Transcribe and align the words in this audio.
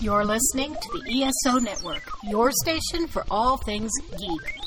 You're 0.00 0.24
listening 0.24 0.74
to 0.74 1.00
the 1.00 1.22
ESO 1.22 1.58
Network, 1.58 2.02
your 2.24 2.50
station 2.62 3.06
for 3.06 3.24
all 3.30 3.56
things 3.56 3.90
geek. 4.18 4.60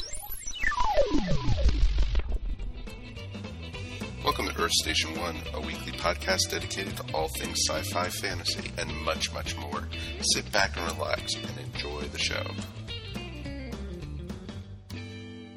Welcome 4.23 4.47
to 4.47 4.61
Earth 4.61 4.71
Station 4.71 5.17
One, 5.19 5.35
a 5.53 5.61
weekly 5.61 5.91
podcast 5.93 6.49
dedicated 6.49 6.97
to 6.97 7.13
all 7.13 7.27
things 7.27 7.59
sci 7.69 7.81
fi, 7.93 8.09
fantasy, 8.09 8.71
and 8.77 8.91
much, 9.03 9.31
much 9.33 9.55
more. 9.57 9.87
Sit 10.21 10.51
back 10.51 10.75
and 10.77 10.91
relax 10.97 11.35
and 11.35 11.73
enjoy 11.73 12.01
the 12.03 12.19
show. 12.19 12.43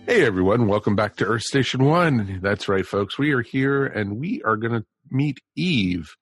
Hey 0.06 0.24
everyone, 0.24 0.66
welcome 0.66 0.96
back 0.96 1.16
to 1.16 1.24
Earth 1.24 1.42
Station 1.42 1.84
One. 1.84 2.40
That's 2.42 2.68
right, 2.68 2.84
folks. 2.86 3.18
We 3.18 3.32
are 3.32 3.42
here 3.42 3.86
and 3.86 4.18
we 4.18 4.42
are 4.44 4.56
going 4.56 4.72
to 4.74 4.84
meet 5.10 5.38
Eve. 5.56 6.14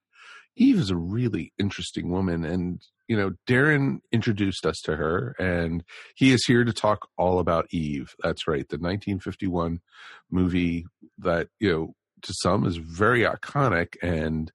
Eve 0.57 0.79
is 0.79 0.91
a 0.91 0.96
really 0.96 1.53
interesting 1.59 2.11
woman, 2.11 2.45
and 2.45 2.80
you 3.09 3.16
know, 3.16 3.32
Darren 3.48 4.01
introduced 4.12 4.66
us 4.66 4.80
to 4.84 4.96
her, 4.96 5.34
and 5.38 5.83
he 6.14 6.33
is 6.33 6.45
here 6.46 6.64
to 6.64 6.73
talk 6.73 7.09
all 7.16 7.38
about 7.38 7.66
Eve. 7.70 8.14
That's 8.23 8.46
right, 8.46 8.69
the 8.69 8.77
1951 8.77 9.80
movie 10.30 10.87
that 11.19 11.48
you 11.59 11.73
know 11.73 11.95
to 12.23 12.34
some 12.42 12.66
is 12.66 12.77
very 12.77 13.23
iconic 13.23 13.97
and 14.02 14.52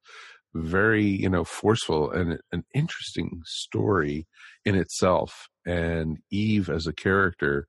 very 0.54 1.06
you 1.06 1.30
know 1.30 1.44
forceful 1.44 2.12
and 2.12 2.40
an 2.52 2.64
interesting 2.74 3.42
story 3.46 4.28
in 4.66 4.76
itself. 4.76 5.48
And 5.66 6.20
Eve 6.30 6.70
as 6.70 6.88
a 6.88 6.94
character 6.94 7.68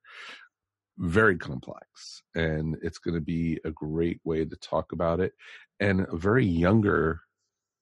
very 0.99 1.37
complex 1.37 2.23
and 2.37 2.77
it's 2.83 2.99
going 2.99 3.15
to 3.15 3.21
be 3.21 3.59
a 3.65 3.71
great 3.71 4.21
way 4.25 4.45
to 4.45 4.57
talk 4.57 4.93
about 4.93 5.19
it 5.19 5.33
and 5.81 6.07
a 6.09 6.17
very 6.17 6.47
younger 6.47 7.21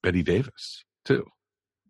Bette 0.03 0.23
Davis 0.23 0.85
too. 1.05 1.27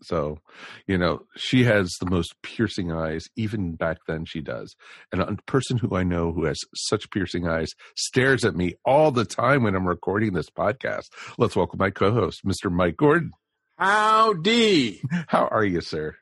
So, 0.03 0.39
you 0.87 0.99
know, 0.99 1.23
she 1.37 1.65
has 1.65 1.91
the 2.01 2.11
most 2.11 2.35
piercing 2.43 2.93
eyes. 2.93 3.25
Even 3.37 3.75
back 3.75 3.99
then, 4.07 4.25
she 4.25 4.41
does. 4.41 4.75
And 5.13 5.21
a 5.23 5.37
person 5.47 5.79
who 5.79 5.97
I 5.97 6.03
know 6.03 6.33
who 6.33 6.45
has 6.45 6.59
such 6.75 7.11
piercing 7.11 7.47
eyes 7.47 7.71
stares 7.97 8.45
at 8.45 8.57
me 8.57 8.75
all 8.85 9.11
the 9.11 9.25
time 9.25 9.63
when 9.63 9.75
I'm 9.75 9.87
recording 9.87 10.33
this 10.33 10.51
podcast. 10.51 11.07
Let's 11.39 11.57
welcome 11.57 11.79
my 11.79 11.91
co-host, 11.91 12.45
Mr. 12.45 12.71
Mike 12.71 12.97
Gordon. 12.97 13.33
Howdy. 13.79 15.03
How 15.29 15.49
are 15.49 15.65
you, 15.65 15.81
sir? 15.81 16.17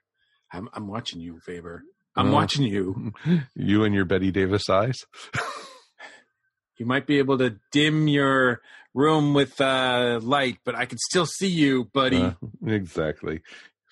I'm, 0.52 0.68
I'm 0.72 0.88
watching 0.88 1.20
you, 1.20 1.38
Faber. 1.40 1.82
I'm 2.16 2.32
watching 2.32 2.64
you. 2.64 3.12
You 3.54 3.84
and 3.84 3.94
your 3.94 4.04
Bette 4.04 4.30
Davis 4.30 4.68
eyes. 4.68 4.96
you 6.78 6.86
might 6.86 7.06
be 7.06 7.18
able 7.18 7.38
to 7.38 7.56
dim 7.70 8.08
your 8.08 8.60
room 8.94 9.34
with 9.34 9.60
uh, 9.60 10.18
light, 10.22 10.58
but 10.64 10.74
I 10.74 10.86
can 10.86 10.98
still 10.98 11.26
see 11.26 11.48
you, 11.48 11.84
buddy. 11.84 12.22
Uh, 12.22 12.32
exactly. 12.66 13.42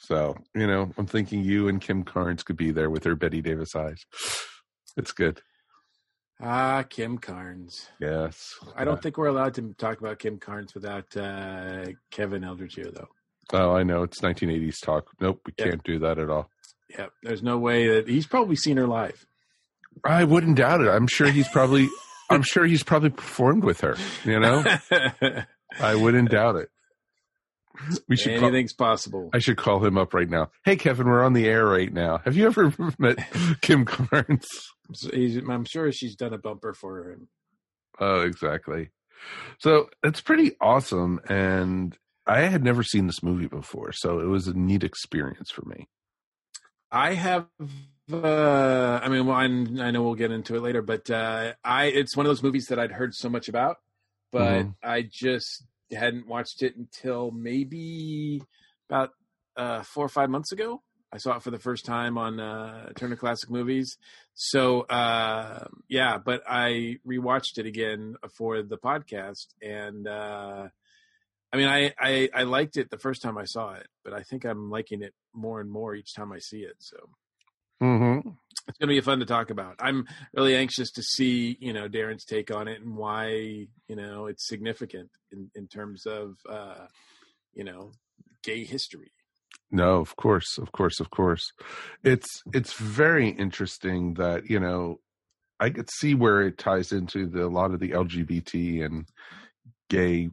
So, 0.00 0.36
you 0.54 0.66
know, 0.66 0.90
I'm 0.96 1.06
thinking 1.06 1.44
you 1.44 1.68
and 1.68 1.80
Kim 1.80 2.04
Carnes 2.04 2.42
could 2.42 2.56
be 2.56 2.70
there 2.70 2.90
with 2.90 3.04
her 3.04 3.14
Bette 3.14 3.42
Davis 3.42 3.74
eyes. 3.74 4.04
It's 4.96 5.12
good. 5.12 5.40
Ah, 6.40 6.84
Kim 6.88 7.18
Carnes. 7.18 7.88
Yes. 8.00 8.54
I 8.76 8.84
don't 8.84 9.02
think 9.02 9.18
we're 9.18 9.26
allowed 9.26 9.54
to 9.54 9.74
talk 9.76 10.00
about 10.00 10.20
Kim 10.20 10.38
Carnes 10.38 10.72
without 10.74 11.16
uh, 11.16 11.86
Kevin 12.12 12.44
Eldridge 12.44 12.74
here, 12.76 12.90
though. 12.92 13.08
Oh, 13.52 13.74
I 13.74 13.82
know. 13.82 14.02
It's 14.04 14.20
1980s 14.20 14.80
talk. 14.82 15.08
Nope, 15.20 15.40
we 15.46 15.52
can't 15.52 15.82
do 15.82 15.98
that 16.00 16.18
at 16.18 16.30
all. 16.30 16.48
Yeah, 16.88 17.06
there's 17.22 17.42
no 17.42 17.58
way 17.58 17.88
that 17.88 18.08
he's 18.08 18.26
probably 18.26 18.56
seen 18.56 18.76
her 18.76 18.86
live. 18.86 19.26
I 20.04 20.24
wouldn't 20.24 20.56
doubt 20.56 20.80
it. 20.80 20.88
I'm 20.88 21.08
sure 21.08 21.28
he's 21.28 21.48
probably 21.48 21.88
I'm 22.30 22.42
sure 22.42 22.64
he's 22.64 22.82
probably 22.82 23.10
performed 23.10 23.64
with 23.64 23.80
her, 23.80 23.96
you 24.24 24.38
know? 24.38 24.64
I 25.80 25.94
wouldn't 25.94 26.30
doubt 26.30 26.56
it. 26.56 26.70
We 28.08 28.16
should 28.16 28.32
anything's 28.32 28.72
call, 28.72 28.88
possible. 28.88 29.30
I 29.32 29.38
should 29.38 29.56
call 29.56 29.84
him 29.84 29.98
up 29.98 30.14
right 30.14 30.28
now. 30.28 30.50
Hey 30.64 30.76
Kevin, 30.76 31.06
we're 31.06 31.24
on 31.24 31.32
the 31.32 31.46
air 31.46 31.66
right 31.66 31.92
now. 31.92 32.18
Have 32.24 32.36
you 32.36 32.46
ever 32.46 32.72
met 32.98 33.18
Kim 33.60 33.84
Carnes? 33.84 34.46
I'm 35.48 35.64
sure 35.64 35.92
she's 35.92 36.16
done 36.16 36.32
a 36.32 36.38
bumper 36.38 36.74
for 36.74 37.10
him. 37.10 37.28
Oh, 38.00 38.20
exactly. 38.20 38.90
So 39.58 39.90
it's 40.02 40.20
pretty 40.20 40.52
awesome 40.60 41.20
and 41.28 41.96
I 42.28 42.40
had 42.40 42.62
never 42.62 42.82
seen 42.82 43.06
this 43.06 43.22
movie 43.22 43.46
before, 43.46 43.92
so 43.92 44.20
it 44.20 44.26
was 44.26 44.46
a 44.46 44.52
neat 44.52 44.84
experience 44.84 45.50
for 45.50 45.64
me. 45.64 45.88
I 46.92 47.14
have. 47.14 47.46
Uh, 48.12 49.00
I 49.02 49.08
mean, 49.08 49.26
well, 49.26 49.36
I'm, 49.36 49.80
i 49.80 49.90
know 49.90 50.02
we'll 50.02 50.14
get 50.14 50.30
into 50.30 50.54
it 50.54 50.60
later, 50.60 50.82
but 50.82 51.10
uh, 51.10 51.54
I 51.64 51.86
it's 51.86 52.16
one 52.16 52.26
of 52.26 52.30
those 52.30 52.42
movies 52.42 52.66
that 52.66 52.78
I'd 52.78 52.92
heard 52.92 53.14
so 53.14 53.28
much 53.30 53.48
about, 53.48 53.78
but 54.30 54.60
mm-hmm. 54.60 54.70
I 54.82 55.08
just 55.10 55.64
hadn't 55.96 56.26
watched 56.26 56.62
it 56.62 56.76
until 56.76 57.30
maybe 57.30 58.42
about 58.88 59.10
uh, 59.56 59.82
four 59.82 60.04
or 60.04 60.10
five 60.10 60.30
months 60.30 60.52
ago. 60.52 60.82
I 61.10 61.16
saw 61.16 61.36
it 61.36 61.42
for 61.42 61.50
the 61.50 61.58
first 61.58 61.86
time 61.86 62.18
on 62.18 62.38
uh, 62.38 62.90
Turner 62.94 63.16
Classic 63.16 63.48
Movies. 63.48 63.96
So 64.34 64.82
uh, 64.82 65.64
yeah, 65.88 66.18
but 66.18 66.42
I 66.46 66.98
rewatched 67.06 67.56
it 67.56 67.66
again 67.66 68.16
for 68.36 68.62
the 68.62 68.76
podcast, 68.76 69.46
and 69.62 70.06
uh, 70.06 70.68
I 71.52 71.56
mean, 71.56 71.68
I, 71.68 71.94
I, 71.98 72.28
I 72.34 72.42
liked 72.42 72.76
it 72.76 72.90
the 72.90 72.98
first 72.98 73.22
time 73.22 73.38
I 73.38 73.44
saw 73.44 73.72
it, 73.74 73.86
but 74.04 74.12
I 74.12 74.22
think 74.22 74.44
I'm 74.44 74.70
liking 74.70 75.02
it 75.02 75.14
more 75.32 75.60
and 75.60 75.70
more 75.70 75.94
each 75.94 76.14
time 76.14 76.30
I 76.30 76.38
see 76.38 76.58
it. 76.58 76.76
So 76.78 76.96
mm-hmm. 77.82 78.30
It's 78.68 78.78
going 78.78 78.88
to 78.88 78.94
be 78.94 79.00
fun 79.00 79.20
to 79.20 79.26
talk 79.26 79.50
about. 79.50 79.76
I'm 79.80 80.06
really 80.34 80.54
anxious 80.54 80.90
to 80.92 81.02
see 81.02 81.56
you 81.60 81.72
know 81.72 81.88
Darren's 81.88 82.24
take 82.24 82.50
on 82.50 82.68
it 82.68 82.80
and 82.80 82.96
why 82.96 83.28
you 83.88 83.96
know 83.96 84.26
it's 84.26 84.46
significant 84.46 85.10
in 85.32 85.50
in 85.54 85.66
terms 85.66 86.06
of 86.06 86.36
uh, 86.48 86.86
you 87.54 87.64
know 87.64 87.92
gay 88.42 88.64
history. 88.64 89.12
No, 89.70 90.00
of 90.00 90.16
course, 90.16 90.58
of 90.58 90.72
course, 90.72 91.00
of 91.00 91.10
course. 91.10 91.52
It's 92.04 92.42
it's 92.52 92.74
very 92.74 93.28
interesting 93.28 94.14
that 94.14 94.48
you 94.48 94.60
know 94.60 95.00
I 95.60 95.70
could 95.70 95.90
see 95.90 96.14
where 96.14 96.42
it 96.42 96.58
ties 96.58 96.92
into 96.92 97.26
the, 97.26 97.44
a 97.44 97.48
lot 97.48 97.72
of 97.72 97.80
the 97.80 97.90
LGBT 97.90 98.84
and 98.84 99.06
gay 99.90 100.30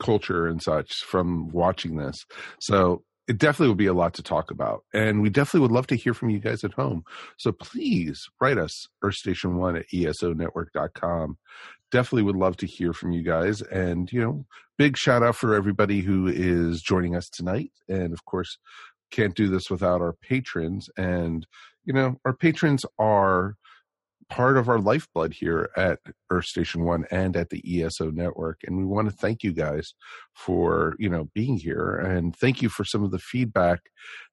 culture 0.00 0.46
and 0.46 0.60
such 0.62 0.90
from 1.06 1.48
watching 1.50 1.96
this. 1.96 2.16
So 2.60 3.04
it 3.28 3.38
definitely 3.38 3.68
would 3.68 3.78
be 3.78 3.86
a 3.86 3.94
lot 3.94 4.14
to 4.14 4.22
talk 4.22 4.50
about. 4.50 4.84
And 4.92 5.22
we 5.22 5.30
definitely 5.30 5.60
would 5.60 5.72
love 5.72 5.86
to 5.88 5.96
hear 5.96 6.14
from 6.14 6.30
you 6.30 6.40
guys 6.40 6.64
at 6.64 6.72
home. 6.72 7.04
So 7.36 7.52
please 7.52 8.28
write 8.40 8.58
us, 8.58 8.88
earthstation1 9.04 9.78
at 9.78 9.88
esonetwork.com. 9.88 11.38
Definitely 11.90 12.22
would 12.24 12.36
love 12.36 12.56
to 12.58 12.66
hear 12.66 12.92
from 12.92 13.12
you 13.12 13.22
guys. 13.22 13.62
And, 13.62 14.10
you 14.12 14.20
know, 14.20 14.46
big 14.76 14.96
shout 14.96 15.22
out 15.22 15.36
for 15.36 15.54
everybody 15.54 16.00
who 16.00 16.26
is 16.26 16.82
joining 16.82 17.14
us 17.14 17.28
tonight. 17.28 17.70
And 17.88 18.12
of 18.12 18.24
course, 18.24 18.58
can't 19.10 19.34
do 19.34 19.48
this 19.48 19.70
without 19.70 20.00
our 20.00 20.14
patrons. 20.14 20.88
And, 20.96 21.46
you 21.84 21.92
know, 21.92 22.16
our 22.24 22.34
patrons 22.34 22.84
are 22.98 23.56
part 24.28 24.56
of 24.56 24.68
our 24.68 24.78
lifeblood 24.78 25.34
here 25.34 25.70
at 25.76 26.00
Earth 26.30 26.46
Station 26.46 26.84
One 26.84 27.04
and 27.10 27.36
at 27.36 27.50
the 27.50 27.62
ESO 27.64 28.10
network. 28.10 28.60
And 28.64 28.76
we 28.76 28.84
want 28.84 29.08
to 29.10 29.16
thank 29.16 29.42
you 29.42 29.52
guys 29.52 29.92
for, 30.34 30.94
you 30.98 31.08
know, 31.08 31.28
being 31.34 31.56
here 31.56 31.96
and 31.96 32.34
thank 32.36 32.62
you 32.62 32.68
for 32.68 32.84
some 32.84 33.02
of 33.02 33.10
the 33.10 33.18
feedback 33.18 33.80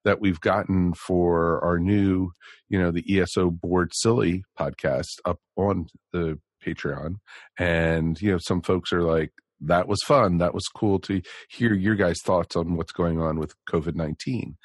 that 0.06 0.20
we've 0.20 0.40
gotten 0.40 0.94
for 0.94 1.64
our 1.64 1.80
new, 1.80 2.32
you 2.70 2.80
know, 2.80 2.92
the 2.92 3.20
ESO 3.20 3.50
board 3.52 3.92
silly 3.94 4.44
podcast 4.58 5.20
up 5.26 5.40
on 5.56 5.88
the 6.14 6.40
Patreon. 6.66 7.16
And, 7.58 8.22
you 8.22 8.32
know, 8.32 8.40
some 8.40 8.62
folks 8.62 8.92
are 8.94 9.04
like, 9.04 9.32
that 9.62 9.88
was 9.88 10.00
fun. 10.06 10.38
That 10.38 10.54
was 10.54 10.68
cool 10.68 11.00
to 11.00 11.22
hear 11.50 11.74
your 11.74 11.96
guys' 11.96 12.22
thoughts 12.24 12.56
on 12.56 12.76
what's 12.76 12.94
going 12.94 13.20
on 13.20 13.40
with 13.40 13.54
COVID 13.70 13.96
19 13.96 14.56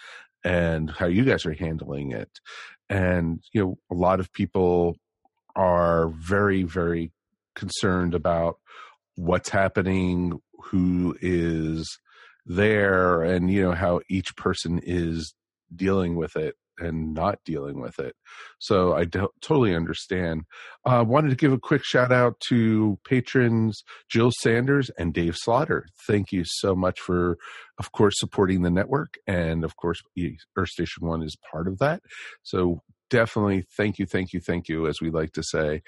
and 0.44 0.90
how 0.90 1.06
you 1.06 1.24
guys 1.24 1.46
are 1.46 1.54
handling 1.54 2.12
it. 2.12 2.30
And, 2.88 3.42
you 3.52 3.64
know, 3.64 3.78
a 3.90 3.94
lot 3.94 4.20
of 4.20 4.32
people 4.32 4.96
are 5.56 6.08
very, 6.08 6.62
very 6.62 7.12
concerned 7.54 8.14
about 8.14 8.58
what's 9.16 9.48
happening, 9.48 10.40
who 10.64 11.16
is 11.20 11.98
there, 12.46 13.22
and 13.22 13.50
you 13.50 13.62
know 13.62 13.72
how 13.72 14.00
each 14.08 14.36
person 14.36 14.80
is 14.82 15.34
dealing 15.74 16.16
with 16.16 16.36
it 16.36 16.56
and 16.78 17.14
not 17.14 17.38
dealing 17.44 17.80
with 17.80 17.98
it. 17.98 18.16
So 18.58 18.94
I 18.94 19.04
do- 19.04 19.30
totally 19.40 19.74
understand. 19.74 20.42
I 20.84 20.96
uh, 20.96 21.04
wanted 21.04 21.30
to 21.30 21.36
give 21.36 21.52
a 21.52 21.58
quick 21.58 21.84
shout 21.84 22.12
out 22.12 22.40
to 22.48 22.98
patrons 23.06 23.82
Jill 24.10 24.32
Sanders 24.40 24.90
and 24.98 25.14
Dave 25.14 25.36
Slaughter. 25.36 25.86
Thank 26.06 26.32
you 26.32 26.42
so 26.44 26.74
much 26.74 27.00
for, 27.00 27.38
of 27.78 27.92
course, 27.92 28.14
supporting 28.16 28.62
the 28.62 28.70
network. 28.70 29.14
And 29.26 29.64
of 29.64 29.76
course, 29.76 30.00
Earth 30.56 30.68
Station 30.68 31.06
One 31.06 31.22
is 31.22 31.36
part 31.50 31.68
of 31.68 31.78
that. 31.78 32.02
So 32.42 32.82
definitely 33.10 33.64
thank 33.76 33.98
you, 33.98 34.06
thank 34.06 34.32
you, 34.32 34.40
thank 34.40 34.68
you, 34.68 34.86
as 34.86 35.00
we 35.00 35.10
like 35.10 35.32
to 35.32 35.42
say. 35.42 35.82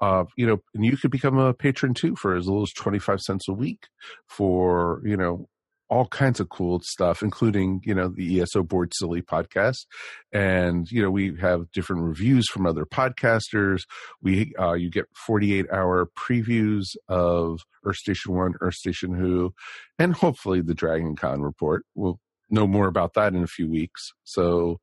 Uh, 0.00 0.24
you 0.36 0.46
know, 0.46 0.58
and 0.74 0.84
you 0.84 0.96
could 0.96 1.10
become 1.10 1.38
a 1.38 1.52
patron 1.52 1.94
too 1.94 2.16
for 2.16 2.34
as 2.34 2.46
little 2.46 2.62
as 2.62 2.72
25 2.72 3.20
cents 3.20 3.48
a 3.48 3.52
week 3.52 3.88
for, 4.28 5.02
you 5.04 5.16
know, 5.16 5.48
all 5.90 6.06
kinds 6.06 6.38
of 6.38 6.48
cool 6.48 6.80
stuff, 6.84 7.20
including, 7.20 7.80
you 7.84 7.92
know, 7.92 8.08
the 8.08 8.40
ESO 8.40 8.62
Board 8.62 8.92
Silly 8.94 9.22
podcast. 9.22 9.86
And, 10.32 10.88
you 10.88 11.02
know, 11.02 11.10
we 11.10 11.36
have 11.40 11.70
different 11.72 12.02
reviews 12.02 12.48
from 12.48 12.64
other 12.64 12.86
podcasters. 12.86 13.82
We, 14.22 14.52
uh, 14.58 14.74
you 14.74 14.88
get 14.88 15.06
48 15.26 15.66
hour 15.72 16.08
previews 16.16 16.96
of 17.08 17.60
Earth 17.84 17.96
Station 17.96 18.34
One, 18.34 18.54
Earth 18.60 18.76
Station 18.76 19.14
Who, 19.14 19.52
and 19.98 20.14
hopefully 20.14 20.60
the 20.60 20.74
Dragon 20.74 21.16
Con 21.16 21.42
report. 21.42 21.84
We'll, 21.96 22.20
know 22.50 22.66
more 22.66 22.88
about 22.88 23.14
that 23.14 23.32
in 23.32 23.42
a 23.42 23.48
few 23.48 23.70
weeks. 23.70 24.12
So 24.24 24.80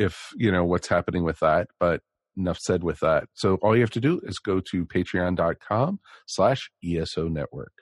if 0.00 0.30
you 0.34 0.50
know 0.50 0.64
what's 0.64 0.88
happening 0.88 1.24
with 1.24 1.38
that, 1.40 1.68
but 1.78 2.00
enough 2.36 2.58
said 2.58 2.82
with 2.82 2.98
that. 3.00 3.24
So 3.34 3.56
all 3.56 3.76
you 3.76 3.82
have 3.82 3.90
to 3.90 4.00
do 4.00 4.20
is 4.24 4.38
go 4.38 4.60
to 4.70 4.86
patreon.com 4.86 6.00
slash 6.26 6.70
ESO 6.82 7.28
network. 7.28 7.72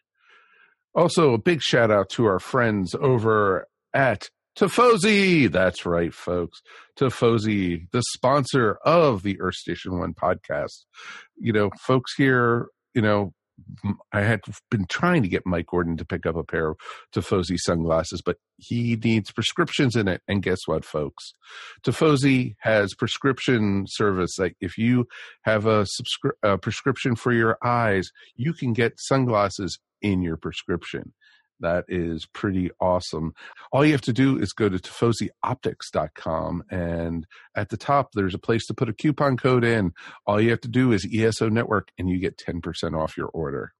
Also, 0.94 1.32
a 1.32 1.38
big 1.38 1.62
shout 1.62 1.92
out 1.92 2.08
to 2.10 2.26
our 2.26 2.40
friends 2.40 2.94
over 3.00 3.68
at 3.94 4.28
Tifosi. 4.58 5.50
That's 5.50 5.86
right, 5.86 6.12
folks. 6.12 6.60
Tifosi, 6.98 7.88
the 7.92 8.02
sponsor 8.14 8.78
of 8.84 9.22
the 9.22 9.40
Earth 9.40 9.54
Station 9.54 9.98
One 10.00 10.12
podcast. 10.12 10.84
You 11.36 11.52
know, 11.52 11.70
folks 11.80 12.14
here, 12.16 12.66
you 12.94 13.02
know, 13.02 13.32
I 14.12 14.20
had 14.20 14.40
been 14.70 14.86
trying 14.86 15.22
to 15.22 15.28
get 15.28 15.46
Mike 15.46 15.66
Gordon 15.66 15.96
to 15.96 16.04
pick 16.04 16.26
up 16.26 16.36
a 16.36 16.44
pair 16.44 16.70
of 16.70 16.78
Tifosi 17.14 17.56
sunglasses, 17.58 18.22
but 18.22 18.38
he 18.56 18.96
needs 18.96 19.30
prescriptions 19.30 19.96
in 19.96 20.08
it. 20.08 20.22
And 20.28 20.42
guess 20.42 20.60
what, 20.66 20.84
folks? 20.84 21.32
Tifosi 21.84 22.54
has 22.60 22.94
prescription 22.94 23.84
service. 23.86 24.38
Like 24.38 24.56
if 24.60 24.78
you 24.78 25.06
have 25.42 25.66
a, 25.66 25.84
subscri- 25.84 26.32
a 26.42 26.58
prescription 26.58 27.14
for 27.14 27.32
your 27.32 27.58
eyes, 27.62 28.10
you 28.34 28.52
can 28.52 28.72
get 28.72 28.98
sunglasses 28.98 29.78
in 30.02 30.22
your 30.22 30.36
prescription. 30.36 31.12
That 31.60 31.84
is 31.88 32.26
pretty 32.26 32.70
awesome. 32.80 33.34
All 33.72 33.84
you 33.84 33.92
have 33.92 34.00
to 34.02 34.12
do 34.12 34.38
is 34.38 34.52
go 34.52 34.68
to 34.68 34.78
tifosioptics.com 34.78 36.62
and 36.70 37.26
at 37.56 37.68
the 37.70 37.76
top 37.76 38.10
there's 38.14 38.34
a 38.34 38.38
place 38.38 38.66
to 38.66 38.74
put 38.74 38.88
a 38.88 38.92
coupon 38.92 39.36
code 39.36 39.64
in. 39.64 39.92
All 40.26 40.40
you 40.40 40.50
have 40.50 40.60
to 40.62 40.68
do 40.68 40.92
is 40.92 41.06
ESO 41.12 41.48
network 41.48 41.90
and 41.98 42.08
you 42.08 42.18
get 42.20 42.38
10% 42.38 42.96
off 42.96 43.16
your 43.16 43.28
order. 43.28 43.72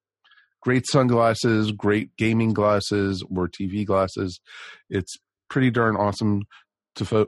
Great 0.61 0.87
sunglasses, 0.89 1.71
great 1.71 2.17
gaming 2.17 2.53
glasses 2.53 3.25
or 3.35 3.49
TV 3.49 3.87
glasses. 3.87 4.41
It's 4.91 5.17
pretty 5.49 5.71
darn 5.71 5.97
awesome. 5.97 6.43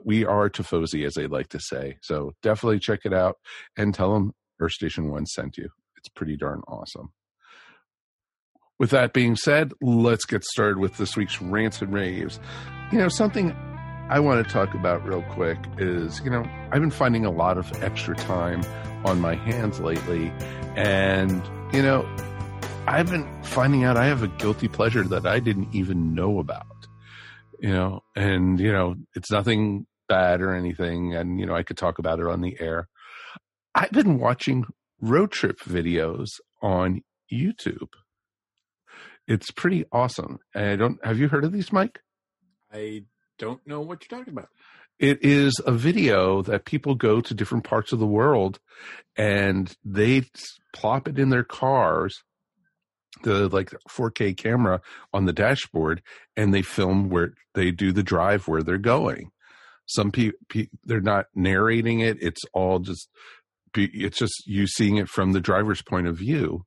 We 0.03 0.25
are 0.25 0.49
Tifosi, 0.49 1.05
as 1.05 1.13
they 1.13 1.27
like 1.27 1.47
to 1.49 1.59
say. 1.61 1.95
So 2.01 2.33
definitely 2.43 2.79
check 2.79 3.05
it 3.05 3.13
out 3.13 3.37
and 3.77 3.93
tell 3.95 4.13
them 4.13 4.33
Earth 4.59 4.73
Station 4.73 5.09
One 5.09 5.25
sent 5.25 5.57
you. 5.57 5.69
It's 5.95 6.09
pretty 6.09 6.35
darn 6.35 6.61
awesome. 6.67 7.13
With 8.81 8.89
that 8.89 9.13
being 9.13 9.35
said, 9.35 9.73
let's 9.79 10.25
get 10.25 10.43
started 10.43 10.79
with 10.79 10.97
this 10.97 11.15
week's 11.15 11.39
rants 11.39 11.83
and 11.83 11.93
raves. 11.93 12.39
You 12.91 12.97
know, 12.97 13.09
something 13.09 13.51
I 14.09 14.19
want 14.19 14.43
to 14.43 14.51
talk 14.51 14.73
about 14.73 15.05
real 15.05 15.21
quick 15.21 15.59
is, 15.77 16.19
you 16.21 16.31
know, 16.31 16.43
I've 16.71 16.81
been 16.81 16.89
finding 16.89 17.23
a 17.23 17.29
lot 17.29 17.59
of 17.59 17.71
extra 17.83 18.15
time 18.15 18.63
on 19.05 19.21
my 19.21 19.35
hands 19.35 19.79
lately. 19.79 20.33
And, 20.75 21.43
you 21.71 21.83
know, 21.83 22.09
I've 22.87 23.07
been 23.07 23.43
finding 23.43 23.83
out 23.83 23.97
I 23.97 24.07
have 24.07 24.23
a 24.23 24.27
guilty 24.27 24.67
pleasure 24.67 25.03
that 25.03 25.27
I 25.27 25.39
didn't 25.39 25.75
even 25.75 26.15
know 26.15 26.39
about, 26.39 26.87
you 27.59 27.69
know, 27.69 28.01
and, 28.15 28.59
you 28.59 28.71
know, 28.71 28.95
it's 29.13 29.29
nothing 29.29 29.85
bad 30.09 30.41
or 30.41 30.55
anything. 30.55 31.13
And, 31.15 31.39
you 31.39 31.45
know, 31.45 31.53
I 31.53 31.61
could 31.61 31.77
talk 31.77 31.99
about 31.99 32.19
it 32.19 32.25
on 32.25 32.41
the 32.41 32.57
air. 32.59 32.89
I've 33.75 33.91
been 33.91 34.17
watching 34.17 34.65
road 34.99 35.29
trip 35.31 35.59
videos 35.59 36.29
on 36.63 37.03
YouTube. 37.31 37.89
It's 39.27 39.51
pretty 39.51 39.85
awesome. 39.91 40.39
I 40.55 40.75
don't 40.75 41.03
have 41.05 41.19
you 41.19 41.27
heard 41.27 41.45
of 41.45 41.51
these, 41.51 41.71
Mike? 41.71 41.99
I 42.71 43.03
don't 43.37 43.65
know 43.65 43.81
what 43.81 44.03
you're 44.03 44.19
talking 44.19 44.33
about. 44.33 44.49
It 44.99 45.23
is 45.23 45.59
a 45.65 45.71
video 45.71 46.41
that 46.43 46.65
people 46.65 46.95
go 46.95 47.21
to 47.21 47.33
different 47.33 47.63
parts 47.63 47.91
of 47.91 47.99
the 47.99 48.05
world 48.05 48.59
and 49.15 49.75
they 49.83 50.23
plop 50.73 51.07
it 51.07 51.17
in 51.17 51.29
their 51.29 51.43
cars 51.43 52.23
the 53.23 53.49
like 53.49 53.71
4K 53.89 54.35
camera 54.35 54.81
on 55.13 55.25
the 55.25 55.33
dashboard 55.33 56.01
and 56.35 56.53
they 56.53 56.61
film 56.61 57.09
where 57.09 57.33
they 57.53 57.71
do 57.71 57.91
the 57.91 58.03
drive 58.03 58.47
where 58.47 58.63
they're 58.63 58.77
going. 58.77 59.31
Some 59.85 60.11
people 60.11 60.39
pe- 60.49 60.67
they're 60.85 61.01
not 61.01 61.25
narrating 61.35 61.99
it; 61.99 62.17
it's 62.21 62.41
all 62.53 62.79
just 62.79 63.09
it's 63.75 64.17
just 64.17 64.43
you 64.45 64.67
seeing 64.67 64.97
it 64.97 65.09
from 65.09 65.33
the 65.33 65.41
driver's 65.41 65.81
point 65.81 66.07
of 66.07 66.17
view 66.17 66.65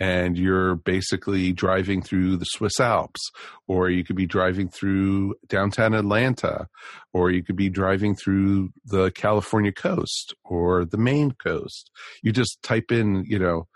and 0.00 0.38
you're 0.38 0.76
basically 0.76 1.52
driving 1.52 2.02
through 2.02 2.36
the 2.36 2.44
Swiss 2.44 2.78
Alps, 2.80 3.20
or 3.66 3.90
you 3.90 4.04
could 4.04 4.16
be 4.16 4.26
driving 4.26 4.68
through 4.68 5.34
downtown 5.48 5.94
Atlanta, 5.94 6.68
or 7.12 7.30
you 7.30 7.42
could 7.42 7.56
be 7.56 7.68
driving 7.68 8.14
through 8.14 8.70
the 8.84 9.10
California 9.10 9.72
coast 9.72 10.34
or 10.44 10.84
the 10.84 10.98
Maine 10.98 11.32
coast. 11.32 11.90
You 12.22 12.32
just 12.32 12.58
type 12.62 12.92
in, 12.92 13.24
you 13.26 13.38
know, 13.38 13.66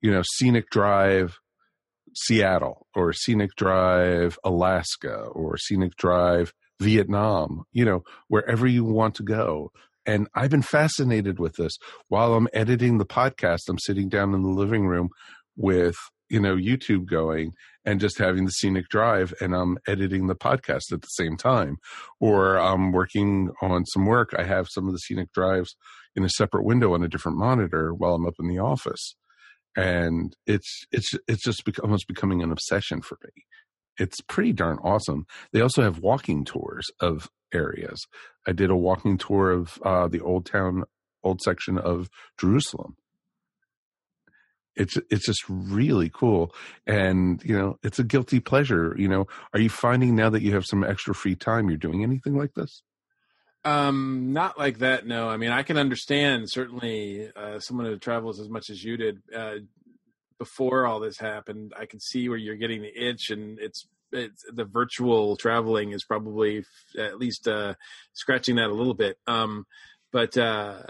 you 0.00 0.10
know, 0.10 0.22
scenic 0.36 0.70
drive 0.70 1.38
Seattle 2.14 2.86
or 2.94 3.12
scenic 3.12 3.54
drive 3.56 4.38
Alaska 4.42 5.14
or 5.14 5.56
scenic 5.56 5.94
drive 5.96 6.52
Vietnam, 6.80 7.64
you 7.72 7.84
know, 7.84 8.02
wherever 8.28 8.66
you 8.66 8.84
want 8.84 9.14
to 9.16 9.22
go. 9.22 9.70
And 10.06 10.26
I've 10.34 10.50
been 10.50 10.62
fascinated 10.62 11.38
with 11.38 11.56
this. 11.56 11.76
While 12.08 12.34
I'm 12.34 12.48
editing 12.54 12.96
the 12.96 13.04
podcast, 13.04 13.68
I'm 13.68 13.78
sitting 13.78 14.08
down 14.08 14.34
in 14.34 14.42
the 14.42 14.48
living 14.48 14.86
room 14.86 15.10
with 15.58 15.96
you 16.30 16.40
know 16.40 16.56
YouTube 16.56 17.06
going 17.06 17.52
and 17.84 18.00
just 18.00 18.18
having 18.18 18.44
the 18.44 18.50
scenic 18.50 18.88
drive 18.88 19.34
and 19.40 19.54
I'm 19.54 19.78
editing 19.86 20.26
the 20.26 20.34
podcast 20.34 20.92
at 20.92 21.02
the 21.02 21.08
same 21.08 21.36
time 21.36 21.76
or 22.20 22.58
I'm 22.58 22.92
working 22.92 23.50
on 23.60 23.84
some 23.86 24.06
work. 24.06 24.34
I 24.36 24.44
have 24.44 24.68
some 24.68 24.86
of 24.86 24.92
the 24.92 24.98
scenic 24.98 25.32
drives 25.32 25.74
in 26.14 26.24
a 26.24 26.30
separate 26.30 26.64
window 26.64 26.94
on 26.94 27.02
a 27.02 27.08
different 27.08 27.38
monitor 27.38 27.92
while 27.94 28.14
I'm 28.14 28.26
up 28.26 28.34
in 28.38 28.48
the 28.48 28.58
office. 28.58 29.16
And 29.76 30.34
it's 30.46 30.84
it's 30.92 31.10
it's 31.26 31.42
just 31.42 31.62
almost 31.82 32.08
becoming 32.08 32.42
an 32.42 32.52
obsession 32.52 33.02
for 33.02 33.18
me. 33.24 33.44
It's 33.98 34.20
pretty 34.22 34.52
darn 34.52 34.78
awesome. 34.82 35.24
They 35.52 35.60
also 35.60 35.82
have 35.82 35.98
walking 35.98 36.44
tours 36.44 36.86
of 37.00 37.28
areas. 37.52 38.06
I 38.46 38.52
did 38.52 38.70
a 38.70 38.76
walking 38.76 39.18
tour 39.18 39.50
of 39.50 39.78
uh, 39.84 40.08
the 40.08 40.20
old 40.20 40.46
town 40.46 40.84
old 41.22 41.40
section 41.42 41.78
of 41.78 42.08
Jerusalem 42.38 42.96
it's 44.78 44.96
it's 45.10 45.26
just 45.26 45.42
really 45.48 46.08
cool. 46.08 46.54
And 46.86 47.42
you 47.44 47.56
know 47.58 47.78
it's 47.82 47.98
a 47.98 48.04
guilty 48.04 48.40
pleasure 48.40 48.94
you 48.96 49.08
know. 49.08 49.26
Are 49.52 49.60
you 49.60 49.68
finding 49.68 50.14
now 50.14 50.30
that 50.30 50.42
you 50.42 50.54
have 50.54 50.64
some 50.64 50.84
extra 50.84 51.14
free 51.14 51.34
time 51.34 51.68
you're 51.68 51.76
doing 51.76 52.02
anything 52.02 52.38
like 52.38 52.54
this? 52.54 52.82
Um 53.64 54.32
not 54.32 54.58
like 54.58 54.78
that 54.78 55.06
no. 55.06 55.28
I 55.28 55.36
mean 55.36 55.50
i 55.50 55.62
can 55.62 55.76
understand 55.76 56.48
certainly 56.48 57.30
uh 57.34 57.58
someone 57.58 57.86
who 57.86 57.98
travels 57.98 58.40
as 58.40 58.48
much 58.48 58.70
as 58.70 58.82
you 58.82 58.96
did 58.96 59.18
uh 59.36 59.56
before 60.38 60.86
all 60.86 61.00
this 61.00 61.18
happened. 61.18 61.72
I 61.76 61.86
can 61.86 61.98
see 61.98 62.28
where 62.28 62.38
you're 62.38 62.54
getting 62.54 62.80
the 62.80 62.96
itch 62.96 63.30
and 63.30 63.58
it's 63.58 63.86
it's 64.12 64.44
the 64.50 64.64
virtual 64.64 65.36
traveling 65.36 65.90
is 65.90 66.04
probably 66.04 66.64
at 66.96 67.18
least 67.18 67.48
uh 67.48 67.74
scratching 68.12 68.56
that 68.56 68.70
a 68.70 68.74
little 68.74 68.94
bit. 68.94 69.18
Um 69.26 69.66
but 70.12 70.38
uh 70.38 70.82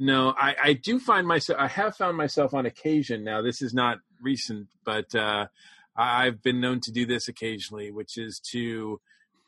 no, 0.00 0.34
I, 0.36 0.56
I 0.62 0.72
do 0.72 0.98
find 0.98 1.26
myself. 1.26 1.58
I 1.60 1.68
have 1.68 1.94
found 1.94 2.16
myself 2.16 2.54
on 2.54 2.64
occasion. 2.64 3.22
Now, 3.22 3.42
this 3.42 3.60
is 3.60 3.74
not 3.74 3.98
recent, 4.22 4.68
but 4.82 5.14
uh, 5.14 5.48
I've 5.94 6.42
been 6.42 6.58
known 6.58 6.80
to 6.84 6.90
do 6.90 7.04
this 7.04 7.28
occasionally, 7.28 7.90
which 7.90 8.16
is 8.16 8.40
to 8.52 8.98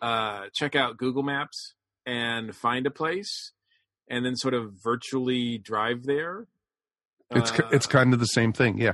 uh, 0.03 0.45
check 0.55 0.77
out 0.77 0.99
Google 0.99 1.23
Maps 1.23 1.73
and 2.05 2.55
find 2.55 2.87
a 2.87 2.91
place, 2.91 3.53
and 4.11 4.27
then 4.27 4.37
sort 4.37 4.53
of 4.53 4.75
virtually 4.85 5.57
drive 5.57 6.05
there. 6.05 6.47
It's 7.31 7.51
uh, 7.51 7.69
it's 7.73 7.87
kind 7.87 8.13
of 8.13 8.21
the 8.21 8.27
same 8.27 8.53
thing, 8.53 8.77
yeah. 8.77 8.93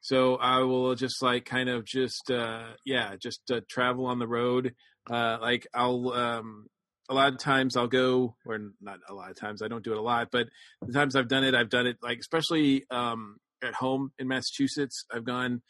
So 0.00 0.34
I 0.36 0.58
will 0.58 0.96
just 0.96 1.22
like 1.22 1.44
kind 1.44 1.68
of 1.68 1.84
just 1.84 2.32
uh, 2.32 2.64
yeah, 2.84 3.14
just 3.14 3.48
uh, 3.48 3.60
travel 3.68 4.06
on 4.06 4.18
the 4.18 4.26
road. 4.26 4.74
Uh, 5.08 5.38
like 5.40 5.68
I'll 5.72 6.12
um, 6.12 6.66
a 7.08 7.14
lot 7.14 7.32
of 7.32 7.38
times 7.38 7.76
I'll 7.76 7.86
go, 7.86 8.34
or 8.44 8.58
not 8.80 8.98
a 9.08 9.14
lot 9.14 9.30
of 9.30 9.36
times, 9.36 9.62
I 9.62 9.68
don't 9.68 9.84
do 9.84 9.92
it 9.92 9.98
a 9.98 10.02
lot, 10.02 10.28
but 10.30 10.48
the 10.82 10.92
times 10.92 11.16
I've 11.16 11.28
done 11.28 11.44
it, 11.44 11.54
I've 11.54 11.70
done 11.70 11.86
it 11.86 11.98
like, 12.02 12.18
especially 12.18 12.84
um, 12.90 13.36
at 13.62 13.74
home 13.74 14.12
in 14.18 14.28
Massachusetts. 14.28 15.04
I've 15.12 15.24
gone 15.24 15.62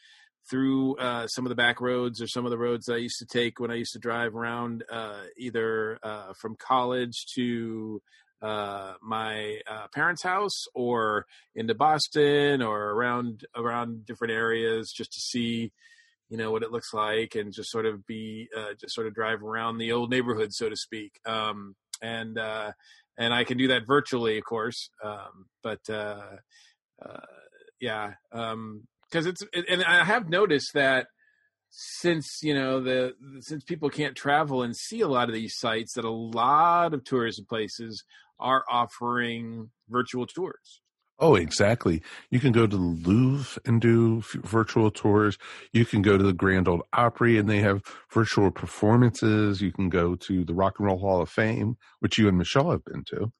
through 0.49 0.95
uh, 0.95 1.27
some 1.27 1.45
of 1.45 1.49
the 1.49 1.55
back 1.55 1.81
roads 1.81 2.21
or 2.21 2.27
some 2.27 2.45
of 2.45 2.51
the 2.51 2.57
roads 2.57 2.89
I 2.89 2.97
used 2.97 3.19
to 3.19 3.25
take 3.25 3.59
when 3.59 3.71
I 3.71 3.75
used 3.75 3.93
to 3.93 3.99
drive 3.99 4.35
around 4.35 4.83
uh, 4.89 5.23
either 5.37 5.99
uh, 6.01 6.33
from 6.39 6.55
college 6.55 7.25
to 7.35 8.01
uh, 8.41 8.93
my 9.01 9.59
uh, 9.69 9.87
parents' 9.93 10.23
house 10.23 10.65
or 10.73 11.25
into 11.55 11.73
Boston 11.73 12.61
or 12.61 12.91
around 12.91 13.45
around 13.55 14.05
different 14.05 14.33
areas 14.33 14.93
just 14.95 15.11
to 15.11 15.19
see 15.19 15.71
you 16.29 16.37
know 16.37 16.51
what 16.51 16.63
it 16.63 16.71
looks 16.71 16.93
like 16.93 17.35
and 17.35 17.53
just 17.53 17.71
sort 17.71 17.85
of 17.85 18.05
be 18.05 18.47
uh, 18.55 18.73
just 18.79 18.93
sort 18.93 19.07
of 19.07 19.13
drive 19.13 19.43
around 19.43 19.77
the 19.77 19.91
old 19.91 20.09
neighborhood 20.09 20.53
so 20.53 20.69
to 20.69 20.75
speak 20.75 21.19
um, 21.25 21.75
and 22.01 22.37
uh, 22.37 22.71
and 23.17 23.33
I 23.33 23.43
can 23.43 23.57
do 23.57 23.69
that 23.69 23.87
virtually 23.87 24.37
of 24.37 24.43
course 24.43 24.89
um, 25.03 25.45
but 25.63 25.79
uh, 25.89 26.37
uh 27.03 27.19
yeah 27.79 28.13
because 28.29 28.53
um, 28.53 28.87
it's 29.11 29.43
and 29.53 29.83
I 29.83 30.03
have 30.03 30.29
noticed 30.29 30.73
that 30.73 31.07
since 31.69 32.39
you 32.41 32.53
know 32.53 32.81
the 32.81 33.13
since 33.41 33.63
people 33.63 33.89
can't 33.89 34.15
travel 34.15 34.63
and 34.63 34.75
see 34.75 35.01
a 35.01 35.07
lot 35.07 35.29
of 35.29 35.35
these 35.35 35.57
sites 35.57 35.93
that 35.93 36.05
a 36.05 36.09
lot 36.09 36.93
of 36.93 37.03
tourism 37.03 37.45
places 37.45 38.03
are 38.39 38.63
offering 38.69 39.69
virtual 39.89 40.25
tours 40.25 40.81
Oh, 41.19 41.35
exactly. 41.35 42.01
You 42.29 42.39
can 42.39 42.51
go 42.51 42.67
to 42.67 42.75
the 42.75 42.81
Louvre 42.81 43.59
and 43.65 43.81
do 43.81 44.19
f- 44.19 44.39
virtual 44.43 44.91
tours. 44.91 45.37
You 45.73 45.83
can 45.83 46.03
go 46.03 46.17
to 46.17 46.23
the 46.23 46.33
Grand 46.33 46.67
Old 46.67 46.83
Opry 46.93 47.39
and 47.39 47.49
they 47.49 47.59
have 47.59 47.81
virtual 48.11 48.51
performances. 48.51 49.59
You 49.59 49.71
can 49.71 49.89
go 49.89 50.15
to 50.15 50.45
the 50.45 50.53
Rock 50.53 50.75
and 50.77 50.85
Roll 50.87 50.99
Hall 50.99 51.21
of 51.21 51.29
Fame, 51.29 51.77
which 51.99 52.19
you 52.19 52.27
and 52.27 52.37
Michelle 52.37 52.69
have 52.69 52.85
been 52.85 53.03
to. 53.05 53.31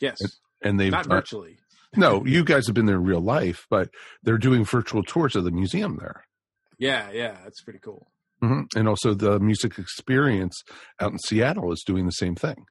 Yes. 0.00 0.20
And, 0.20 0.32
and 0.62 0.80
they've 0.80 0.92
not 0.92 1.06
virtually. 1.06 1.58
no, 1.96 2.24
you 2.24 2.44
guys 2.44 2.66
have 2.66 2.74
been 2.74 2.86
there 2.86 2.96
in 2.96 3.04
real 3.04 3.20
life, 3.20 3.66
but 3.68 3.90
they're 4.22 4.38
doing 4.38 4.64
virtual 4.64 5.02
tours 5.02 5.34
of 5.34 5.44
the 5.44 5.50
museum 5.50 5.96
there. 5.98 6.24
Yeah, 6.78 7.10
yeah, 7.10 7.38
that's 7.42 7.62
pretty 7.62 7.80
cool. 7.80 8.12
Mm-hmm. 8.42 8.78
And 8.78 8.88
also 8.88 9.14
the 9.14 9.40
music 9.40 9.78
experience 9.78 10.62
out 11.00 11.10
in 11.10 11.18
Seattle 11.18 11.72
is 11.72 11.82
doing 11.84 12.04
the 12.06 12.12
same 12.12 12.36
thing 12.36 12.66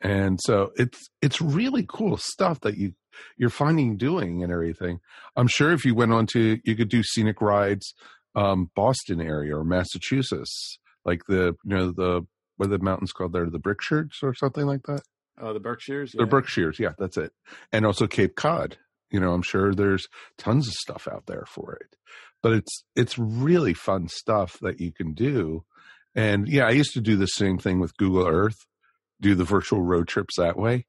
and 0.00 0.38
so 0.42 0.72
it's 0.76 1.08
it's 1.22 1.40
really 1.40 1.84
cool 1.88 2.16
stuff 2.16 2.60
that 2.60 2.76
you 2.76 2.92
you're 3.36 3.50
finding 3.50 3.96
doing 3.96 4.42
and 4.42 4.52
everything. 4.52 5.00
I'm 5.36 5.48
sure 5.48 5.72
if 5.72 5.84
you 5.84 5.94
went 5.94 6.12
on 6.12 6.26
to 6.32 6.58
you 6.64 6.76
could 6.76 6.88
do 6.88 7.02
scenic 7.02 7.40
rides 7.40 7.94
um 8.34 8.70
boston 8.76 9.18
area 9.18 9.56
or 9.56 9.64
massachusetts 9.64 10.78
like 11.06 11.22
the 11.26 11.54
you 11.64 11.76
know 11.76 11.90
the 11.90 12.26
what 12.58 12.66
are 12.66 12.76
the 12.76 12.78
mountains 12.78 13.12
called 13.12 13.32
there? 13.32 13.48
The 13.48 13.58
berkshires 13.58 14.18
or 14.22 14.34
something 14.34 14.66
like 14.66 14.82
that? 14.84 15.02
Oh 15.40 15.52
the 15.52 15.60
berkshires 15.60 16.14
yeah. 16.14 16.20
the 16.20 16.26
berkshires 16.26 16.78
yeah 16.78 16.92
that's 16.98 17.16
it. 17.16 17.32
And 17.72 17.86
also 17.86 18.06
cape 18.06 18.36
cod 18.36 18.76
you 19.10 19.20
know 19.20 19.32
i'm 19.32 19.42
sure 19.42 19.72
there's 19.72 20.08
tons 20.36 20.66
of 20.66 20.74
stuff 20.74 21.08
out 21.10 21.26
there 21.26 21.44
for 21.46 21.74
it. 21.74 21.96
But 22.42 22.52
it's 22.52 22.84
it's 22.94 23.18
really 23.18 23.72
fun 23.72 24.08
stuff 24.08 24.58
that 24.60 24.80
you 24.80 24.92
can 24.92 25.14
do. 25.14 25.64
And 26.14 26.48
yeah 26.48 26.66
i 26.66 26.70
used 26.70 26.92
to 26.94 27.00
do 27.00 27.16
the 27.16 27.26
same 27.26 27.56
thing 27.58 27.80
with 27.80 27.96
google 27.96 28.26
earth 28.26 28.66
do 29.20 29.34
the 29.34 29.44
virtual 29.44 29.82
road 29.82 30.08
trips 30.08 30.36
that 30.36 30.56
way 30.56 30.86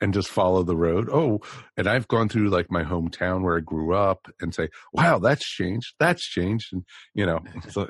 and 0.00 0.14
just 0.14 0.28
follow 0.28 0.62
the 0.62 0.76
road. 0.76 1.08
Oh, 1.10 1.40
and 1.76 1.86
I've 1.86 2.08
gone 2.08 2.28
through 2.28 2.50
like 2.50 2.70
my 2.70 2.82
hometown 2.82 3.42
where 3.42 3.56
I 3.56 3.60
grew 3.60 3.94
up 3.94 4.28
and 4.40 4.54
say, 4.54 4.68
wow, 4.92 5.18
that's 5.18 5.44
changed. 5.44 5.94
That's 5.98 6.22
changed. 6.22 6.72
And, 6.72 6.84
you 7.14 7.26
know, 7.26 7.40
so 7.68 7.88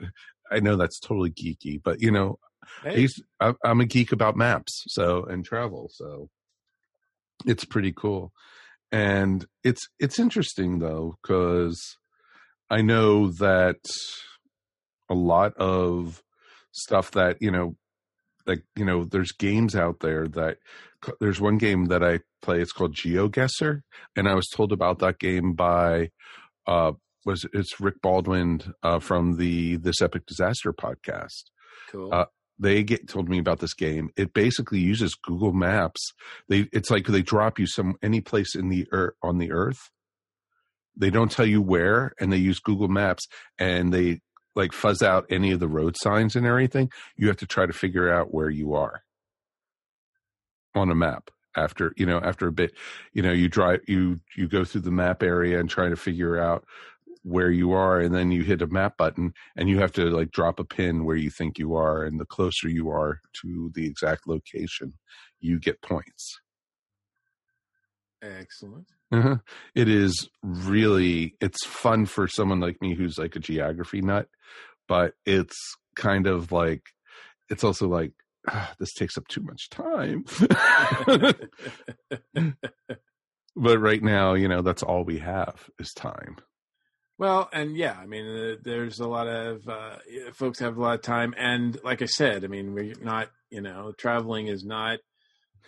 I 0.51 0.61
know 0.61 0.77
that's 0.77 1.01
totally 1.01 1.31
geeky, 1.31 1.81
but 1.83 2.01
you 2.01 2.11
know, 2.11 2.39
hey. 2.83 3.09
I 3.41 3.55
am 3.65 3.81
a 3.81 3.87
geek 3.87 4.13
about 4.13 4.37
maps. 4.37 4.85
So, 4.89 5.25
and 5.25 5.45
travel. 5.45 5.91
So 5.93 6.29
it's 7.45 7.65
pretty 7.65 7.93
cool. 7.93 8.33
And 8.93 9.45
it's, 9.65 9.89
it's 9.99 10.19
interesting 10.19 10.79
though, 10.79 11.17
cause 11.25 11.97
I 12.71 12.83
know 12.83 13.31
that 13.33 13.81
a 15.09 15.15
lot 15.15 15.55
of 15.57 16.23
stuff 16.73 17.13
that, 17.13 17.39
you 17.41 17.51
know, 17.51 17.77
like 18.47 18.63
you 18.77 18.85
know 18.85 19.05
there's 19.05 19.33
games 19.33 19.75
out 19.75 20.01
there 20.01 20.29
that 20.29 20.59
there's 21.21 21.41
one 21.41 21.59
game 21.59 21.87
that 21.87 22.03
i 22.03 22.21
play 22.43 22.61
it's 22.61 22.73
called 22.73 22.95
geoguessr 22.95 23.83
and 24.15 24.29
i 24.29 24.35
was 24.35 24.49
told 24.49 24.73
about 24.73 24.99
that 24.99 25.19
game 25.19 25.53
by 25.53 26.11
uh 26.67 26.93
was 27.27 27.45
it's 27.53 27.81
rick 27.81 28.01
baldwin 28.01 28.61
uh 28.83 29.01
from 29.01 29.37
the 29.37 29.77
this 29.77 30.01
epic 30.01 30.25
disaster 30.27 30.73
podcast. 30.73 31.51
Cool. 31.91 32.15
Uh, 32.15 32.27
they 32.59 32.83
get 32.83 33.07
told 33.07 33.29
me 33.29 33.39
about 33.39 33.59
this 33.59 33.75
game. 33.75 34.09
It 34.17 34.33
basically 34.33 34.79
uses 34.79 35.15
google 35.15 35.53
maps. 35.53 36.13
They 36.49 36.69
it's 36.73 36.91
like 36.91 37.07
they 37.07 37.23
drop 37.23 37.59
you 37.59 37.67
some 37.67 37.97
any 38.03 38.23
place 38.23 38.55
in 38.55 38.71
the 38.71 38.87
earth 38.93 39.15
on 39.23 39.39
the 39.39 39.53
earth. 39.53 39.91
They 40.97 41.11
don't 41.11 41.31
tell 41.31 41.45
you 41.45 41.61
where 41.61 42.13
and 42.19 42.33
they 42.33 42.39
use 42.39 42.61
google 42.61 42.89
maps 42.89 43.27
and 43.59 43.93
they 43.93 44.21
like 44.57 44.73
fuzz 44.73 45.03
out 45.03 45.27
any 45.31 45.53
of 45.53 45.61
the 45.61 45.69
road 45.69 45.97
signs 45.97 46.35
and 46.35 46.47
everything, 46.47 46.91
you 47.17 47.29
have 47.29 47.37
to 47.37 47.47
try 47.47 47.67
to 47.67 47.73
figure 47.73 48.13
out 48.13 48.35
where 48.35 48.51
you 48.51 48.75
are. 48.75 49.03
On 50.75 50.91
a 50.91 50.95
map 50.95 51.31
after 51.57 51.93
you 51.97 52.05
know 52.05 52.19
after 52.19 52.47
a 52.47 52.53
bit 52.53 52.73
you 53.15 53.23
know 53.23 53.33
you 53.33 53.49
drive 53.49 53.81
you 53.89 54.21
you 54.37 54.47
go 54.47 54.65
through 54.65 54.83
the 54.83 54.91
map 54.91 55.23
area 55.23 55.59
and 55.59 55.71
try 55.71 55.89
to 55.89 55.97
figure 55.97 56.39
out 56.39 56.67
where 57.23 57.51
you 57.51 57.73
are 57.73 57.99
and 57.99 58.15
then 58.15 58.31
you 58.31 58.43
hit 58.43 58.63
a 58.63 58.67
map 58.67 58.97
button 58.97 59.33
and 59.57 59.69
you 59.69 59.79
have 59.79 59.91
to 59.91 60.05
like 60.11 60.31
drop 60.31 60.61
a 60.61 60.65
pin 60.65 61.05
where 61.05 61.17
you 61.17 61.31
think 61.31 61.59
you 61.59 61.75
are 61.75 62.05
and 62.05 62.21
the 62.21 62.27
closer 62.27 62.69
you 62.69 62.89
are 62.89 63.21
to 63.33 63.71
the 63.75 63.87
exact 63.87 64.29
location 64.29 64.93
you 65.41 65.59
get 65.59 65.83
points 65.83 66.39
excellent 68.39 68.87
uh-huh. 69.13 69.37
It 69.75 69.89
is 69.89 70.29
really 70.43 71.37
it's 71.41 71.65
fun 71.65 72.07
for 72.07 72.27
someone 72.27 72.61
like 72.61 72.83
me 72.83 72.95
who's 72.95 73.19
like 73.19 73.37
a 73.37 73.41
geography 73.41 74.01
nut, 74.01 74.29
but 74.89 75.15
it's 75.25 75.57
kind 75.95 76.27
of 76.27 76.51
like 76.51 76.83
it's 77.49 77.63
also 77.63 77.87
like 77.87 78.13
ah, 78.49 78.73
this 78.79 78.93
takes 78.95 79.17
up 79.17 79.29
too 79.29 79.43
much 79.43 79.71
time. 79.71 80.25
but 83.57 83.79
right 83.79 84.03
now, 84.03 84.35
you 84.35 84.49
know, 84.49 84.63
that's 84.63 84.83
all 84.83 85.05
we 85.05 85.19
have 85.19 85.71
is 85.79 85.93
time. 85.93 86.37
Well, 87.19 87.49
and 87.53 87.77
yeah, 87.77 87.97
I 87.99 88.07
mean, 88.07 88.27
uh, 88.27 88.57
there's 88.63 88.99
a 88.99 89.09
lot 89.09 89.29
of 89.29 89.67
uh, 89.69 89.97
folks 90.35 90.59
have 90.59 90.77
a 90.77 90.81
lot 90.81 90.97
of 90.97 91.03
time, 91.03 91.33
and 91.39 91.79
like 91.83 92.03
I 92.03 92.07
said, 92.07 92.45
I 92.45 92.49
mean, 92.49 92.75
we're 92.75 92.95
not, 93.01 93.31
you 93.51 93.63
know, 93.63 93.93
traveling 93.97 94.49
is 94.49 94.65
not 94.65 94.99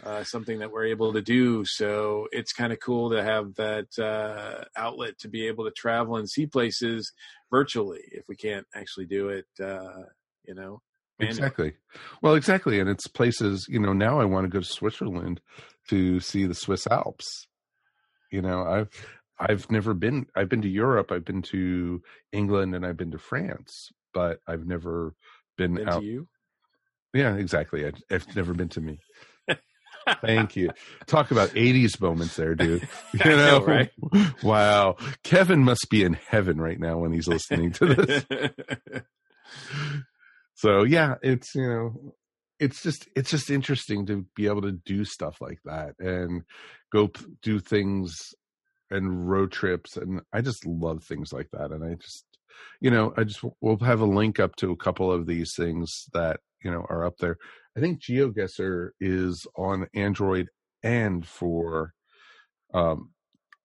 uh, 0.04 0.24
something 0.24 0.58
that 0.60 0.70
we're 0.70 0.86
able 0.86 1.12
to 1.12 1.22
do. 1.22 1.64
So 1.64 2.28
it's 2.32 2.52
kind 2.52 2.72
of 2.72 2.80
cool 2.80 3.10
to 3.10 3.22
have 3.22 3.54
that 3.54 3.98
uh, 3.98 4.64
outlet 4.76 5.18
to 5.20 5.28
be 5.28 5.46
able 5.48 5.64
to 5.64 5.70
travel 5.70 6.16
and 6.16 6.28
see 6.28 6.46
places 6.46 7.12
virtually 7.50 8.02
if 8.12 8.24
we 8.28 8.36
can't 8.36 8.66
actually 8.74 9.06
do 9.06 9.28
it, 9.28 9.46
uh, 9.62 10.04
you 10.44 10.54
know. 10.54 10.80
Manually. 11.18 11.38
Exactly. 11.38 11.72
Well, 12.22 12.34
exactly. 12.36 12.78
And 12.78 12.88
it's 12.88 13.08
places, 13.08 13.66
you 13.68 13.80
know, 13.80 13.92
now 13.92 14.20
I 14.20 14.24
want 14.24 14.44
to 14.44 14.48
go 14.48 14.60
to 14.60 14.64
Switzerland 14.64 15.40
to 15.88 16.20
see 16.20 16.46
the 16.46 16.54
Swiss 16.54 16.86
Alps. 16.86 17.48
You 18.30 18.40
know, 18.40 18.62
I've 18.62 19.08
I've 19.38 19.70
never 19.70 19.94
been 19.94 20.26
I've 20.36 20.48
been 20.48 20.62
to 20.62 20.68
Europe, 20.68 21.10
I've 21.10 21.24
been 21.24 21.42
to 21.42 22.02
England 22.32 22.74
and 22.74 22.86
I've 22.86 22.96
been 22.96 23.10
to 23.10 23.18
France, 23.18 23.90
but 24.14 24.38
I've 24.46 24.66
never 24.66 25.14
been, 25.56 25.74
been 25.74 25.88
out. 25.88 26.04
you? 26.04 26.28
Yeah, 27.14 27.34
exactly. 27.34 27.86
I, 27.86 27.92
I've 28.10 28.36
never 28.36 28.54
been 28.54 28.68
to 28.70 28.80
me. 28.80 29.00
Thank 30.20 30.56
you. 30.56 30.70
Talk 31.06 31.30
about 31.30 31.50
80s 31.50 32.00
moments 32.00 32.36
there, 32.36 32.54
dude. 32.54 32.88
You 33.12 33.30
know, 33.30 33.58
know, 33.58 33.64
right? 33.64 33.90
Wow. 34.42 34.96
Kevin 35.22 35.64
must 35.64 35.88
be 35.90 36.04
in 36.04 36.12
heaven 36.14 36.60
right 36.60 36.78
now 36.78 36.98
when 36.98 37.12
he's 37.12 37.26
listening 37.26 37.72
to 37.72 37.94
this. 37.94 38.24
so, 40.54 40.84
yeah, 40.84 41.14
it's, 41.22 41.54
you 41.54 41.66
know, 41.66 42.14
it's 42.60 42.82
just 42.82 43.08
it's 43.14 43.30
just 43.30 43.50
interesting 43.50 44.06
to 44.06 44.26
be 44.34 44.46
able 44.46 44.62
to 44.62 44.72
do 44.72 45.04
stuff 45.04 45.40
like 45.40 45.60
that 45.64 45.94
and 46.00 46.42
go 46.92 47.10
do 47.42 47.60
things 47.60 48.34
and 48.90 49.28
road 49.28 49.52
trips 49.52 49.96
and 49.96 50.22
I 50.32 50.40
just 50.40 50.66
love 50.66 51.04
things 51.04 51.32
like 51.32 51.48
that 51.52 51.70
and 51.70 51.84
I 51.84 51.94
just 51.94 52.24
you 52.80 52.90
know, 52.90 53.12
I 53.16 53.24
just 53.24 53.40
we'll 53.60 53.78
have 53.78 54.00
a 54.00 54.06
link 54.06 54.38
up 54.38 54.56
to 54.56 54.70
a 54.70 54.76
couple 54.76 55.12
of 55.12 55.26
these 55.26 55.54
things 55.56 56.06
that, 56.12 56.40
you 56.62 56.70
know, 56.70 56.86
are 56.88 57.04
up 57.04 57.18
there. 57.18 57.36
I 57.78 57.80
think 57.80 58.02
GeoGuessr 58.02 58.90
is 59.00 59.46
on 59.56 59.86
Android 59.94 60.48
and 60.82 61.24
for 61.24 61.92
um, 62.74 63.10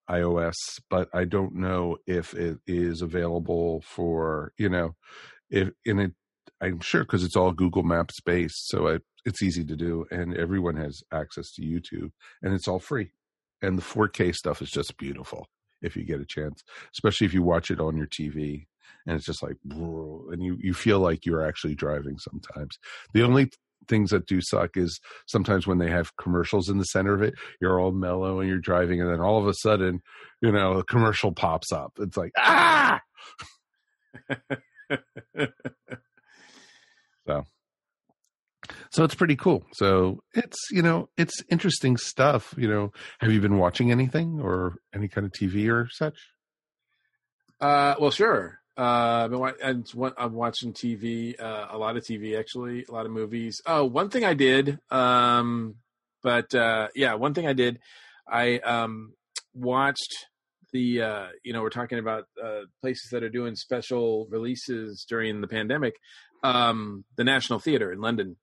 iOS, 0.08 0.54
but 0.88 1.10
I 1.16 1.26
don't 1.26 1.56
know 1.56 1.98
if 2.06 2.36
it 2.36 2.60
is 2.68 3.02
available 3.02 3.82
for 3.82 4.54
you 4.56 4.70
know 4.70 4.92
if 5.50 5.72
in 5.84 5.98
it. 5.98 6.12
I'm 6.62 6.80
sure 6.80 7.02
because 7.02 7.24
it's 7.24 7.36
all 7.36 7.54
Google 7.54 7.82
Maps 7.82 8.22
based, 8.22 8.70
so 8.70 8.86
it, 8.86 9.02
it's 9.26 9.42
easy 9.42 9.66
to 9.66 9.76
do, 9.76 10.06
and 10.12 10.38
everyone 10.38 10.76
has 10.76 11.02
access 11.12 11.52
to 11.54 11.64
YouTube, 11.64 12.12
and 12.44 12.54
it's 12.54 12.68
all 12.68 12.80
free. 12.80 13.14
And 13.64 13.80
the 13.80 13.82
4K 13.82 14.36
stuff 14.36 14.62
is 14.62 14.70
just 14.70 14.96
beautiful 14.96 15.48
if 15.82 15.96
you 15.96 16.06
get 16.06 16.22
a 16.22 16.26
chance, 16.26 16.64
especially 16.94 17.26
if 17.26 17.34
you 17.34 17.42
watch 17.42 17.72
it 17.72 17.82
on 17.82 17.98
your 17.98 18.08
TV 18.08 18.68
and 19.06 19.16
it's 19.16 19.26
just 19.26 19.44
like 19.44 19.58
and 19.66 20.44
you 20.44 20.58
you 20.62 20.74
feel 20.74 21.00
like 21.00 21.26
you're 21.26 21.46
actually 21.46 21.76
driving 21.76 22.18
sometimes 22.18 22.78
the 23.14 23.24
only 23.24 23.50
things 23.88 24.12
that 24.12 24.26
do 24.26 24.42
suck 24.42 24.72
is 24.76 25.00
sometimes 25.28 25.68
when 25.68 25.78
they 25.78 25.90
have 25.90 26.16
commercials 26.18 26.70
in 26.70 26.78
the 26.78 26.86
center 26.86 27.14
of 27.14 27.22
it, 27.22 27.34
you're 27.62 27.80
all 27.80 27.92
mellow 27.92 28.40
and 28.40 28.50
you're 28.50 28.60
driving, 28.60 29.02
and 29.02 29.10
then 29.10 29.20
all 29.20 29.40
of 29.40 29.48
a 29.48 29.54
sudden, 29.54 30.02
you 30.42 30.52
know, 30.52 30.74
a 30.74 30.84
commercial 30.84 31.32
pops 31.32 31.72
up. 31.72 31.94
It's 32.00 32.18
like 32.18 32.32
ah. 32.38 33.02
so, 37.28 37.46
so 38.92 39.04
it's 39.04 39.16
pretty 39.16 39.36
cool. 39.36 39.66
So 39.74 40.20
it's 40.34 40.58
you 40.72 40.82
know 40.82 41.10
it's 41.18 41.44
interesting 41.50 41.98
stuff. 41.98 42.54
You 42.58 42.68
know, 42.68 42.92
have 43.20 43.32
you 43.32 43.42
been 43.42 43.58
watching 43.58 43.92
anything 43.92 44.40
or 44.42 44.76
any 44.94 45.08
kind 45.08 45.26
of 45.26 45.32
TV 45.32 45.70
or 45.70 45.88
such? 45.92 46.18
Uh, 47.60 47.96
well, 48.00 48.12
sure. 48.12 48.60
Uh, 48.76 49.28
been 49.28 49.84
I'm 50.18 50.34
watching 50.34 50.74
TV, 50.74 51.40
uh, 51.40 51.68
a 51.70 51.78
lot 51.78 51.96
of 51.96 52.04
TV 52.04 52.40
actually, 52.40 52.86
a 52.90 52.92
lot 52.92 53.06
of 53.06 53.12
movies. 53.12 53.62
Oh, 53.66 53.86
one 53.86 54.10
thing 54.10 54.26
I 54.26 54.34
did, 54.34 54.80
um, 54.90 55.76
but 56.24 56.54
uh, 56.56 56.88
yeah, 56.96 57.14
one 57.14 57.34
thing 57.36 57.48
I 57.48 57.54
did, 57.54 57.80
I 58.28 58.58
um, 58.60 59.14
watched 59.54 60.28
the. 60.72 61.02
Uh, 61.02 61.28
you 61.44 61.54
know, 61.54 61.62
we're 61.62 61.70
talking 61.70 62.00
about 62.00 62.26
uh, 62.44 62.62
places 62.82 63.10
that 63.12 63.24
are 63.24 63.30
doing 63.30 63.56
special 63.56 64.28
releases 64.32 65.06
during 65.08 65.42
the 65.42 65.48
pandemic. 65.48 65.96
Um, 66.44 67.06
the 67.16 67.24
National 67.24 67.60
Theatre 67.60 67.92
in 67.92 68.02
London. 68.02 68.38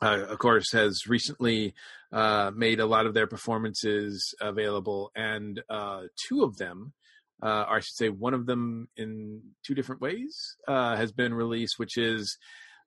uh, 0.00 0.26
of 0.28 0.38
course, 0.38 0.72
has 0.72 1.06
recently 1.06 1.74
uh, 2.12 2.50
made 2.54 2.80
a 2.80 2.86
lot 2.86 3.06
of 3.06 3.14
their 3.14 3.26
performances 3.26 4.34
available, 4.40 5.10
and 5.14 5.60
uh, 5.68 6.02
two 6.28 6.42
of 6.44 6.56
them, 6.56 6.92
uh, 7.42 7.66
or 7.68 7.76
I 7.76 7.80
should 7.80 7.94
say, 7.96 8.08
one 8.08 8.34
of 8.34 8.46
them 8.46 8.88
in 8.96 9.42
two 9.64 9.74
different 9.74 10.00
ways, 10.00 10.56
uh, 10.66 10.96
has 10.96 11.12
been 11.12 11.34
released, 11.34 11.74
which 11.78 11.96
is 11.96 12.36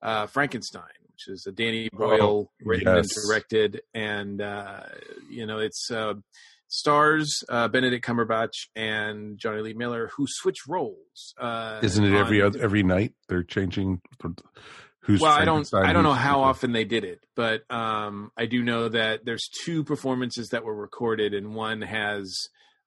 uh, 0.01 0.25
Frankenstein, 0.27 0.83
which 1.07 1.27
is 1.27 1.45
a 1.47 1.51
Danny 1.51 1.89
Boyle 1.93 2.21
Oh, 2.21 2.49
written 2.63 2.95
yes. 2.95 3.15
and 3.15 3.27
directed, 3.27 3.81
and 3.93 4.39
you 5.29 5.45
know 5.45 5.59
it's. 5.59 5.89
Stars 6.73 7.43
Benedict 7.49 8.05
Cumberbatch 8.05 8.53
and 8.77 9.37
Jonny 9.37 9.61
Lee 9.61 9.73
Miller, 9.73 10.09
who 10.15 10.25
switch 10.25 10.59
roles. 10.69 11.33
Isn't 11.83 12.05
it 12.05 12.13
every 12.17 12.41
other 12.41 12.59
every 12.61 12.81
night 12.81 13.13
they're 13.27 13.43
changing? 13.43 13.99
Who's 15.01 15.19
well 15.19 15.31
i 15.33 15.43
don't 15.45 15.67
i 15.73 15.91
don't 15.93 16.03
know 16.03 16.13
how 16.13 16.41
often 16.41 16.73
they 16.73 16.83
did 16.83 17.03
it 17.03 17.21
but 17.35 17.63
um 17.71 18.31
i 18.37 18.45
do 18.45 18.61
know 18.63 18.87
that 18.87 19.25
there's 19.25 19.49
two 19.65 19.83
performances 19.83 20.49
that 20.49 20.63
were 20.63 20.75
recorded 20.75 21.33
and 21.33 21.55
one 21.55 21.81
has 21.81 22.31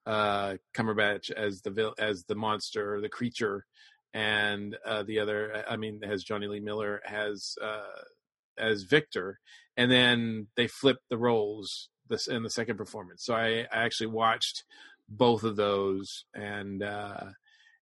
uh 0.07 0.55
cumberbatch 0.77 1.31
as 1.31 1.63
the 1.63 1.71
vil- 1.71 1.95
as 1.99 2.25
the 2.25 2.35
monster 2.35 3.01
the 3.01 3.09
creature 3.09 3.65
and 4.13 4.77
uh 4.87 5.03
the 5.03 5.19
other 5.19 5.65
i 5.69 5.77
mean 5.77 6.01
has 6.03 6.23
jonny 6.23 6.47
lee 6.47 6.61
miller 6.61 7.01
has 7.05 7.55
uh 7.63 8.03
as 8.59 8.83
victor 8.83 9.41
and 9.77 9.91
then 9.91 10.47
they 10.57 10.67
flip 10.67 10.99
the 11.11 11.19
roles 11.19 11.89
this 12.09 12.27
in 12.27 12.43
the 12.43 12.51
second 12.51 12.77
performance. 12.77 13.25
So 13.25 13.35
i 13.35 13.67
i 13.73 13.85
actually 13.85 14.09
watched 14.09 14.65
both 15.09 15.43
of 15.45 15.57
those 15.57 16.25
and 16.35 16.83
uh 16.83 17.31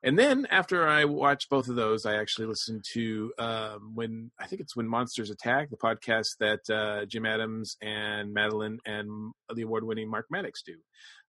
and 0.05 0.19
then 0.19 0.47
after 0.51 0.89
I 0.89 1.05
watched 1.05 1.49
both 1.49 1.69
of 1.69 1.77
those, 1.77 2.07
I 2.07 2.17
actually 2.17 2.49
listened 2.49 2.85
to 2.93 3.33
um, 3.39 3.93
when 3.95 4.33
I 4.37 4.47
think 4.49 4.61
it's 4.61 4.75
when 4.75 4.89
Monsters 4.89 5.31
Attack, 5.31 5.71
the 5.71 5.77
podcast 5.77 6.39
that 6.41 6.69
uh, 6.69 7.07
Jim 7.07 7.25
Adams 7.25 7.77
and 7.81 8.35
Madeline 8.35 8.81
and 8.85 9.33
the 9.55 9.63
award-winning 9.63 10.11
Mark 10.11 10.27
Maddox 10.29 10.63
do, 10.63 10.75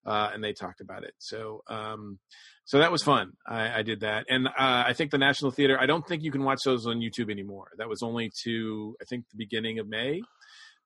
uh, 0.06 0.30
and 0.34 0.44
they 0.44 0.54
talked 0.54 0.82
about 0.82 1.04
it. 1.04 1.14
So, 1.18 1.64
um, 1.68 2.20
so 2.66 2.80
that 2.80 2.92
was 2.92 3.04
fun. 3.04 3.34
I, 3.48 3.80
I 3.80 3.82
did 3.84 4.02
that, 4.02 4.26
and 4.30 4.48
uh, 4.48 4.52
I 4.58 4.94
think 4.94 5.12
the 5.12 5.18
National 5.18 5.52
Theater. 5.52 5.78
I 5.80 5.86
don't 5.86 6.08
think 6.08 6.24
you 6.24 6.32
can 6.32 6.44
watch 6.44 6.60
those 6.64 6.88
on 6.88 7.00
YouTube 7.00 7.30
anymore. 7.32 7.68
That 7.78 7.90
was 7.90 8.02
only 8.04 8.32
to 8.44 8.96
I 9.02 9.06
think 9.06 9.26
the 9.30 9.38
beginning 9.38 9.80
of 9.80 9.88
May. 9.88 10.22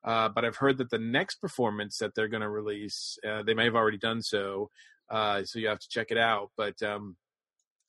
Uh, 0.03 0.29
but 0.29 0.45
I've 0.45 0.55
heard 0.55 0.77
that 0.77 0.89
the 0.89 0.99
next 0.99 1.41
performance 1.41 1.97
that 1.99 2.15
they're 2.15 2.29
going 2.29 2.41
to 2.41 2.49
release, 2.49 3.17
uh, 3.27 3.43
they 3.43 3.53
may 3.53 3.65
have 3.65 3.75
already 3.75 3.97
done 3.97 4.21
so. 4.21 4.69
Uh, 5.09 5.43
so 5.43 5.59
you 5.59 5.67
have 5.67 5.79
to 5.79 5.87
check 5.89 6.07
it 6.11 6.17
out. 6.17 6.51
But 6.55 6.81
um, 6.83 7.17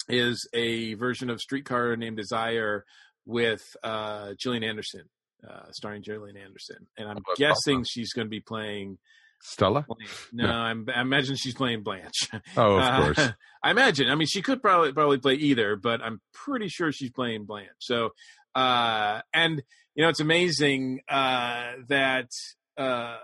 is 0.09 0.49
a 0.55 0.95
version 0.95 1.31
of 1.31 1.41
Streetcar 1.41 1.97
Named 1.97 2.17
Desire 2.17 2.85
with 3.27 3.77
uh, 3.85 4.33
Gillian 4.39 4.65
Anderson, 4.65 5.03
uh, 5.49 5.71
starring 5.71 6.03
Gillian 6.03 6.37
Anderson, 6.37 6.87
and 6.97 7.09
I'm 7.09 7.19
Oh, 7.19 7.35
guessing 7.37 7.85
she's 7.85 8.13
going 8.13 8.27
to 8.27 8.31
be 8.31 8.41
playing. 8.41 8.99
Stella? 9.41 9.87
No, 10.33 10.47
No. 10.47 10.53
I'm, 10.53 10.87
I 10.95 11.01
imagine 11.01 11.37
she's 11.37 11.55
playing 11.55 11.83
Blanche. 11.83 12.29
Oh, 12.57 12.77
of 12.77 12.83
Uh, 12.83 13.03
course. 13.03 13.29
I 13.63 13.71
imagine. 13.71 14.09
I 14.09 14.15
mean, 14.15 14.27
she 14.27 14.43
could 14.43 14.63
probably 14.63 14.93
probably 14.93 15.19
play 15.19 15.35
either, 15.35 15.77
but 15.77 16.01
I'm 16.01 16.21
pretty 16.33 16.69
sure 16.69 16.93
she's 16.93 17.11
playing 17.11 17.45
Blanche. 17.45 17.69
So, 17.81 18.11
uh, 18.55 19.21
and 19.35 19.63
you 19.95 20.03
know, 20.05 20.09
it's 20.11 20.21
amazing 20.21 21.01
uh, 21.09 21.73
that 21.89 22.31
uh, 22.77 23.17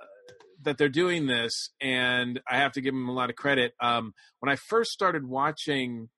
that 0.63 0.77
they're 0.79 0.89
doing 0.89 1.27
this, 1.27 1.71
and 1.81 2.41
I 2.49 2.57
have 2.59 2.73
to 2.73 2.81
give 2.81 2.95
them 2.95 3.09
a 3.09 3.13
lot 3.13 3.31
of 3.31 3.37
credit. 3.37 3.75
Um, 3.81 4.13
when 4.41 4.51
I 4.51 4.57
first 4.57 4.91
started 4.91 5.25
watching 5.27 6.09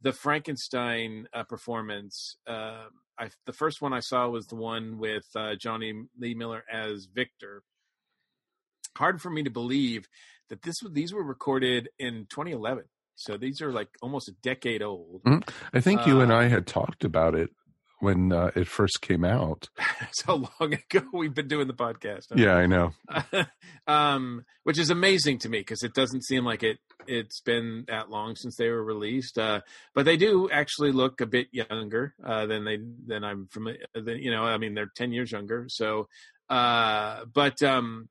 the 0.00 0.12
Frankenstein 0.12 1.26
uh, 1.34 1.42
performance, 1.44 2.36
uh, 2.46 2.84
I, 3.18 3.30
the 3.46 3.52
first 3.52 3.82
one 3.82 3.92
I 3.92 4.00
saw 4.00 4.28
was 4.28 4.46
the 4.46 4.54
one 4.56 4.98
with 4.98 5.24
uh, 5.36 5.56
Jonny 5.56 5.92
Lee 6.18 6.34
Miller 6.34 6.64
as 6.72 7.06
Victor. 7.12 7.62
Hard 8.98 9.22
for 9.22 9.30
me 9.30 9.42
to 9.44 9.50
believe 9.50 10.08
that 10.50 10.62
this 10.62 10.76
was- 10.82 10.92
these 10.92 11.12
were 11.12 11.22
recorded 11.24 11.88
in 11.98 12.26
2011. 12.30 12.84
So 13.14 13.36
these 13.36 13.60
are 13.60 13.72
like 13.72 13.88
almost 14.00 14.28
a 14.28 14.32
decade 14.42 14.82
old. 14.82 15.22
I 15.72 15.80
think 15.80 16.06
you 16.06 16.20
and 16.20 16.30
uh, 16.30 16.36
I 16.36 16.44
had 16.48 16.66
talked 16.66 17.04
about 17.04 17.34
it 17.34 17.50
when 18.00 18.32
uh, 18.32 18.52
it 18.54 18.68
first 18.68 19.00
came 19.00 19.24
out. 19.24 19.68
so 20.12 20.48
long 20.60 20.72
ago 20.74 21.02
we've 21.12 21.34
been 21.34 21.48
doing 21.48 21.66
the 21.66 21.74
podcast. 21.74 22.26
Yeah, 22.34 22.54
I 22.54 22.66
know. 22.66 22.92
um, 23.86 24.44
which 24.62 24.78
is 24.78 24.90
amazing 24.90 25.38
to 25.38 25.48
me 25.48 25.58
because 25.58 25.82
it 25.82 25.94
doesn't 25.94 26.24
seem 26.24 26.44
like 26.44 26.62
it 26.62 26.78
it's 27.06 27.40
been 27.40 27.84
that 27.88 28.10
long 28.10 28.36
since 28.36 28.56
they 28.56 28.68
were 28.68 28.84
released. 28.84 29.38
Uh, 29.38 29.60
but 29.94 30.04
they 30.04 30.16
do 30.16 30.48
actually 30.50 30.92
look 30.92 31.20
a 31.20 31.26
bit 31.26 31.48
younger 31.50 32.14
uh, 32.24 32.46
than 32.46 32.64
they 32.64 32.78
than 33.06 33.24
I'm 33.24 33.48
from. 33.50 33.68
Than, 33.94 34.18
you 34.18 34.30
know, 34.30 34.44
I 34.44 34.58
mean, 34.58 34.74
they're 34.74 34.92
ten 34.94 35.12
years 35.12 35.32
younger. 35.32 35.66
So, 35.68 36.08
uh, 36.48 37.24
but 37.32 37.62
um, 37.62 38.08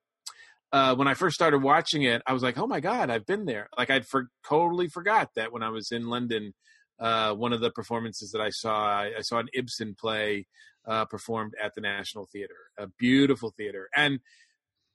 uh, 0.71 0.95
when 0.95 1.07
I 1.07 1.13
first 1.13 1.35
started 1.35 1.63
watching 1.63 2.03
it, 2.03 2.21
I 2.27 2.33
was 2.33 2.43
like, 2.43 2.57
oh 2.57 2.67
my 2.67 2.79
god, 2.79 3.09
I've 3.09 3.25
been 3.25 3.45
there. 3.45 3.69
Like 3.77 3.89
I'd 3.89 4.05
for- 4.05 4.29
totally 4.47 4.87
forgot 4.87 5.29
that 5.35 5.51
when 5.51 5.63
I 5.63 5.69
was 5.69 5.91
in 5.91 6.07
London. 6.07 6.53
Uh, 6.99 7.33
one 7.33 7.53
of 7.53 7.61
the 7.61 7.69
performances 7.69 8.31
that 8.31 8.41
I 8.41 8.49
saw, 8.49 8.87
I, 8.87 9.11
I 9.19 9.21
saw 9.21 9.37
an 9.37 9.49
Ibsen 9.53 9.95
play 9.99 10.47
uh, 10.87 11.05
performed 11.05 11.53
at 11.63 11.75
the 11.75 11.81
National 11.81 12.25
Theater, 12.25 12.55
a 12.77 12.87
beautiful 12.97 13.53
theater, 13.55 13.89
and 13.95 14.19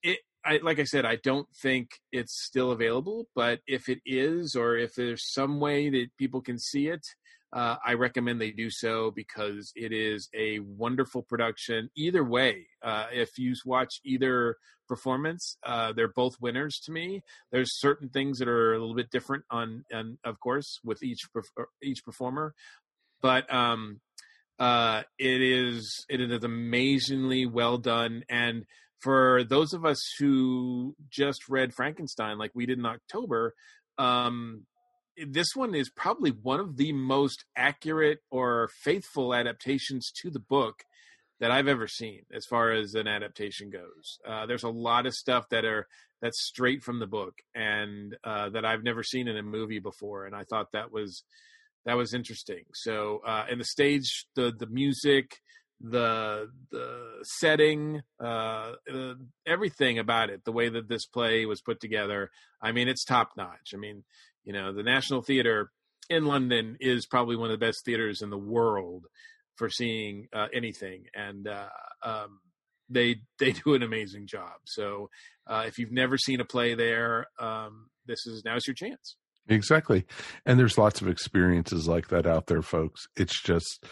it. 0.02 0.18
I, 0.44 0.58
like 0.60 0.80
I 0.80 0.84
said, 0.84 1.04
I 1.04 1.18
don't 1.22 1.46
think 1.62 1.90
it's 2.10 2.42
still 2.42 2.72
available, 2.72 3.28
but 3.36 3.60
if 3.68 3.88
it 3.88 4.00
is, 4.04 4.56
or 4.56 4.76
if 4.76 4.96
there's 4.96 5.32
some 5.32 5.60
way 5.60 5.88
that 5.90 6.08
people 6.18 6.40
can 6.40 6.58
see 6.58 6.88
it, 6.88 7.06
uh, 7.52 7.76
I 7.84 7.94
recommend 7.94 8.40
they 8.40 8.50
do 8.50 8.70
so 8.70 9.10
because 9.10 9.72
it 9.74 9.92
is 9.92 10.28
a 10.34 10.60
wonderful 10.60 11.22
production. 11.22 11.90
Either 11.94 12.24
way, 12.24 12.66
uh, 12.82 13.06
if 13.12 13.38
you 13.38 13.54
watch 13.66 14.00
either 14.04 14.56
performance, 14.88 15.56
uh, 15.64 15.92
they're 15.92 16.08
both 16.08 16.40
winners 16.40 16.80
to 16.84 16.92
me. 16.92 17.22
There's 17.50 17.78
certain 17.78 18.08
things 18.08 18.38
that 18.38 18.48
are 18.48 18.72
a 18.72 18.78
little 18.78 18.94
bit 18.94 19.10
different 19.10 19.44
on, 19.50 19.84
and 19.90 20.18
of 20.24 20.40
course, 20.40 20.80
with 20.82 21.02
each 21.02 21.20
each 21.82 22.04
performer, 22.04 22.54
but 23.20 23.52
um, 23.52 24.00
uh, 24.58 25.02
it 25.18 25.42
is 25.42 26.04
it 26.08 26.20
is 26.20 26.44
amazingly 26.44 27.46
well 27.46 27.78
done 27.78 28.22
and 28.28 28.64
for 29.00 29.42
those 29.42 29.72
of 29.72 29.84
us 29.84 30.00
who 30.20 30.94
just 31.10 31.48
read 31.48 31.74
frankenstein 31.74 32.38
like 32.38 32.52
we 32.54 32.66
did 32.66 32.78
in 32.78 32.86
october 32.86 33.54
um, 33.98 34.64
this 35.26 35.48
one 35.54 35.74
is 35.74 35.90
probably 35.90 36.30
one 36.30 36.60
of 36.60 36.76
the 36.76 36.92
most 36.92 37.44
accurate 37.56 38.20
or 38.30 38.70
faithful 38.82 39.34
adaptations 39.34 40.10
to 40.22 40.30
the 40.30 40.40
book 40.40 40.84
that 41.40 41.50
I've 41.50 41.68
ever 41.68 41.88
seen 41.88 42.22
as 42.32 42.46
far 42.46 42.70
as 42.70 42.94
an 42.94 43.08
adaptation 43.08 43.68
goes. 43.70 44.18
Uh, 44.26 44.46
there's 44.46 44.62
a 44.62 44.68
lot 44.68 45.06
of 45.06 45.14
stuff 45.14 45.48
that 45.50 45.64
are 45.64 45.86
that's 46.20 46.46
straight 46.46 46.84
from 46.84 47.00
the 47.00 47.06
book 47.06 47.34
and 47.54 48.16
uh, 48.22 48.48
that 48.50 48.64
I've 48.64 48.84
never 48.84 49.02
seen 49.02 49.26
in 49.26 49.36
a 49.36 49.42
movie 49.42 49.80
before, 49.80 50.24
and 50.24 50.36
I 50.36 50.44
thought 50.44 50.72
that 50.72 50.92
was 50.92 51.24
that 51.84 51.96
was 51.96 52.14
interesting. 52.14 52.64
So, 52.74 53.20
uh, 53.26 53.46
and 53.50 53.60
the 53.60 53.64
stage, 53.64 54.26
the 54.36 54.52
the 54.56 54.68
music, 54.68 55.40
the 55.80 56.48
the 56.70 57.24
setting, 57.24 58.02
uh, 58.22 58.74
uh, 58.92 59.14
everything 59.44 59.98
about 59.98 60.30
it, 60.30 60.44
the 60.44 60.52
way 60.52 60.68
that 60.68 60.88
this 60.88 61.06
play 61.06 61.44
was 61.44 61.60
put 61.60 61.80
together, 61.80 62.30
I 62.62 62.70
mean, 62.70 62.86
it's 62.86 63.04
top 63.04 63.30
notch. 63.36 63.72
I 63.74 63.78
mean, 63.78 64.04
you 64.44 64.52
know, 64.52 64.72
the 64.72 64.82
National 64.82 65.22
Theater 65.22 65.70
in 66.08 66.24
London 66.26 66.76
is 66.80 67.06
probably 67.06 67.36
one 67.36 67.50
of 67.50 67.58
the 67.58 67.64
best 67.64 67.84
theaters 67.84 68.22
in 68.22 68.30
the 68.30 68.38
world 68.38 69.06
for 69.56 69.70
seeing 69.70 70.28
uh, 70.32 70.48
anything, 70.52 71.04
and 71.14 71.46
uh, 71.46 71.68
um, 72.02 72.40
they 72.88 73.16
they 73.38 73.52
do 73.64 73.74
an 73.74 73.82
amazing 73.82 74.26
job. 74.26 74.52
So, 74.64 75.10
uh, 75.46 75.64
if 75.66 75.78
you've 75.78 75.92
never 75.92 76.16
seen 76.18 76.40
a 76.40 76.44
play 76.44 76.74
there, 76.74 77.26
um, 77.38 77.88
this 78.06 78.26
is 78.26 78.42
now's 78.44 78.66
your 78.66 78.74
chance. 78.74 79.16
Exactly. 79.48 80.06
And 80.46 80.58
there's 80.58 80.78
lots 80.78 81.00
of 81.00 81.08
experiences 81.08 81.88
like 81.88 82.08
that 82.08 82.26
out 82.26 82.46
there, 82.46 82.62
folks. 82.62 83.08
It's 83.16 83.42
just 83.42 83.84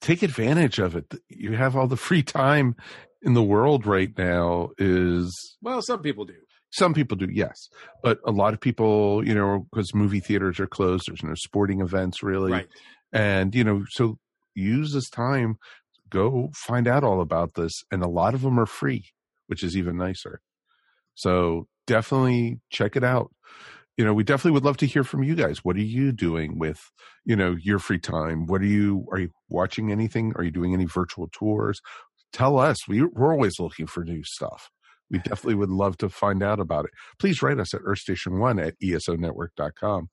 take 0.00 0.22
advantage 0.22 0.78
of 0.78 0.96
it. 0.96 1.14
You 1.28 1.52
have 1.52 1.76
all 1.76 1.86
the 1.86 1.98
free 1.98 2.22
time 2.22 2.76
in 3.20 3.34
the 3.34 3.42
world 3.42 3.86
right 3.86 4.16
now 4.16 4.70
is 4.78 5.56
Well, 5.60 5.82
some 5.82 6.00
people 6.00 6.24
do. 6.24 6.34
Some 6.76 6.94
people 6.94 7.16
do, 7.16 7.28
yes. 7.30 7.68
But 8.02 8.18
a 8.26 8.30
lot 8.30 8.52
of 8.52 8.60
people, 8.60 9.26
you 9.26 9.34
know, 9.34 9.66
because 9.72 9.94
movie 9.94 10.20
theaters 10.20 10.60
are 10.60 10.66
closed, 10.66 11.04
there's 11.08 11.22
no 11.22 11.34
sporting 11.34 11.80
events 11.80 12.22
really. 12.22 12.52
Right. 12.52 12.68
And, 13.12 13.54
you 13.54 13.64
know, 13.64 13.84
so 13.88 14.18
use 14.54 14.92
this 14.92 15.08
time, 15.08 15.56
go 16.10 16.50
find 16.54 16.86
out 16.86 17.04
all 17.04 17.20
about 17.20 17.54
this. 17.54 17.82
And 17.90 18.02
a 18.02 18.08
lot 18.08 18.34
of 18.34 18.42
them 18.42 18.60
are 18.60 18.66
free, 18.66 19.04
which 19.46 19.62
is 19.62 19.76
even 19.76 19.96
nicer. 19.96 20.40
So 21.14 21.66
definitely 21.86 22.60
check 22.70 22.96
it 22.96 23.04
out. 23.04 23.30
You 23.96 24.04
know, 24.04 24.12
we 24.12 24.24
definitely 24.24 24.50
would 24.50 24.64
love 24.64 24.76
to 24.78 24.86
hear 24.86 25.04
from 25.04 25.22
you 25.22 25.34
guys. 25.34 25.64
What 25.64 25.76
are 25.76 25.80
you 25.80 26.12
doing 26.12 26.58
with, 26.58 26.78
you 27.24 27.34
know, 27.34 27.56
your 27.58 27.78
free 27.78 27.98
time? 27.98 28.46
What 28.46 28.60
are 28.60 28.66
you, 28.66 29.06
are 29.10 29.18
you 29.18 29.30
watching 29.48 29.90
anything? 29.90 30.34
Are 30.36 30.44
you 30.44 30.50
doing 30.50 30.74
any 30.74 30.84
virtual 30.84 31.28
tours? 31.32 31.80
Tell 32.32 32.58
us. 32.58 32.86
We, 32.86 33.02
we're 33.02 33.32
always 33.32 33.58
looking 33.58 33.86
for 33.86 34.04
new 34.04 34.22
stuff. 34.22 34.68
We 35.10 35.18
definitely 35.18 35.54
would 35.54 35.70
love 35.70 35.96
to 35.98 36.08
find 36.08 36.42
out 36.42 36.60
about 36.60 36.84
it. 36.86 36.90
Please 37.18 37.42
write 37.42 37.60
us 37.60 37.74
at 37.74 37.80
earthstation1 37.82 38.66
at 38.66 38.74
esonetwork.com. 38.80 40.08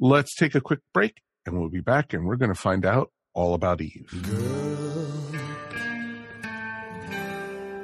Let's 0.00 0.34
take 0.34 0.54
a 0.54 0.60
quick 0.60 0.80
break 0.92 1.20
and 1.46 1.58
we'll 1.58 1.68
be 1.68 1.80
back 1.80 2.12
and 2.12 2.24
we're 2.24 2.36
going 2.36 2.52
to 2.52 2.60
find 2.60 2.84
out 2.84 3.10
all 3.34 3.54
about 3.54 3.80
Eve. 3.80 4.10
Girl, 4.22 4.82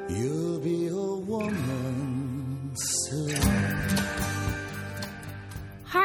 You'll 0.08 0.58
be 0.60 0.88
a 0.88 0.94
woman 0.94 2.72
soon. 2.74 3.77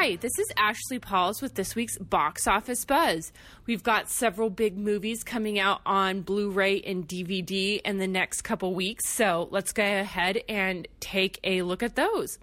Hi, 0.04 0.16
this 0.16 0.38
is 0.38 0.52
Ashley 0.58 0.98
Pauls 0.98 1.40
with 1.40 1.54
this 1.54 1.74
week's 1.74 1.96
Box 1.96 2.46
Office 2.46 2.84
Buzz. 2.84 3.32
We've 3.64 3.82
got 3.82 4.10
several 4.10 4.50
big 4.50 4.76
movies 4.76 5.24
coming 5.24 5.58
out 5.58 5.80
on 5.86 6.20
Blu 6.20 6.50
ray 6.50 6.82
and 6.82 7.08
DVD 7.08 7.80
in 7.80 7.96
the 7.96 8.06
next 8.06 8.42
couple 8.42 8.74
weeks, 8.74 9.08
so 9.08 9.48
let's 9.50 9.72
go 9.72 9.82
ahead 9.82 10.42
and 10.46 10.86
take 11.00 11.40
a 11.42 11.62
look 11.62 11.82
at 11.82 11.96
those. 11.96 12.38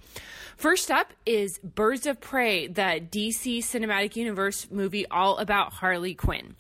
First 0.57 0.91
up 0.91 1.13
is 1.25 1.59
Birds 1.59 2.05
of 2.05 2.19
Prey, 2.19 2.67
the 2.67 3.01
DC 3.11 3.59
Cinematic 3.59 4.15
Universe 4.15 4.67
movie 4.69 5.07
all 5.07 5.37
about 5.37 5.73
Harley 5.73 6.13
Quinn. 6.13 6.55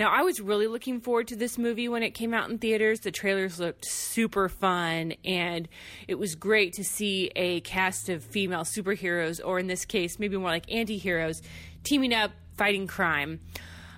Now, 0.00 0.10
I 0.10 0.22
was 0.22 0.40
really 0.40 0.66
looking 0.66 1.00
forward 1.00 1.28
to 1.28 1.36
this 1.36 1.58
movie 1.58 1.88
when 1.88 2.02
it 2.02 2.10
came 2.10 2.32
out 2.32 2.48
in 2.48 2.58
theaters. 2.58 3.00
The 3.00 3.10
trailers 3.10 3.60
looked 3.60 3.84
super 3.84 4.48
fun, 4.48 5.14
and 5.24 5.68
it 6.08 6.14
was 6.14 6.34
great 6.34 6.72
to 6.74 6.84
see 6.84 7.30
a 7.36 7.60
cast 7.60 8.08
of 8.08 8.24
female 8.24 8.64
superheroes, 8.64 9.38
or 9.44 9.58
in 9.58 9.66
this 9.66 9.84
case, 9.84 10.18
maybe 10.18 10.36
more 10.42 10.50
like 10.50 10.70
anti 10.70 10.98
heroes, 10.98 11.42
teaming 11.84 12.12
up 12.12 12.32
fighting 12.56 12.86
crime. 12.86 13.40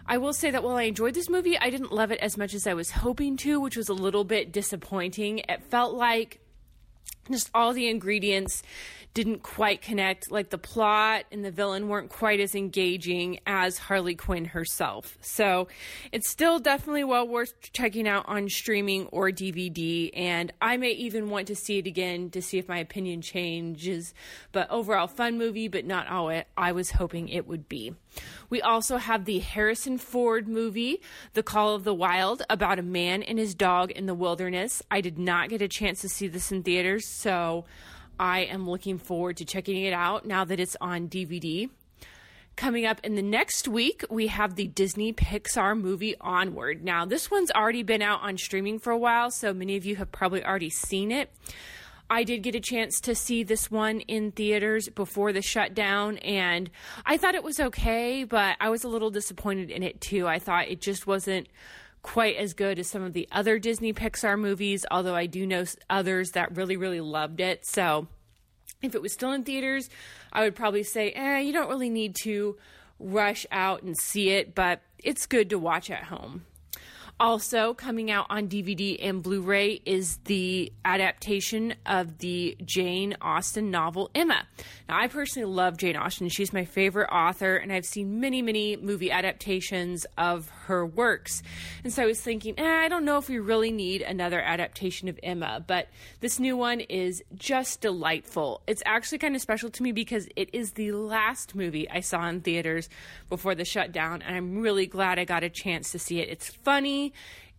I 0.06 0.18
will 0.18 0.34
say 0.34 0.50
that 0.50 0.62
while 0.62 0.76
I 0.76 0.82
enjoyed 0.82 1.14
this 1.14 1.30
movie, 1.30 1.58
I 1.58 1.70
didn't 1.70 1.92
love 1.92 2.10
it 2.10 2.20
as 2.20 2.36
much 2.36 2.52
as 2.52 2.66
I 2.66 2.74
was 2.74 2.90
hoping 2.90 3.36
to, 3.38 3.58
which 3.60 3.76
was 3.76 3.88
a 3.88 3.94
little 3.94 4.24
bit 4.24 4.52
disappointing. 4.52 5.38
It 5.48 5.62
felt 5.70 5.94
like 5.94 6.40
just 7.30 7.50
all 7.54 7.72
the 7.72 7.88
ingredients 7.88 8.62
didn't 9.14 9.44
quite 9.44 9.80
connect. 9.80 10.30
Like 10.30 10.50
the 10.50 10.58
plot 10.58 11.24
and 11.30 11.44
the 11.44 11.52
villain 11.52 11.88
weren't 11.88 12.10
quite 12.10 12.40
as 12.40 12.56
engaging 12.56 13.38
as 13.46 13.78
Harley 13.78 14.16
Quinn 14.16 14.46
herself. 14.46 15.16
So 15.20 15.68
it's 16.10 16.28
still 16.28 16.58
definitely 16.58 17.04
well 17.04 17.26
worth 17.26 17.54
checking 17.72 18.08
out 18.08 18.24
on 18.28 18.48
streaming 18.48 19.06
or 19.06 19.30
DVD. 19.30 20.10
And 20.14 20.52
I 20.60 20.76
may 20.76 20.90
even 20.90 21.30
want 21.30 21.46
to 21.46 21.54
see 21.54 21.78
it 21.78 21.86
again 21.86 22.30
to 22.30 22.42
see 22.42 22.58
if 22.58 22.68
my 22.68 22.78
opinion 22.78 23.22
changes. 23.22 24.12
But 24.50 24.68
overall, 24.68 25.06
fun 25.06 25.38
movie, 25.38 25.68
but 25.68 25.84
not 25.84 26.08
all 26.08 26.28
it 26.28 26.48
I 26.56 26.72
was 26.72 26.90
hoping 26.90 27.28
it 27.28 27.46
would 27.46 27.68
be. 27.68 27.94
We 28.50 28.60
also 28.60 28.96
have 28.96 29.24
the 29.24 29.38
Harrison 29.38 29.98
Ford 29.98 30.48
movie, 30.48 31.00
The 31.34 31.42
Call 31.42 31.74
of 31.74 31.84
the 31.84 31.94
Wild, 31.94 32.42
about 32.50 32.78
a 32.78 32.82
man 32.82 33.22
and 33.22 33.38
his 33.38 33.54
dog 33.54 33.90
in 33.92 34.06
the 34.06 34.14
wilderness. 34.14 34.82
I 34.90 35.00
did 35.00 35.18
not 35.18 35.48
get 35.48 35.62
a 35.62 35.68
chance 35.68 36.00
to 36.00 36.08
see 36.08 36.26
this 36.26 36.50
in 36.50 36.62
theaters, 36.62 37.06
so 37.06 37.64
I 38.18 38.40
am 38.40 38.68
looking 38.68 38.98
forward 38.98 39.36
to 39.38 39.44
checking 39.44 39.82
it 39.82 39.92
out 39.92 40.26
now 40.26 40.44
that 40.44 40.60
it's 40.60 40.76
on 40.80 41.08
DVD. 41.08 41.68
Coming 42.56 42.86
up 42.86 43.00
in 43.02 43.16
the 43.16 43.22
next 43.22 43.66
week, 43.66 44.04
we 44.08 44.28
have 44.28 44.54
the 44.54 44.68
Disney 44.68 45.12
Pixar 45.12 45.78
movie 45.80 46.14
Onward. 46.20 46.84
Now, 46.84 47.04
this 47.04 47.28
one's 47.28 47.50
already 47.50 47.82
been 47.82 48.00
out 48.00 48.22
on 48.22 48.38
streaming 48.38 48.78
for 48.78 48.92
a 48.92 48.98
while, 48.98 49.32
so 49.32 49.52
many 49.52 49.76
of 49.76 49.84
you 49.84 49.96
have 49.96 50.12
probably 50.12 50.44
already 50.44 50.70
seen 50.70 51.10
it. 51.10 51.32
I 52.08 52.22
did 52.22 52.42
get 52.42 52.54
a 52.54 52.60
chance 52.60 53.00
to 53.00 53.14
see 53.14 53.42
this 53.42 53.72
one 53.72 54.00
in 54.00 54.30
theaters 54.30 54.88
before 54.88 55.32
the 55.32 55.42
shutdown, 55.42 56.18
and 56.18 56.70
I 57.04 57.16
thought 57.16 57.34
it 57.34 57.42
was 57.42 57.58
okay, 57.58 58.22
but 58.22 58.56
I 58.60 58.68
was 58.68 58.84
a 58.84 58.88
little 58.88 59.10
disappointed 59.10 59.70
in 59.70 59.82
it 59.82 60.00
too. 60.00 60.28
I 60.28 60.38
thought 60.38 60.68
it 60.68 60.80
just 60.80 61.08
wasn't 61.08 61.48
quite 62.04 62.36
as 62.36 62.52
good 62.52 62.78
as 62.78 62.86
some 62.86 63.02
of 63.02 63.14
the 63.14 63.26
other 63.32 63.58
Disney 63.58 63.92
Pixar 63.92 64.38
movies, 64.38 64.84
although 64.90 65.16
I 65.16 65.24
do 65.24 65.46
know 65.46 65.64
others 65.88 66.32
that 66.32 66.54
really, 66.54 66.76
really 66.76 67.00
loved 67.00 67.40
it. 67.40 67.64
So 67.64 68.06
if 68.82 68.94
it 68.94 69.00
was 69.00 69.12
still 69.12 69.32
in 69.32 69.42
theaters, 69.42 69.88
I 70.30 70.42
would 70.42 70.54
probably 70.54 70.82
say, 70.82 71.12
eh, 71.12 71.40
you 71.40 71.52
don't 71.52 71.68
really 71.68 71.88
need 71.88 72.14
to 72.16 72.58
rush 73.00 73.46
out 73.50 73.82
and 73.82 73.96
see 73.96 74.30
it, 74.30 74.54
but 74.54 74.82
it's 74.98 75.24
good 75.24 75.48
to 75.50 75.58
watch 75.58 75.90
at 75.90 76.04
home. 76.04 76.44
Also, 77.20 77.74
coming 77.74 78.10
out 78.10 78.26
on 78.28 78.48
DVD 78.48 78.98
and 79.00 79.22
Blu 79.22 79.40
ray 79.40 79.80
is 79.86 80.16
the 80.24 80.72
adaptation 80.84 81.74
of 81.86 82.18
the 82.18 82.56
Jane 82.64 83.16
Austen 83.22 83.70
novel 83.70 84.10
Emma. 84.16 84.48
Now, 84.88 84.98
I 84.98 85.06
personally 85.06 85.50
love 85.50 85.76
Jane 85.76 85.96
Austen. 85.96 86.28
She's 86.28 86.52
my 86.52 86.64
favorite 86.64 87.08
author, 87.12 87.54
and 87.54 87.72
I've 87.72 87.86
seen 87.86 88.20
many, 88.20 88.42
many 88.42 88.76
movie 88.76 89.12
adaptations 89.12 90.06
of 90.18 90.48
her 90.66 90.84
works. 90.84 91.42
And 91.84 91.92
so 91.92 92.02
I 92.02 92.06
was 92.06 92.20
thinking, 92.20 92.58
eh, 92.58 92.84
I 92.84 92.88
don't 92.88 93.04
know 93.04 93.16
if 93.18 93.28
we 93.28 93.38
really 93.38 93.70
need 93.70 94.02
another 94.02 94.40
adaptation 94.40 95.06
of 95.08 95.18
Emma, 95.22 95.64
but 95.64 95.88
this 96.20 96.40
new 96.40 96.56
one 96.56 96.80
is 96.80 97.22
just 97.36 97.80
delightful. 97.80 98.60
It's 98.66 98.82
actually 98.84 99.18
kind 99.18 99.36
of 99.36 99.40
special 99.40 99.70
to 99.70 99.82
me 99.84 99.92
because 99.92 100.28
it 100.34 100.50
is 100.52 100.72
the 100.72 100.90
last 100.92 101.54
movie 101.54 101.88
I 101.88 102.00
saw 102.00 102.28
in 102.28 102.40
theaters 102.40 102.88
before 103.28 103.54
the 103.54 103.64
shutdown, 103.64 104.20
and 104.20 104.36
I'm 104.36 104.58
really 104.60 104.86
glad 104.86 105.18
I 105.20 105.24
got 105.24 105.44
a 105.44 105.48
chance 105.48 105.92
to 105.92 105.98
see 105.98 106.18
it. 106.18 106.28
It's 106.28 106.48
funny, 106.48 107.12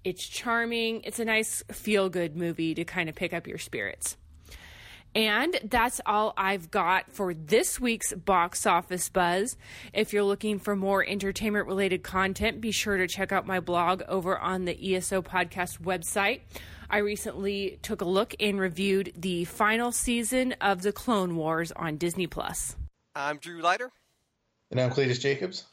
it's 0.03 0.25
charming, 0.27 1.01
it's 1.03 1.19
a 1.19 1.25
nice 1.25 1.63
feel 1.71 2.09
good 2.09 2.35
movie 2.35 2.75
to 2.75 2.85
kind 2.85 3.09
of 3.09 3.15
pick 3.15 3.33
up 3.33 3.47
your 3.47 3.57
spirits. 3.57 4.17
And 5.15 5.57
that's 5.63 6.01
all 6.05 6.33
I've 6.35 6.69
got 6.69 7.09
for 7.09 7.33
this 7.33 7.79
week's 7.79 8.13
box 8.13 8.65
office 8.65 9.07
buzz. 9.07 9.55
If 9.93 10.11
you're 10.11 10.23
looking 10.23 10.59
for 10.59 10.75
more 10.75 11.05
entertainment 11.07 11.67
related 11.67 12.03
content, 12.03 12.59
be 12.59 12.73
sure 12.73 12.97
to 12.97 13.07
check 13.07 13.31
out 13.31 13.47
my 13.47 13.61
blog 13.61 14.03
over 14.09 14.37
on 14.37 14.65
the 14.65 14.95
ESO 14.95 15.21
podcast 15.21 15.79
website. 15.79 16.41
I 16.89 16.97
recently 16.97 17.79
took 17.81 18.01
a 18.01 18.05
look 18.05 18.35
and 18.41 18.59
reviewed 18.59 19.13
the 19.15 19.45
final 19.45 19.93
season 19.93 20.53
of 20.59 20.81
The 20.81 20.91
Clone 20.91 21.37
Wars 21.37 21.71
on 21.71 21.95
Disney 21.95 22.27
Plus. 22.27 22.75
I'm 23.15 23.37
Drew 23.37 23.61
Leiter. 23.61 23.91
And 24.69 24.81
I'm 24.81 24.91
Cletus 24.91 25.19
Jacobs. 25.21 25.63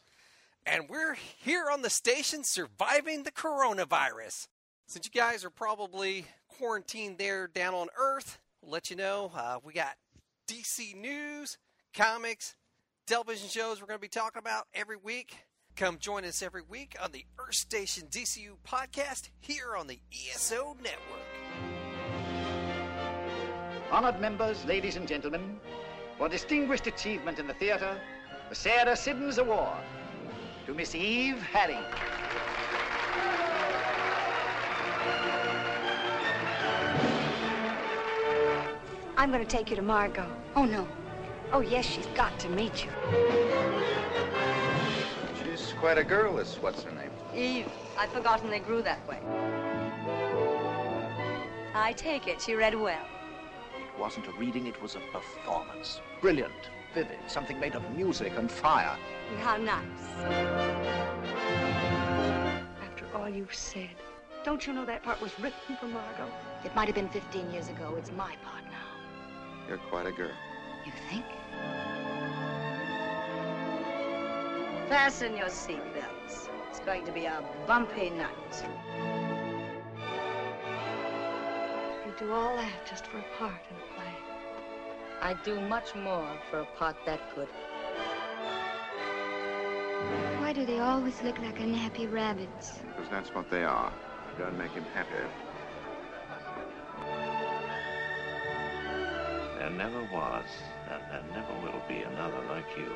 And 0.65 0.87
we're 0.87 1.15
here 1.15 1.65
on 1.69 1.81
the 1.81 1.89
station 1.89 2.43
surviving 2.43 3.23
the 3.23 3.31
coronavirus. 3.31 4.47
Since 4.87 5.05
you 5.05 5.11
guys 5.11 5.43
are 5.43 5.49
probably 5.49 6.25
quarantined 6.47 7.17
there 7.17 7.47
down 7.47 7.73
on 7.73 7.87
Earth, 7.97 8.39
let 8.61 8.89
you 8.89 8.95
know 8.95 9.31
uh, 9.35 9.57
we 9.61 9.73
got 9.73 9.95
DC 10.47 10.95
news, 10.95 11.57
comics, 11.93 12.55
television 13.07 13.49
shows 13.49 13.81
we're 13.81 13.87
going 13.87 13.99
to 13.99 14.01
be 14.01 14.07
talking 14.07 14.39
about 14.39 14.67
every 14.73 14.95
week. 14.95 15.35
Come 15.75 15.97
join 15.97 16.23
us 16.23 16.41
every 16.41 16.61
week 16.61 16.95
on 17.01 17.11
the 17.11 17.25
Earth 17.39 17.55
Station 17.55 18.07
DCU 18.09 18.55
podcast 18.65 19.29
here 19.41 19.75
on 19.77 19.87
the 19.87 19.99
ESO 20.13 20.77
Network. 20.81 21.73
Honored 23.91 24.21
members, 24.21 24.63
ladies 24.65 24.95
and 24.95 25.07
gentlemen, 25.07 25.59
for 26.17 26.29
distinguished 26.29 26.87
achievement 26.87 27.39
in 27.39 27.47
the 27.47 27.53
theater, 27.55 27.99
the 28.49 28.55
Sarah 28.55 28.95
Siddons 28.95 29.39
Award 29.39 29.83
to 30.65 30.73
Miss 30.73 30.95
Eve 30.95 31.41
Harry. 31.41 31.77
I'm 39.17 39.31
going 39.31 39.43
to 39.43 39.49
take 39.49 39.69
you 39.69 39.75
to 39.75 39.81
Margot. 39.81 40.29
Oh, 40.55 40.65
no. 40.65 40.87
Oh, 41.51 41.59
yes, 41.59 41.85
she's 41.85 42.05
got 42.07 42.37
to 42.39 42.49
meet 42.49 42.85
you. 42.85 42.91
She's 45.43 45.73
quite 45.79 45.97
a 45.97 46.03
girl, 46.03 46.35
this 46.37 46.55
what's 46.61 46.83
her 46.83 46.91
name? 46.91 47.11
Eve. 47.35 47.71
I'd 47.97 48.09
forgotten 48.09 48.49
they 48.49 48.59
grew 48.59 48.81
that 48.81 49.05
way. 49.07 49.19
I 51.75 51.93
take 51.93 52.27
it 52.27 52.41
she 52.41 52.55
read 52.55 52.73
well. 52.73 53.05
It 53.77 53.99
wasn't 53.99 54.27
a 54.27 54.31
reading, 54.33 54.67
it 54.67 54.81
was 54.81 54.95
a 54.95 55.01
performance. 55.11 56.01
Brilliant, 56.21 56.69
vivid, 56.93 57.17
something 57.27 57.59
made 57.59 57.75
of 57.75 57.83
music 57.95 58.33
and 58.37 58.51
fire. 58.51 58.95
How 59.39 59.57
nice. 59.57 59.83
After 62.83 63.05
all 63.15 63.29
you've 63.29 63.53
said, 63.53 63.89
don't 64.43 64.65
you 64.67 64.73
know 64.73 64.85
that 64.85 65.03
part 65.03 65.21
was 65.21 65.31
written 65.39 65.77
for 65.79 65.87
Margot? 65.87 66.29
It 66.63 66.75
might 66.75 66.87
have 66.87 66.95
been 66.95 67.09
15 67.09 67.51
years 67.51 67.69
ago. 67.69 67.95
It's 67.97 68.11
my 68.11 68.35
part 68.43 68.63
now. 68.65 69.67
You're 69.67 69.77
quite 69.77 70.05
a 70.05 70.11
girl. 70.11 70.31
You 70.85 70.91
think? 71.09 71.25
Fasten 74.89 75.35
your 75.37 75.47
seatbelts. 75.47 76.49
It's 76.69 76.79
going 76.81 77.05
to 77.05 77.11
be 77.11 77.25
a 77.25 77.41
bumpy 77.65 78.09
night. 78.09 78.65
You 82.05 82.13
do 82.19 82.33
all 82.33 82.55
that 82.57 82.85
just 82.89 83.07
for 83.07 83.17
a 83.19 83.25
part 83.37 83.61
in 83.69 83.77
a 83.77 83.79
play. 83.79 83.92
I'd 85.25 85.41
do 85.43 85.57
much 85.61 85.95
more 85.95 86.27
for 86.51 86.59
a 86.59 86.65
part 86.77 86.97
that 87.05 87.21
good. 87.33 87.47
Why 90.41 90.51
do 90.51 90.65
they 90.65 90.79
always 90.79 91.23
look 91.23 91.39
like 91.39 91.61
unhappy 91.61 92.07
rabbits? 92.07 92.81
Because 92.89 93.09
that's 93.09 93.33
what 93.33 93.49
they 93.49 93.63
are. 93.63 93.89
I 93.89 94.37
go 94.37 94.47
and 94.47 94.57
make 94.57 94.71
him 94.71 94.83
happier. 94.93 95.29
There 99.59 99.69
never 99.69 100.01
was, 100.11 100.45
and 100.91 101.01
there 101.09 101.23
never 101.31 101.53
will 101.61 101.81
be 101.87 102.01
another 102.01 102.43
like 102.49 102.65
you. 102.77 102.91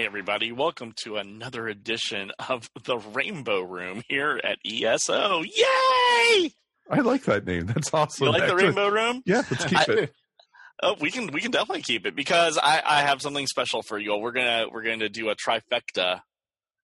Hey, 0.00 0.06
everybody. 0.06 0.50
Welcome 0.50 0.94
to 1.02 1.16
another 1.16 1.68
edition 1.68 2.32
of 2.48 2.70
the 2.84 2.96
Rainbow 2.96 3.60
Room 3.60 4.00
here 4.08 4.40
at 4.42 4.56
ESO. 4.64 5.42
Yay! 5.42 6.52
I 6.90 7.00
like 7.00 7.24
that 7.24 7.44
name. 7.44 7.66
That's 7.66 7.92
awesome. 7.92 8.28
You 8.28 8.32
like 8.32 8.44
Actually, 8.44 8.56
the 8.56 8.64
Rainbow 8.64 8.88
Room? 8.88 9.22
Yeah, 9.26 9.42
let's 9.50 9.66
keep 9.66 9.78
I, 9.78 9.92
it. 9.92 10.14
Oh, 10.82 10.96
we 10.98 11.10
can 11.10 11.26
we 11.32 11.42
can 11.42 11.50
definitely 11.50 11.82
keep 11.82 12.06
it 12.06 12.16
because 12.16 12.56
I, 12.56 12.80
I 12.82 13.02
have 13.02 13.20
something 13.20 13.46
special 13.46 13.82
for 13.82 13.98
you. 13.98 14.16
We're 14.16 14.32
gonna 14.32 14.68
we're 14.72 14.84
gonna 14.84 15.10
do 15.10 15.28
a 15.28 15.36
trifecta 15.36 16.22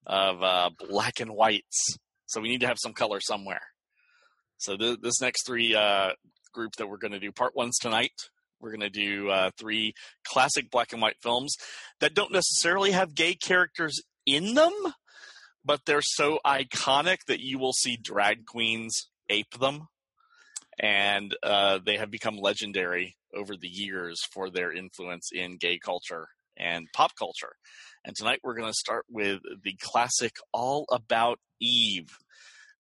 of 0.07 0.43
uh, 0.43 0.69
black 0.87 1.19
and 1.19 1.31
whites. 1.31 1.97
So 2.27 2.43
we 2.43 2.51
need 2.51 2.61
to 2.61 2.67
have 2.67 2.77
some 2.79 2.93
color 2.93 3.21
somewhere. 3.23 3.63
So 4.59 4.77
th- 4.77 4.99
this 5.01 5.23
next 5.23 5.47
three 5.47 5.75
uh, 5.75 6.11
group 6.53 6.73
that 6.77 6.87
we're 6.87 6.99
gonna 6.99 7.19
do 7.19 7.33
part 7.33 7.57
one's 7.57 7.79
tonight. 7.79 8.13
We're 8.61 8.73
gonna 8.73 8.91
do 8.91 9.31
uh, 9.31 9.51
three 9.59 9.95
classic 10.27 10.71
black 10.71 10.93
and 10.93 11.03
white 11.03 11.17
films 11.23 11.57
that 12.01 12.15
don't 12.15 12.33
necessarily 12.33 12.93
have 12.93 13.15
gay 13.15 13.35
characters 13.35 14.01
in 14.27 14.55
them, 14.55 14.73
but 15.65 15.81
they're 15.87 16.03
so 16.03 16.41
iconic 16.45 17.19
that 17.29 17.41
you 17.41 17.59
will 17.59 17.73
see 17.73 17.97
drag 17.97 18.47
queens 18.47 19.09
ape 19.29 19.59
them 19.59 19.89
and 20.79 21.35
uh, 21.43 21.79
they 21.85 21.97
have 21.97 22.11
become 22.11 22.37
legendary 22.37 23.17
over 23.35 23.57
the 23.57 23.69
years 23.69 24.21
for 24.33 24.51
their 24.51 24.73
influence 24.73 25.31
in 25.33 25.57
gay 25.57 25.79
culture 25.79 26.29
and 26.57 26.87
pop 26.95 27.13
culture. 27.19 27.55
And 28.05 28.15
tonight 28.15 28.41
we're 28.43 28.55
going 28.55 28.71
to 28.71 28.75
start 28.75 29.05
with 29.11 29.41
the 29.63 29.75
classic 29.81 30.33
All 30.53 30.87
About 30.91 31.39
Eve. 31.61 32.09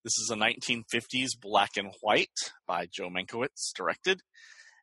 This 0.04 0.18
is 0.18 0.30
a 0.30 0.36
1950s 0.36 1.30
black 1.40 1.70
and 1.76 1.90
white 2.00 2.28
by 2.66 2.86
Joe 2.90 3.08
Mankiewicz, 3.08 3.72
directed, 3.74 4.20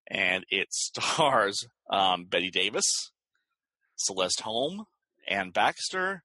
and 0.09 0.45
it 0.49 0.73
stars 0.73 1.65
um, 1.89 2.25
Bette 2.25 2.49
Davis, 2.51 2.85
Celeste 3.95 4.41
Holm, 4.41 4.85
Anne 5.27 5.51
Baxter. 5.51 6.23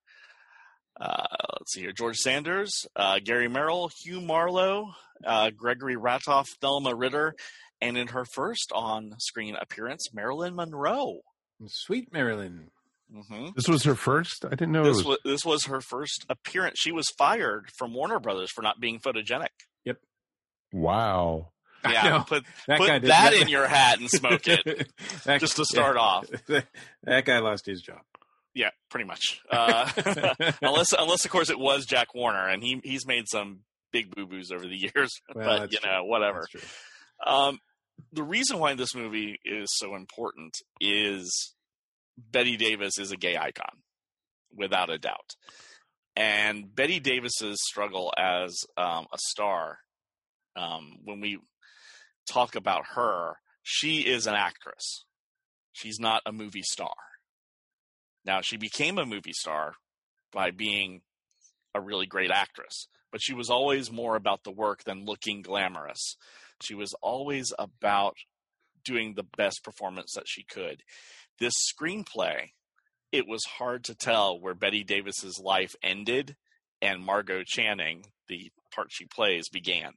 Uh, 1.01 1.25
let's 1.59 1.73
see 1.73 1.81
here: 1.83 1.93
George 1.93 2.17
Sanders, 2.17 2.87
uh, 2.97 3.19
Gary 3.25 3.49
Merrill, 3.49 3.91
Hugh 4.03 4.21
Marlowe, 4.21 4.91
uh, 5.25 5.51
Gregory 5.51 5.97
Ratoff, 5.97 6.47
Thelma 6.61 6.95
Ritter, 6.95 7.35
and 7.81 7.97
in 7.97 8.09
her 8.09 8.25
first 8.35 8.73
on-screen 8.75 9.55
appearance, 9.61 10.13
Marilyn 10.13 10.57
Monroe. 10.57 11.21
Sweet 11.67 12.13
Marilyn. 12.13 12.71
Mm-hmm. 13.15 13.51
This 13.57 13.69
was 13.69 13.85
her 13.85 13.95
first. 13.95 14.45
I 14.45 14.51
didn't 14.51 14.73
know 14.73 14.85
This 14.85 15.01
it 15.01 15.07
was. 15.07 15.07
was 15.07 15.19
this 15.25 15.45
was 15.45 15.65
her 15.67 15.81
first 15.81 16.27
appearance. 16.29 16.79
She 16.79 16.93
was 16.93 17.07
fired 17.17 17.71
from 17.79 17.95
Warner 17.95 18.19
Brothers 18.19 18.51
for 18.51 18.63
not 18.63 18.81
being 18.81 18.99
photogenic. 18.99 19.49
Yep. 19.85 19.99
Wow. 20.73 21.53
Yeah, 21.93 22.23
put 22.23 22.45
That 22.67 22.79
put 22.79 23.03
that, 23.03 23.33
in 23.35 23.49
your 23.49 23.67
hat 23.67 24.01
and 24.01 24.11
smoke 24.11 24.47
it. 24.47 24.91
That- 25.25 25.41
just 25.41 25.57
to 25.57 25.65
start 25.65 25.97
yeah. 25.97 26.03
off. 26.03 26.27
that 27.05 27.25
guy 27.25 27.39
lost 27.39 27.67
his 27.67 27.81
job. 27.81 28.01
Yeah, 28.55 28.71
pretty 28.91 29.07
much. 29.07 29.41
Uh, 29.51 29.89
unless 30.63 30.93
unless 30.93 31.25
of 31.25 31.31
course 31.31 31.51
it 31.51 31.59
was 31.59 31.87
Jack 31.87 32.15
Warner, 32.15 32.49
and 32.49 32.63
he 32.63 32.81
he's 32.83 33.07
made 33.07 33.25
some 33.29 33.61
big 33.93 34.15
boo 34.15 34.27
boos 34.27 34.51
over 34.51 34.67
the 34.67 34.77
years. 34.77 35.11
Well, 35.35 35.61
but 35.61 35.73
you 35.73 35.79
true. 35.79 35.91
know, 35.91 36.05
whatever. 36.05 36.47
Um, 37.25 37.61
the 38.13 38.23
reason 38.23 38.59
why 38.59 38.75
this 38.75 38.95
movie 38.95 39.39
is 39.45 39.69
so 39.77 39.95
important 39.95 40.53
is 40.81 41.55
Bette 42.17 42.57
Davis 42.57 42.99
is 42.99 43.13
a 43.13 43.17
gay 43.17 43.37
icon, 43.37 43.83
without 44.55 44.91
a 44.91 44.99
doubt. 44.99 45.37
And 46.17 46.75
Bette 46.75 46.99
Davis's 46.99 47.59
struggle 47.63 48.13
as 48.19 48.57
um, 48.77 49.07
a 49.13 49.19
star, 49.19 49.79
um, 50.57 50.97
when 51.05 51.21
we 51.21 51.39
talk 52.29 52.55
about 52.55 52.85
her, 52.95 53.37
she 53.63 54.01
is 54.01 54.27
an 54.27 54.35
actress. 54.35 55.05
She's 55.73 56.01
not 56.01 56.23
a 56.27 56.33
movie 56.33 56.63
star. 56.63 56.95
Now, 58.25 58.41
she 58.43 58.57
became 58.57 58.99
a 58.99 59.07
movie 59.07 59.33
star 59.33 59.75
by 60.33 60.51
being 60.51 61.03
a 61.75 61.81
really 61.81 62.07
great 62.07 62.31
actress, 62.31 62.89
but 63.11 63.23
she 63.23 63.35
was 63.35 63.51
always 63.51 63.91
more 63.91 64.17
about 64.17 64.45
the 64.45 64.51
work 64.51 64.85
than 64.85 65.05
looking 65.05 65.43
glamorous. 65.43 66.17
She 66.63 66.75
was 66.75 66.95
always 67.01 67.53
about 67.59 68.17
doing 68.85 69.15
the 69.15 69.27
best 69.37 69.63
performance 69.63 70.15
that 70.15 70.27
she 70.27 70.45
could. 70.45 70.83
This 71.39 71.55
screenplay, 71.73 72.51
it 73.13 73.27
was 73.27 73.45
hard 73.45 73.85
to 73.85 73.95
tell 73.95 74.41
where 74.41 74.55
Bette 74.55 74.85
Davis's 74.85 75.39
life 75.39 75.75
ended 75.83 76.37
and 76.81 77.05
Margot 77.05 77.43
Channing, 77.45 78.07
the 78.29 78.51
part 78.75 78.89
she 78.91 79.05
plays, 79.05 79.49
began. 79.49 79.93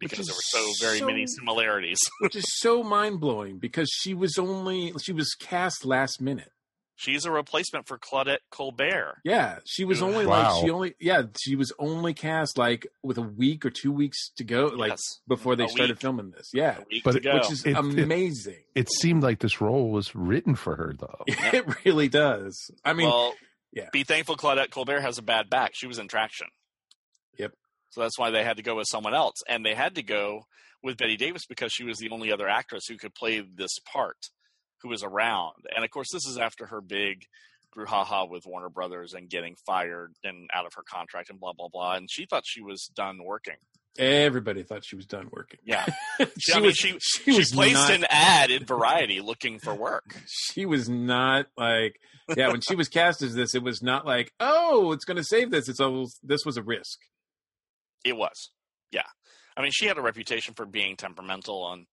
Which 0.00 0.10
Because 0.10 0.26
there 0.26 0.34
were 0.34 0.40
so 0.72 0.86
very 0.86 1.00
many 1.00 1.26
similarities. 1.26 1.98
Which 2.20 2.36
is 2.36 2.44
so 2.58 2.82
mind 2.82 3.20
blowing 3.20 3.58
because 3.58 3.88
she 3.90 4.12
was 4.14 4.36
only 4.38 4.92
she 5.02 5.12
was 5.12 5.34
cast 5.38 5.84
last 5.84 6.20
minute. 6.20 6.50
She's 6.96 7.24
a 7.24 7.30
replacement 7.32 7.88
for 7.88 7.98
Claudette 7.98 8.38
Colbert. 8.52 9.16
Yeah, 9.24 9.58
she 9.64 9.84
was 9.84 10.00
only 10.00 10.26
Wow. 10.26 10.52
like 10.54 10.64
she 10.64 10.70
only 10.70 10.94
yeah 11.00 11.22
she 11.40 11.56
was 11.56 11.72
only 11.78 12.14
cast 12.14 12.56
like 12.58 12.86
with 13.02 13.18
a 13.18 13.22
week 13.22 13.64
or 13.66 13.70
two 13.70 13.90
weeks 13.92 14.30
to 14.36 14.44
go 14.44 14.66
like 14.66 14.90
Yes. 14.90 15.00
before 15.26 15.56
they 15.56 15.64
A 15.64 15.68
started 15.68 15.94
week. 15.94 16.00
filming 16.00 16.30
this. 16.30 16.50
Yeah, 16.52 16.78
But 17.04 17.12
to 17.12 17.18
it- 17.18 17.22
go. 17.24 17.34
which 17.34 17.50
is 17.50 17.64
It- 17.64 17.70
it- 17.70 17.76
amazing. 17.78 18.62
It 18.74 18.88
seemed 18.92 19.22
like 19.22 19.38
this 19.40 19.60
role 19.60 19.90
was 19.90 20.14
written 20.14 20.54
for 20.54 20.76
her, 20.76 20.94
though. 20.98 21.22
it 21.26 21.84
really 21.84 22.08
does. 22.08 22.70
I 22.84 22.92
mean, 22.92 23.08
well, 23.08 23.34
yeah. 23.72 23.88
be 23.92 24.04
thankful 24.04 24.36
Claudette 24.36 24.70
Colbert 24.70 25.00
has 25.00 25.18
a 25.18 25.22
bad 25.22 25.48
back. 25.50 25.72
She 25.74 25.86
was 25.88 25.98
in 25.98 26.06
traction. 26.08 26.46
Yep. 27.38 27.52
So 27.94 28.00
that's 28.00 28.18
why 28.18 28.30
they 28.30 28.42
had 28.42 28.56
to 28.56 28.62
go 28.64 28.74
with 28.74 28.88
someone 28.90 29.14
else. 29.14 29.36
And 29.48 29.64
they 29.64 29.74
had 29.74 29.94
to 29.94 30.02
go 30.02 30.46
with 30.82 30.96
Bette 30.96 31.16
Davis 31.16 31.46
because 31.46 31.72
she 31.72 31.84
was 31.84 31.98
the 31.98 32.10
only 32.10 32.32
other 32.32 32.48
actress 32.48 32.86
who 32.88 32.96
could 32.96 33.14
play 33.14 33.40
this 33.40 33.78
part, 33.90 34.16
who 34.82 34.88
was 34.88 35.04
around. 35.04 35.54
And 35.74 35.84
of 35.84 35.90
course, 35.92 36.08
this 36.12 36.26
is 36.26 36.36
after 36.36 36.66
her 36.66 36.80
big 36.80 37.26
brouhaha 37.76 38.28
with 38.28 38.46
Warner 38.46 38.68
Brothers 38.68 39.14
and 39.14 39.30
getting 39.30 39.54
fired 39.64 40.12
and 40.24 40.50
out 40.52 40.66
of 40.66 40.72
her 40.74 40.82
contract 40.82 41.30
and 41.30 41.38
blah, 41.38 41.52
blah, 41.52 41.68
blah. 41.68 41.94
And 41.94 42.10
she 42.10 42.26
thought 42.26 42.42
she 42.44 42.62
was 42.62 42.90
done 42.96 43.20
working. 43.24 43.54
everybody 43.96 44.64
thought 44.64 44.84
she 44.84 44.96
was 44.96 45.06
done 45.06 45.28
working. 45.30 45.60
Yeah. 45.64 45.86
she 46.36 46.52
I 46.52 46.56
mean, 46.56 46.66
was 46.66 46.76
she, 46.76 46.98
she, 47.00 47.30
she 47.30 47.38
was 47.38 47.52
placed 47.52 47.74
not, 47.74 47.92
an 47.92 48.06
ad 48.10 48.50
in 48.50 48.64
Variety 48.64 49.20
looking 49.20 49.60
for 49.60 49.72
work. 49.72 50.16
she 50.26 50.66
was 50.66 50.88
not 50.88 51.46
like 51.56 51.94
yeah 52.36 52.48
when 52.48 52.60
she 52.60 52.74
was 52.74 52.88
cast 52.88 53.20
as 53.20 53.34
this 53.34 53.54
it 53.54 53.62
was 53.62 53.82
not 53.82 54.06
like 54.06 54.32
oh 54.40 54.92
it's 54.92 55.04
going 55.04 55.18
to 55.18 55.22
save 55.22 55.50
this 55.50 55.68
it's 55.68 55.78
almost 55.78 56.18
this 56.22 56.40
was 56.46 56.56
a 56.56 56.62
risk 56.62 56.98
It 58.04 58.16
was, 58.16 58.50
yeah. 58.92 59.02
I 59.56 59.62
mean, 59.62 59.70
she 59.72 59.86
had 59.86 59.98
a 59.98 60.02
reputation 60.02 60.54
for 60.54 60.66
being 60.66 60.96
temperamental 60.96 61.72
and 61.72 61.86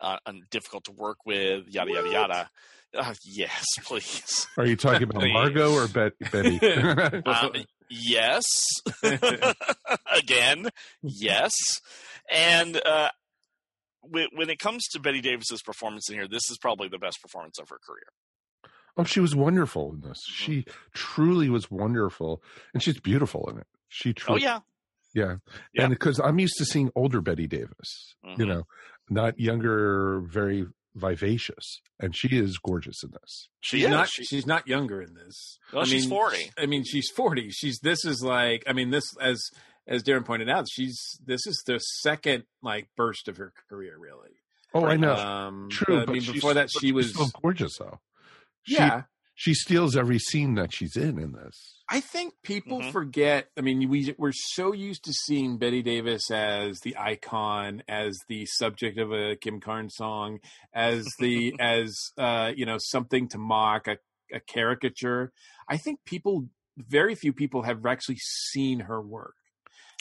uh, 0.00 0.18
and 0.26 0.42
difficult 0.50 0.84
to 0.84 0.92
work 0.92 1.18
with, 1.26 1.66
yada 1.68 1.90
yada 1.92 2.06
What? 2.06 2.12
yada. 2.12 2.50
Uh, 2.96 3.14
yes, 3.24 3.64
please. 3.84 4.46
Are 4.56 4.66
you 4.66 4.76
talking 4.76 5.04
about 5.04 5.20
Please. 5.22 5.32
Margot 5.32 5.72
or 5.72 5.88
Bet- 5.88 6.12
Bette? 6.32 7.22
Um, 7.24 7.52
yes. 7.90 8.44
Again, 10.12 10.68
yes. 11.02 11.52
And 12.30 12.80
uh, 12.84 13.08
when, 14.02 14.26
when 14.34 14.50
it 14.50 14.58
comes 14.58 14.86
to 14.88 15.00
Bette 15.00 15.20
Davis's 15.20 15.62
performance 15.62 16.08
in 16.08 16.16
here, 16.16 16.28
this 16.28 16.50
is 16.50 16.58
probably 16.58 16.88
the 16.88 16.98
best 16.98 17.20
performance 17.22 17.58
of 17.58 17.68
her 17.68 17.78
career. 17.86 18.72
oh, 18.96 19.04
she 19.04 19.20
was 19.20 19.34
wonderful 19.34 19.92
in 19.92 20.00
this. 20.06 20.18
She 20.28 20.64
truly 20.94 21.48
was 21.48 21.70
wonderful, 21.70 22.42
and 22.74 22.82
she's 22.82 23.00
beautiful 23.00 23.48
in 23.50 23.58
it. 23.58 23.66
She 23.88 24.12
truly, 24.12 24.42
Oh 24.42 24.44
yeah, 24.44 24.60
yeah, 25.14 25.36
Yeah. 25.74 25.84
and 25.84 25.90
because 25.90 26.18
I'm 26.20 26.38
used 26.38 26.56
to 26.58 26.64
seeing 26.64 26.90
older 26.94 27.20
Bette 27.20 27.46
Davis, 27.46 28.14
you 28.24 28.44
Mhm. 28.44 28.48
know, 28.48 28.62
not 29.10 29.38
younger, 29.38 30.20
very 30.20 30.66
vivacious, 30.94 31.80
and 32.00 32.14
she 32.14 32.28
is 32.36 32.58
gorgeous 32.58 33.02
in 33.02 33.10
this. 33.12 33.48
she 33.60 33.78
she's 33.78 33.84
is. 33.86 33.90
not 33.90 34.08
She- 34.10 34.24
she's 34.24 34.46
not 34.46 34.68
younger 34.68 35.00
in 35.00 35.14
this 35.14 35.58
well, 35.72 35.82
I 35.82 35.86
she's 35.86 36.02
mean, 36.02 36.10
forty. 36.10 36.50
i 36.58 36.66
mean 36.66 36.84
she's 36.84 37.08
40 37.10 37.48
she's 37.50 37.78
this 37.82 38.04
is 38.04 38.22
like 38.22 38.62
i 38.66 38.72
mean 38.74 38.90
this 38.90 39.04
as 39.20 39.40
as 39.86 40.02
darren 40.02 40.24
pointed 40.24 40.50
out 40.50 40.66
she's 40.70 40.98
this 41.24 41.46
is 41.46 41.62
the 41.66 41.78
second 41.78 42.44
like 42.62 42.88
burst 42.96 43.26
of 43.28 43.38
her 43.38 43.52
career 43.70 43.96
really 43.98 44.32
Oh, 44.74 44.84
I 44.84 44.96
know, 44.96 45.14
um 45.14 45.68
true. 45.70 46.02
i 46.02 46.04
but 46.04 46.12
mean 46.12 46.22
she's- 46.22 46.34
before 46.34 46.54
that 46.54 46.68
she 46.78 46.92
was 46.92 47.10
still 47.10 47.30
gorgeous, 47.42 47.72
though. 47.78 48.00
She, 48.64 48.74
yeah 48.74 49.02
she 49.34 49.54
steals 49.54 49.96
every 49.96 50.18
scene 50.18 50.54
that 50.54 50.72
she's 50.74 50.96
in 50.96 51.18
in 51.18 51.32
this. 51.32 51.78
I 51.88 52.00
think 52.00 52.34
people 52.42 52.80
Mhm. 52.80 52.92
forget. 52.92 53.50
I 53.56 53.60
mean, 53.60 53.88
we 53.88 54.14
we're 54.18 54.32
so 54.32 54.72
used 54.72 55.04
to 55.04 55.12
seeing 55.12 55.58
Bette 55.58 55.82
Davis 55.82 56.30
as 56.30 56.80
the 56.80 56.96
icon, 56.96 57.82
as 57.88 58.16
the 58.28 58.46
subject 58.46 58.98
of 58.98 59.12
a 59.12 59.36
Kim 59.36 59.60
Carnes 59.60 59.94
song, 59.96 60.38
as 60.72 61.06
the 61.18 61.54
as 61.60 61.94
uh, 62.16 62.52
you 62.54 62.66
know 62.66 62.78
something 62.78 63.28
to 63.28 63.38
mock, 63.38 63.88
a, 63.88 63.98
a 64.32 64.40
caricature. 64.40 65.32
I 65.68 65.76
think 65.76 66.00
people, 66.04 66.48
very 66.76 67.14
few 67.14 67.32
people, 67.32 67.62
have 67.62 67.84
actually 67.84 68.18
seen 68.18 68.80
her 68.80 69.00
work. 69.00 69.34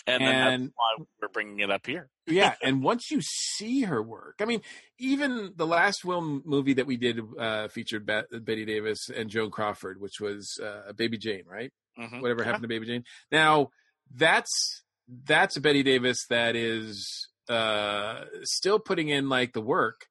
And, 0.08 0.24
and- 0.24 0.72
why 0.76 1.06
we're 1.22 1.28
bringing 1.30 1.60
it 1.60 1.70
up 1.70 1.86
here. 1.86 2.10
Yeah, 2.28 2.54
and 2.64 2.82
once 2.84 3.12
you 3.12 3.20
see 3.22 3.82
her 3.82 4.02
work, 4.02 4.36
I 4.42 4.46
mean, 4.46 4.62
even 5.00 5.54
the 5.56 5.68
last 5.68 6.04
Will 6.06 6.22
movie 6.22 6.74
that 6.74 6.88
we 6.88 6.98
did 6.98 7.20
uh, 7.40 7.68
featured 7.68 8.06
Be- 8.06 8.40
Bette 8.40 8.66
Davis 8.66 9.10
and 9.16 9.30
Joan 9.30 9.52
Crawford, 9.52 10.00
which 10.02 10.20
was 10.20 10.60
uh, 10.64 10.92
Baby 10.94 11.18
Jane, 11.18 11.44
right? 11.46 11.72
Mhm. 12.00 12.22
whatever 12.22 12.40
Yeah. 12.42 12.46
happened 12.46 12.64
to 12.64 12.68
Baby 12.70 12.86
Jane. 12.88 13.04
Now 13.32 13.70
that's 14.16 14.84
that's 15.26 15.58
a 15.58 15.62
Bette 15.62 15.84
Davis 15.84 16.26
that 16.30 16.56
is 16.56 17.28
uh 17.50 18.24
still 18.44 18.80
putting 18.80 19.10
in 19.10 19.28
like 19.30 19.52
the 19.54 19.62
work, 19.62 20.06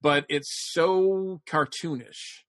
but 0.00 0.24
it's 0.30 0.48
so 0.72 1.40
cartoonish 1.46 2.42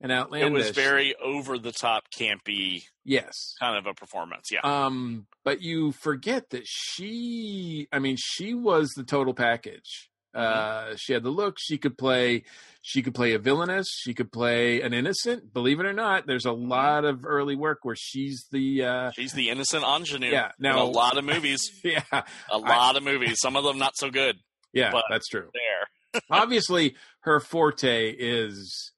and 0.00 0.12
It 0.12 0.52
was 0.52 0.70
very 0.70 1.14
over 1.16 1.58
the 1.58 1.72
top, 1.72 2.04
campy 2.16 2.84
yes. 3.04 3.54
kind 3.58 3.76
of 3.76 3.86
a 3.86 3.94
performance. 3.94 4.50
Yeah. 4.52 4.60
Um, 4.62 5.26
but 5.44 5.60
you 5.60 5.92
forget 5.92 6.50
that 6.50 6.66
she, 6.66 7.88
I 7.92 7.98
mean, 7.98 8.16
she 8.18 8.54
was 8.54 8.90
the 8.96 9.04
total 9.04 9.34
package 9.34 10.08
Uh, 10.34 10.94
she 10.96 11.12
had 11.14 11.22
the 11.24 11.30
look. 11.30 11.56
She 11.58 11.78
could 11.78 11.96
play. 11.98 12.44
She 12.82 13.02
could 13.02 13.14
play 13.14 13.32
a 13.32 13.38
villainess. 13.38 13.86
She 13.90 14.14
could 14.14 14.30
play 14.30 14.80
an 14.82 14.92
innocent. 14.94 15.52
Believe 15.52 15.80
it 15.80 15.86
or 15.86 15.92
not, 15.94 16.26
there's 16.26 16.44
a 16.46 16.52
lot 16.52 17.04
of 17.04 17.24
early 17.24 17.56
work 17.56 17.78
where 17.82 17.96
she's 17.98 18.46
the. 18.52 18.84
Uh, 18.84 19.10
She's 19.12 19.32
the 19.32 19.48
innocent 19.50 19.84
ingenue. 19.84 20.30
Yeah, 20.30 20.52
in 20.58 20.62
now- 20.62 20.82
a 20.82 20.84
lot 20.84 21.16
of 21.18 21.24
movies. 21.24 21.62
yeah, 21.82 22.02
A 22.50 22.58
lot 22.58 22.96
of 22.96 23.02
movies. 23.02 23.38
Some 23.40 23.56
of 23.56 23.64
them 23.64 23.78
not 23.78 23.96
so 23.96 24.10
good. 24.10 24.36
yeah, 24.72 24.92
But- 24.92 25.04
that's 25.10 25.26
true. 25.28 25.48
There. 25.52 26.22
Obviously, 26.30 26.94
her 27.20 27.40
forte 27.40 28.10
is 28.10 28.92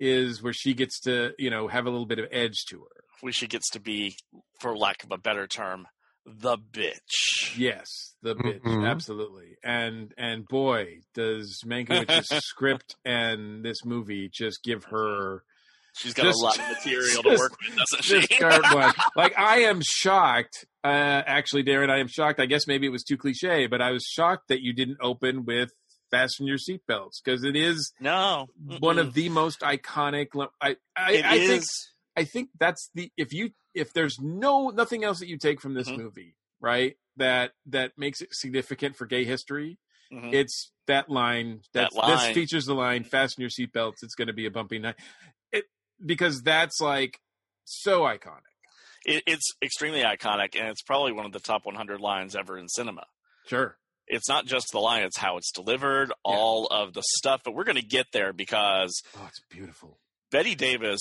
is 0.00 0.42
where 0.42 0.52
she 0.52 0.74
gets 0.74 1.00
to 1.00 1.32
you 1.38 1.50
know 1.50 1.68
have 1.68 1.86
a 1.86 1.90
little 1.90 2.06
bit 2.06 2.18
of 2.18 2.26
edge 2.32 2.64
to 2.70 2.80
her. 2.80 3.04
We 3.22 3.32
she 3.32 3.46
gets 3.46 3.70
to 3.70 3.80
be, 3.80 4.16
for 4.60 4.76
lack 4.76 5.02
of 5.04 5.10
a 5.12 5.18
better 5.18 5.46
term, 5.46 5.86
the 6.26 6.58
bitch. 6.58 7.56
Yes, 7.56 7.86
the 8.22 8.34
bitch, 8.34 8.60
Mhm. 8.62 8.88
absolutely. 8.88 9.56
And 9.62 10.12
and 10.18 10.46
boy, 10.46 10.98
does 11.14 11.60
Mankiewicz's 11.66 12.28
script 12.44 12.96
and 13.04 13.64
this 13.64 13.84
movie 13.84 14.28
just 14.32 14.62
give 14.64 14.84
her 14.84 15.42
She's 15.96 16.12
got 16.12 16.24
Just- 16.24 16.40
a 16.40 16.44
lot 16.44 16.58
of 16.58 16.68
material 16.70 17.22
to 17.22 17.30
just- 17.30 17.38
work 17.40 17.52
with, 17.60 17.76
doesn't 17.76 18.02
she? 18.02 18.26
just 18.36 19.06
like 19.16 19.38
I 19.38 19.58
am 19.60 19.80
shocked. 19.84 20.64
Uh, 20.82 21.22
actually, 21.24 21.62
Darren, 21.62 21.88
I 21.88 22.00
am 22.00 22.08
shocked. 22.08 22.40
I 22.40 22.46
guess 22.46 22.66
maybe 22.66 22.84
it 22.88 22.90
was 22.90 23.04
too 23.04 23.16
cliche, 23.16 23.68
but 23.68 23.80
I 23.80 23.92
was 23.92 24.02
shocked 24.04 24.48
that 24.48 24.60
you 24.60 24.72
didn't 24.72 24.98
open 25.00 25.44
with 25.44 25.70
"Fasten 26.14 26.46
Your 26.46 26.58
Seatbelts" 26.58 27.22
because 27.24 27.44
it 27.44 27.56
is 27.56 27.92
no, 28.00 28.48
one 28.78 28.96
Mm-mm. 28.96 29.00
of 29.00 29.14
the 29.14 29.28
most 29.28 29.60
iconic. 29.60 30.28
I 30.60 30.76
I, 30.96 31.22
I 31.24 31.38
think. 31.38 31.64
I 32.16 32.22
think 32.24 32.50
that's 32.60 32.90
the 32.94 33.10
if 33.16 33.32
you 33.32 33.50
if 33.74 33.92
there's 33.92 34.20
no 34.20 34.68
nothing 34.70 35.02
else 35.02 35.18
that 35.18 35.26
you 35.26 35.36
take 35.36 35.60
from 35.60 35.74
this 35.74 35.88
Mhm. 35.88 35.98
movie, 35.98 36.36
right? 36.60 36.96
That 37.16 37.52
that 37.66 37.98
makes 37.98 38.20
it 38.20 38.28
significant 38.32 38.94
for 38.96 39.04
gay 39.06 39.24
history. 39.24 39.78
Mhm. 40.12 40.32
It's 40.32 40.70
that 40.86 41.08
line 41.10 41.62
That 41.72 41.90
that 41.92 42.06
this 42.06 42.26
features 42.34 42.66
the 42.66 42.74
line 42.74 43.02
"Fasten 43.02 43.40
your 43.40 43.50
seatbelts." 43.50 44.02
It's 44.04 44.14
going 44.14 44.28
to 44.28 44.32
be 44.32 44.46
a 44.46 44.50
bumpy 44.52 44.78
night. 44.78 44.94
It 45.50 45.64
because 46.06 46.42
that's 46.42 46.80
like 46.80 47.18
so 47.64 48.02
iconic. 48.02 48.42
It, 49.04 49.24
it's 49.26 49.50
extremely 49.60 50.02
iconic, 50.02 50.54
and 50.56 50.68
it's 50.68 50.82
probably 50.82 51.10
one 51.12 51.26
of 51.26 51.32
the 51.32 51.40
top 51.40 51.66
100 51.66 52.00
lines 52.00 52.36
ever 52.36 52.56
in 52.56 52.68
cinema. 52.68 53.06
Sure. 53.46 53.76
It's 54.06 54.28
not 54.28 54.46
just 54.46 54.66
the 54.72 54.78
line; 54.80 55.02
it's 55.04 55.18
how 55.18 55.36
it's 55.38 55.50
delivered, 55.52 56.12
all 56.24 56.66
of 56.66 56.92
the 56.94 57.02
stuff. 57.16 57.40
But 57.44 57.54
we're 57.54 57.64
going 57.64 57.76
to 57.76 57.82
get 57.86 58.06
there 58.12 58.32
because 58.32 59.02
Oh, 59.16 59.24
it's 59.28 59.40
beautiful. 59.50 59.98
Bette 60.30 60.54
Davis 60.54 61.00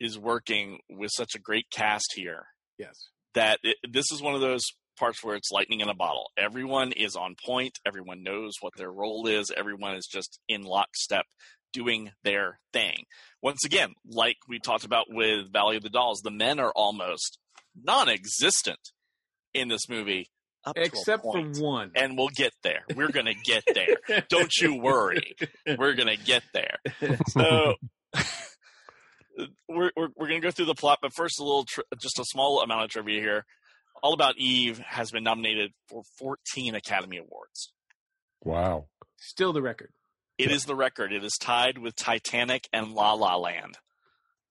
is 0.00 0.18
working 0.18 0.78
with 0.90 1.10
such 1.14 1.34
a 1.34 1.38
great 1.38 1.66
cast 1.70 2.12
here 2.16 2.46
Yes. 2.78 3.08
that 3.34 3.60
it, 3.62 3.76
this 3.88 4.10
is 4.12 4.20
one 4.20 4.34
of 4.34 4.40
those 4.40 4.62
parts 4.98 5.22
where 5.24 5.36
it's 5.36 5.50
lightning 5.52 5.80
in 5.80 5.88
a 5.88 5.94
bottle. 5.94 6.30
Everyone 6.36 6.92
is 6.92 7.16
on 7.16 7.34
point. 7.44 7.78
Everyone 7.86 8.22
knows 8.22 8.52
what 8.60 8.72
their 8.76 8.92
role 8.92 9.26
is. 9.26 9.50
Everyone 9.56 9.94
is 9.94 10.06
just 10.12 10.38
in 10.48 10.62
lockstep 10.62 11.26
doing 11.72 12.12
their 12.22 12.60
thing. 12.72 13.04
Once 13.42 13.64
again, 13.64 13.94
like 14.08 14.36
we 14.48 14.58
talked 14.60 14.84
about 14.84 15.06
with 15.08 15.52
Valley 15.52 15.76
of 15.76 15.82
the 15.82 15.90
Dolls, 15.90 16.20
the 16.22 16.30
men 16.30 16.60
are 16.60 16.72
almost 16.76 17.38
non-existent 17.82 18.90
in 19.52 19.68
this 19.68 19.88
movie. 19.88 20.28
Up 20.66 20.74
to 20.76 20.80
a 20.80 20.84
Except 20.84 21.22
for 21.22 21.40
one. 21.60 21.90
and 21.94 22.16
we'll 22.16 22.28
get 22.34 22.52
there. 22.62 22.84
We're 22.94 23.10
going 23.12 23.26
to 23.26 23.34
get 23.34 23.64
there. 23.74 24.22
Don't 24.28 24.50
you 24.56 24.76
worry. 24.80 25.34
We're 25.66 25.94
going 25.94 26.08
to 26.08 26.16
get 26.16 26.42
there. 26.54 26.78
So 27.28 27.74
we're 29.68 29.90
we're, 29.96 30.08
we're 30.16 30.28
going 30.28 30.40
to 30.40 30.46
go 30.46 30.50
through 30.50 30.66
the 30.66 30.74
plot, 30.74 30.98
but 31.02 31.12
first 31.12 31.38
a 31.40 31.44
little, 31.44 31.64
tri- 31.64 31.84
just 32.00 32.18
a 32.18 32.24
small 32.24 32.62
amount 32.62 32.84
of 32.84 32.90
trivia 32.90 33.20
here. 33.20 33.44
All 34.02 34.12
About 34.12 34.34
Eve 34.38 34.78
has 34.78 35.10
been 35.10 35.24
nominated 35.24 35.72
for 35.88 36.02
14 36.18 36.74
Academy 36.74 37.16
Awards. 37.16 37.72
Wow. 38.42 38.86
Still 39.18 39.52
the 39.52 39.62
record. 39.62 39.90
It 40.36 40.50
is 40.50 40.64
the 40.64 40.74
record. 40.74 41.12
It 41.12 41.24
is 41.24 41.38
tied 41.40 41.78
with 41.78 41.94
Titanic 41.96 42.68
and 42.72 42.92
La 42.92 43.14
La 43.14 43.36
Land. 43.36 43.78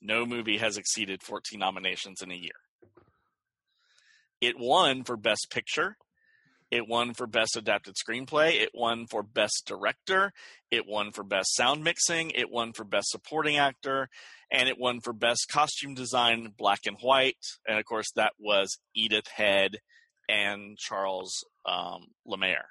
No 0.02 0.26
movie 0.26 0.58
has 0.58 0.78
exceeded 0.78 1.22
14 1.22 1.60
nominations 1.60 2.22
in 2.22 2.32
a 2.32 2.36
year. 2.36 2.52
It 4.44 4.60
won 4.60 5.06
for 5.06 5.16
Best 5.16 5.48
Picture. 5.50 5.96
It 6.70 6.86
won 6.86 7.14
for 7.14 7.28
Best 7.28 7.56
Adapted 7.56 7.96
Screenplay. 7.96 8.62
It 8.62 8.72
won 8.74 9.08
for 9.08 9.24
Best 9.24 9.64
Director. 9.66 10.34
It 10.70 10.86
won 10.86 11.14
for 11.14 11.24
Best 11.24 11.56
Sound 11.56 11.82
Mixing. 11.82 12.32
It 12.32 12.52
won 12.52 12.74
for 12.74 12.84
Best 12.84 13.10
Supporting 13.10 13.56
Actor. 13.56 14.10
And 14.52 14.68
it 14.68 14.78
won 14.78 15.00
for 15.00 15.14
Best 15.14 15.48
Costume 15.50 15.94
Design, 15.94 16.52
Black 16.58 16.82
and 16.86 16.98
White. 17.00 17.38
And 17.66 17.80
of 17.80 17.86
course, 17.86 18.12
that 18.18 18.34
was 18.38 18.80
Edith 18.94 19.30
Head 19.30 19.78
and 20.28 20.78
Charles 20.78 21.46
um, 21.66 22.08
Lemaire. 22.26 22.68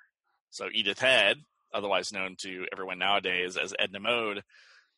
So 0.51 0.67
Edith 0.71 0.99
Head, 0.99 1.39
otherwise 1.73 2.13
known 2.13 2.37
to 2.43 2.67
everyone 2.71 2.99
nowadays 2.99 3.57
as 3.57 3.73
Edna 3.79 4.01
Mode, 4.01 4.43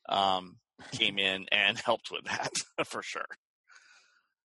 um, 0.08 0.56
came 0.90 1.20
in 1.20 1.46
and 1.52 1.78
helped 1.84 2.10
with 2.10 2.24
that 2.24 2.52
for 2.84 3.00
sure. 3.00 3.26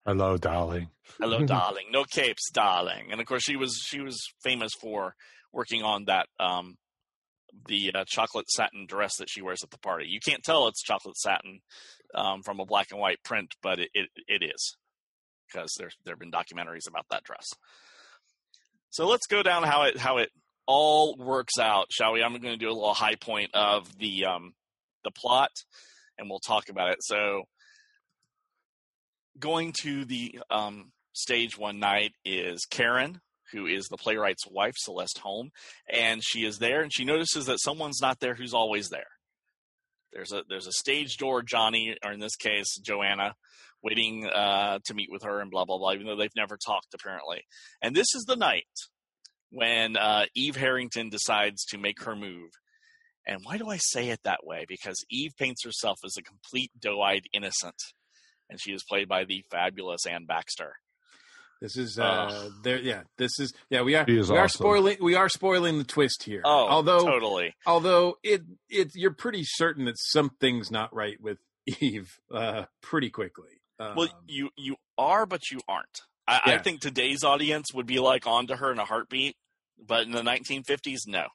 Hello, 0.05 0.38
darling. 0.38 0.89
Hello, 1.19 1.45
darling. 1.45 1.85
No 1.91 2.03
capes, 2.03 2.49
darling. 2.51 3.12
And 3.12 3.19
of 3.19 3.27
course, 3.27 3.43
she 3.43 3.55
was 3.55 3.81
she 3.85 4.01
was 4.01 4.21
famous 4.43 4.73
for 4.79 5.15
working 5.51 5.83
on 5.83 6.05
that 6.05 6.27
um, 6.39 6.77
the 7.67 7.91
uh, 7.93 8.03
chocolate 8.07 8.49
satin 8.49 8.85
dress 8.88 9.17
that 9.17 9.29
she 9.29 9.41
wears 9.41 9.63
at 9.63 9.71
the 9.71 9.79
party. 9.79 10.07
You 10.07 10.19
can't 10.19 10.43
tell 10.43 10.67
it's 10.67 10.81
chocolate 10.81 11.17
satin 11.17 11.59
um, 12.15 12.41
from 12.43 12.59
a 12.59 12.65
black 12.65 12.88
and 12.91 12.99
white 12.99 13.23
print, 13.23 13.55
but 13.62 13.79
it 13.79 13.89
it, 13.93 14.09
it 14.27 14.43
is 14.43 14.75
because 15.47 15.73
there 15.77 15.91
there 16.05 16.13
have 16.13 16.19
been 16.19 16.31
documentaries 16.31 16.88
about 16.88 17.05
that 17.09 17.23
dress. 17.23 17.47
So 18.89 19.07
let's 19.07 19.27
go 19.27 19.43
down 19.43 19.63
how 19.63 19.83
it 19.83 19.97
how 19.97 20.17
it 20.17 20.29
all 20.65 21.15
works 21.17 21.57
out, 21.59 21.88
shall 21.91 22.13
we? 22.13 22.23
I'm 22.23 22.31
going 22.31 22.53
to 22.53 22.57
do 22.57 22.69
a 22.69 22.73
little 22.73 22.93
high 22.93 23.15
point 23.15 23.51
of 23.53 23.97
the 23.97 24.25
um, 24.25 24.53
the 25.03 25.12
plot, 25.12 25.51
and 26.17 26.29
we'll 26.29 26.39
talk 26.39 26.69
about 26.69 26.91
it. 26.91 26.99
So 27.01 27.43
going 29.39 29.73
to 29.82 30.06
the 30.06 30.39
um, 30.49 30.91
stage 31.13 31.58
one 31.58 31.80
night 31.80 32.13
is 32.25 32.65
Karen, 32.69 33.21
who 33.52 33.65
is 33.65 33.88
the 33.88 33.97
playwright's 33.97 34.47
wife, 34.49 34.75
Celeste 34.78 35.19
Holm, 35.19 35.49
and 35.91 36.23
she 36.23 36.45
is 36.45 36.60
there, 36.60 36.82
and 36.82 36.93
she 36.93 37.06
notices 37.06 37.45
that 37.47 37.62
someone's 37.62 38.02
not 38.02 38.19
there 38.19 38.36
who's 38.36 38.54
always 38.54 38.89
there. 38.89 39.08
There's 40.13 40.32
a 40.32 40.43
there's 40.49 40.67
a 40.67 40.71
stage 40.71 41.17
door, 41.17 41.41
Johnny, 41.41 41.95
or 42.04 42.12
in 42.12 42.19
this 42.19 42.36
case, 42.36 42.78
Joanna, 42.80 43.36
waiting 43.84 44.28
uh, 44.28 44.80
to 44.86 44.93
meet 44.93 45.12
with 45.12 45.23
her, 45.23 45.39
and 45.39 45.52
blah 45.52 45.65
blah 45.65 45.78
blah. 45.78 45.93
Even 45.93 46.08
though 46.08 46.15
they've 46.15 46.30
never 46.36 46.58
talked, 46.58 46.93
apparently. 46.93 47.43
And 47.82 47.95
this 47.95 48.08
is 48.15 48.23
the 48.28 48.36
night 48.36 48.65
when 49.52 49.97
uh, 49.97 50.25
Eve 50.36 50.56
Harrington 50.56 51.10
decides 51.10 51.63
to 51.65 51.78
make 51.78 52.04
her 52.04 52.15
move. 52.15 52.52
And 53.28 53.41
why 53.43 53.58
do 53.58 53.69
I 53.69 53.78
say 53.78 54.10
it 54.10 54.21
that 54.23 54.43
way? 54.43 54.65
Because 54.67 55.06
Eve 55.12 55.34
paints 55.38 55.63
herself 55.63 55.99
as 56.04 56.15
a 56.17 56.23
complete 56.23 56.71
doe-eyed 56.80 57.25
innocent 57.32 57.75
and 58.49 58.59
she 58.59 58.71
is 58.71 58.83
played 58.83 59.07
by 59.07 59.25
the 59.25 59.43
fabulous 59.49 60.05
Anne 60.05 60.25
Baxter. 60.25 60.73
This 61.62 61.75
is 61.75 61.99
Ugh. 61.99 62.31
uh 62.31 62.49
there 62.63 62.79
yeah, 62.79 63.01
this 63.17 63.38
is 63.39 63.53
yeah, 63.69 63.81
we 63.81 63.95
are 63.95 64.05
She 64.07 64.17
is 64.17 64.31
we 64.31 64.38
are 64.38 64.47
spoiling 64.47 64.97
we 65.01 65.15
are 65.15 65.27
spoiling 65.27 65.77
the 65.77 65.83
twist 65.83 66.23
here. 66.23 66.41
Oh, 66.45 66.67
although 66.69 67.05
totally. 67.05 67.55
although 67.65 68.17
it 68.23 68.43
it 68.69 68.91
you're 68.95 69.13
pretty 69.13 69.43
certain 69.43 69.85
that 69.85 69.97
something's 69.97 70.71
not 70.71 70.93
right 70.95 71.19
with 71.19 71.38
Eve 71.79 72.19
uh 72.33 72.65
pretty 72.81 73.09
quickly. 73.09 73.62
Um, 73.77 73.95
Well, 73.95 74.09
you 74.27 74.49
you 74.57 74.77
are, 74.97 75.25
but 75.25 75.51
you 75.51 75.59
aren't. 75.67 76.01
I, 76.27 76.41
I 76.45 76.57
think 76.59 76.79
today's 76.79 77.23
audience 77.23 77.73
would 77.73 77.88
be 77.88 77.99
like 77.99 78.27
onto 78.27 78.55
her 78.55 78.71
in 78.71 78.77
a 78.77 78.85
heartbeat, 78.85 79.35
but 79.85 80.03
in 80.03 80.12
the 80.12 80.21
1950s, 80.21 81.07
no. 81.07 81.25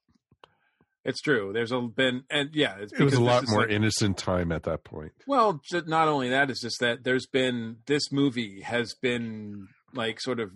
It's 1.04 1.20
true. 1.20 1.52
There's 1.52 1.72
a 1.72 1.80
been 1.80 2.24
and 2.30 2.50
yeah, 2.54 2.76
it's 2.80 2.92
It 2.92 3.00
was 3.04 3.14
a 3.14 3.20
lot 3.22 3.46
more 3.48 3.62
like- 3.62 3.70
innocent 3.70 4.16
time 4.18 4.50
at 4.52 4.62
that 4.64 4.84
point. 4.84 5.12
Well, 5.26 5.60
not 5.86 6.08
only 6.08 6.30
that, 6.30 6.50
it's 6.50 6.60
just 6.62 6.80
that 6.80 7.04
there's 7.04 7.26
been 7.26 7.76
this 7.86 8.10
movie 8.12 8.62
has 8.62 8.94
been 9.00 9.68
like 9.92 10.20
sort 10.20 10.40
of 10.40 10.50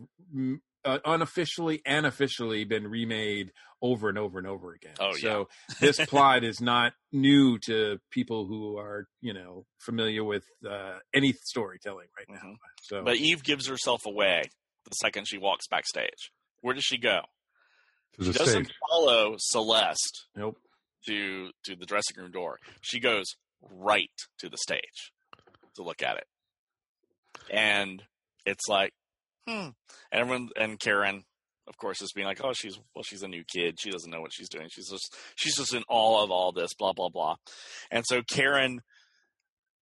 uh, 0.85 0.99
unofficially 1.05 1.83
and 1.87 2.07
officially 2.07 2.65
been 2.65 2.87
remade 2.89 3.53
over 3.81 4.09
and 4.09 4.19
over 4.19 4.39
and 4.39 4.47
over 4.49 4.73
again. 4.73 4.95
Oh, 4.99 5.11
yeah. 5.15 5.21
so 5.21 5.49
this 5.81 5.99
plot 6.07 6.43
is 6.45 6.61
not 6.61 6.95
new 7.13 7.59
to 7.67 7.99
people 8.11 8.47
who 8.47 8.77
are 8.79 9.07
you 9.21 9.33
know 9.35 9.67
familiar 9.79 10.25
with 10.25 10.45
uh, 10.69 10.95
any 11.15 11.33
storytelling 11.45 12.09
right 12.17 12.27
now. 12.29 12.55
So, 12.83 13.03
But 13.05 13.17
Eve 13.17 13.43
gives 13.45 13.69
herself 13.69 14.07
away 14.07 14.43
the 14.85 14.91
second 14.93 15.29
she 15.29 15.39
walks 15.39 15.67
backstage. 15.69 16.31
Where 16.63 16.75
does 16.75 16.85
she 16.85 16.99
go? 16.99 17.21
She 18.21 18.33
doesn't 18.33 18.65
stage. 18.65 18.77
follow 18.91 19.37
Celeste 19.39 20.27
nope. 20.37 20.57
to 21.07 21.51
to 21.65 21.77
the 21.77 21.87
dressing 21.87 22.17
room 22.17 22.31
door. 22.31 22.59
She 22.81 23.01
goes 23.01 23.27
right 23.71 24.11
to 24.39 24.49
the 24.49 24.57
stage 24.59 25.13
to 25.77 25.83
look 25.83 26.03
at 26.03 26.17
it, 26.17 26.27
and 27.51 28.03
it's 28.45 28.69
like, 28.69 28.93
hmm. 29.47 29.69
And 30.11 30.21
everyone 30.21 30.49
and 30.57 30.81
Karen, 30.81 31.25
of 31.69 31.77
course, 31.77 32.03
is 32.03 32.13
being 32.13 32.27
like, 32.27 32.43
oh, 32.43 32.53
she's 32.53 32.79
well, 32.95 33.03
she's 33.05 33.23
a 33.23 33.29
new 33.29 33.45
kid. 33.45 33.79
She 33.81 33.91
doesn't 33.91 34.11
know 34.11 34.21
what 34.21 34.33
she's 34.33 34.49
doing. 34.49 34.69
She's 34.71 34.89
just 34.91 35.15
she's 35.37 35.57
just 35.57 35.75
in 35.75 35.85
awe 35.89 36.25
of 36.25 36.31
all 36.31 36.53
this, 36.53 36.75
blah 36.75 36.93
blah 36.93 37.11
blah. 37.11 37.37
And 37.91 38.05
so 38.07 38.23
Karen 38.23 38.81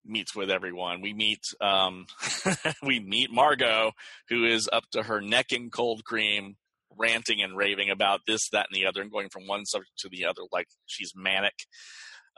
meets 0.05 0.37
with 0.37 0.51
everyone. 0.51 1.01
We 1.01 1.15
meet 1.15 1.41
um 1.61 2.07
we 2.83 3.01
meet 3.01 3.31
Margot, 3.33 3.93
who 4.29 4.45
is 4.45 4.69
up 4.73 4.85
to 4.93 5.03
her 5.05 5.21
neck 5.21 5.53
in 5.53 5.71
cold 5.71 6.05
cream, 6.05 6.57
ranting 6.99 7.43
and 7.43 7.57
raving 7.57 7.91
about 7.91 8.21
this, 8.27 8.49
that, 8.51 8.67
and 8.71 8.77
the 8.81 8.87
other, 8.87 9.03
and 9.03 9.11
going 9.11 9.29
from 9.29 9.47
one 9.47 9.65
subject 9.65 9.99
to 9.99 10.09
the 10.09 10.25
other 10.27 10.43
like 10.53 10.67
she's 10.87 11.13
manic. 11.15 11.55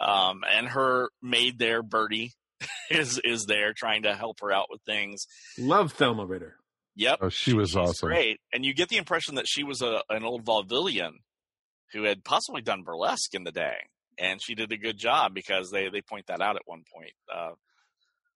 Um, 0.00 0.42
and 0.48 0.68
her 0.68 1.10
maid 1.22 1.58
there, 1.58 1.82
Birdie, 1.82 2.32
is 2.90 3.20
is 3.24 3.46
there 3.46 3.72
trying 3.72 4.02
to 4.04 4.14
help 4.14 4.40
her 4.40 4.52
out 4.52 4.66
with 4.70 4.80
things. 4.82 5.26
Love 5.58 5.92
Thelma 5.92 6.24
Ritter. 6.26 6.56
Yep, 6.96 7.18
Oh, 7.22 7.28
she 7.28 7.52
was 7.54 7.70
she's 7.70 7.76
awesome. 7.76 8.08
great, 8.08 8.40
and 8.52 8.64
you 8.64 8.74
get 8.74 8.88
the 8.88 8.96
impression 8.96 9.36
that 9.36 9.46
she 9.48 9.62
was 9.64 9.82
a 9.82 10.02
an 10.10 10.24
old 10.24 10.44
vaudevillian 10.44 11.12
who 11.92 12.02
had 12.04 12.24
possibly 12.24 12.60
done 12.60 12.82
burlesque 12.82 13.34
in 13.34 13.44
the 13.44 13.52
day, 13.52 13.76
and 14.18 14.42
she 14.42 14.54
did 14.54 14.72
a 14.72 14.76
good 14.76 14.98
job 14.98 15.32
because 15.34 15.70
they 15.70 15.88
they 15.88 16.00
point 16.02 16.26
that 16.26 16.40
out 16.40 16.56
at 16.56 16.62
one 16.66 16.82
point. 16.92 17.12
Uh, 17.32 17.52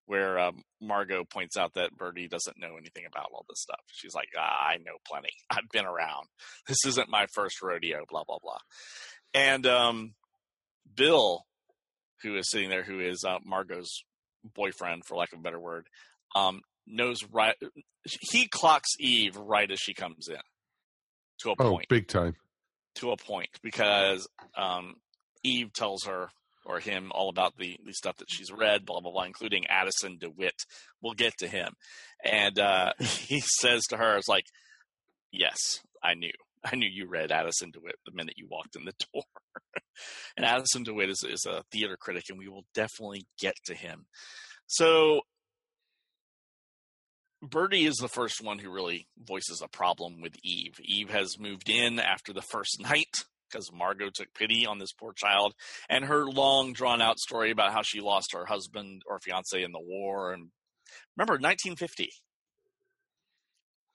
where 0.06 0.38
um, 0.38 0.62
Margot 0.80 1.24
points 1.24 1.56
out 1.56 1.74
that 1.74 1.96
Birdie 1.96 2.28
doesn't 2.28 2.58
know 2.58 2.76
anything 2.78 3.04
about 3.06 3.28
all 3.32 3.44
this 3.48 3.60
stuff. 3.62 3.80
She's 3.92 4.14
like, 4.14 4.28
ah, 4.38 4.68
I 4.68 4.76
know 4.78 4.96
plenty. 5.06 5.30
I've 5.50 5.68
been 5.72 5.86
around. 5.86 6.26
This 6.68 6.84
isn't 6.86 7.08
my 7.08 7.26
first 7.34 7.62
rodeo, 7.62 8.04
blah, 8.08 8.24
blah, 8.26 8.38
blah. 8.42 8.58
And 9.34 9.66
um, 9.66 10.14
Bill, 10.94 11.42
who 12.22 12.36
is 12.36 12.50
sitting 12.50 12.68
there, 12.68 12.82
who 12.84 13.00
is 13.00 13.24
uh, 13.26 13.38
Margot's 13.44 14.02
boyfriend, 14.54 15.04
for 15.06 15.16
lack 15.16 15.32
of 15.32 15.38
a 15.38 15.42
better 15.42 15.60
word, 15.60 15.86
um, 16.34 16.60
knows 16.86 17.18
right. 17.30 17.54
He 18.04 18.48
clocks 18.48 18.90
Eve 18.98 19.36
right 19.36 19.70
as 19.70 19.78
she 19.78 19.94
comes 19.94 20.28
in 20.28 20.36
to 21.40 21.50
a 21.50 21.54
Oh, 21.60 21.70
point 21.70 21.88
big 21.88 22.08
time. 22.08 22.34
to 22.96 23.12
a 23.12 23.16
point 23.16 23.48
because 23.62 24.26
um, 24.56 24.94
Eve 25.44 25.72
tells 25.72 26.04
her 26.04 26.28
or 26.64 26.80
him 26.80 27.10
all 27.12 27.28
about 27.28 27.56
the, 27.56 27.76
the 27.84 27.92
stuff 27.92 28.16
that 28.18 28.30
she's 28.30 28.52
read, 28.52 28.86
blah, 28.86 29.00
blah, 29.00 29.12
blah, 29.12 29.24
including 29.24 29.66
Addison 29.66 30.18
DeWitt. 30.18 30.54
We'll 31.00 31.14
get 31.14 31.36
to 31.38 31.48
him. 31.48 31.74
And 32.24 32.58
uh, 32.58 32.92
he 33.00 33.40
says 33.40 33.82
to 33.88 33.96
her, 33.96 34.16
it's 34.16 34.28
like, 34.28 34.46
yes, 35.30 35.58
I 36.02 36.14
knew. 36.14 36.32
I 36.64 36.76
knew 36.76 36.88
you 36.88 37.08
read 37.08 37.32
Addison 37.32 37.72
DeWitt 37.72 37.96
the 38.06 38.12
minute 38.14 38.34
you 38.36 38.46
walked 38.48 38.76
in 38.76 38.84
the 38.84 38.92
door. 39.12 39.24
and 40.36 40.46
Addison 40.46 40.84
DeWitt 40.84 41.10
is, 41.10 41.24
is 41.28 41.44
a 41.46 41.64
theater 41.72 41.96
critic, 41.98 42.24
and 42.28 42.38
we 42.38 42.48
will 42.48 42.64
definitely 42.74 43.26
get 43.40 43.54
to 43.66 43.74
him. 43.74 44.06
So 44.68 45.22
Birdie 47.42 47.86
is 47.86 47.96
the 47.96 48.08
first 48.08 48.42
one 48.42 48.60
who 48.60 48.70
really 48.70 49.08
voices 49.18 49.60
a 49.60 49.68
problem 49.68 50.20
with 50.20 50.36
Eve. 50.44 50.74
Eve 50.80 51.10
has 51.10 51.40
moved 51.40 51.68
in 51.68 51.98
after 51.98 52.32
the 52.32 52.42
first 52.42 52.80
night 52.80 53.24
because 53.52 53.70
Margot 53.72 54.08
took 54.12 54.32
pity 54.34 54.64
on 54.66 54.78
this 54.78 54.92
poor 54.92 55.12
child, 55.12 55.54
and 55.88 56.04
her 56.06 56.24
long 56.24 56.72
drawn 56.72 57.02
out 57.02 57.18
story 57.18 57.50
about 57.50 57.72
how 57.72 57.82
she 57.82 58.00
lost 58.00 58.32
her 58.32 58.46
husband 58.46 59.02
or 59.06 59.18
fiance 59.20 59.62
in 59.62 59.72
the 59.72 59.80
war. 59.80 60.32
And 60.32 60.48
remember, 61.16 61.34
1950. 61.34 62.10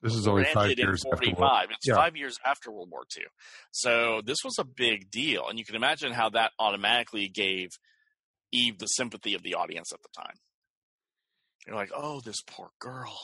This 0.01 0.13
is 0.13 0.27
only 0.27 0.43
five 0.45 0.77
years 0.77 1.03
after. 1.11 1.25
45. 1.25 1.69
It's 1.71 1.87
Yeah. 1.87 1.95
five 1.95 2.15
years 2.15 2.37
after 2.45 2.71
World 2.71 2.89
War 2.91 3.03
II. 3.17 3.25
So 3.71 4.21
this 4.23 4.37
was 4.43 4.57
a 4.59 4.63
big 4.63 5.09
deal, 5.09 5.47
and 5.49 5.57
you 5.57 5.65
can 5.65 5.75
imagine 5.75 6.11
how 6.13 6.29
that 6.29 6.51
automatically 6.59 7.27
gave 7.29 7.69
Eve 8.51 8.77
the 8.77 8.85
sympathy 8.85 9.33
of 9.33 9.41
the 9.41 9.55
audience 9.55 9.91
at 9.91 10.01
the 10.03 10.09
time. 10.15 10.35
You're 11.65 11.75
like, 11.75 11.89
oh, 11.95 12.21
this 12.21 12.41
poor 12.45 12.69
girl 12.79 13.17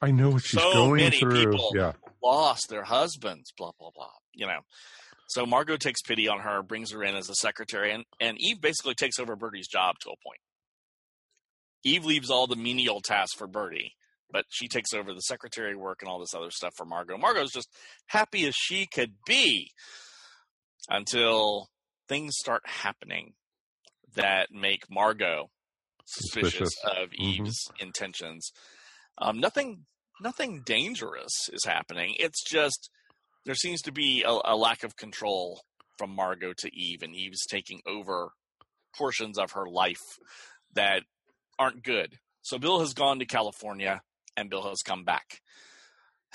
I 0.00 0.10
know 0.12 0.30
what 0.30 0.42
she's 0.44 0.58
so 0.58 0.72
going 0.72 0.96
many 1.02 1.18
through. 1.20 1.44
people 1.50 1.72
Yeah. 1.74 1.92
lost 2.22 2.68
their 2.70 2.84
husbands, 2.84 3.52
blah 3.54 3.72
blah 3.78 3.90
blah. 3.94 4.12
You 4.32 4.46
know. 4.46 4.60
So 5.28 5.46
Margot 5.46 5.76
takes 5.76 6.02
pity 6.02 6.26
on 6.26 6.40
her, 6.40 6.62
brings 6.62 6.90
her 6.92 7.04
in 7.04 7.14
as 7.14 7.28
a 7.28 7.34
secretary, 7.34 7.92
and, 7.92 8.04
and 8.20 8.36
Eve 8.40 8.60
basically 8.60 8.94
takes 8.94 9.18
over 9.18 9.36
Birdie's 9.36 9.68
job 9.68 9.96
to 10.00 10.08
a 10.10 10.16
point. 10.26 10.40
Eve 11.84 12.04
leaves 12.04 12.30
all 12.30 12.46
the 12.46 12.56
menial 12.56 13.00
tasks 13.00 13.36
for 13.36 13.46
Birdie, 13.46 13.92
but 14.32 14.46
she 14.48 14.68
takes 14.68 14.92
over 14.92 15.12
the 15.14 15.20
secretary 15.20 15.76
work 15.76 15.98
and 16.02 16.08
all 16.10 16.18
this 16.18 16.34
other 16.34 16.50
stuff 16.50 16.72
for 16.76 16.84
Margot. 16.86 17.16
Margot's 17.18 17.52
just 17.52 17.68
happy 18.06 18.46
as 18.46 18.54
she 18.56 18.86
could 18.86 19.12
be 19.26 19.70
until 20.88 21.68
things 22.08 22.34
start 22.38 22.62
happening 22.64 23.34
that 24.14 24.48
make 24.50 24.90
Margot 24.90 25.50
suspicious, 26.06 26.72
Suspicious. 26.74 26.84
of 26.84 27.10
Mhm. 27.10 27.14
Eve's 27.46 27.70
intentions. 27.78 28.50
Um, 29.18 29.38
nothing, 29.38 29.86
nothing 30.20 30.62
dangerous 30.62 31.32
is 31.52 31.64
happening. 31.66 32.14
It's 32.18 32.42
just 32.42 32.88
there 33.48 33.54
seems 33.54 33.80
to 33.80 33.92
be 33.92 34.24
a, 34.24 34.38
a 34.44 34.54
lack 34.54 34.84
of 34.84 34.94
control 34.94 35.62
from 35.96 36.14
Margot 36.14 36.52
to 36.58 36.70
Eve, 36.70 37.02
and 37.02 37.16
Eve's 37.16 37.46
taking 37.46 37.80
over 37.86 38.32
portions 38.94 39.38
of 39.38 39.52
her 39.52 39.64
life 39.66 40.02
that 40.74 41.04
aren't 41.58 41.82
good. 41.82 42.18
So 42.42 42.58
Bill 42.58 42.80
has 42.80 42.92
gone 42.92 43.20
to 43.20 43.24
California, 43.24 44.02
and 44.36 44.50
Bill 44.50 44.68
has 44.68 44.82
come 44.84 45.02
back. 45.02 45.40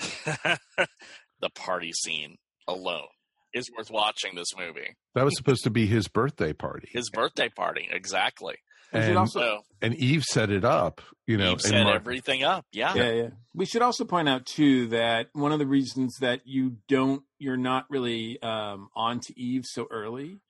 the 1.40 1.50
party 1.54 1.92
scene 1.92 2.34
alone 2.66 3.06
is 3.54 3.70
worth 3.78 3.92
watching 3.92 4.34
this 4.34 4.56
movie. 4.58 4.96
That 5.14 5.24
was 5.24 5.36
supposed 5.36 5.62
to 5.62 5.70
be 5.70 5.86
his 5.86 6.08
birthday 6.08 6.52
party. 6.52 6.88
His 6.92 7.10
birthday 7.10 7.48
party, 7.48 7.88
exactly. 7.92 8.56
And, 8.94 9.30
so 9.30 9.62
and 9.82 9.94
Eve 9.94 10.22
set 10.22 10.50
it 10.50 10.64
up, 10.64 11.00
you 11.26 11.36
know. 11.36 11.46
Eve 11.46 11.52
and 11.52 11.60
set 11.62 11.84
Mar- 11.84 11.94
everything 11.94 12.44
up. 12.44 12.64
Yeah. 12.72 12.94
yeah, 12.94 13.10
yeah. 13.12 13.28
We 13.54 13.66
should 13.66 13.82
also 13.82 14.04
point 14.04 14.28
out 14.28 14.46
too 14.46 14.88
that 14.88 15.28
one 15.32 15.52
of 15.52 15.58
the 15.58 15.66
reasons 15.66 16.16
that 16.20 16.42
you 16.44 16.76
don't, 16.88 17.22
you're 17.38 17.56
not 17.56 17.86
really 17.90 18.40
um, 18.42 18.88
on 18.96 19.20
to 19.20 19.40
Eve 19.40 19.64
so 19.66 19.86
early, 19.90 20.40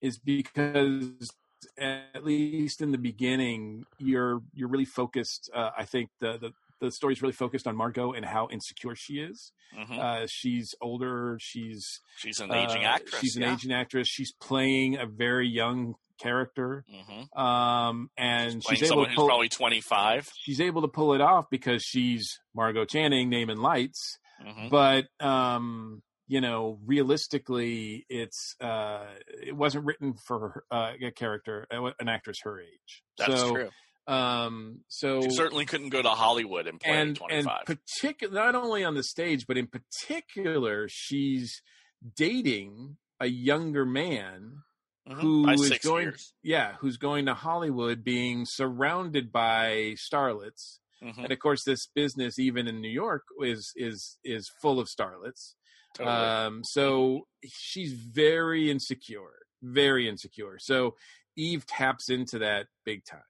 is 0.00 0.18
because 0.18 1.30
at 1.78 2.24
least 2.24 2.80
in 2.80 2.90
the 2.92 2.98
beginning, 2.98 3.84
you're 3.98 4.40
you're 4.54 4.68
really 4.68 4.84
focused. 4.84 5.50
Uh, 5.54 5.70
I 5.76 5.84
think 5.84 6.10
the 6.20 6.38
the 6.38 6.52
the 6.80 6.90
story's 6.90 7.20
really 7.20 7.34
focused 7.34 7.66
on 7.66 7.76
Margot 7.76 8.12
and 8.12 8.24
how 8.24 8.48
insecure 8.50 8.94
she 8.96 9.14
is. 9.20 9.52
Mhm. 9.78 9.98
Uh, 9.98 10.26
she's 10.28 10.74
older. 10.80 11.36
She's 11.40 12.00
She's 12.16 12.40
an 12.40 12.52
aging 12.52 12.84
uh, 12.84 12.88
actress, 12.88 13.20
She's 13.20 13.36
an 13.36 13.42
yeah. 13.42 13.52
aging 13.52 13.72
actress. 13.72 14.08
She's 14.08 14.32
playing 14.40 14.96
a 14.96 15.06
very 15.06 15.46
young 15.48 15.94
character, 16.20 16.84
Mhm. 16.92 17.36
um, 17.38 18.10
and 18.16 18.60
Playing 18.62 18.78
she's 18.78 18.82
able 18.82 18.88
someone 18.88 19.04
to 19.06 19.10
who's 19.10 19.16
pull 19.16 19.26
probably 19.28 19.48
25. 19.48 20.28
she's 20.40 20.60
able 20.60 20.82
to 20.82 20.88
pull 20.88 21.14
it 21.14 21.20
off 21.20 21.46
because 21.50 21.82
she's 21.82 22.38
Margot 22.54 22.84
Channing, 22.84 23.28
name 23.28 23.50
and 23.50 23.60
lights. 23.60 24.18
Mhm. 24.44 24.70
But 24.70 25.08
um, 25.24 26.02
you 26.28 26.40
know, 26.40 26.78
realistically, 26.84 28.06
it's 28.08 28.54
uh, 28.60 29.06
it 29.42 29.56
wasn't 29.56 29.84
written 29.84 30.14
for 30.26 30.64
uh, 30.70 30.92
a 31.02 31.10
character, 31.10 31.66
an 31.70 32.08
actress 32.08 32.38
her 32.44 32.60
age. 32.60 33.02
That's 33.18 33.40
so, 33.40 33.50
true. 33.52 33.70
Um, 34.06 34.80
so 34.88 35.22
She 35.22 35.30
certainly 35.30 35.66
couldn't 35.66 35.90
go 35.90 36.02
to 36.02 36.08
Hollywood 36.10 36.66
and 36.66 36.80
play 36.80 36.90
and 36.92 37.00
at 37.00 37.06
and 37.32 37.46
25. 37.46 37.64
particular 37.66 38.34
not 38.34 38.54
only 38.54 38.82
on 38.84 38.94
the 38.94 39.02
stage, 39.02 39.46
but 39.46 39.56
in 39.58 39.66
particular, 39.68 40.86
she's 40.88 41.62
dating 42.16 42.96
a 43.20 43.26
younger 43.26 43.84
man 43.84 44.62
Mhm. 45.08 45.20
who 45.20 45.50
is 45.50 45.78
going, 45.78 46.04
years. 46.08 46.34
yeah, 46.42 46.76
who's 46.76 46.96
going 46.96 47.26
to 47.26 47.34
Hollywood, 47.34 48.04
being 48.04 48.44
surrounded 48.46 49.32
by 49.32 49.94
starlets, 49.96 50.78
Mhm. 51.02 51.24
and 51.24 51.32
of 51.32 51.38
course, 51.38 51.64
this 51.64 51.86
business, 51.86 52.38
even 52.38 52.68
in 52.68 52.80
New 52.80 52.90
York, 52.90 53.24
is 53.40 53.72
is 53.76 54.18
is 54.24 54.50
full 54.60 54.78
of 54.78 54.88
starlets. 54.88 55.54
Totally. 55.94 56.14
Um, 56.16 56.62
so 56.64 57.26
she's 57.48 57.92
very 57.94 58.70
insecure, 58.70 59.46
very 59.62 60.08
insecure. 60.08 60.58
So 60.60 60.96
Eve 61.36 61.66
taps 61.66 62.08
into 62.10 62.38
that 62.40 62.68
big 62.84 63.04
time. 63.04 63.24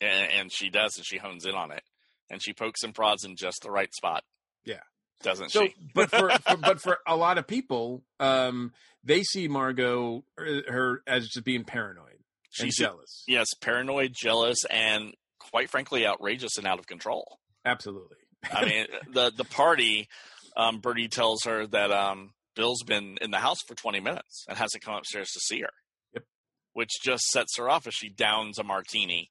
and, 0.00 0.30
and 0.30 0.52
she 0.52 0.68
does, 0.70 0.96
and 0.96 1.04
she 1.06 1.16
hones 1.18 1.44
in 1.46 1.54
on 1.56 1.70
it, 1.72 1.82
and 2.30 2.40
she 2.42 2.52
pokes 2.52 2.82
and 2.84 2.94
prods 2.94 3.24
in 3.24 3.34
just 3.36 3.62
the 3.62 3.70
right 3.70 3.92
spot, 3.94 4.24
Yeah. 4.64 4.82
Doesn't 5.22 5.50
So, 5.50 5.64
she? 5.66 5.74
but 5.94 6.10
for, 6.10 6.30
for 6.30 6.56
but 6.60 6.80
for 6.80 6.98
a 7.06 7.16
lot 7.16 7.38
of 7.38 7.46
people, 7.46 8.02
um, 8.20 8.72
they 9.04 9.22
see 9.22 9.48
Margot 9.48 10.24
her, 10.36 10.62
her 10.68 11.02
as 11.06 11.28
just 11.28 11.44
being 11.44 11.64
paranoid 11.64 12.04
She's 12.50 12.76
jealous. 12.76 13.24
Yes, 13.28 13.46
paranoid, 13.60 14.12
jealous, 14.18 14.64
and 14.70 15.12
quite 15.38 15.70
frankly, 15.70 16.06
outrageous 16.06 16.56
and 16.56 16.66
out 16.66 16.78
of 16.78 16.86
control. 16.86 17.38
Absolutely. 17.64 18.16
I 18.50 18.64
mean, 18.64 18.86
the 19.12 19.30
the 19.36 19.44
party. 19.44 20.08
Um, 20.56 20.80
Birdie 20.80 21.08
tells 21.08 21.44
her 21.44 21.66
that 21.68 21.92
um, 21.92 22.32
Bill's 22.56 22.82
been 22.82 23.16
in 23.20 23.30
the 23.30 23.38
house 23.38 23.58
for 23.68 23.76
20 23.76 24.00
minutes 24.00 24.44
and 24.48 24.58
hasn't 24.58 24.82
come 24.82 24.94
upstairs 24.94 25.30
to 25.30 25.40
see 25.40 25.60
her. 25.60 25.70
Yep. 26.14 26.24
Which 26.72 26.90
just 27.00 27.22
sets 27.26 27.56
her 27.58 27.70
off 27.70 27.86
as 27.86 27.94
she 27.94 28.08
downs 28.08 28.58
a 28.58 28.64
martini 28.64 29.30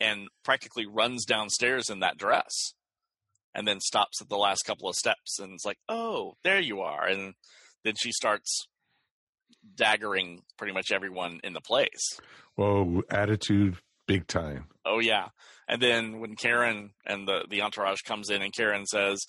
and 0.00 0.26
practically 0.44 0.84
runs 0.86 1.24
downstairs 1.26 1.88
in 1.90 2.00
that 2.00 2.16
dress 2.18 2.72
and 3.54 3.66
then 3.66 3.80
stops 3.80 4.20
at 4.20 4.28
the 4.28 4.36
last 4.36 4.62
couple 4.66 4.88
of 4.88 4.94
steps 4.94 5.38
and 5.38 5.52
it's 5.52 5.64
like, 5.64 5.78
oh, 5.88 6.34
there 6.44 6.60
you 6.60 6.80
are. 6.80 7.06
And 7.06 7.34
then 7.84 7.94
she 7.96 8.12
starts 8.12 8.66
daggering 9.74 10.40
pretty 10.56 10.72
much 10.72 10.92
everyone 10.92 11.40
in 11.44 11.52
the 11.52 11.60
place. 11.60 12.18
Whoa, 12.56 13.02
attitude 13.10 13.76
big 14.06 14.26
time. 14.26 14.66
Oh 14.84 14.98
yeah. 14.98 15.28
And 15.68 15.80
then 15.80 16.18
when 16.18 16.34
Karen 16.34 16.90
and 17.06 17.28
the 17.28 17.44
the 17.48 17.62
entourage 17.62 18.00
comes 18.00 18.30
in 18.30 18.42
and 18.42 18.52
Karen 18.52 18.86
says, 18.86 19.20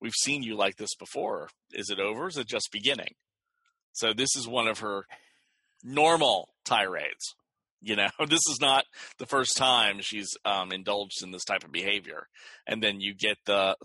"We've 0.00 0.14
seen 0.14 0.42
you 0.42 0.56
like 0.56 0.76
this 0.76 0.94
before. 0.94 1.48
Is 1.72 1.90
it 1.90 1.98
over? 1.98 2.28
Is 2.28 2.38
it 2.38 2.46
just 2.46 2.70
beginning?" 2.72 3.14
So 3.92 4.12
this 4.12 4.36
is 4.36 4.46
one 4.46 4.68
of 4.68 4.78
her 4.78 5.06
normal 5.82 6.50
tirades. 6.64 7.34
You 7.80 7.96
know, 7.96 8.08
this 8.28 8.40
is 8.50 8.58
not 8.60 8.84
the 9.18 9.26
first 9.26 9.56
time 9.56 9.98
she's 10.00 10.28
um, 10.44 10.72
indulged 10.72 11.22
in 11.22 11.30
this 11.30 11.44
type 11.44 11.64
of 11.64 11.72
behavior. 11.72 12.26
And 12.66 12.82
then 12.82 13.00
you 13.00 13.14
get 13.14 13.38
the 13.46 13.76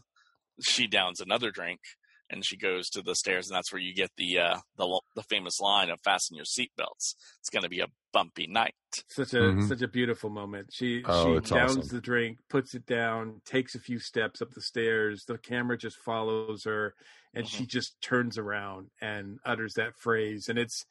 she 0.61 0.87
downs 0.87 1.19
another 1.19 1.51
drink 1.51 1.79
and 2.29 2.43
she 2.45 2.57
goes 2.57 2.89
to 2.89 3.01
the 3.01 3.15
stairs, 3.15 3.47
and 3.49 3.55
that's 3.55 3.71
where 3.71 3.81
you 3.81 3.93
get 3.93 4.09
the 4.17 4.39
uh, 4.39 4.59
the 4.77 5.01
the 5.15 5.23
famous 5.23 5.59
line 5.59 5.89
of 5.89 5.99
"Fasten 6.03 6.35
your 6.35 6.45
seatbelts." 6.45 7.15
It's 7.39 7.49
going 7.51 7.63
to 7.63 7.69
be 7.69 7.81
a 7.81 7.87
bumpy 8.11 8.47
night. 8.47 8.73
Such 9.09 9.33
a 9.33 9.39
Mhm. 9.41 9.61
such 9.61 9.81
a 9.81 9.87
beautiful 9.87 10.29
moment. 10.29 10.69
She 10.73 11.03
Oh, 11.05 11.37
she 11.37 11.39
downs 11.41 11.75
awesome. 11.75 11.89
the 11.89 12.01
drink, 12.01 12.39
puts 12.49 12.73
it 12.73 12.85
down, 12.85 13.41
takes 13.45 13.75
a 13.75 13.79
few 13.79 13.99
steps 13.99 14.41
up 14.41 14.51
the 14.51 14.61
stairs. 14.61 15.25
The 15.27 15.37
camera 15.37 15.77
just 15.77 15.97
follows 15.97 16.63
her, 16.63 16.95
and 17.33 17.45
Mm-hmm. 17.45 17.47
she 17.47 17.67
just 17.67 18.01
turns 18.01 18.37
around 18.37 18.89
and 19.01 19.39
utters 19.45 19.73
that 19.75 19.93
phrase. 19.99 20.47
And 20.47 20.57
it's 20.57 20.85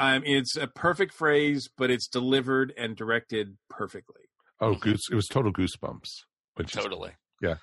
um 0.00 0.22
it's 0.24 0.56
a 0.56 0.66
perfect 0.66 1.14
phrase, 1.14 1.68
but 1.76 1.90
it's 1.90 2.08
delivered 2.08 2.72
and 2.76 2.96
directed 2.96 3.56
perfectly. 3.68 4.22
Oh, 4.60 4.74
goose! 4.74 5.00
It 5.10 5.14
was 5.14 5.26
total 5.26 5.52
goosebumps. 5.52 6.08
When 6.56 6.66
she- 6.66 6.78
Totally. 6.78 7.12
Yeah. 7.40 7.56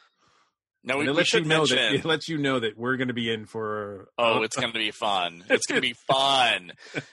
No, 0.83 0.97
we, 0.99 1.03
it 1.05 1.07
we 1.09 1.13
lets 1.17 1.33
you 1.33 1.39
should 1.39 1.47
know 1.47 1.57
mention. 1.67 1.75
that 1.77 1.93
it 1.95 2.05
lets 2.05 2.29
you 2.29 2.37
know 2.37 2.59
that 2.59 2.77
we're 2.77 2.95
going 2.97 3.09
to 3.09 3.13
be 3.13 3.29
in 3.31 3.45
for. 3.45 4.07
Oh, 4.17 4.41
it's 4.43 4.55
going 4.55 4.71
to 4.71 4.79
be 4.79 4.91
fun. 4.91 5.43
It's 5.49 5.65
going 5.65 5.81
to 5.81 5.87
be 5.87 5.95
fun 6.07 6.71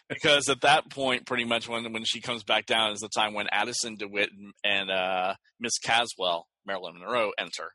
because 0.09 0.49
at 0.49 0.61
that 0.61 0.89
point, 0.91 1.27
pretty 1.27 1.45
much 1.45 1.68
when 1.68 1.93
when 1.93 2.05
she 2.05 2.20
comes 2.20 2.45
back 2.45 2.66
down 2.66 2.93
is 2.93 3.01
the 3.01 3.09
time 3.09 3.35
when 3.35 3.47
Addison 3.51 3.97
DeWitt 3.97 4.31
and, 4.33 4.53
and 4.62 4.91
uh, 4.91 5.35
Miss 5.59 5.79
Caswell, 5.79 6.47
Marilyn 6.64 6.99
Monroe, 6.99 7.33
enter. 7.39 7.72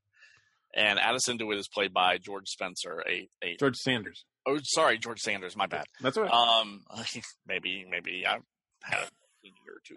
And 0.76 1.00
Addison 1.00 1.38
DeWitt 1.38 1.58
is 1.58 1.68
played 1.68 1.93
by 1.93 2.18
George 2.20 2.47
Spencer, 2.47 3.04
a, 3.08 3.28
a 3.43 3.58
George 3.60 3.76
Sanders. 3.78 4.24
Oh 4.45 4.59
sorry 4.63 4.97
George 4.97 5.19
Sanders, 5.19 5.55
my 5.55 5.67
bad. 5.67 5.85
That's 6.01 6.17
right. 6.17 6.31
Um, 6.31 6.83
maybe 7.47 7.85
maybe 7.89 8.25
I've 8.25 8.41
had 8.83 8.99
a 8.99 9.47
year 9.47 9.75
or 9.75 9.81
two. 9.85 9.95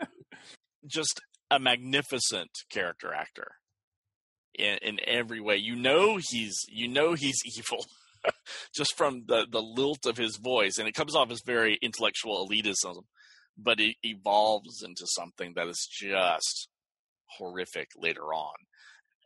Just 0.86 1.20
a 1.50 1.58
magnificent 1.58 2.50
character 2.70 3.12
actor 3.12 3.52
in 4.54 4.78
in 4.82 4.98
every 5.06 5.40
way. 5.40 5.56
You 5.56 5.76
know 5.76 6.18
he's 6.20 6.64
you 6.68 6.88
know 6.88 7.14
he's 7.14 7.40
evil. 7.56 7.84
Just 8.74 8.96
from 8.96 9.24
the 9.26 9.46
the 9.50 9.62
lilt 9.62 10.06
of 10.06 10.16
his 10.16 10.36
voice, 10.36 10.78
and 10.78 10.86
it 10.86 10.94
comes 10.94 11.16
off 11.16 11.32
as 11.32 11.40
very 11.44 11.76
intellectual 11.82 12.48
elitism, 12.48 13.02
but 13.58 13.80
it 13.80 13.96
evolves 14.04 14.82
into 14.82 15.06
something 15.06 15.54
that 15.56 15.66
is 15.66 15.88
just 15.90 16.68
horrific 17.36 17.88
later 17.96 18.32
on. 18.32 18.54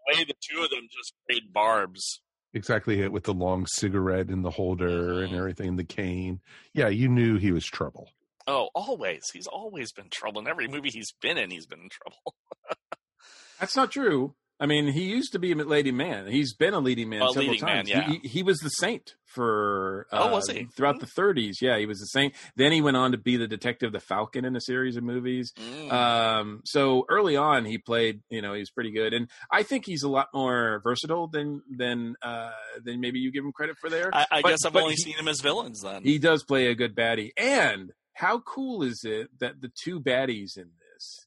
The 0.08 0.16
way 0.18 0.24
the 0.24 0.34
two 0.40 0.62
of 0.62 0.70
them 0.70 0.88
just 0.90 1.12
trade 1.28 1.52
barbs 1.52 2.22
exactly 2.57 3.00
it 3.02 3.12
with 3.12 3.24
the 3.24 3.34
long 3.34 3.66
cigarette 3.66 4.30
in 4.30 4.42
the 4.42 4.50
holder 4.50 5.22
and 5.22 5.32
Mhm. 5.32 5.38
everything, 5.38 5.76
the 5.76 5.84
cane. 5.84 6.40
Yeah, 6.72 6.88
you 6.88 7.09
knew 7.09 7.36
he 7.38 7.52
was 7.52 7.64
trouble. 7.66 8.11
Oh, 8.48 8.70
always. 8.74 9.30
He's 9.32 9.46
always 9.46 9.92
been 9.92 10.09
trouble. 10.11 10.40
In 10.40 10.48
every 10.48 10.66
movie 10.68 10.90
he's 10.90 11.12
been 11.20 11.36
in, 11.38 11.50
he's 11.50 11.66
been 11.66 11.80
in 11.80 11.88
trouble. 11.88 12.34
That's 13.61 13.76
not 13.76 13.90
true. 13.92 14.34
I 14.59 14.64
mean, 14.66 14.86
he 14.88 15.02
used 15.04 15.32
to 15.32 15.38
be 15.38 15.52
a 15.52 15.54
leading 15.57 15.96
man. 15.98 16.26
He's 16.28 16.54
been 16.54 16.72
a 16.72 16.78
leading 16.78 17.11
man 17.11 17.20
A 17.22 17.28
several 17.28 17.50
leading 17.52 17.64
man, 17.66 17.76
times. 17.84 17.90
yeah. 17.90 18.09
He, 18.22 18.26
he 18.28 18.42
was 18.42 18.59
the 18.61 18.70
saint 18.70 19.14
for 19.26 20.07
Oh, 20.11 20.28
uh, 20.28 20.32
was 20.32 20.48
he? 20.50 20.64
throughout 20.74 20.98
the 20.98 21.07
30s? 21.07 21.57
Yeah, 21.61 21.76
he 21.78 21.84
was 21.84 21.98
the 21.98 22.07
saint. 22.07 22.32
Then 22.57 22.72
he 22.72 22.80
went 22.80 22.96
on 22.96 23.12
to 23.12 23.18
be 23.18 23.36
the 23.36 23.46
detective, 23.46 23.92
the 23.92 24.00
Falcon, 24.00 24.46
in 24.46 24.57
a 24.57 24.61
series 24.62 24.96
of 24.96 25.04
movies. 25.04 25.52
Mm. 25.59 25.92
Um, 25.92 26.62
so 26.64 27.04
early 27.11 27.36
on, 27.36 27.66
he 27.66 27.76
played. 27.76 28.22
You 28.30 28.40
know, 28.40 28.54
he 28.54 28.61
was 28.61 28.70
pretty 28.70 28.92
good, 28.92 29.12
and 29.12 29.28
I 29.52 29.62
think 29.62 29.84
he's 29.84 30.02
a 30.02 30.09
lot 30.09 30.28
more 30.32 30.80
versatile 30.82 31.26
than 31.28 31.62
than 31.70 32.16
uh, 32.22 32.50
than 32.82 33.00
maybe 33.00 33.18
you 33.18 33.30
give 33.30 33.44
him 33.44 33.52
credit 33.52 33.76
for 33.78 33.90
there. 33.90 34.09
I, 34.14 34.26
I 34.30 34.40
But- 34.42 34.48
guess 34.48 34.64
I've 34.64 34.74
only 34.76 34.94
he- 34.94 35.02
seen 35.02 35.16
him 35.16 35.28
as 35.28 35.40
villains 35.42 35.82
then. 35.82 36.02
He 36.02 36.18
does 36.18 36.42
play 36.44 36.68
a 36.68 36.74
good 36.74 36.94
baddie. 36.96 37.32
And 37.36 37.92
how 38.14 38.38
cool 38.38 38.82
is 38.82 39.02
it 39.04 39.28
that 39.40 39.61
the 39.61 39.70
two 39.84 40.00
baddies 40.00 40.57
in 40.57 40.70
this, 40.94 41.26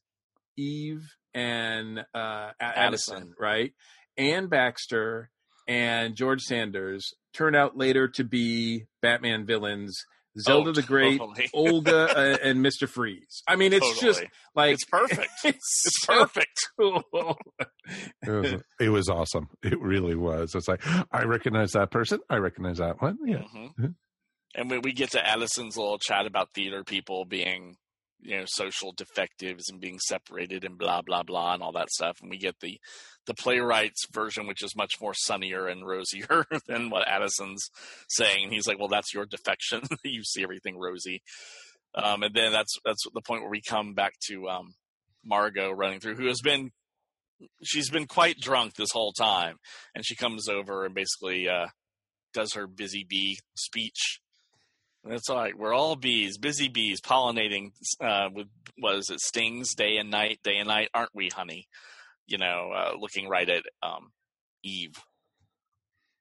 Eve 0.56 1.14
and 1.34 1.98
uh, 2.14 2.50
Addison, 2.60 3.14
Addison. 3.16 3.34
right? 3.38 3.72
Anne 4.16 4.48
Baxter 4.48 5.30
and 5.68 6.14
George 6.16 6.42
Sanders 6.42 7.06
turn 7.32 7.54
out 7.54 7.76
later 7.76 8.08
to 8.08 8.24
be 8.24 8.84
Batman 9.02 9.46
villains. 9.46 9.96
Zelda 10.38 10.70
Oh, 10.70 10.72
the 10.72 10.82
Great, 10.82 11.18
totally. 11.18 11.50
Olga, 11.52 12.08
uh, 12.16 12.36
and 12.42 12.62
Mister 12.62 12.86
Freeze. 12.86 13.42
I 13.48 13.56
mean, 13.56 13.72
it's 13.72 13.98
just 14.00 14.22
like 14.54 14.74
It's 14.74 14.84
perfect. 14.84 15.28
It's, 15.44 15.56
It's 15.86 16.00
so 16.06 16.20
perfect. 16.20 16.56
cool. 16.78 17.02
It 18.24 18.30
was, 18.30 18.54
it 18.80 18.88
was 18.90 19.08
awesome. 19.08 19.48
It 19.64 19.80
really 19.80 20.14
was. 20.14 20.54
It's 20.54 20.68
like 20.68 20.82
I 21.12 21.24
recognize 21.24 21.72
that 21.72 21.90
person. 21.90 22.20
I 22.30 22.36
recognize 22.36 22.78
that 22.78 23.02
one. 23.02 23.18
Yeah. 23.26 23.42
Mhm. 23.54 23.94
And 24.54 24.70
when 24.70 24.82
we 24.82 24.92
get 24.92 25.10
to 25.12 25.24
Addison's 25.26 25.76
little 25.76 25.98
chat 25.98 26.26
about 26.26 26.50
theater 26.54 26.84
people 26.84 27.24
being, 27.24 27.74
you 28.22 28.36
know, 28.36 28.44
social 28.46 28.92
defectives 28.92 29.68
and 29.68 29.80
being 29.80 29.98
separated 29.98 30.64
and 30.64 30.78
blah 30.78 31.02
blah 31.02 31.22
blah 31.22 31.54
and 31.54 31.62
all 31.62 31.72
that 31.72 31.90
stuff, 31.90 32.18
and 32.20 32.30
we 32.30 32.38
get 32.38 32.56
the 32.60 32.78
the 33.26 33.34
playwright's 33.34 34.06
version, 34.12 34.46
which 34.46 34.62
is 34.62 34.76
much 34.76 34.94
more 35.00 35.14
sunnier 35.14 35.66
and 35.66 35.86
rosier 35.86 36.46
than 36.66 36.90
what 36.90 37.08
Addison's 37.08 37.68
saying. 38.08 38.44
And 38.44 38.52
he's 38.52 38.66
like, 38.66 38.78
"Well, 38.78 38.88
that's 38.88 39.14
your 39.14 39.26
defection. 39.26 39.82
you 40.04 40.24
see 40.24 40.42
everything 40.42 40.78
rosy." 40.78 41.22
Um, 41.94 42.22
and 42.22 42.34
then 42.34 42.52
that's 42.52 42.76
that's 42.84 43.04
the 43.12 43.22
point 43.22 43.42
where 43.42 43.50
we 43.50 43.62
come 43.62 43.94
back 43.94 44.12
to 44.28 44.48
um, 44.48 44.74
Margot 45.24 45.70
running 45.70 46.00
through, 46.00 46.16
who 46.16 46.26
has 46.26 46.40
been 46.40 46.70
she's 47.62 47.90
been 47.90 48.06
quite 48.06 48.38
drunk 48.38 48.74
this 48.74 48.92
whole 48.92 49.12
time, 49.12 49.56
and 49.94 50.04
she 50.04 50.14
comes 50.14 50.48
over 50.48 50.84
and 50.84 50.94
basically 50.94 51.48
uh, 51.48 51.66
does 52.32 52.54
her 52.54 52.66
busy 52.66 53.04
bee 53.08 53.38
speech. 53.56 54.20
That's 55.04 55.30
all 55.30 55.36
right. 55.36 55.56
We're 55.56 55.74
all 55.74 55.96
bees, 55.96 56.36
busy 56.36 56.68
bees, 56.68 57.00
pollinating 57.00 57.72
uh, 58.00 58.28
with 58.32 58.48
was 58.78 59.08
it 59.10 59.20
stings 59.20 59.74
day 59.74 59.96
and 59.96 60.10
night, 60.10 60.40
day 60.44 60.56
and 60.56 60.68
night, 60.68 60.88
aren't 60.94 61.14
we, 61.14 61.28
honey? 61.28 61.68
You 62.26 62.38
know, 62.38 62.70
uh, 62.74 62.92
looking 62.98 63.28
right 63.28 63.48
at 63.48 63.64
um, 63.82 64.10
Eve. 64.62 64.94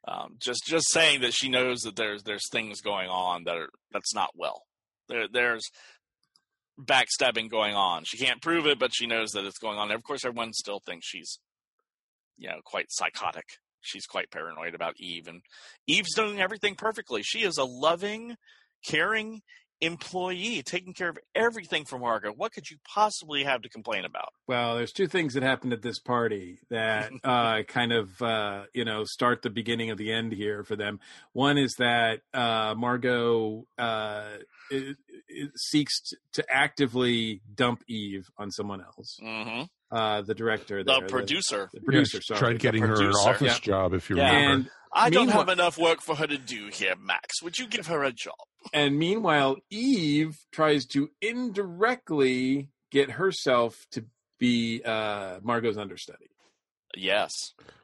Um, 0.07 0.37
just 0.39 0.63
just 0.65 0.91
saying 0.91 1.21
that 1.21 1.33
she 1.33 1.49
knows 1.49 1.81
that 1.81 1.95
there's 1.95 2.23
there's 2.23 2.49
things 2.51 2.81
going 2.81 3.09
on 3.09 3.43
that 3.43 3.57
are 3.57 3.69
that's 3.91 4.15
not 4.15 4.29
well. 4.33 4.63
There 5.09 5.27
there's 5.31 5.69
backstabbing 6.79 7.49
going 7.49 7.75
on. 7.75 8.03
She 8.05 8.17
can't 8.17 8.41
prove 8.41 8.65
it, 8.65 8.79
but 8.79 8.91
she 8.93 9.07
knows 9.07 9.31
that 9.31 9.45
it's 9.45 9.59
going 9.59 9.77
on. 9.77 9.89
And 9.89 9.95
of 9.95 10.03
course, 10.03 10.23
everyone 10.23 10.53
still 10.53 10.79
thinks 10.79 11.05
she's, 11.05 11.39
you 12.37 12.47
know, 12.47 12.61
quite 12.63 12.85
psychotic. 12.89 13.43
She's 13.81 14.05
quite 14.05 14.31
paranoid 14.31 14.73
about 14.75 14.95
Eve, 14.99 15.27
and 15.27 15.41
Eve's 15.87 16.15
doing 16.15 16.39
everything 16.39 16.75
perfectly. 16.75 17.21
She 17.23 17.43
is 17.43 17.57
a 17.57 17.63
loving, 17.63 18.35
caring 18.85 19.41
employee, 19.81 20.61
taking 20.61 20.93
care 20.93 21.07
of 21.09 21.17
everything 21.33 21.85
for 21.85 21.97
Margot. 21.97 22.31
What 22.35 22.51
could 22.51 22.69
you 22.69 22.77
possibly 22.93 23.45
have 23.45 23.61
to 23.61 23.69
complain 23.69 24.03
about? 24.03 24.29
Well, 24.47 24.75
there's 24.75 24.91
two 24.91 25.07
things 25.07 25.33
that 25.35 25.43
happened 25.43 25.71
at 25.71 25.81
this 25.81 25.99
party 25.99 26.59
that 26.69 27.11
uh, 27.23 27.63
kind 27.63 27.93
of 27.93 28.21
uh, 28.21 28.63
you 28.73 28.83
know 28.85 29.03
start 29.05 29.41
the 29.41 29.49
beginning 29.49 29.89
of 29.89 29.97
the 29.97 30.11
end 30.11 30.33
here 30.33 30.63
for 30.63 30.75
them. 30.75 30.99
One 31.33 31.57
is 31.57 31.75
that 31.79 32.19
uh, 32.33 32.75
Margot 32.77 33.65
uh, 33.77 34.25
it, 34.69 34.97
it 35.29 35.51
seeks 35.57 35.93
to 36.33 36.43
actively 36.53 37.41
dump 37.55 37.83
Eve 37.87 38.27
on 38.37 38.51
someone 38.51 38.81
else. 38.81 39.17
Mm-hmm. 39.23 39.63
Uh, 39.91 40.21
the 40.21 40.35
director, 40.35 40.83
The 40.83 41.01
producer. 41.07 41.67
the, 41.73 41.79
producer. 41.81 42.17
Yeah, 42.17 42.37
sorry, 42.37 42.39
tried 42.39 42.59
getting 42.59 42.83
her 42.83 42.93
an 43.01 43.09
office 43.11 43.41
Yeah. 43.41 43.59
job, 43.59 43.93
if 43.95 44.07
you 44.11 44.17
Yeah. 44.17 44.35
remember. 44.41 44.69
And 44.93 45.05
I 45.05 45.09
don't 45.09 45.29
have 45.29 45.49
enough 45.49 45.77
work 45.77 46.01
for 46.01 46.15
her 46.15 46.27
to 46.27 46.37
do 46.37 46.67
here, 46.71 46.95
Max. 46.99 47.41
Would 47.43 47.59
you 47.59 47.67
give 47.67 47.87
her 47.87 48.03
a 48.03 48.11
job? 48.11 48.35
and 48.73 48.97
meanwhile, 48.99 49.55
Eve 49.69 50.37
tries 50.51 50.85
to 50.87 51.09
indirectly 51.21 52.69
get 52.91 53.11
herself 53.11 53.85
to 53.91 54.05
be 54.39 54.81
uh, 54.83 55.39
Margot's 55.43 55.77
understudy. 55.77 56.29
Yes. 56.95 57.31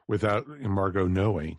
without 0.08 0.48
Margot 0.48 1.06
knowing. 1.06 1.58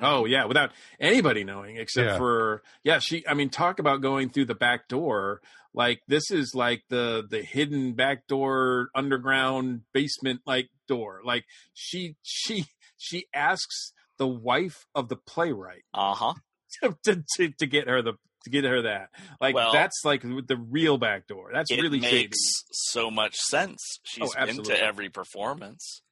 Oh 0.00 0.24
yeah, 0.24 0.44
without 0.46 0.70
anybody 1.00 1.44
knowing 1.44 1.76
except 1.76 2.08
Yeah. 2.10 2.16
for 2.18 2.62
yeah, 2.82 2.98
she 3.00 3.26
I 3.28 3.34
mean 3.34 3.48
talk 3.50 3.78
about 3.78 4.00
going 4.00 4.28
through 4.30 4.46
the 4.46 4.54
back 4.54 4.88
door. 4.88 5.40
Like 5.72 6.00
this 6.08 6.30
is 6.30 6.52
like 6.54 6.82
the 6.88 7.24
the 7.28 7.42
hidden 7.42 7.92
back 7.94 8.26
door 8.26 8.88
underground 8.94 9.82
basement 9.92 10.40
like 10.46 10.68
door. 10.88 11.20
Like 11.24 11.44
she 11.74 12.16
she 12.22 12.66
she 12.96 13.26
asks 13.34 13.92
the 14.18 14.28
wife 14.28 14.86
of 14.94 15.08
the 15.08 15.16
playwright 15.16 15.82
Uh 15.94 16.14
huh. 16.14 16.34
to 16.82 17.24
to, 17.36 17.48
to, 17.58 17.66
get 17.66 17.88
her 17.88 18.02
the 18.02 18.14
to 18.44 18.50
get 18.50 18.64
her 18.64 18.82
that. 18.82 19.08
Like 19.40 19.54
Well, 19.54 19.72
that's 19.72 20.02
like 20.04 20.22
the 20.22 20.56
real 20.56 20.98
back 20.98 21.26
door. 21.26 21.50
That's 21.52 21.70
really 21.70 22.00
shady. 22.00 22.16
makes 22.28 22.38
so 22.72 23.10
much 23.10 23.36
sense. 23.36 23.80
She's 24.04 24.28
Oh, 24.28 24.32
been 24.38 24.48
absolutely. 24.50 24.74
to 24.74 24.82
every 24.84 25.08
performance. 25.08 26.02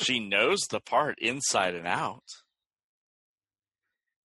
she 0.00 0.18
knows 0.20 0.60
the 0.70 0.80
part 0.80 1.18
inside 1.20 1.74
and 1.74 1.86
out. 1.86 2.24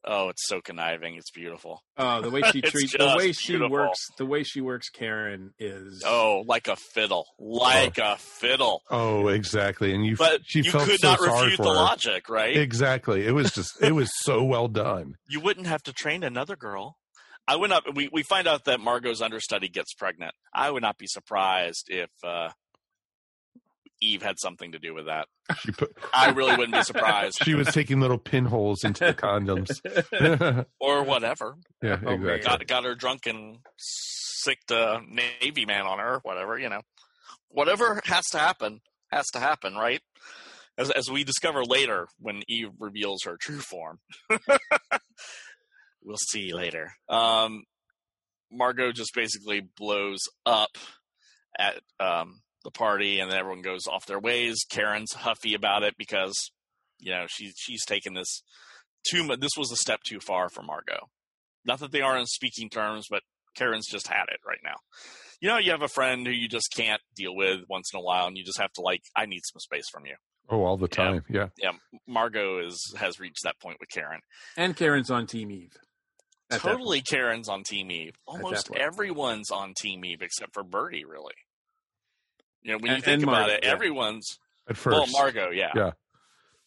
Oh, 0.03 0.29
it's 0.29 0.47
so 0.47 0.61
conniving. 0.61 1.15
It's 1.15 1.29
beautiful. 1.31 1.81
Oh, 1.97 2.21
the 2.21 2.29
way 2.31 2.41
she 2.51 2.61
treats 2.61 2.97
the 2.97 3.13
way 3.17 3.31
she 3.33 3.53
beautiful. 3.53 3.71
works 3.71 3.99
the 4.17 4.25
way 4.25 4.43
she 4.43 4.59
works 4.61 4.89
Karen 4.89 5.51
is 5.59 6.03
Oh, 6.05 6.43
like 6.47 6.67
a 6.67 6.75
fiddle. 6.75 7.25
Like 7.37 7.97
a 7.99 8.17
fiddle. 8.17 8.81
Oh, 8.89 9.27
exactly. 9.27 9.93
And 9.93 10.05
you, 10.05 10.15
But 10.15 10.41
she 10.45 10.59
you 10.63 10.71
felt 10.71 10.85
could 10.89 10.99
so 10.99 11.07
not 11.11 11.19
sorry 11.19 11.43
refute 11.51 11.57
the 11.61 11.69
her. 11.69 11.75
logic, 11.75 12.29
right? 12.29 12.57
Exactly. 12.57 13.25
It 13.27 13.31
was 13.31 13.51
just, 13.51 13.71
it 13.81 13.91
was 13.93 14.09
so 14.23 14.43
well 14.43 14.67
done. 14.67 15.15
you 15.29 15.39
wouldn't 15.39 15.67
have 15.67 15.83
to 15.83 15.93
train 15.93 16.23
another 16.23 16.55
girl. 16.55 16.97
I 17.47 17.55
would 17.55 17.69
not. 17.71 17.95
We 17.95 18.07
we 18.13 18.21
find 18.23 18.47
out 18.47 18.65
that 18.65 18.79
Margot's 18.79 19.21
understudy 19.21 19.67
gets 19.67 19.93
pregnant. 19.95 20.33
I 20.53 20.69
would 20.69 20.83
not 20.83 20.97
be 20.97 21.07
surprised 21.07 21.85
if 21.89 22.09
uh, 22.23 22.49
Eve 24.01 24.21
had 24.23 24.39
something 24.39 24.71
to 24.71 24.79
do 24.79 24.93
with 24.93 25.05
that. 25.05 25.27
She 25.59 25.71
put. 25.71 25.95
I 26.13 26.31
really 26.31 26.55
wouldn't 26.55 26.73
be 26.73 26.83
surprised. 26.83 27.43
She 27.43 27.53
was 27.53 27.67
taking 27.67 27.99
little 27.99 28.17
pinholes 28.17 28.83
into 28.83 29.05
the 29.05 29.13
condoms. 29.13 30.65
or 30.79 31.03
whatever. 31.03 31.57
yeah, 31.81 31.93
exactly. 31.93 32.39
Got 32.39 32.67
got 32.67 32.83
her 32.83 32.95
drunk 32.95 33.27
and 33.27 33.59
sicked 33.77 34.71
a 34.71 35.01
Navy 35.07 35.65
man 35.65 35.85
on 35.85 35.99
her, 35.99 36.19
whatever, 36.23 36.57
you 36.57 36.69
know. 36.69 36.81
Whatever 37.49 38.01
has 38.05 38.25
to 38.31 38.39
happen, 38.39 38.81
has 39.11 39.27
to 39.33 39.39
happen, 39.39 39.75
right? 39.75 40.01
As 40.77 40.89
as 40.89 41.09
we 41.09 41.23
discover 41.23 41.63
later 41.63 42.07
when 42.17 42.41
Eve 42.47 42.71
reveals 42.79 43.23
her 43.25 43.37
true 43.39 43.59
form. 43.59 43.99
we'll 46.03 46.17
see 46.29 46.53
later. 46.53 46.93
Um 47.09 47.63
Margot 48.51 48.91
just 48.91 49.13
basically 49.13 49.61
blows 49.61 50.21
up 50.45 50.77
at 51.57 51.81
um 51.99 52.41
the 52.64 52.72
party 52.72 53.20
and 53.20 53.32
then 53.32 53.38
everyone 53.38 53.62
goes 53.62 53.88
off 53.88 54.05
their 54.05 54.20
ways. 54.20 54.66
Karen's 54.70 55.14
huffy 55.14 55.53
about 55.53 55.84
it 55.84 55.95
because 55.97 56.51
you 57.01 57.12
know, 57.12 57.26
she 57.28 57.51
she's 57.57 57.84
taken 57.86 58.14
this 58.14 58.43
too 59.09 59.24
much 59.24 59.39
this 59.39 59.57
was 59.57 59.72
a 59.72 59.76
step 59.76 60.01
too 60.03 60.20
far 60.20 60.49
for 60.49 60.62
Margot. 60.62 61.09
Not 61.66 61.80
that 61.80 61.91
they 61.91 62.01
are 62.01 62.18
on 62.18 62.28
speaking 62.28 62.70
terms, 62.70 63.07
but 63.09 63.24
Karen's 63.55 63.88
just 63.88 64.07
had 64.07 64.26
it 64.30 64.39
right 64.47 64.59
now. 64.64 64.76
You 65.41 65.49
know, 65.49 65.57
you 65.57 65.72
have 65.72 65.82
a 65.82 65.88
friend 65.88 66.26
who 66.26 66.32
you 66.32 66.47
just 66.47 66.72
can't 66.76 67.01
deal 67.16 67.36
with 67.36 67.62
once 67.68 67.89
in 67.93 67.99
a 67.99 68.03
while, 68.03 68.28
and 68.28 68.38
you 68.38 68.43
just 68.43 68.59
have 68.59 68.72
to 68.74 68.82
like, 68.82 69.01
I 69.16 69.26
need 69.26 69.41
some 69.43 69.59
space 69.59 69.89
from 69.91 70.05
you. 70.05 70.16
Oh, 70.49 70.64
all 70.64 70.78
the 70.78 70.88
time. 70.88 71.24
Yeah. 71.30 71.47
Yeah, 71.57 71.72
Margot 72.07 72.66
is 72.66 72.93
has 72.97 73.20
reached 73.20 73.43
that 73.43 73.59
point 73.59 73.78
with 73.80 73.89
Karen. 73.89 74.22
And 74.57 74.76
Karen's 74.76 75.09
on 75.09 75.26
Team 75.26 75.51
Eve. 75.51 75.76
At 76.51 76.62
totally, 76.62 77.01
Karen's 77.01 77.47
on 77.47 77.64
Team 77.64 77.89
Eve. 77.89 78.14
Almost 78.28 78.72
everyone's 78.76 79.49
on 79.49 79.74
Team 79.80 80.03
Eve 80.03 80.22
except 80.22 80.53
for 80.53 80.64
Birdie, 80.64 81.05
really. 81.05 81.34
You 82.64 82.72
know, 82.74 82.78
when 82.78 82.89
you 82.91 82.95
And- 82.95 83.03
think 83.03 83.14
and 83.16 83.24
about 83.24 83.39
Margot, 83.41 83.53
it, 83.55 83.59
yeah. 83.64 83.72
everyone's 83.72 84.38
At 84.70 84.78
first. 84.78 84.95
well, 84.95 85.07
Margot, 85.12 85.49
yeah. 85.51 85.72
Yeah. 85.76 85.91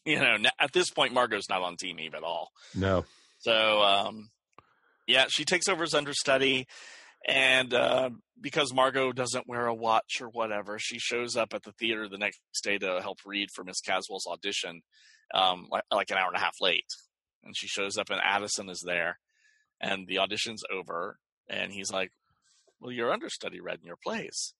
You 0.05 0.19
know, 0.19 0.51
at 0.59 0.73
this 0.73 0.91
point, 0.91 1.15
Margot's 1.15 1.49
not 1.49 1.63
on 1.63 1.77
Team 1.77 1.99
Eve 1.99 2.15
at 2.15 2.23
all. 2.23 2.51
No. 2.75 3.07
So, 3.39 3.83
um, 3.83 4.31
yeah, 5.07 5.27
she 5.31 5.45
takes 5.45 5.67
over 5.69 5.83
as 5.85 5.95
understudy, 5.95 6.67
and 7.27 7.73
uh, 7.73 8.11
because 8.41 8.73
Margot 8.75 9.13
doesn't 9.13 9.47
wear 9.49 9.67
a 9.67 9.75
watch 9.75 10.21
or 10.21 10.29
whatever, 10.29 10.79
she 10.79 10.99
shows 10.99 11.37
up 11.37 11.55
at 11.55 11.63
the 11.63 11.73
theater 11.73 12.07
the 12.09 12.19
next 12.19 12.41
day 12.63 12.77
to 12.79 13.01
help 13.01 13.19
read 13.25 13.49
for 13.55 13.65
Miss 13.65 13.81
Caswell's 13.81 14.27
audition, 14.27 14.83
um, 15.33 15.69
like, 15.71 15.85
like 15.91 16.11
an 16.11 16.19
hour 16.19 16.29
and 16.29 16.37
a 16.37 16.41
half 16.41 16.57
late. 16.61 16.87
And 17.43 17.57
she 17.57 17.67
shows 17.67 17.97
up, 17.97 18.11
and 18.11 18.21
Addison 18.23 18.69
is 18.69 18.83
there, 18.85 19.19
and 19.81 20.07
the 20.07 20.19
audition's 20.19 20.63
over, 20.71 21.19
and 21.49 21.73
he's 21.73 21.91
like, 21.91 22.11
"Well, 22.81 22.93
your 22.93 23.11
understudy 23.13 23.61
read 23.61 23.79
in 23.81 23.87
your 23.87 23.99
place." 24.03 24.53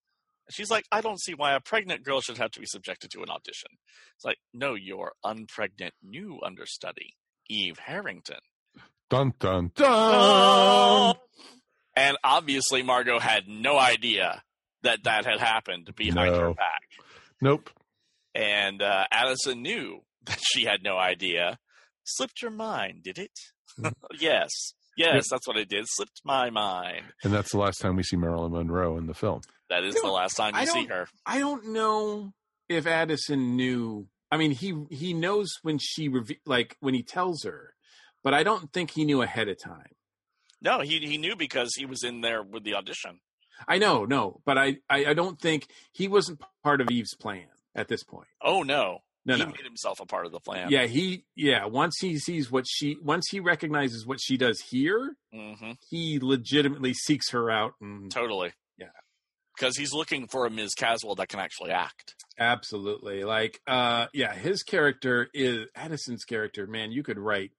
She's 0.51 0.71
like, 0.71 0.85
"I 0.93 1.01
don't 1.01 1.21
see 1.21 1.35
why 1.35 1.55
a 1.55 1.61
pregnant 1.61 2.05
girl 2.05 2.21
should 2.21 2.39
have 2.39 2.51
to 2.53 2.61
be 2.61 2.67
subjected 2.67 3.11
to 3.13 3.23
an 3.23 3.31
audition." 3.31 3.71
It's 4.17 4.25
like, 4.25 4.39
"No, 4.53 4.75
your 4.75 5.13
unpregnant 5.25 5.93
new 6.03 6.41
understudy, 6.45 7.17
Eve 7.49 7.79
Harrington." 7.79 8.41
Dun 9.11 9.35
dun 9.39 9.71
dun. 9.75 11.17
And 11.97 12.17
obviously, 12.25 12.83
Margot 12.83 13.21
had 13.21 13.49
no 13.49 13.79
idea 13.79 14.43
that 14.83 15.05
that 15.05 15.25
had 15.25 15.41
happened 15.41 15.95
behind 15.97 16.35
her 16.35 16.53
back. 16.55 16.83
Nope. 17.41 17.71
And 18.35 18.83
uh, 18.83 19.05
Addison 19.13 19.63
knew 19.63 20.01
that 20.27 20.41
she 20.43 20.65
had 20.65 20.83
no 20.83 20.97
idea. 20.97 21.59
Slipped 22.05 22.43
your 22.43 22.51
mind, 22.51 23.03
did 23.03 23.19
it? 23.19 23.39
yes. 24.19 24.51
Yes, 24.97 25.27
that's 25.29 25.47
what 25.49 25.57
it 25.57 25.69
did. 25.69 25.87
Slipped 25.89 26.21
my 26.25 26.51
mind. 26.51 27.03
And 27.25 27.33
that's 27.33 27.51
the 27.51 27.59
last 27.59 27.81
time 27.81 27.97
we 27.97 28.05
see 28.05 28.17
Marilyn 28.17 28.53
Monroe 28.53 28.97
in 28.97 29.07
the 29.07 29.15
film. 29.15 29.41
That 29.75 29.85
is 29.85 29.95
the 29.95 30.09
last 30.09 30.35
time 30.37 30.55
you 30.57 30.67
see 30.67 30.87
her. 30.87 31.09
I 31.27 31.39
don't 31.39 31.69
know 31.69 32.33
if 32.69 32.87
Addison 32.87 33.57
knew. 33.57 34.07
I 34.31 34.37
mean, 34.37 34.51
he 34.53 34.75
he 34.91 35.13
knows 35.15 35.53
when 35.63 35.79
she 35.79 36.09
reve- 36.09 36.39
like 36.47 36.77
when 36.81 36.95
he 36.95 37.03
tells 37.03 37.43
her, 37.45 37.75
but 38.23 38.35
I 38.35 38.43
don't 38.43 38.73
think 38.73 38.91
he 38.93 39.05
knew 39.05 39.23
ahead 39.23 39.49
of 39.49 39.59
time. 39.59 39.93
No, 40.61 40.81
he 40.81 40.99
he 41.01 41.19
knew 41.19 41.37
because 41.37 41.75
he 41.77 41.87
was 41.87 42.03
in 42.05 42.21
there 42.21 42.43
with 42.43 42.65
the 42.65 42.75
audition. 42.75 43.21
I 43.69 43.79
know, 43.79 44.05
no, 44.05 44.41
but 44.45 44.59
I 44.59 44.77
I, 44.89 45.07
I 45.07 45.15
don't 45.15 45.41
think 45.41 45.69
he 45.93 46.09
wasn't 46.09 46.41
part 46.63 46.81
of 46.81 46.91
Eve's 46.91 47.15
plan 47.15 47.47
at 47.75 47.89
this 47.89 48.03
point. 48.03 48.29
Oh 48.43 48.63
no, 48.63 49.01
No, 49.27 49.35
he 49.37 49.41
no. 49.45 49.47
made 49.47 49.65
himself 49.65 50.01
a 50.01 50.07
part 50.07 50.27
of 50.27 50.33
the 50.33 50.41
plan. 50.41 50.71
Yeah, 50.71 50.87
he 50.87 51.25
yeah. 51.37 51.67
Once 51.67 51.97
he 52.01 52.19
sees 52.19 52.51
what 52.51 52.65
she, 52.69 52.97
once 53.03 53.29
he 53.31 53.41
recognizes 53.41 54.07
what 54.07 54.21
she 54.21 54.37
does 54.37 54.61
here, 54.61 55.17
hmm 55.33 55.73
he 55.91 56.19
legitimately 56.21 56.95
seeks 56.95 57.31
her 57.31 57.51
out. 57.51 57.75
And 57.81 58.11
totally. 58.11 58.53
Because 59.59 59.77
he's 59.77 59.93
looking 59.93 60.27
for 60.27 60.47
a 60.47 60.51
Ms. 60.51 60.75
Caswell 60.75 61.15
that 61.17 61.29
can 61.29 61.41
actually 61.41 61.71
act. 61.71 62.15
absolutely, 62.39 63.23
like, 63.25 63.61
uh, 63.67 64.07
yeah, 64.13 64.35
his 64.35 64.63
character 64.63 65.29
is 65.33 65.67
Addison's 65.75 66.25
character. 66.25 66.67
Man, 66.67 66.91
you 66.93 67.03
could 67.03 67.19
write 67.19 67.51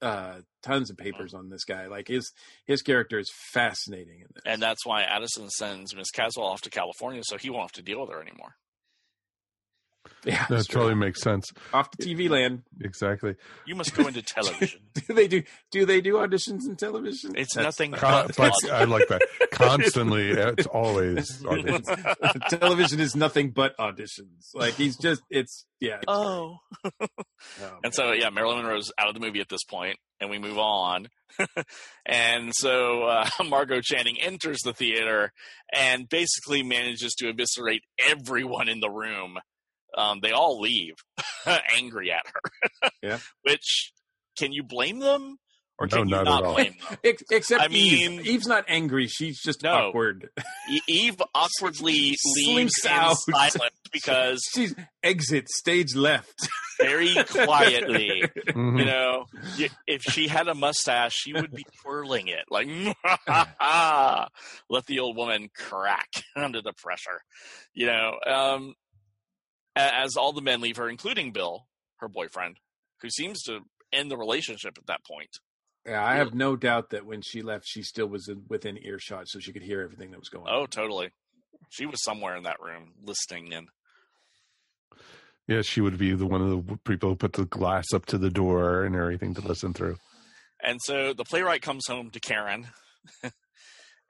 uh 0.00 0.40
tons 0.62 0.90
of 0.90 0.96
papers 0.96 1.34
on 1.34 1.50
this 1.50 1.64
guy. 1.64 1.86
Like 1.86 2.06
his 2.06 2.30
his 2.66 2.82
character 2.82 3.18
is 3.18 3.30
fascinating 3.52 4.20
in 4.20 4.26
this. 4.32 4.42
And 4.46 4.62
that's 4.62 4.86
why 4.86 5.02
Addison 5.02 5.50
sends 5.50 5.94
Miss 5.94 6.10
Caswell 6.10 6.46
off 6.46 6.60
to 6.62 6.70
California 6.70 7.22
so 7.24 7.36
he 7.36 7.50
won't 7.50 7.64
have 7.64 7.72
to 7.72 7.82
deal 7.82 8.00
with 8.00 8.10
her 8.10 8.22
anymore. 8.22 8.54
Yeah, 10.24 10.46
That 10.48 10.58
it's 10.58 10.66
true. 10.66 10.80
totally 10.82 10.94
makes 10.96 11.20
sense. 11.22 11.50
off 11.72 11.90
to 11.92 11.98
TV 11.98 12.28
land. 12.28 12.62
Exactly. 12.80 13.36
You 13.66 13.74
must 13.74 13.94
go 13.94 14.06
into 14.06 14.22
television. 14.22 14.80
Do 15.06 15.14
they 15.14 15.28
do? 15.28 15.42
Do 15.70 15.86
they 15.86 16.00
do 16.00 16.14
auditions 16.14 16.66
in 16.66 16.76
television? 16.76 17.32
It's 17.36 17.54
That's- 17.54 17.64
nothing 17.78 17.92
Con- 17.92 18.26
but, 18.36 18.36
but 18.36 18.70
I 18.70 18.84
like 18.84 19.08
that. 19.08 19.22
Constantly. 19.52 20.30
It's 20.30 20.66
always. 20.66 21.40
auditions. 21.42 22.48
television 22.60 23.00
is 23.00 23.14
nothing 23.16 23.50
but 23.50 23.76
auditions. 23.78 24.50
Like 24.54 24.74
he's 24.74 24.96
just 24.96 25.22
it's 25.30 25.64
yeah. 25.80 26.00
oh. 26.08 26.58
Oh, 26.84 26.90
And 27.84 27.94
so, 27.94 28.12
yeah, 28.12 28.30
Marilyn 28.30 28.58
Monroe's 28.58 28.90
out 28.98 29.06
of 29.08 29.14
the 29.14 29.20
movie 29.20 29.40
at 29.40 29.48
this 29.48 29.62
point, 29.64 29.96
and 30.20 30.28
we 30.30 30.38
move 30.38 30.58
on. 30.58 31.08
and 32.06 32.50
so 32.54 33.04
uh, 33.04 33.28
Margot 33.48 33.80
Channing 33.80 34.20
enters 34.20 34.58
the 34.64 34.72
theater 34.72 35.32
and 35.72 36.08
basically 36.08 36.62
manages 36.62 37.14
to 37.18 37.28
eviscerate 37.28 37.82
everyone 38.08 38.68
in 38.68 38.80
the 38.80 38.90
room. 38.90 39.38
Um, 39.96 40.20
they 40.22 40.32
all 40.32 40.60
leave 40.60 40.94
angry 41.76 42.12
at 42.12 42.22
her. 42.26 42.90
Yeah. 43.02 43.18
Which, 43.42 43.92
can 44.38 44.52
you 44.52 44.62
blame 44.62 44.98
them? 45.00 45.36
Or 45.80 45.86
No, 45.86 45.98
can 45.98 46.08
you 46.08 46.14
not 46.16 46.24
not, 46.24 46.42
at 46.42 46.46
all. 46.46 46.54
blame 46.54 46.74
them? 47.02 47.14
Except 47.30 47.62
I 47.62 47.66
Eve. 47.66 48.10
mean- 48.10 48.26
Eve's 48.26 48.48
not 48.48 48.64
angry. 48.66 49.06
She's 49.06 49.40
just 49.40 49.62
No. 49.62 49.70
awkward. 49.88 50.28
E- 50.68 50.80
Eve 50.88 51.22
awkwardly 51.34 51.92
leaves 51.94 52.18
Slinks 52.44 52.84
in 52.84 52.90
out. 52.90 53.16
silence 53.16 53.76
because 53.92 54.42
She's 54.52 54.74
exit 55.04 55.48
stage 55.48 55.94
left. 55.94 56.48
very 56.80 57.14
quietly 57.30 58.22
Mhm. 58.48 58.78
you 58.78 58.84
know, 58.84 59.26
if 59.86 60.02
she 60.02 60.26
had 60.28 60.46
a 60.48 60.54
mustache, 60.54 61.12
she 61.14 61.32
would 61.32 61.52
be 61.52 61.64
twirling 61.82 62.26
it 62.28 62.44
like, 62.50 62.66
let 64.68 64.86
the 64.86 64.98
old 65.00 65.16
woman 65.16 65.48
crack 65.56 66.08
under 66.36 66.60
the 66.62 66.72
pressure. 66.72 67.20
You 67.74 67.86
know, 67.86 68.12
um, 68.26 68.74
a- 68.74 68.74
as 69.78 70.16
all 70.16 70.32
the 70.32 70.42
men 70.42 70.60
leave 70.60 70.76
her, 70.76 70.88
including 70.88 71.32
Bill, 71.32 71.66
her 71.98 72.08
boyfriend, 72.08 72.58
who 73.00 73.10
seems 73.10 73.42
to 73.42 73.60
end 73.92 74.10
the 74.10 74.16
relationship 74.16 74.76
at 74.78 74.86
that 74.86 75.04
point. 75.04 75.30
Yeah, 75.86 76.04
I 76.04 76.16
have 76.16 76.34
no 76.34 76.56
doubt 76.56 76.90
that 76.90 77.06
when 77.06 77.22
she 77.22 77.40
left, 77.40 77.64
she 77.66 77.82
still 77.82 78.08
was 78.08 78.30
within 78.48 78.78
earshot, 78.84 79.28
so 79.28 79.38
she 79.38 79.52
could 79.52 79.62
hear 79.62 79.80
everything 79.80 80.10
that 80.10 80.18
was 80.18 80.28
going 80.28 80.46
on. 80.46 80.54
Oh, 80.54 80.62
on. 80.62 80.66
totally. 80.68 81.10
She 81.70 81.86
was 81.86 82.02
somewhere 82.02 82.36
in 82.36 82.42
that 82.42 82.60
room 82.60 82.92
listening 83.02 83.52
in. 83.52 83.68
Yeah, 85.46 85.62
she 85.62 85.80
would 85.80 85.96
be 85.96 86.14
the 86.14 86.26
one 86.26 86.42
of 86.42 86.66
the 86.66 86.76
people 86.84 87.08
who 87.08 87.16
put 87.16 87.32
the 87.32 87.46
glass 87.46 87.86
up 87.94 88.04
to 88.06 88.18
the 88.18 88.30
door 88.30 88.84
and 88.84 88.94
everything 88.94 89.34
to 89.34 89.40
listen 89.40 89.72
through. 89.72 89.96
And 90.62 90.78
so 90.82 91.14
the 91.14 91.24
playwright 91.24 91.62
comes 91.62 91.86
home 91.86 92.10
to 92.10 92.20
Karen, 92.20 92.66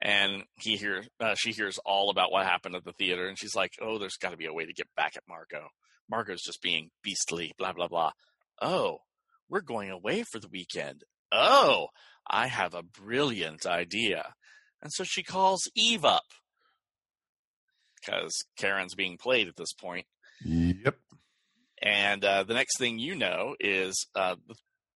and 0.01 0.43
he 0.55 0.77
hears 0.77 1.07
uh, 1.19 1.35
she 1.37 1.51
hears 1.51 1.77
all 1.85 2.09
about 2.09 2.31
what 2.31 2.45
happened 2.45 2.75
at 2.75 2.85
the 2.85 2.93
theater, 2.93 3.27
and 3.27 3.37
she's 3.37 3.55
like, 3.55 3.73
"Oh, 3.81 3.97
there's 3.97 4.17
got 4.17 4.31
to 4.31 4.37
be 4.37 4.45
a 4.45 4.53
way 4.53 4.65
to 4.65 4.73
get 4.73 4.87
back 4.95 5.13
at 5.15 5.23
Margot. 5.27 5.67
Margot's 6.09 6.43
just 6.43 6.61
being 6.61 6.89
beastly, 7.03 7.53
blah 7.57 7.73
blah 7.73 7.87
blah. 7.87 8.11
Oh, 8.61 8.99
we're 9.49 9.61
going 9.61 9.89
away 9.89 10.23
for 10.23 10.39
the 10.39 10.49
weekend. 10.49 11.03
Oh, 11.31 11.87
I 12.29 12.47
have 12.47 12.73
a 12.73 12.83
brilliant 12.83 13.65
idea." 13.65 14.33
And 14.81 14.91
so 14.93 15.03
she 15.03 15.23
calls 15.23 15.69
Eve 15.75 16.05
up 16.05 16.23
because 17.99 18.45
Karen's 18.57 18.95
being 18.95 19.17
played 19.17 19.47
at 19.47 19.57
this 19.57 19.73
point. 19.73 20.05
Yep. 20.45 20.95
And 21.81 22.23
uh, 22.23 22.43
the 22.43 22.53
next 22.53 22.77
thing 22.77 22.99
you 22.99 23.15
know 23.15 23.55
is 23.59 24.07
uh, 24.15 24.35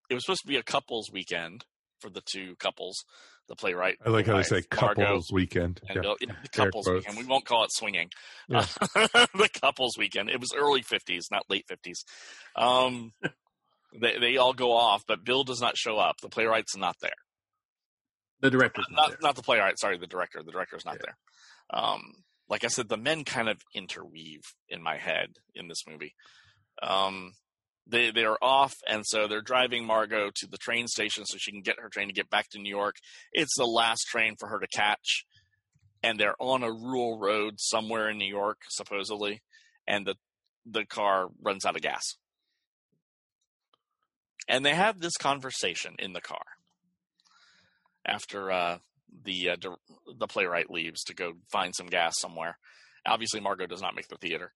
it 0.09 0.13
was 0.13 0.23
supposed 0.23 0.41
to 0.41 0.47
be 0.47 0.57
a 0.57 0.63
couples 0.63 1.09
weekend 1.11 1.65
for 1.99 2.09
the 2.09 2.21
two 2.25 2.55
couples. 2.59 3.03
The 3.53 3.59
playwright, 3.59 3.97
I 4.03 4.09
like 4.09 4.25
how 4.25 4.35
they 4.37 4.41
say 4.43 4.63
Margot, 4.81 5.03
couples 5.03 5.31
weekend. 5.31 5.79
and 5.87 5.95
Yeah. 5.97 6.01
Bill- 6.01 6.17
yeah, 6.19 6.27
the 6.27 6.33
Air 6.61 6.65
couples 6.65 6.85
quotes. 6.87 7.05
weekend. 7.05 7.17
We 7.19 7.29
won't 7.31 7.45
call 7.45 7.63
it 7.65 7.71
swinging. 7.71 8.09
Yeah. 8.47 8.65
the 8.81 9.49
couples 9.61 9.95
weekend. 9.97 10.31
It 10.31 10.39
was 10.39 10.53
early 10.57 10.81
fifties, 10.81 11.27
not 11.31 11.43
late 11.49 11.65
fifties. 11.67 12.03
Um, 12.55 13.11
they 13.93 14.17
they 14.17 14.37
all 14.37 14.53
go 14.53 14.71
off, 14.71 15.03
but 15.07 15.23
Bill 15.23 15.43
does 15.43 15.61
not 15.61 15.77
show 15.77 15.97
up. 15.97 16.15
The 16.21 16.29
playwright's 16.29 16.75
not 16.75 16.95
there. 16.99 17.11
The 18.41 18.49
director's 18.49 18.87
not, 18.89 18.95
Not 19.01 19.09
there. 19.09 19.17
not 19.21 19.35
the 19.35 19.43
playwright. 19.43 19.77
Sorry, 19.79 19.97
the 19.99 20.07
director. 20.07 20.41
The 20.43 20.51
director's 20.51 20.83
not 20.85 20.95
Yeah. 20.95 21.01
there. 21.71 21.79
Um, 21.79 22.01
like 22.49 22.63
I 22.63 22.67
said, 22.69 22.89
the 22.89 22.97
men 22.97 23.23
kind 23.23 23.49
of 23.49 23.61
interweave 23.75 24.41
in 24.67 24.81
my 24.81 24.97
head 24.97 25.37
in 25.53 25.67
this 25.67 25.83
movie. 25.87 26.15
Um, 26.81 27.33
they 27.87 28.11
they're 28.11 28.41
off, 28.43 28.73
and 28.87 29.03
so 29.05 29.27
they're 29.27 29.41
driving 29.41 29.85
Margot 29.85 30.31
to 30.35 30.47
the 30.47 30.57
train 30.57 30.87
station 30.87 31.25
so 31.25 31.37
she 31.37 31.51
can 31.51 31.61
get 31.61 31.79
her 31.79 31.89
train 31.89 32.07
to 32.07 32.13
get 32.13 32.29
back 32.29 32.49
to 32.49 32.59
New 32.59 32.69
York. 32.69 32.95
It's 33.31 33.57
the 33.57 33.65
last 33.65 34.07
train 34.07 34.35
for 34.39 34.49
her 34.49 34.59
to 34.59 34.67
catch, 34.67 35.25
and 36.01 36.19
they're 36.19 36.35
on 36.39 36.63
a 36.63 36.71
rural 36.71 37.19
road 37.19 37.55
somewhere 37.57 38.09
in 38.09 38.17
New 38.17 38.29
York, 38.29 38.59
supposedly, 38.69 39.41
and 39.87 40.05
the 40.05 40.15
the 40.65 40.85
car 40.85 41.27
runs 41.41 41.65
out 41.65 41.75
of 41.75 41.81
gas. 41.81 42.15
And 44.47 44.65
they 44.65 44.73
have 44.73 44.99
this 44.99 45.17
conversation 45.17 45.95
in 45.99 46.13
the 46.13 46.21
car 46.21 46.43
after 48.05 48.51
uh, 48.51 48.77
the 49.23 49.51
uh, 49.51 49.55
the 50.17 50.27
playwright 50.27 50.69
leaves 50.69 51.03
to 51.03 51.13
go 51.13 51.33
find 51.51 51.73
some 51.75 51.87
gas 51.87 52.15
somewhere. 52.19 52.57
Obviously, 53.05 53.39
Margot 53.39 53.67
does 53.67 53.81
not 53.81 53.95
make 53.95 54.07
the 54.07 54.17
theater, 54.17 54.53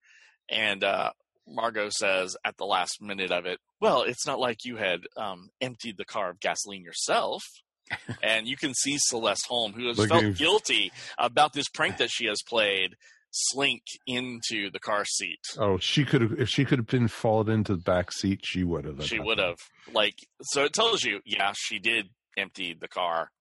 and 0.50 0.84
uh, 0.84 1.12
Margot 1.48 1.90
says 1.90 2.36
at 2.46 2.58
the 2.58 2.66
last 2.66 3.02
minute 3.02 3.32
of 3.32 3.46
it, 3.46 3.60
"Well, 3.80 4.04
it's 4.04 4.26
not 4.28 4.40
like 4.40 4.66
you 4.66 4.76
had 4.78 5.02
um, 5.16 5.50
emptied 5.62 5.98
the 5.98 6.06
car 6.06 6.30
of 6.30 6.40
gasoline 6.40 6.84
yourself." 6.84 7.44
and 8.22 8.48
you 8.48 8.58
can 8.58 8.74
see 8.74 8.98
Celeste 9.00 9.46
Holm, 9.48 9.72
who 9.72 9.88
has 9.88 10.06
felt 10.08 10.36
guilty 10.36 10.92
about 11.18 11.54
this 11.54 11.70
prank 11.70 11.98
that 11.98 12.10
she 12.12 12.26
has 12.28 12.42
played, 12.46 12.96
slink 13.32 13.82
into 14.06 14.70
the 14.70 14.80
car 14.80 15.06
seat. 15.06 15.40
Oh, 15.58 15.78
she 15.78 16.04
could 16.04 16.22
have 16.22 16.34
if 16.38 16.50
she 16.50 16.66
could 16.66 16.80
have 16.80 16.88
been 16.88 17.08
followed 17.08 17.48
into 17.48 17.74
the 17.78 17.82
back 17.82 18.12
seat, 18.12 18.42
she 18.44 18.64
would 18.66 18.84
have. 18.86 19.04
She 19.06 19.20
would 19.20 19.38
have. 19.40 19.56
Like, 19.94 20.16
so 20.42 20.66
it 20.66 20.74
tells 20.74 21.04
you, 21.04 21.22
yeah, 21.26 21.54
she 21.56 21.80
did 21.80 22.10
empty 22.38 22.76
the 22.78 22.90
car 22.90 23.32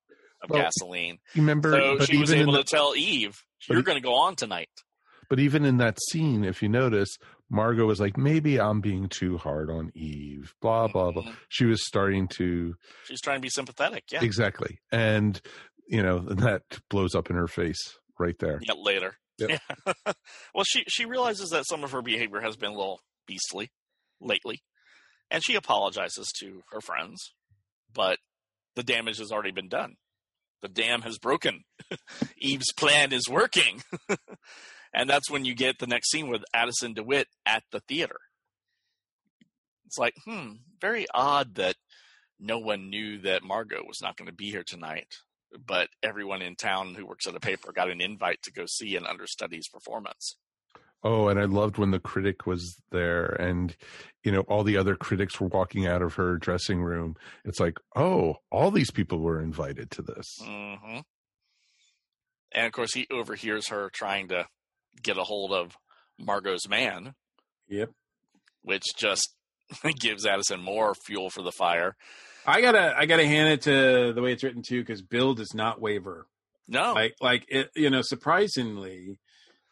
of 0.43 0.51
Well, 0.51 0.63
gasoline. 0.63 1.19
you 1.35 1.43
remember- 1.43 1.73
So 1.73 2.05
she 2.05 2.19
was 2.19 2.33
able 2.33 2.53
the- 2.53 2.63
to 2.63 2.65
tell 2.65 2.95
Eve, 2.97 3.35
"You're 3.69 3.83
going 3.83 3.99
to 3.99 4.03
go 4.05 4.15
on 4.15 4.37
tonight." 4.37 4.71
But 5.29 5.41
even 5.41 5.65
in 5.65 5.79
that 5.79 5.99
scene, 6.11 6.45
if 6.45 6.63
you 6.63 6.69
notice, 6.69 7.19
Margot 7.51 7.87
was 7.87 8.01
like, 8.01 8.17
maybe 8.17 8.61
I'm 8.61 8.81
being 8.81 9.09
too 9.09 9.39
hard 9.39 9.71
on 9.71 9.91
Eve, 9.95 10.55
blah, 10.61 10.89
blah, 10.89 11.13
blah. 11.13 11.23
Mm-hmm. 11.23 11.35
She 11.49 11.65
was 11.65 11.87
starting 11.87 12.29
to, 12.37 12.75
She's 13.05 13.21
trying 13.21 13.37
to 13.37 13.43
be 13.43 13.49
sympathetic. 13.49 14.05
Yeah. 14.11 14.25
exactly. 14.25 14.81
And, 14.91 15.41
you 15.89 16.03
know, 16.03 16.19
that 16.19 16.63
blows 16.91 17.15
up 17.15 17.31
in 17.31 17.37
her 17.37 17.47
face 17.47 17.99
right 18.19 18.37
there. 18.41 18.61
Yeah, 18.67 18.75
later. 18.77 19.17
Yep. 19.39 19.51
Yeah. 19.51 20.13
well, 20.55 20.65
she 20.67 20.85
she 20.89 21.05
realizes 21.05 21.51
that 21.51 21.67
some 21.69 21.85
of 21.85 21.93
her 21.93 22.03
behavior 22.03 22.41
has 22.41 22.57
been 22.57 22.71
a 22.71 22.77
little 22.77 23.01
beastly 23.27 23.71
lately, 24.21 24.63
and 25.31 25.45
she 25.45 25.55
apologizes 25.55 26.33
to 26.41 26.63
her 26.73 26.81
friends, 26.81 27.35
but 27.93 28.19
the 28.77 28.83
damage 28.83 29.19
has 29.19 29.31
already 29.31 29.51
been 29.53 29.69
done. 29.69 29.97
The 30.63 30.69
dam 30.69 31.03
has 31.03 31.19
broken. 31.19 31.65
Eve's 32.39 32.73
plan 32.73 33.13
is 33.13 33.29
working, 33.29 33.83
and 34.97 35.09
that's 35.09 35.31
when 35.31 35.45
you 35.45 35.55
get 35.55 35.79
the 35.79 35.87
next 35.87 36.11
scene 36.11 36.29
with 36.29 36.43
Addison 36.53 36.95
DeWitt 36.95 37.29
at 37.47 37.63
the 37.71 37.81
theater. 37.81 38.19
It's 39.87 39.99
like, 39.99 40.15
hmm, 40.25 40.55
very 40.81 41.07
odd 41.15 41.55
that 41.55 41.77
no 42.41 42.59
one 42.59 42.91
knew 42.91 43.21
that 43.21 43.45
Margot 43.45 43.85
was 43.87 44.01
not 44.03 44.17
going 44.17 44.27
to 44.27 44.35
be 44.35 44.51
here 44.51 44.65
tonight 44.67 45.07
but 45.67 45.89
everyone 46.03 46.43
in 46.43 46.57
town 46.57 46.95
who 46.95 47.07
works 47.07 47.27
at 47.27 47.37
a 47.37 47.41
paper 47.41 47.73
got 47.73 47.91
an 47.91 48.01
invite 48.01 48.43
to 48.43 48.53
go 48.53 48.65
see 48.67 48.97
an 48.97 49.07
understudy's 49.07 49.69
performance. 49.69 50.37
Oh, 51.03 51.29
and 51.29 51.39
I 51.39 51.45
loved 51.45 51.79
when 51.79 51.93
the 51.93 52.01
critic 52.01 52.47
was 52.47 52.83
there 52.91 53.27
and, 53.27 53.77
you 54.25 54.33
know, 54.33 54.41
all 54.43 54.65
the 54.65 54.77
other 54.77 54.97
critics 54.97 55.41
were 55.41 55.47
walking 55.49 55.87
out 55.87 56.03
of 56.03 56.15
her 56.15 56.37
dressing 56.37 56.83
room. 56.83 57.15
It's 57.45 57.61
like, 57.61 57.79
oh, 57.95 58.37
all 58.51 58.71
these 58.71 58.91
people 58.91 59.21
were 59.21 59.41
invited 59.41 59.91
to 59.93 60.03
this. 60.03 60.39
hmm 60.43 60.99
And 62.53 62.67
of 62.67 62.73
course, 62.73 62.95
he 62.95 63.07
overhears 63.11 63.69
her 63.69 63.91
trying 63.91 64.29
to 64.29 64.47
get 65.03 65.19
a 65.19 65.23
hold 65.23 65.53
of 65.53 65.77
Margot's 66.19 66.69
man. 66.69 67.15
Yep. 67.69 67.91
Which 68.63 68.85
just 68.97 69.35
gives 69.99 70.27
Addison 70.27 70.61
more 70.61 70.95
fuel 70.95 71.31
for 71.31 71.43
the 71.43 71.53
fire. 71.53 71.97
I 72.47 72.61
gotta 72.61 72.95
I 72.97 73.07
gotta 73.07 73.27
hand 73.27 73.49
it 73.49 73.63
to 73.63 74.13
the 74.13 74.23
way 74.23 74.33
it's 74.33 74.45
written 74.45 74.63
too, 74.63 74.81
because 74.81 75.03
Bill 75.03 75.35
does 75.35 75.53
not 75.53 75.81
waver. 75.81 76.27
No, 76.69 76.93
like 76.93 77.15
like 77.21 77.45
it, 77.49 77.71
you 77.75 77.91
know, 77.91 78.03
surprisingly, 78.03 79.19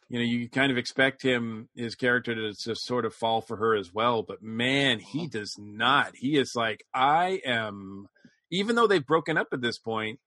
you 0.09 0.19
know, 0.19 0.25
you 0.25 0.49
kind 0.49 0.71
of 0.71 0.79
expect 0.79 1.23
him 1.23 1.69
his 1.75 1.95
character 1.95 2.35
to 2.35 2.53
just 2.53 2.85
sort 2.85 3.05
of 3.05 3.15
fall 3.15 3.41
for 3.41 3.57
her 3.57 3.77
as 3.77 3.93
well, 3.93 4.23
but 4.23 4.43
man, 4.43 5.01
he 5.01 5.27
does 5.27 5.55
not. 5.59 6.13
He 6.15 6.37
is 6.37 6.53
like, 6.55 6.85
I 6.93 7.41
am, 7.45 8.07
even 8.51 8.77
though 8.77 8.87
they've 8.87 9.05
broken 9.05 9.37
up 9.37 9.49
at 9.53 9.61
this 9.61 9.79
point, 9.79 10.21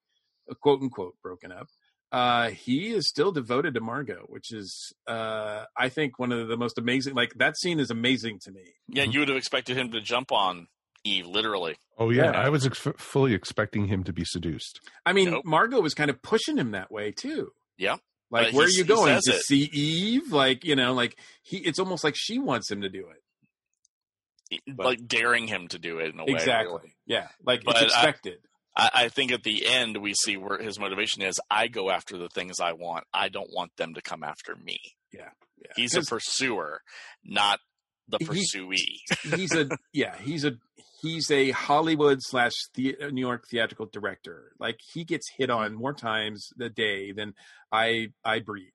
uh, 0.49 0.55
quote 0.55 0.81
unquote 0.81 1.15
broken 1.21 1.51
up. 1.51 1.67
Uh, 2.11 2.49
he 2.51 2.93
is 2.93 3.07
still 3.09 3.31
devoted 3.33 3.73
to 3.73 3.81
Margot, 3.81 4.23
which 4.27 4.53
is, 4.53 4.93
uh, 5.07 5.65
I 5.75 5.89
think 5.89 6.17
one 6.19 6.31
of 6.31 6.47
the 6.47 6.55
most 6.57 6.77
amazing. 6.77 7.15
Like 7.15 7.33
that 7.35 7.57
scene 7.57 7.79
is 7.79 7.91
amazing 7.91 8.39
to 8.43 8.51
me. 8.51 8.63
Yeah, 8.87 9.03
you 9.03 9.19
would 9.19 9.27
have 9.27 9.37
expected 9.37 9.77
him 9.77 9.91
to 9.91 9.99
jump 9.99 10.31
on 10.31 10.67
Eve, 11.03 11.27
literally. 11.27 11.75
Oh, 11.97 12.09
yeah. 12.09 12.31
Yeah. 12.31 12.31
I 12.31 12.49
was 12.49 12.65
ex- 12.65 12.87
fully 12.97 13.33
expecting 13.33 13.87
him 13.87 14.03
to 14.05 14.13
be 14.13 14.23
seduced. 14.23 14.79
I 15.05 15.13
mean, 15.13 15.41
Margot 15.43 15.81
was 15.81 15.93
kind 15.93 16.09
of 16.09 16.21
pushing 16.21 16.57
him 16.57 16.71
that 16.71 16.91
way 16.91 17.11
too. 17.11 17.51
Yeah. 17.77 17.97
Like, 18.29 18.47
But 18.47 18.53
where 18.53 18.65
are 18.67 18.69
you 18.69 18.83
going 18.83 19.19
to 19.21 19.31
it. 19.33 19.41
see 19.41 19.69
Eve? 19.73 20.31
Like, 20.31 20.63
you 20.65 20.75
know, 20.75 20.93
like 20.93 21.17
he. 21.43 21.57
It's 21.57 21.79
almost 21.79 22.03
like 22.03 22.15
she 22.17 22.39
wants 22.39 22.69
him 22.71 22.81
to 22.81 22.89
do 22.89 23.07
it. 23.09 24.61
like 24.77 25.07
daring 25.07 25.47
him 25.47 25.67
to 25.69 25.79
do 25.79 25.99
it 25.99 26.13
in 26.13 26.19
a 26.19 26.25
way. 26.25 26.31
Exactly. 26.33 26.73
really. 26.77 26.95
Yeah, 27.05 27.27
like 27.45 27.63
But 27.65 27.75
it's 27.77 27.85
expected. 27.93 28.39
I, 28.77 28.89
I 28.93 29.09
think 29.09 29.31
at 29.31 29.43
the 29.43 29.65
end 29.65 29.97
we 29.97 30.13
see 30.13 30.37
where 30.37 30.61
his 30.61 30.79
motivation 30.79 31.23
is. 31.23 31.39
I 31.49 31.67
go 31.67 31.89
after 31.89 32.17
the 32.17 32.29
things 32.29 32.59
I 32.61 32.73
want. 32.73 33.05
I 33.13 33.27
don't 33.29 33.49
want 33.51 33.75
them 33.77 33.95
to 33.95 34.01
come 34.01 34.23
after 34.23 34.55
me. 34.55 34.77
Yeah, 35.11 35.29
yeah. 35.57 35.71
He's 35.75 35.95
a 35.95 36.03
pursuer, 36.03 36.81
not 37.25 37.59
the 38.07 38.19
pursuee. 38.19 39.01
he's 39.35 39.53
a 39.53 39.67
yeah. 39.93 40.15
He's 40.21 40.45
a 40.45 40.53
he's 41.01 41.29
a 41.31 41.51
Hollywood 41.51 42.19
slash 42.21 42.53
the, 42.75 42.95
New 43.11 43.21
York 43.21 43.45
theatrical 43.49 43.87
director. 43.87 44.51
Like 44.59 44.79
he 44.93 45.03
gets 45.03 45.27
hit 45.37 45.49
on 45.49 45.73
more 45.73 45.93
times 45.93 46.49
a 46.61 46.69
day 46.69 47.11
than 47.11 47.33
I 47.71 48.09
I 48.23 48.39
breathe. 48.39 48.67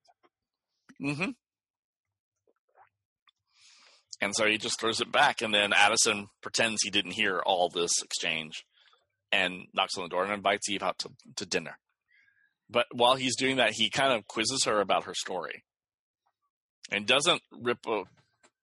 hmm 1.01 1.31
And 4.21 4.35
so 4.37 4.47
he 4.47 4.57
just 4.57 4.79
throws 4.79 5.01
it 5.01 5.11
back, 5.11 5.43
and 5.43 5.53
then 5.53 5.73
Addison 5.73 6.29
pretends 6.43 6.83
he 6.83 6.91
didn't 6.91 7.11
hear 7.13 7.41
all 7.41 7.69
this 7.69 7.91
exchange, 8.03 8.65
and 9.33 9.67
knocks 9.75 9.97
on 9.97 10.05
the 10.05 10.09
door 10.09 10.25
and 10.25 10.33
invites 10.33 10.69
Eve 10.69 10.83
out 10.83 10.99
to, 10.99 11.11
to 11.37 11.47
dinner. 11.47 11.79
But 12.71 12.87
while 12.93 13.17
he's 13.17 13.37
doing 13.37 13.57
that, 13.57 13.73
he 13.73 13.91
kind 13.91 14.13
of 14.13 14.27
quizzes 14.27 14.65
her 14.65 14.81
about 14.81 15.05
her 15.05 15.15
story, 15.15 15.65
and 16.91 17.07
doesn't 17.07 17.43
rip 17.61 17.79
a, 17.87 17.91
you 17.91 18.07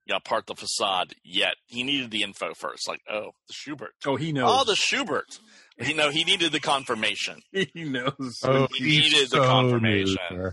know, 0.10 0.18
apart 0.18 0.48
the 0.48 0.56
facade 0.56 1.14
yet. 1.24 1.56
He 1.68 1.84
needed 1.84 2.10
the 2.10 2.24
info 2.24 2.54
first, 2.56 2.88
like, 2.88 3.02
oh, 3.12 3.32
the 3.48 3.54
Shubert. 3.54 3.90
Oh, 4.06 4.16
he 4.16 4.32
knows. 4.32 4.50
Oh, 4.52 4.64
the 4.64 4.74
Shubert. 4.74 5.40
You 5.78 5.94
know, 5.94 6.10
he 6.10 6.24
needed 6.24 6.52
the 6.52 6.60
confirmation. 6.60 7.42
he 7.52 7.84
knows. 7.84 8.40
Oh, 8.44 8.68
he 8.76 8.84
he 8.84 9.00
needed 9.00 9.30
the 9.30 9.42
confirmation. 9.42 10.18
knew. 10.32 10.52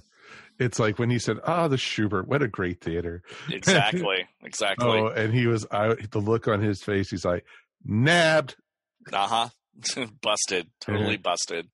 It's 0.59 0.79
like 0.79 0.99
when 0.99 1.11
he 1.11 1.19
said, 1.19 1.39
"Ah, 1.45 1.69
the 1.69 1.77
Shubert, 1.77 2.27
what 2.27 2.43
a 2.43 2.49
great 2.49 2.81
theater." 2.81 3.23
Exactly. 3.51 4.27
Exactly. 4.43 4.87
oh, 4.87 5.09
and 5.09 5.35
he 5.35 5.47
was 5.47 5.67
I, 5.71 5.95
The 6.11 6.21
look 6.21 6.47
on 6.47 6.61
his 6.61 6.83
face, 6.83 7.11
he's 7.11 7.25
like, 7.25 7.45
"Nabbed." 7.85 8.55
Uh 9.13 9.27
huh. 9.27 9.49
busted. 10.23 10.69
Totally 10.81 11.17
busted. 11.17 11.69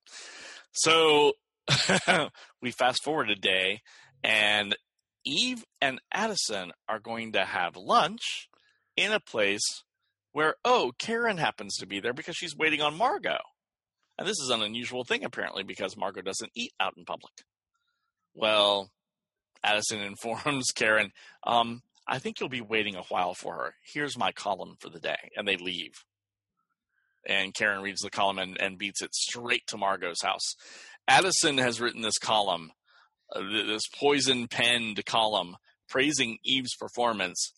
So 0.71 1.33
we 2.61 2.71
fast 2.71 3.03
forward 3.03 3.29
a 3.29 3.35
day, 3.35 3.81
and 4.23 4.75
Eve 5.25 5.63
and 5.81 5.99
Addison 6.11 6.71
are 6.89 6.99
going 6.99 7.33
to 7.33 7.45
have 7.45 7.75
lunch 7.75 8.49
in 8.95 9.11
a 9.11 9.19
place 9.19 9.83
where, 10.31 10.55
oh, 10.65 10.91
Karen 10.99 11.37
happens 11.37 11.75
to 11.77 11.87
be 11.87 11.99
there 11.99 12.13
because 12.13 12.35
she's 12.35 12.55
waiting 12.55 12.81
on 12.81 12.97
Margot. 12.97 13.39
And 14.17 14.27
this 14.27 14.39
is 14.39 14.49
an 14.49 14.61
unusual 14.61 15.03
thing, 15.03 15.23
apparently, 15.23 15.63
because 15.63 15.97
Margot 15.97 16.21
doesn't 16.21 16.51
eat 16.55 16.73
out 16.79 16.93
in 16.97 17.05
public. 17.05 17.33
Well, 18.33 18.91
Addison 19.63 19.99
informs 20.01 20.67
Karen, 20.75 21.11
um, 21.45 21.81
I 22.07 22.19
think 22.19 22.39
you'll 22.39 22.49
be 22.49 22.61
waiting 22.61 22.95
a 22.95 23.03
while 23.03 23.33
for 23.33 23.55
her. 23.55 23.75
Here's 23.93 24.17
my 24.17 24.31
column 24.31 24.75
for 24.79 24.89
the 24.89 24.99
day. 24.99 25.31
And 25.35 25.47
they 25.47 25.55
leave 25.55 26.03
and 27.27 27.53
Karen 27.53 27.81
reads 27.81 28.01
the 28.01 28.09
column 28.09 28.39
and, 28.39 28.59
and 28.59 28.77
beats 28.77 29.01
it 29.01 29.13
straight 29.15 29.65
to 29.67 29.77
Margot's 29.77 30.23
house. 30.23 30.55
Addison 31.07 31.57
has 31.57 31.81
written 31.81 32.01
this 32.01 32.17
column, 32.17 32.71
uh, 33.35 33.41
this 33.67 33.83
poison 33.99 34.47
penned 34.47 35.05
column, 35.05 35.55
praising 35.89 36.37
Eve's 36.43 36.75
performance 36.75 37.51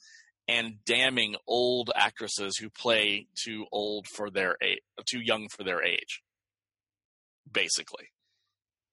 and 0.48 0.76
damning 0.86 1.36
old 1.48 1.90
actresses 1.96 2.58
who 2.58 2.70
play 2.70 3.28
too 3.44 3.66
old 3.72 4.08
for 4.08 4.30
their 4.30 4.56
age, 4.62 4.80
too 5.10 5.20
young 5.20 5.48
for 5.50 5.64
their 5.64 5.84
age. 5.84 6.22
Basically, 7.52 8.10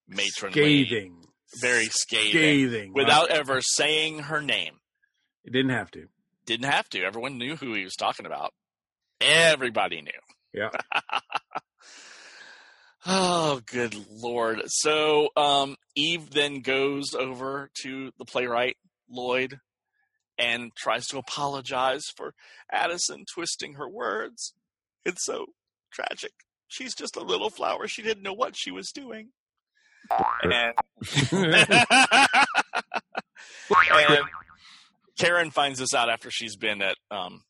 matronly, 0.08 0.84
Scathing. 0.84 1.24
very 1.60 1.86
scathing, 1.86 2.30
Scathing. 2.30 2.92
without 2.94 3.30
ever 3.30 3.60
saying 3.60 4.20
her 4.20 4.40
name. 4.40 4.74
It 5.44 5.52
didn't 5.52 5.70
have 5.72 5.90
to. 5.92 6.06
Didn't 6.46 6.70
have 6.70 6.88
to. 6.90 7.02
Everyone 7.02 7.38
knew 7.38 7.56
who 7.56 7.74
he 7.74 7.84
was 7.84 7.96
talking 7.96 8.26
about. 8.26 8.52
Everybody 9.20 10.02
knew. 10.02 10.10
Yeah. 10.52 10.70
Oh, 13.04 13.60
good 13.66 13.96
lord! 14.12 14.62
So 14.66 15.30
um, 15.36 15.74
Eve 15.96 16.30
then 16.30 16.60
goes 16.60 17.14
over 17.14 17.68
to 17.82 18.12
the 18.16 18.24
playwright 18.24 18.76
Lloyd 19.10 19.58
and 20.38 20.70
tries 20.76 21.08
to 21.08 21.18
apologize 21.18 22.04
for 22.16 22.34
Addison 22.70 23.24
twisting 23.32 23.74
her 23.74 23.88
words. 23.88 24.54
It's 25.04 25.24
so 25.24 25.46
tragic. 25.92 26.30
She's 26.68 26.94
just 26.94 27.16
a 27.16 27.24
little 27.24 27.50
flower. 27.50 27.88
She 27.88 28.02
didn't 28.02 28.22
know 28.22 28.32
what 28.32 28.54
she 28.56 28.70
was 28.70 28.92
doing. 28.92 29.30
And, 30.42 30.52
and 31.32 31.66
Karen 35.18 35.50
finds 35.50 35.80
this 35.80 35.92
out 35.92 36.08
after 36.08 36.30
she's 36.30 36.56
been 36.56 36.82
at 36.82 36.96
um, 37.10 37.42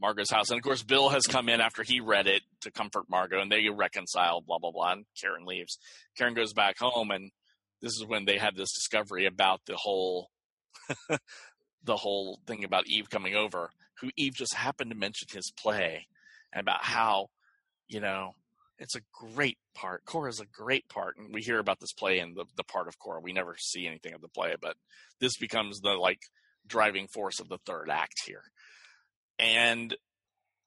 Margot's 0.00 0.30
house. 0.30 0.50
And 0.50 0.58
of 0.58 0.64
course, 0.64 0.82
Bill 0.82 1.08
has 1.10 1.26
come 1.26 1.48
in 1.48 1.60
after 1.60 1.82
he 1.82 2.00
read 2.00 2.26
it 2.26 2.42
to 2.62 2.70
comfort 2.70 3.04
Margot, 3.08 3.40
and 3.40 3.50
they 3.50 3.68
reconcile, 3.68 4.40
blah, 4.40 4.58
blah, 4.58 4.72
blah. 4.72 4.92
And 4.92 5.06
Karen 5.20 5.44
leaves. 5.44 5.78
Karen 6.16 6.34
goes 6.34 6.52
back 6.52 6.78
home, 6.78 7.10
and 7.10 7.30
this 7.80 7.92
is 7.92 8.04
when 8.04 8.24
they 8.24 8.38
have 8.38 8.56
this 8.56 8.72
discovery 8.72 9.26
about 9.26 9.60
the 9.66 9.76
whole. 9.76 10.30
the 11.84 11.96
whole 11.96 12.40
thing 12.46 12.64
about 12.64 12.86
Eve 12.86 13.10
coming 13.10 13.34
over, 13.34 13.70
who 14.00 14.10
Eve 14.16 14.34
just 14.34 14.54
happened 14.54 14.90
to 14.90 14.96
mention 14.96 15.28
his 15.30 15.52
play, 15.56 16.06
and 16.52 16.60
about 16.60 16.82
how, 16.82 17.28
you 17.88 18.00
know, 18.00 18.34
it's 18.78 18.96
a 18.96 19.00
great 19.12 19.58
part. 19.74 20.04
Cora's 20.04 20.40
a 20.40 20.46
great 20.46 20.88
part, 20.88 21.16
and 21.16 21.32
we 21.32 21.42
hear 21.42 21.58
about 21.58 21.80
this 21.80 21.92
play 21.92 22.18
and 22.18 22.36
the 22.36 22.44
the 22.56 22.64
part 22.64 22.88
of 22.88 22.98
Cora. 22.98 23.20
We 23.20 23.32
never 23.32 23.56
see 23.58 23.86
anything 23.86 24.14
of 24.14 24.20
the 24.20 24.28
play, 24.28 24.54
but 24.60 24.76
this 25.20 25.36
becomes 25.36 25.80
the 25.80 25.92
like 25.92 26.20
driving 26.66 27.06
force 27.06 27.40
of 27.40 27.48
the 27.48 27.58
third 27.58 27.88
act 27.90 28.22
here. 28.26 28.42
And 29.38 29.96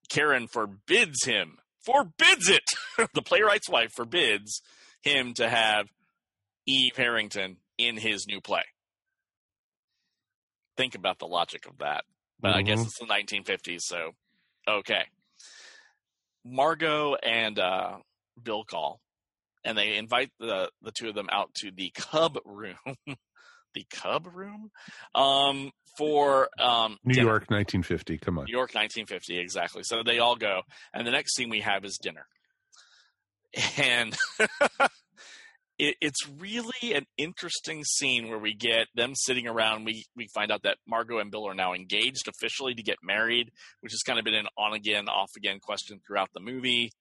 Karen 0.10 0.48
forbids 0.48 1.26
him, 1.26 1.58
forbids 1.86 2.50
it. 2.50 2.64
the 3.14 3.22
playwright's 3.22 3.70
wife 3.70 3.92
forbids 3.94 4.62
him 5.02 5.34
to 5.36 5.48
have 5.50 5.88
Eve 6.66 6.96
Harrington 6.96 7.58
in 7.78 7.98
his 7.98 8.28
new 8.28 8.42
play. 8.42 8.64
Think 10.76 10.96
about 10.96 11.20
the 11.20 11.28
logic 11.28 11.66
of 11.68 11.78
that. 11.80 12.04
But 12.40 12.54
I 12.54 12.62
guess 12.62 12.80
Mhm. 12.80 12.86
it's 12.86 13.00
the 13.00 13.06
1950s, 13.06 13.82
so 13.84 14.12
okay. 14.68 15.06
Margot 16.46 17.16
and 17.16 17.58
uh, 17.60 17.98
Bill 18.42 18.64
call, 18.64 19.02
and 19.64 19.78
they 19.78 19.98
invite 19.98 20.32
the 20.40 20.72
the 20.82 20.92
two 20.92 21.10
of 21.10 21.16
them 21.16 21.30
out 21.32 21.54
to 21.56 21.72
the 21.72 21.90
Cub 21.96 22.38
room, 22.46 22.78
the 23.74 23.86
Cub 23.90 24.28
room, 24.28 24.72
um, 25.16 25.72
for 25.98 26.50
um, 26.60 26.98
New 27.04 27.16
dinner. 27.16 27.28
York, 27.28 27.50
1950. 27.50 28.18
Come 28.20 28.38
on. 28.38 28.46
New 28.46 28.52
York, 28.52 28.74
1950, 28.76 29.40
exactly. 29.40 29.82
So 29.84 30.04
they 30.04 30.20
all 30.20 30.36
go, 30.36 30.62
and 30.94 31.06
the 31.06 31.12
next 31.12 31.36
scene 31.36 31.50
we 31.50 31.62
have 31.62 31.84
is 31.84 31.98
dinner, 32.02 32.28
and 33.78 34.16
it, 35.80 35.96
it's 36.02 36.28
really 36.40 36.94
an 36.94 37.06
interesting 37.18 37.84
scene 37.84 38.30
where 38.30 38.40
we 38.40 38.54
get 38.54 38.88
them 38.96 39.14
sitting 39.16 39.48
around. 39.48 39.86
We 39.86 40.06
we 40.16 40.28
find 40.34 40.52
out 40.52 40.64
that 40.64 40.78
Margot 40.88 41.20
and 41.20 41.32
Bill 41.32 41.48
are 41.48 41.54
now 41.56 41.74
engaged 41.74 42.28
officially 42.28 42.74
to 42.76 42.84
get 42.84 42.98
married, 43.04 43.52
which 43.82 43.92
has 43.92 44.02
kind 44.02 44.20
of 44.20 44.26
been 44.26 44.34
an 44.34 44.48
on 44.58 44.74
again, 44.74 45.08
off 45.08 45.32
again 45.38 45.60
question 45.60 46.00
throughout 46.06 46.30
the 46.34 46.40
movie. 46.40 46.92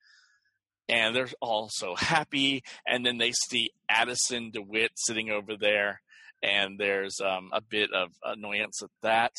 And 0.88 1.16
they're 1.16 1.28
all 1.40 1.68
so 1.68 1.96
happy, 1.96 2.62
and 2.86 3.04
then 3.04 3.18
they 3.18 3.32
see 3.32 3.70
Addison 3.88 4.52
DeWitt 4.52 4.92
sitting 4.94 5.30
over 5.30 5.56
there, 5.58 6.00
and 6.46 6.78
there's 6.78 7.20
um, 7.20 7.50
a 7.52 7.60
bit 7.60 7.92
of 7.92 8.10
annoyance 8.24 8.80
at 8.82 8.90
that. 9.02 9.32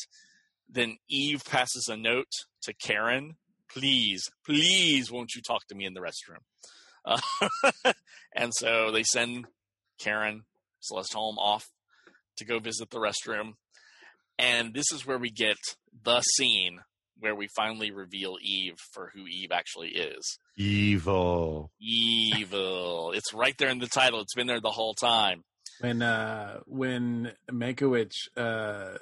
Then 0.68 0.98
Eve 1.08 1.42
passes 1.44 1.88
a 1.88 1.96
note 1.96 2.32
to 2.62 2.74
Karen. 2.74 3.36
Please, 3.70 4.24
please, 4.44 5.10
won't 5.10 5.34
you 5.34 5.42
talk 5.42 5.66
to 5.68 5.74
me 5.74 5.86
in 5.86 5.94
the 5.94 6.00
restroom? 6.00 6.42
Uh, 7.04 7.92
and 8.36 8.52
so 8.54 8.90
they 8.92 9.02
send 9.02 9.46
Karen, 9.98 10.44
Celeste 10.80 11.14
Holm, 11.14 11.38
off 11.38 11.70
to 12.36 12.44
go 12.44 12.58
visit 12.58 12.90
the 12.90 12.98
restroom. 12.98 13.54
And 14.38 14.74
this 14.74 14.92
is 14.92 15.06
where 15.06 15.18
we 15.18 15.30
get 15.30 15.56
the 16.04 16.20
scene 16.20 16.80
where 17.18 17.34
we 17.34 17.48
finally 17.56 17.90
reveal 17.90 18.36
Eve 18.40 18.76
for 18.92 19.10
who 19.14 19.26
Eve 19.26 19.50
actually 19.52 19.88
is. 19.88 20.38
Evil. 20.56 21.72
Evil. 21.80 23.12
it's 23.12 23.34
right 23.34 23.56
there 23.58 23.70
in 23.70 23.78
the 23.78 23.88
title. 23.88 24.20
It's 24.20 24.34
been 24.34 24.46
there 24.46 24.60
the 24.60 24.70
whole 24.70 24.94
time. 24.94 25.42
When 25.80 26.02
uh 26.02 26.60
when 26.66 27.32
Mankiewicz 27.50 28.36
uh 28.36 28.98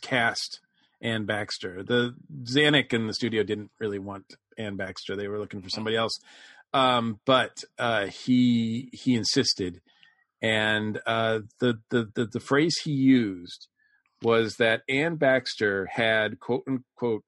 cast 0.00 0.60
Anne 1.00 1.24
Baxter, 1.26 1.82
the 1.82 2.14
Zanuck 2.44 2.92
in 2.92 3.06
the 3.06 3.14
studio 3.14 3.42
didn't 3.42 3.70
really 3.78 3.98
want 3.98 4.36
Anne 4.56 4.76
Baxter. 4.76 5.16
They 5.16 5.28
were 5.28 5.38
looking 5.38 5.62
for 5.62 5.68
somebody 5.68 5.96
else. 5.96 6.18
Um, 6.74 7.20
but 7.26 7.62
uh, 7.78 8.06
he 8.06 8.88
he 8.92 9.14
insisted, 9.14 9.82
and 10.40 10.98
uh, 11.06 11.40
the, 11.60 11.80
the 11.90 12.10
the 12.14 12.26
the 12.26 12.40
phrase 12.40 12.78
he 12.84 12.92
used 12.92 13.68
was 14.22 14.56
that 14.56 14.82
Anne 14.88 15.16
Baxter 15.16 15.86
had 15.86 16.40
quote 16.40 16.62
unquote 16.66 17.24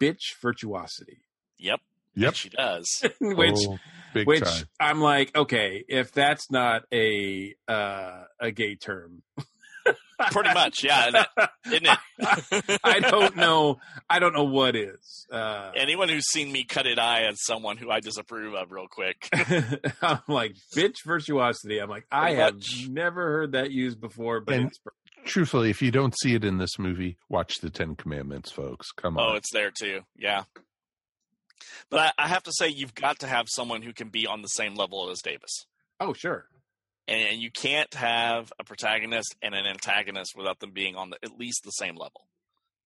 bitch 0.00 0.34
virtuosity. 0.40 1.22
Yep. 1.58 1.80
Yep. 2.14 2.34
She 2.34 2.48
does. 2.48 3.04
which 3.20 3.56
Oh, 3.66 3.78
big 4.14 4.26
which 4.26 4.42
time. 4.44 4.64
I'm 4.78 5.00
like, 5.00 5.34
okay, 5.36 5.84
if 5.88 6.12
that's 6.12 6.50
not 6.50 6.82
a 6.92 7.54
uh, 7.68 8.24
a 8.40 8.50
gay 8.50 8.76
term, 8.76 9.22
Pretty 10.32 10.52
much, 10.52 10.84
yeah. 10.84 11.24
Isn't 11.66 11.86
it? 11.86 12.78
I 12.84 13.00
don't 13.10 13.36
know. 13.36 13.78
I 14.08 14.18
don't 14.18 14.34
know 14.34 14.44
what 14.44 14.76
is. 14.76 15.26
Uh, 15.32 15.72
Anyone 15.74 16.10
who's 16.10 16.26
seen 16.30 16.52
me 16.52 16.64
cut 16.64 16.86
it 16.86 16.98
eye 16.98 17.22
as 17.22 17.42
someone 17.42 17.78
who 17.78 17.90
I 17.90 18.00
disapprove 18.00 18.52
of 18.54 18.70
real 18.70 18.86
quick. 18.86 19.28
I'm 20.02 20.18
like 20.28 20.56
bitch 20.76 20.96
virtuosity. 21.06 21.78
I'm 21.78 21.88
like, 21.88 22.04
I 22.12 22.20
Pretty 22.34 22.36
have 22.36 22.54
much. 22.56 22.88
never 22.90 23.22
heard 23.30 23.52
that 23.52 23.70
used 23.70 23.98
before, 23.98 24.40
but 24.40 24.54
And- 24.56 24.68
it's 24.68 24.78
Truthfully, 25.24 25.68
if 25.70 25.80
you 25.82 25.90
don't 25.90 26.14
see 26.18 26.34
it 26.34 26.44
in 26.44 26.56
this 26.58 26.78
movie, 26.78 27.16
watch 27.28 27.58
the 27.60 27.68
Ten 27.70 27.94
Commandments, 27.94 28.50
folks. 28.50 28.90
Come 28.90 29.18
on. 29.18 29.32
Oh, 29.32 29.36
it's 29.36 29.52
there 29.52 29.70
too. 29.70 30.00
Yeah. 30.16 30.44
But 31.90 32.14
I, 32.18 32.24
I 32.24 32.28
have 32.28 32.42
to 32.44 32.52
say, 32.52 32.68
you've 32.68 32.94
got 32.94 33.20
to 33.20 33.26
have 33.26 33.46
someone 33.48 33.82
who 33.82 33.92
can 33.92 34.08
be 34.08 34.26
on 34.26 34.42
the 34.42 34.48
same 34.48 34.74
level 34.74 35.10
as 35.10 35.20
Davis. 35.22 35.66
oh 36.00 36.12
sure. 36.12 36.46
And, 37.08 37.20
and 37.28 37.42
you 37.42 37.50
can't 37.50 37.92
have 37.94 38.52
a 38.60 38.64
protagonist 38.64 39.34
and 39.42 39.54
an 39.54 39.66
antagonist 39.66 40.36
without 40.36 40.60
them 40.60 40.70
being 40.72 40.94
on 40.96 41.10
the, 41.10 41.16
at 41.24 41.38
least 41.38 41.62
the 41.64 41.70
same 41.70 41.96
level 41.96 42.28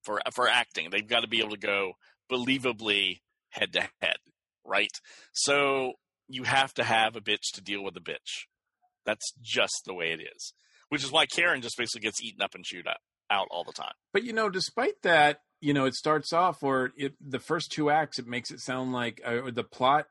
for 0.03 0.21
for 0.35 0.49
acting. 0.49 0.89
They've 0.91 1.07
got 1.07 1.21
to 1.21 1.29
be 1.29 1.41
able 1.41 1.51
to 1.51 1.59
go 1.59 1.93
believably 2.31 3.21
head 3.51 3.73
to 3.75 3.89
head, 4.01 4.17
right? 4.65 4.91
So 5.33 5.95
you 6.29 6.45
have 6.45 6.73
to 6.75 6.85
have 6.85 7.17
a 7.17 7.21
bitch 7.21 7.53
to 7.55 7.61
deal 7.63 7.83
with 7.85 7.97
a 7.97 8.01
bitch. 8.01 8.47
That's 9.05 9.33
just 9.43 9.83
the 9.87 9.95
way 9.95 10.13
it 10.13 10.21
is. 10.21 10.55
Which 10.89 11.05
is 11.05 11.13
why 11.13 11.27
Karen 11.27 11.61
just 11.61 11.77
basically 11.77 12.03
gets 12.03 12.23
eaten 12.23 12.43
up 12.43 12.55
and 12.55 12.65
chewed 12.65 12.87
out, 12.87 12.97
out 13.31 13.49
all 13.51 13.65
the 13.65 13.73
time. 13.73 13.95
But 14.13 14.25
you 14.25 14.33
know, 14.33 14.49
despite 14.49 15.03
that, 15.03 15.41
you 15.65 15.73
know, 15.73 15.87
it 15.87 15.95
starts 15.95 16.33
off 16.33 16.63
or 16.63 16.93
it 16.97 17.15
the 17.21 17.39
first 17.41 17.73
two 17.73 17.91
acts, 17.91 18.19
it 18.19 18.27
makes 18.27 18.51
it 18.51 18.61
sound 18.61 18.93
like 18.93 19.21
uh, 19.25 19.51
the 19.51 19.65
plot 19.65 20.07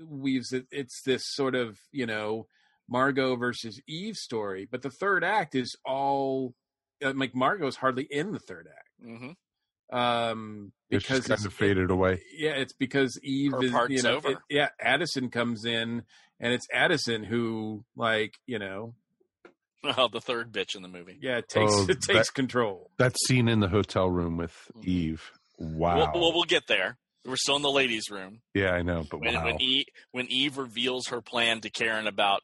weaves 0.00 0.52
it. 0.52 0.66
It's 0.70 1.02
this 1.02 1.22
sort 1.26 1.54
of 1.54 1.78
you 1.90 2.06
know 2.06 2.46
Margot 2.88 3.36
versus 3.36 3.80
Eve 3.88 4.16
story, 4.16 4.68
but 4.70 4.82
the 4.82 4.90
third 4.90 5.24
act 5.24 5.54
is 5.54 5.76
all 5.84 6.54
uh, 7.04 7.12
like 7.16 7.34
Margot's 7.34 7.76
hardly 7.76 8.06
in 8.10 8.32
the 8.32 8.38
third 8.38 8.68
act. 8.70 8.88
hmm 9.04 9.30
It's 9.90 9.96
Um, 9.98 10.72
because 10.90 11.18
just 11.26 11.28
kind 11.28 11.46
of 11.46 11.52
faded 11.52 11.90
away. 11.90 12.22
yeah, 12.36 12.52
it's 12.52 12.72
because 12.72 13.18
Eve 13.22 13.52
Her 13.52 13.62
is 13.64 13.70
part's 13.72 13.92
you 13.94 14.02
know, 14.02 14.16
over. 14.16 14.30
it- 14.30 14.38
yeah, 14.48 14.68
Addison 14.80 15.30
comes 15.30 15.64
in, 15.64 16.02
and 16.40 16.52
it's 16.52 16.66
Addison 16.72 17.24
who 17.24 17.84
like 17.96 18.34
you 18.46 18.58
know 18.58 18.94
Oh, 19.98 20.08
the 20.08 20.20
third 20.20 20.52
bitch 20.52 20.74
in 20.76 20.82
the 20.82 20.88
movie. 20.88 21.18
yeah 21.20 21.38
it 21.38 21.48
takes 21.48 21.72
Oh, 21.74 21.82
it 21.88 22.00
takes 22.00 22.28
that- 22.28 22.34
control. 22.34 22.90
That 22.98 23.16
scene 23.26 23.48
in 23.48 23.60
the 23.60 23.68
hotel 23.68 24.08
room 24.08 24.36
with 24.36 24.70
Mhm. 24.76 24.84
Eve. 24.84 25.30
Wow. 25.58 25.96
Well, 25.96 26.12
well, 26.14 26.32
we'll 26.32 26.44
get 26.44 26.66
there. 26.68 26.98
We're 27.24 27.36
still 27.36 27.56
in 27.56 27.62
the 27.62 27.70
ladies' 27.70 28.10
room. 28.10 28.42
yeah, 28.54 28.70
I 28.72 28.82
know, 28.82 29.04
but 29.08 29.20
when 29.20 29.34
wow. 29.34 29.44
when, 29.44 29.60
e, 29.62 29.84
when 30.10 30.26
Eve 30.28 30.58
reveals 30.58 31.06
her 31.08 31.20
plan 31.20 31.60
to 31.60 31.70
Karen 31.70 32.06
about, 32.08 32.42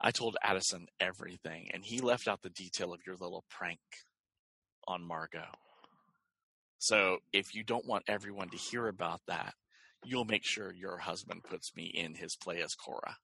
I 0.00 0.10
told 0.10 0.36
Addison 0.42 0.88
everything, 1.00 1.70
and 1.72 1.84
he 1.84 2.00
left 2.00 2.26
out 2.28 2.42
the 2.42 2.50
detail 2.50 2.92
of 2.92 3.00
your 3.06 3.14
little 3.16 3.44
prank 3.48 3.78
on 4.88 5.02
Margot. 5.04 5.52
So 6.78 7.18
if 7.32 7.54
you 7.54 7.62
don't 7.64 7.86
want 7.86 8.04
everyone 8.08 8.48
to 8.50 8.56
hear 8.56 8.88
about 8.88 9.20
that, 9.28 9.54
you'll 10.04 10.24
make 10.24 10.44
sure 10.44 10.72
your 10.72 10.98
husband 10.98 11.42
puts 11.44 11.74
me 11.74 11.84
in 11.86 12.14
his 12.16 12.36
play 12.36 12.60
as 12.62 12.74
Cora. 12.74 13.16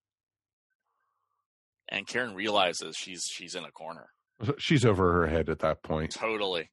And 1.92 2.06
Karen 2.06 2.34
realizes 2.34 2.96
she's 2.96 3.24
she's 3.30 3.54
in 3.54 3.64
a 3.64 3.70
corner. 3.70 4.08
She's 4.58 4.84
over 4.84 5.12
her 5.12 5.26
head 5.28 5.48
at 5.50 5.60
that 5.60 5.82
point. 5.82 6.12
Totally. 6.12 6.70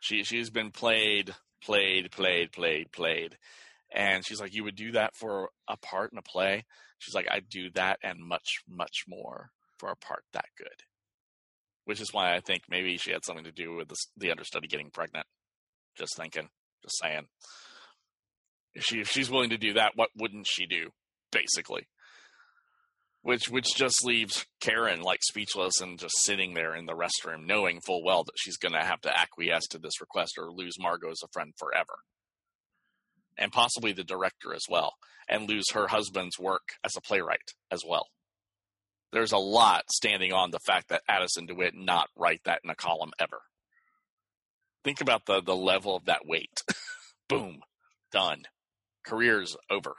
She 0.00 0.24
she's 0.24 0.50
been 0.50 0.70
played, 0.72 1.34
played, 1.62 2.10
played, 2.10 2.50
played, 2.50 2.90
played. 2.90 3.36
And 3.94 4.26
she's 4.26 4.40
like, 4.40 4.54
You 4.54 4.64
would 4.64 4.74
do 4.74 4.92
that 4.92 5.14
for 5.14 5.50
a 5.68 5.76
part 5.76 6.10
in 6.10 6.18
a 6.18 6.22
play? 6.22 6.64
She's 6.98 7.14
like, 7.14 7.28
I'd 7.30 7.48
do 7.50 7.68
that 7.74 7.98
and 8.02 8.18
much, 8.20 8.62
much 8.66 9.04
more 9.06 9.50
for 9.78 9.90
a 9.90 9.96
part 9.96 10.24
that 10.32 10.46
good. 10.56 10.84
Which 11.84 12.00
is 12.00 12.14
why 12.14 12.34
I 12.34 12.40
think 12.40 12.62
maybe 12.68 12.96
she 12.96 13.12
had 13.12 13.24
something 13.24 13.44
to 13.44 13.52
do 13.52 13.74
with 13.74 13.88
this, 13.88 14.06
the 14.16 14.30
understudy 14.30 14.68
getting 14.68 14.90
pregnant. 14.90 15.26
Just 15.98 16.16
thinking. 16.16 16.48
Just 16.82 16.98
saying. 16.98 17.26
If 18.74 18.84
she 18.84 19.00
if 19.00 19.10
she's 19.10 19.30
willing 19.30 19.50
to 19.50 19.58
do 19.58 19.74
that, 19.74 19.92
what 19.96 20.08
wouldn't 20.16 20.46
she 20.48 20.66
do? 20.66 20.90
Basically. 21.30 21.86
Which 23.22 23.48
which 23.48 23.74
just 23.74 24.04
leaves 24.04 24.46
Karen 24.60 25.00
like 25.00 25.20
speechless 25.22 25.80
and 25.80 25.98
just 25.98 26.24
sitting 26.24 26.54
there 26.54 26.74
in 26.74 26.86
the 26.86 26.94
restroom, 26.94 27.46
knowing 27.46 27.80
full 27.80 28.04
well 28.04 28.24
that 28.24 28.34
she's 28.36 28.56
going 28.56 28.72
to 28.72 28.84
have 28.84 29.00
to 29.02 29.18
acquiesce 29.18 29.66
to 29.70 29.78
this 29.78 30.00
request 30.00 30.34
or 30.38 30.50
lose 30.50 30.78
Margot 30.78 31.10
as 31.10 31.22
a 31.24 31.28
friend 31.32 31.52
forever, 31.56 31.94
and 33.38 33.52
possibly 33.52 33.92
the 33.92 34.04
director 34.04 34.52
as 34.54 34.64
well, 34.68 34.94
and 35.28 35.48
lose 35.48 35.70
her 35.72 35.88
husband's 35.88 36.38
work 36.38 36.74
as 36.84 36.92
a 36.96 37.00
playwright 37.00 37.52
as 37.70 37.82
well. 37.88 38.08
There's 39.12 39.32
a 39.32 39.38
lot 39.38 39.84
standing 39.92 40.32
on 40.32 40.50
the 40.50 40.58
fact 40.58 40.88
that 40.88 41.02
Addison 41.08 41.46
DeWitt 41.46 41.74
not 41.74 42.08
write 42.16 42.40
that 42.44 42.60
in 42.64 42.70
a 42.70 42.74
column 42.74 43.12
ever. 43.18 43.42
Think 44.84 45.00
about 45.00 45.26
the 45.26 45.40
the 45.40 45.54
level 45.54 45.94
of 45.94 46.06
that 46.06 46.26
weight. 46.26 46.62
Boom, 47.28 47.60
done. 48.10 48.42
Career's 49.04 49.56
over. 49.70 49.94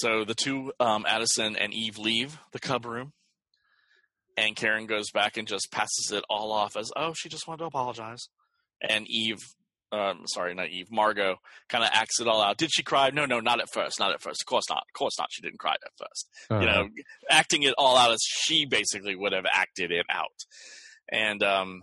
So 0.00 0.24
the 0.24 0.34
two, 0.34 0.72
um, 0.80 1.04
Addison 1.08 1.56
and 1.56 1.72
Eve, 1.74 1.98
leave 1.98 2.38
the 2.52 2.60
cub 2.60 2.84
room, 2.84 3.12
and 4.36 4.54
Karen 4.54 4.86
goes 4.86 5.10
back 5.10 5.36
and 5.36 5.48
just 5.48 5.70
passes 5.72 6.12
it 6.12 6.24
all 6.30 6.52
off 6.52 6.76
as, 6.76 6.90
"Oh, 6.96 7.12
she 7.14 7.28
just 7.28 7.46
wanted 7.48 7.58
to 7.58 7.64
apologize." 7.66 8.28
And 8.80 9.06
Eve, 9.08 9.38
um, 9.90 10.24
sorry, 10.26 10.54
not 10.54 10.68
Eve, 10.68 10.86
Margot, 10.90 11.36
kind 11.68 11.82
of 11.82 11.90
acts 11.92 12.20
it 12.20 12.28
all 12.28 12.40
out. 12.40 12.58
Did 12.58 12.70
she 12.72 12.82
cry? 12.84 13.10
No, 13.10 13.26
no, 13.26 13.40
not 13.40 13.60
at 13.60 13.72
first, 13.72 13.98
not 13.98 14.12
at 14.12 14.22
first. 14.22 14.42
Of 14.42 14.46
course 14.46 14.68
not. 14.70 14.84
Of 14.88 14.92
course 14.96 15.18
not. 15.18 15.28
She 15.32 15.42
didn't 15.42 15.58
cry 15.58 15.72
at 15.74 15.80
1st 15.98 16.28
Uh-huh. 16.50 16.60
You 16.60 16.66
know, 16.66 16.88
acting 17.30 17.64
it 17.64 17.74
all 17.76 17.96
out 17.96 18.12
as 18.12 18.20
she 18.22 18.66
basically 18.66 19.16
would 19.16 19.32
have 19.32 19.46
acted 19.52 19.90
it 19.90 20.06
out, 20.10 20.44
and 21.10 21.42
um, 21.42 21.82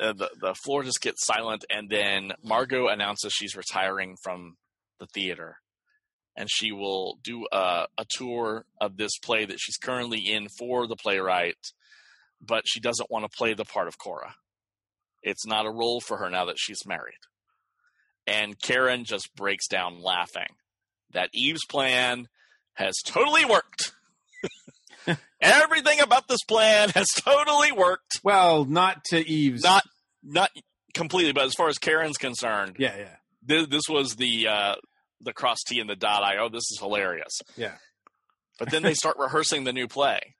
uh, 0.00 0.12
the 0.12 0.30
the 0.40 0.54
floor 0.54 0.82
just 0.82 1.00
gets 1.00 1.24
silent, 1.24 1.64
and 1.70 1.88
then 1.88 2.32
Margot 2.42 2.88
announces 2.88 3.32
she's 3.32 3.56
retiring 3.56 4.16
from 4.22 4.56
the 4.98 5.06
theater, 5.06 5.56
and 6.40 6.48
she 6.50 6.72
will 6.72 7.18
do 7.22 7.46
a, 7.52 7.86
a 7.98 8.06
tour 8.08 8.64
of 8.80 8.96
this 8.96 9.18
play 9.22 9.44
that 9.44 9.60
she's 9.60 9.76
currently 9.76 10.20
in 10.20 10.48
for 10.58 10.86
the 10.86 10.96
playwright, 10.96 11.58
but 12.40 12.64
she 12.66 12.80
doesn't 12.80 13.10
want 13.10 13.30
to 13.30 13.36
play 13.36 13.52
the 13.52 13.66
part 13.66 13.88
of 13.88 13.98
Cora. 13.98 14.34
It's 15.22 15.46
not 15.46 15.66
a 15.66 15.70
role 15.70 16.00
for 16.00 16.16
her 16.16 16.30
now 16.30 16.46
that 16.46 16.56
she's 16.58 16.86
married, 16.86 17.18
and 18.26 18.58
Karen 18.58 19.04
just 19.04 19.34
breaks 19.36 19.68
down 19.68 20.00
laughing 20.00 20.48
that 21.12 21.28
Eve's 21.34 21.66
plan 21.68 22.26
has 22.72 22.94
totally 23.04 23.44
worked. 23.44 23.92
Everything 25.42 26.00
about 26.00 26.26
this 26.26 26.42
plan 26.48 26.88
has 26.90 27.06
totally 27.18 27.72
worked. 27.72 28.20
Well, 28.24 28.64
not 28.64 29.04
to 29.10 29.28
Eve's. 29.28 29.62
Not 29.62 29.84
not 30.22 30.50
completely, 30.94 31.32
but 31.32 31.44
as 31.44 31.52
far 31.54 31.68
as 31.68 31.76
Karen's 31.76 32.16
concerned, 32.16 32.76
Yeah, 32.78 32.96
yeah, 32.96 33.16
this, 33.42 33.66
this 33.66 33.88
was 33.90 34.16
the 34.16 34.48
uh, 34.48 34.74
the 35.20 35.32
cross 35.32 35.58
T 35.66 35.80
and 35.80 35.88
the 35.88 35.96
dot 35.96 36.22
I. 36.22 36.38
Oh, 36.38 36.48
this 36.48 36.70
is 36.70 36.78
hilarious. 36.80 37.40
yeah. 37.56 37.74
But 38.58 38.70
then 38.70 38.82
they 38.82 38.94
start 38.94 39.16
rehearsing 39.18 39.64
the 39.64 39.72
new 39.72 39.88
play, 39.88 40.34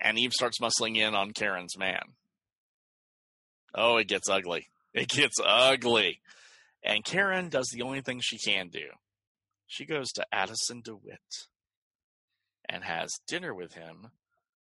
and 0.00 0.18
Eve 0.18 0.32
starts 0.32 0.58
muscling 0.60 0.96
in 0.96 1.14
on 1.14 1.32
Karen's 1.32 1.76
man. 1.76 2.02
Oh, 3.74 3.96
it 3.96 4.08
gets 4.08 4.28
ugly. 4.28 4.68
It 4.94 5.08
gets 5.08 5.36
ugly. 5.44 6.20
And 6.82 7.04
Karen 7.04 7.48
does 7.48 7.68
the 7.72 7.82
only 7.82 8.00
thing 8.00 8.20
she 8.22 8.38
can 8.38 8.68
do. 8.68 8.86
She 9.66 9.84
goes 9.84 10.10
to 10.12 10.26
Addison 10.32 10.80
DeWitt 10.82 11.18
and 12.68 12.84
has 12.84 13.10
dinner 13.26 13.52
with 13.52 13.74
him, 13.74 14.08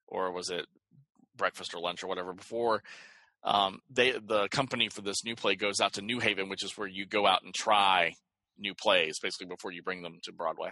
or 0.07 0.31
was 0.31 0.49
it 0.49 0.65
breakfast 1.35 1.73
or 1.73 1.79
lunch 1.79 2.03
or 2.03 2.07
whatever 2.07 2.33
before 2.33 2.83
um, 3.43 3.79
they 3.89 4.11
the 4.11 4.47
company 4.49 4.89
for 4.89 5.01
this 5.01 5.23
new 5.23 5.35
play 5.35 5.55
goes 5.55 5.79
out 5.79 5.93
to 5.93 6.01
New 6.01 6.19
Haven, 6.19 6.49
which 6.49 6.63
is 6.63 6.77
where 6.77 6.87
you 6.87 7.05
go 7.05 7.25
out 7.25 7.43
and 7.43 7.53
try 7.53 8.13
new 8.59 8.73
plays 8.75 9.19
basically 9.19 9.47
before 9.47 9.71
you 9.71 9.81
bring 9.81 10.01
them 10.01 10.19
to 10.23 10.31
Broadway. 10.31 10.71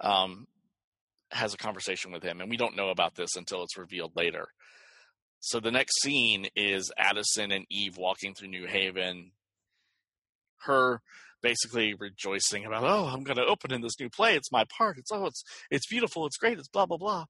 Um, 0.00 0.46
has 1.30 1.54
a 1.54 1.58
conversation 1.58 2.12
with 2.12 2.22
him, 2.22 2.40
and 2.40 2.50
we 2.50 2.56
don't 2.56 2.76
know 2.76 2.90
about 2.90 3.14
this 3.14 3.36
until 3.36 3.62
it's 3.62 3.78
revealed 3.78 4.12
later. 4.16 4.48
So 5.40 5.58
the 5.60 5.70
next 5.70 6.00
scene 6.00 6.46
is 6.54 6.92
Addison 6.96 7.50
and 7.50 7.66
Eve 7.70 7.96
walking 7.96 8.34
through 8.34 8.48
New 8.48 8.66
Haven. 8.66 9.32
Her 10.58 11.02
basically 11.42 11.94
rejoicing 11.94 12.64
about, 12.64 12.84
oh, 12.84 13.06
I'm 13.06 13.24
going 13.24 13.36
to 13.36 13.44
open 13.44 13.72
in 13.72 13.80
this 13.80 13.98
new 13.98 14.08
play. 14.08 14.36
It's 14.36 14.52
my 14.52 14.64
part. 14.76 14.98
It's 14.98 15.10
oh, 15.12 15.26
it's 15.26 15.42
it's 15.70 15.86
beautiful. 15.86 16.26
It's 16.26 16.36
great. 16.36 16.58
It's 16.58 16.68
blah 16.68 16.86
blah 16.86 16.98
blah. 16.98 17.24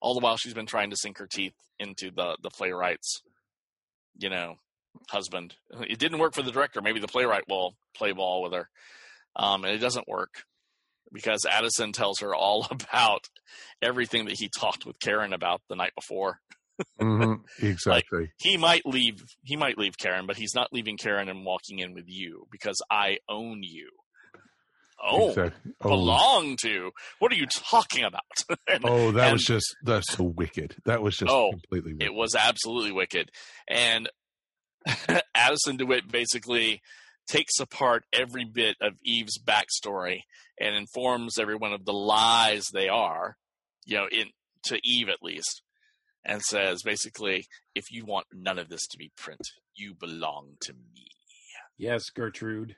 All 0.00 0.14
the 0.14 0.20
while 0.20 0.36
she's 0.36 0.54
been 0.54 0.66
trying 0.66 0.90
to 0.90 0.96
sink 0.96 1.18
her 1.18 1.28
teeth 1.30 1.54
into 1.78 2.10
the 2.10 2.38
the 2.42 2.50
playwright's, 2.50 3.20
you 4.16 4.30
know, 4.30 4.54
husband. 5.08 5.54
It 5.88 5.98
didn't 5.98 6.18
work 6.18 6.34
for 6.34 6.42
the 6.42 6.52
director. 6.52 6.80
Maybe 6.82 7.00
the 7.00 7.08
playwright 7.08 7.44
will 7.48 7.76
play 7.96 8.12
ball 8.12 8.42
with 8.42 8.52
her, 8.52 8.68
um, 9.36 9.64
and 9.64 9.74
it 9.74 9.78
doesn't 9.78 10.08
work 10.08 10.44
because 11.12 11.44
Addison 11.48 11.92
tells 11.92 12.20
her 12.20 12.34
all 12.34 12.66
about 12.70 13.28
everything 13.80 14.24
that 14.26 14.38
he 14.38 14.50
talked 14.58 14.84
with 14.86 14.98
Karen 15.00 15.32
about 15.32 15.60
the 15.68 15.76
night 15.76 15.92
before. 15.94 16.40
Mhm, 17.00 17.38
exactly. 17.62 18.32
He 18.38 18.58
might 18.58 18.84
leave. 18.84 19.22
He 19.42 19.56
might 19.56 19.78
leave 19.78 19.96
Karen, 19.96 20.26
but 20.26 20.36
he's 20.36 20.54
not 20.54 20.74
leaving 20.74 20.98
Karen 20.98 21.30
and 21.30 21.42
walking 21.42 21.78
in 21.78 21.94
with 21.94 22.04
you 22.06 22.46
because 22.52 22.76
I 22.90 23.16
own 23.30 23.62
you. 23.62 23.88
Oh, 25.02 25.28
Exactly. 25.30 25.72
Oh. 25.82 25.88
belong 25.88 26.56
to? 26.62 26.90
What 27.18 27.32
are 27.32 27.36
you 27.36 27.46
talking 27.46 28.04
about? 28.04 28.22
And- 28.68 28.84
oh, 28.84 29.10
that 29.12 29.24
and- 29.28 29.32
was 29.34 29.44
just 29.44 29.74
that's 29.84 30.12
so 30.12 30.24
wicked. 30.24 30.76
That 30.84 31.00
was 31.02 31.16
just 31.16 31.30
Oh, 31.32 31.50
completely 31.52 31.92
wicked. 31.94 32.06
It 32.06 32.14
was 32.14 32.34
absolutely 32.34 32.92
wicked. 32.92 33.30
And 33.68 34.10
Addison 35.34 35.76
DeWitt 35.76 36.10
basically 36.10 36.80
takes 37.28 37.58
apart 37.60 38.04
every 38.12 38.44
bit 38.44 38.76
of 38.80 38.94
Eve's 39.02 39.38
backstory 39.38 40.20
and 40.60 40.74
informs 40.74 41.38
everyone 41.38 41.72
of 41.72 41.84
the 41.84 41.92
lies 41.92 42.66
they 42.72 42.88
are, 42.88 43.36
you 43.84 43.96
know, 43.96 44.06
in 44.10 44.26
to 44.64 44.78
Eve 44.82 45.08
at 45.08 45.22
least, 45.22 45.62
and 46.24 46.42
says 46.42 46.82
basically, 46.82 47.46
if 47.74 47.84
you 47.90 48.04
want 48.04 48.26
none 48.32 48.58
of 48.58 48.68
this 48.68 48.86
to 48.88 48.98
be 48.98 49.12
print, 49.16 49.40
you 49.76 49.94
belong 49.94 50.56
to 50.62 50.72
me. 50.72 51.08
Yes, 51.78 52.04
Gertrude. 52.10 52.76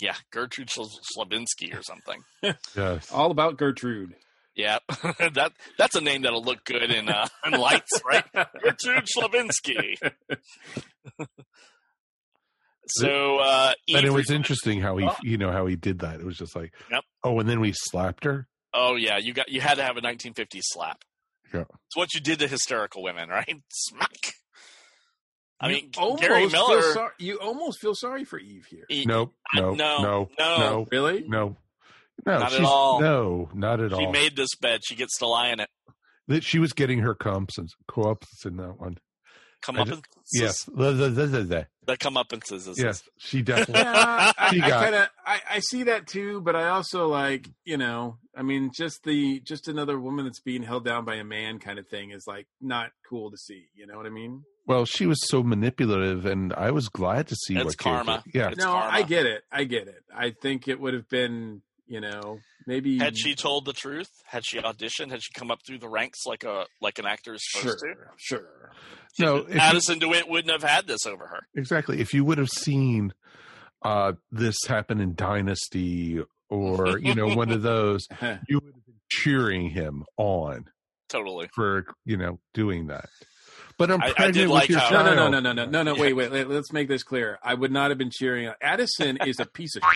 Yeah, 0.00 0.16
Gertrude 0.32 0.70
Sl- 0.70 0.84
Slavinsky 1.16 1.76
or 1.76 1.82
something. 1.82 2.20
yes. 2.76 3.10
All 3.12 3.30
about 3.30 3.56
Gertrude. 3.56 4.16
Yeah, 4.56 4.78
that 4.88 5.52
that's 5.78 5.96
a 5.96 6.00
name 6.00 6.22
that'll 6.22 6.42
look 6.44 6.64
good 6.64 6.90
in 6.90 7.08
uh, 7.08 7.26
in 7.44 7.52
lights, 7.52 8.00
right? 8.08 8.24
Gertrude 8.62 9.06
Slavinsky. 9.16 9.96
so, 12.86 13.38
uh, 13.38 13.72
and 13.88 14.04
it 14.06 14.12
was 14.12 14.30
interesting 14.30 14.80
how 14.80 14.96
he, 14.96 15.06
Oh. 15.06 15.16
you 15.22 15.38
know, 15.38 15.50
how 15.50 15.66
he 15.66 15.76
did 15.76 16.00
that. 16.00 16.20
It 16.20 16.26
was 16.26 16.36
just 16.36 16.54
like, 16.54 16.72
Yep. 16.90 17.02
oh, 17.24 17.40
and 17.40 17.48
then 17.48 17.60
we 17.60 17.72
slapped 17.74 18.24
her. 18.24 18.46
Oh 18.72 18.96
yeah, 18.96 19.18
you 19.18 19.32
got 19.32 19.48
you 19.48 19.60
had 19.60 19.76
to 19.76 19.82
have 19.84 19.96
a 19.96 20.00
1950s 20.02 20.60
slap. 20.62 21.02
Yeah. 21.52 21.60
It's 21.62 21.96
what 21.96 22.12
you 22.14 22.20
did 22.20 22.40
to 22.40 22.48
hysterical 22.48 23.02
women, 23.02 23.28
right? 23.28 23.62
Smack. 23.70 24.34
I 25.60 25.68
mean, 25.68 25.90
almost 25.96 26.20
Gary 26.22 26.48
feel 26.48 26.68
Miller. 26.68 26.82
sor- 26.92 27.14
you 27.18 27.38
almost 27.38 27.80
feel 27.80 27.94
sorry 27.94 28.24
for 28.24 28.38
Eve 28.38 28.66
here. 28.68 28.84
he- 28.88 29.06
Nope. 29.06 29.32
I- 29.54 29.60
No. 29.60 29.70
no, 29.74 30.02
No. 30.02 30.30
no. 30.38 30.58
No. 30.58 30.86
Really? 30.90 31.24
No. 31.26 31.56
No. 32.26 32.38
Not 32.38 32.52
at 32.54 32.64
all. 32.64 33.00
No. 33.00 33.48
Not 33.54 33.80
at 33.80 33.90
she 33.90 33.94
all. 33.94 34.00
She 34.00 34.06
made 34.06 34.36
this 34.36 34.54
bed. 34.60 34.80
She 34.84 34.94
gets 34.94 35.18
to 35.18 35.26
lie 35.26 35.48
in 35.50 35.60
it. 35.60 35.68
that 36.28 36.42
she 36.44 36.58
was 36.58 36.72
getting 36.72 37.00
her 37.00 37.14
comps 37.14 37.58
and 37.58 37.68
co-ups 37.88 38.46
in 38.46 38.56
that 38.56 38.80
one. 38.80 38.96
Come 39.62 39.76
up 39.78 39.88
and 39.88 40.02
Yes. 40.32 40.64
The- 40.64 40.92
the- 40.92 41.08
the- 41.10 41.26
the- 41.26 41.42
the- 41.42 41.66
that 41.86 41.98
come 41.98 42.16
up 42.18 42.32
and 42.32 42.42
says, 42.44 42.68
Yes. 42.78 43.02
She 43.18 43.40
definitely. 43.42 43.74
Yeah, 43.82 44.32
I, 44.38 44.50
She 44.52 44.60
I 44.60 44.68
got- 44.68 44.82
kind 44.82 44.94
of 44.94 45.08
I, 45.26 45.40
I 45.50 45.58
see 45.60 45.82
that 45.84 46.06
too, 46.06 46.40
but 46.42 46.54
I 46.56 46.68
also 46.68 47.08
like 47.08 47.48
you 47.64 47.76
know 47.78 48.18
I 48.36 48.42
mean 48.42 48.70
just 48.74 49.04
the 49.04 49.40
just 49.40 49.68
another 49.68 49.98
woman 49.98 50.24
that's 50.26 50.40
being 50.40 50.62
held 50.62 50.84
down 50.84 51.04
by 51.06 51.14
a 51.16 51.24
man 51.24 51.58
kind 51.58 51.78
of 51.78 51.86
thing 51.88 52.10
is 52.10 52.24
like 52.26 52.46
not 52.60 52.90
cool 53.08 53.30
to 53.30 53.36
see. 53.38 53.66
You 53.74 53.86
know 53.86 53.96
what 53.96 54.06
I 54.06 54.10
mean? 54.10 54.44
Well, 54.66 54.84
she 54.86 55.04
was 55.06 55.20
so 55.28 55.42
manipulative, 55.42 56.24
and 56.26 56.52
I 56.54 56.70
was 56.70 56.88
glad 56.88 57.26
to 57.28 57.36
see 57.36 57.54
It's 57.54 57.64
what 57.64 57.76
gave 57.78 57.92
her- 57.92 58.04
karma. 58.04 58.24
Yeah. 58.32 58.48
It's 58.50 58.58
no, 58.58 58.72
karma. 58.72 58.96
I 58.96 59.02
get 59.02 59.26
it. 59.26 59.42
I 59.52 59.64
get 59.64 59.88
it. 59.88 60.02
I 60.14 60.30
think 60.30 60.68
it 60.68 60.80
would 60.80 60.94
have 60.94 61.08
been 61.10 61.60
you 61.86 62.00
know 62.00 62.38
maybe 62.66 62.98
Had 62.98 63.16
she 63.18 63.34
told 63.34 63.64
the 63.66 63.72
truth? 63.72 64.08
Had 64.26 64.44
she 64.46 64.58
auditioned? 64.58 65.10
Had 65.10 65.22
she 65.22 65.32
come 65.34 65.50
up 65.50 65.58
through 65.66 65.78
the 65.78 65.88
ranks 65.88 66.20
like 66.26 66.44
a 66.44 66.66
like 66.80 66.98
an 66.98 67.06
actor 67.06 67.34
is 67.34 67.42
supposed 67.50 67.78
to? 67.80 67.86
sure 67.86 68.08
sure 68.16 68.70
No. 69.18 69.36
if 69.38 69.54
you- 69.54 69.60
Addison 69.60 69.98
DeWitt 69.98 70.28
wouldn't 70.28 70.50
have 70.52 70.68
had 70.68 70.86
this 70.86 71.04
over 71.06 71.26
her. 71.26 71.46
exactly. 71.54 72.00
If 72.00 72.14
you 72.14 72.24
would 72.24 72.38
have 72.38 72.48
seen 72.50 73.12
uh, 73.82 74.12
this 74.32 74.56
happen 74.66 75.00
in 75.00 75.14
Dynasty 75.14 76.20
or 76.48 76.98
you 76.98 77.14
know 77.14 77.34
one 77.34 77.50
of 77.50 77.62
those, 77.62 78.06
you 78.48 78.58
would 78.60 78.74
have 78.74 78.86
been 78.86 79.00
cheering 79.10 79.68
him 79.70 80.04
on 80.16 80.64
Totally. 81.10 81.48
for 81.54 81.84
you 82.06 82.16
know 82.16 82.38
doing 82.54 82.86
that. 82.86 83.06
But 83.76 83.90
I'm 83.90 84.00
I- 84.00 84.04
I 84.04 84.08
did 84.08 84.16
pregnant 84.16 84.50
like 84.52 84.62
with 84.62 84.70
your 84.70 84.80
how- 84.80 84.90
no, 84.90 84.96
child. 85.14 85.16
no, 85.16 85.28
no, 85.28 85.40
no, 85.40 85.52
no, 85.52 85.64
no, 85.64 85.70
no, 85.70 85.82
no. 85.82 85.94
Yeah. 85.96 86.00
Wait, 86.00 86.12
wait, 86.14 86.30
wait. 86.32 86.48
Let's 86.48 86.72
make 86.72 86.88
this 86.88 87.02
clear. 87.02 87.38
I 87.42 87.54
would 87.54 87.72
not 87.72 87.90
have 87.90 87.98
been 87.98 88.10
cheering. 88.10 88.50
Addison 88.62 89.18
is 89.26 89.38
a 89.40 89.44
piece 89.46 89.74
of. 89.76 89.82
shit. 89.82 89.92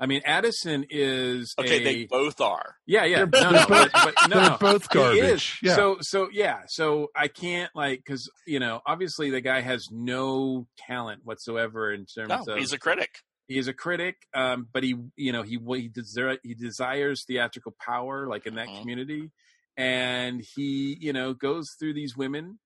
I 0.00 0.06
mean, 0.06 0.22
Addison 0.24 0.86
is 0.88 1.54
Okay, 1.58 1.80
a, 1.80 1.84
they 1.84 2.04
both 2.06 2.40
are. 2.40 2.76
Yeah, 2.86 3.04
yeah. 3.04 3.26
They're- 3.26 3.42
no, 3.42 3.50
they're 3.52 3.52
no, 3.52 3.66
but, 3.68 3.92
both- 3.92 4.14
but 4.14 4.14
no, 4.30 4.40
they're 4.40 4.50
no. 4.50 4.56
both 4.58 4.88
garbage. 4.88 5.58
Yeah. 5.62 5.74
So, 5.76 5.98
so 6.00 6.28
yeah. 6.32 6.60
So 6.68 7.08
I 7.14 7.28
can't 7.28 7.70
like 7.74 7.98
because 8.04 8.30
you 8.46 8.60
know 8.60 8.80
obviously 8.86 9.30
the 9.30 9.42
guy 9.42 9.60
has 9.60 9.88
no 9.90 10.66
talent 10.78 11.20
whatsoever 11.24 11.92
in 11.92 12.06
terms 12.06 12.30
No, 12.46 12.54
of 12.54 12.58
he's 12.58 12.72
a 12.72 12.78
critic. 12.78 13.10
he 13.46 13.58
is 13.58 13.68
a 13.68 13.74
critic, 13.74 14.16
um, 14.32 14.68
but 14.72 14.82
he 14.82 14.94
you 15.16 15.32
know 15.32 15.42
he 15.42 15.58
he 15.76 15.88
desire, 15.88 16.38
he 16.42 16.54
desires 16.54 17.24
theatrical 17.26 17.74
power 17.78 18.26
like 18.26 18.46
in 18.46 18.54
that 18.54 18.68
Mhm. 18.68 18.80
community, 18.80 19.30
and 19.76 20.42
he 20.56 20.96
you 21.00 21.12
know 21.12 21.34
goes 21.34 21.68
through 21.78 21.92
these 21.94 22.16
women 22.16 22.58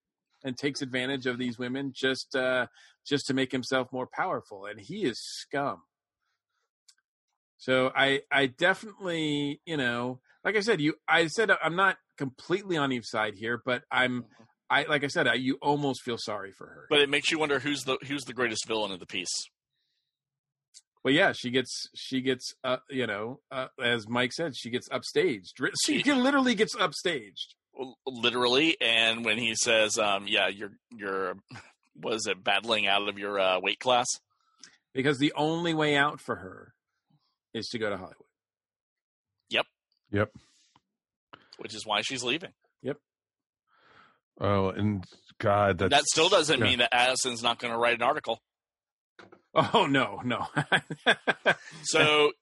and 0.45 0.57
takes 0.57 0.83
advantage 0.83 1.27
of 1.27 1.39
these 1.39 1.59
women 1.59 1.91
just 1.95 2.37
uh, 2.37 2.67
just 3.05 3.27
to 3.27 3.35
make 3.35 3.51
himself 3.51 3.89
more 3.93 4.07
powerful, 4.07 4.67
and 4.67 4.79
he 4.81 5.05
is 5.05 5.19
scum. 5.21 5.83
So 7.59 7.91
I 7.95 8.23
I 8.31 8.47
definitely 8.47 9.61
you 9.65 9.77
know 9.77 10.21
like 10.45 10.57
I 10.57 10.61
said 10.61 10.81
you 10.81 10.95
I 11.09 11.27
said 11.29 11.51
I'm 11.63 11.77
not 11.77 11.97
completely 12.19 12.77
on 12.77 12.93
Eve's 12.93 13.11
side 13.11 13.35
here, 13.35 13.61
but 13.65 13.83
I'm 13.91 14.25
I 14.71 14.85
like 14.85 15.05
I 15.05 15.09
said 15.09 15.27
I, 15.29 15.35
you 15.35 15.59
almost 15.63 16.03
feel 16.03 16.19
sorry 16.19 16.53
for 16.53 16.67
her. 16.67 16.87
But 16.91 17.01
it 17.01 17.09
makes 17.09 17.31
you 17.31 17.39
wonder 17.39 17.59
who's 17.59 17.83
the 17.83 17.99
who's 18.07 18.25
the 18.25 18.33
greatest 18.35 18.67
villain 18.67 18.93
of 18.93 19.01
the 19.01 19.07
piece. 19.07 19.33
Well, 21.05 21.13
yeah, 21.13 21.33
she 21.33 21.51
gets 21.51 21.89
she 21.95 22.23
gets 22.23 22.55
uh, 22.65 22.79
you 22.91 23.07
know 23.07 23.41
uh, 23.51 23.67
as 23.83 24.09
Mike 24.09 24.33
said 24.33 24.57
she 24.57 24.71
gets 24.71 24.89
upstaged. 24.89 25.53
She 25.85 26.03
literally 26.03 26.55
gets 26.55 26.75
upstaged. 26.75 27.55
literally 28.07 28.77
and 28.81 29.25
when 29.25 29.37
he 29.39 29.55
says 29.57 29.99
um 29.99 30.27
yeah 30.29 30.49
you're 30.49 30.73
you're 30.97 31.35
was 32.01 32.27
it 32.27 32.43
battling 32.43 32.87
out 32.87 33.09
of 33.09 33.19
your 33.19 33.39
uh, 33.39 33.61
weight 33.61 33.79
class 33.81 34.07
because 34.93 35.19
the 35.19 35.33
only 35.37 35.75
way 35.75 35.97
out 35.97 36.21
for 36.21 36.37
her 36.37 36.73
is 37.55 37.69
to 37.69 37.79
go 37.79 37.89
to 37.91 37.97
Hollywood. 37.97 38.17
yep 39.51 39.67
Yep. 40.11 40.31
which 41.59 41.75
is 41.75 41.87
why 41.87 42.01
she's 42.03 42.23
leaving 42.25 42.53
Yep. 42.83 42.99
Oh, 44.41 44.69
and 44.69 45.05
God, 45.39 45.79
that's, 45.79 45.91
that 45.91 46.05
still 46.05 46.29
doesn't 46.29 46.59
yeah. 46.59 46.65
mean 46.65 46.79
that 46.81 46.93
addison's 46.93 47.43
not 47.43 47.59
going 47.59 47.73
to 47.73 47.79
write 47.79 47.95
an 47.95 48.03
article 48.03 48.41
Oh 49.55 49.87
no, 49.89 50.21
no. 50.25 50.47
so 51.85 52.33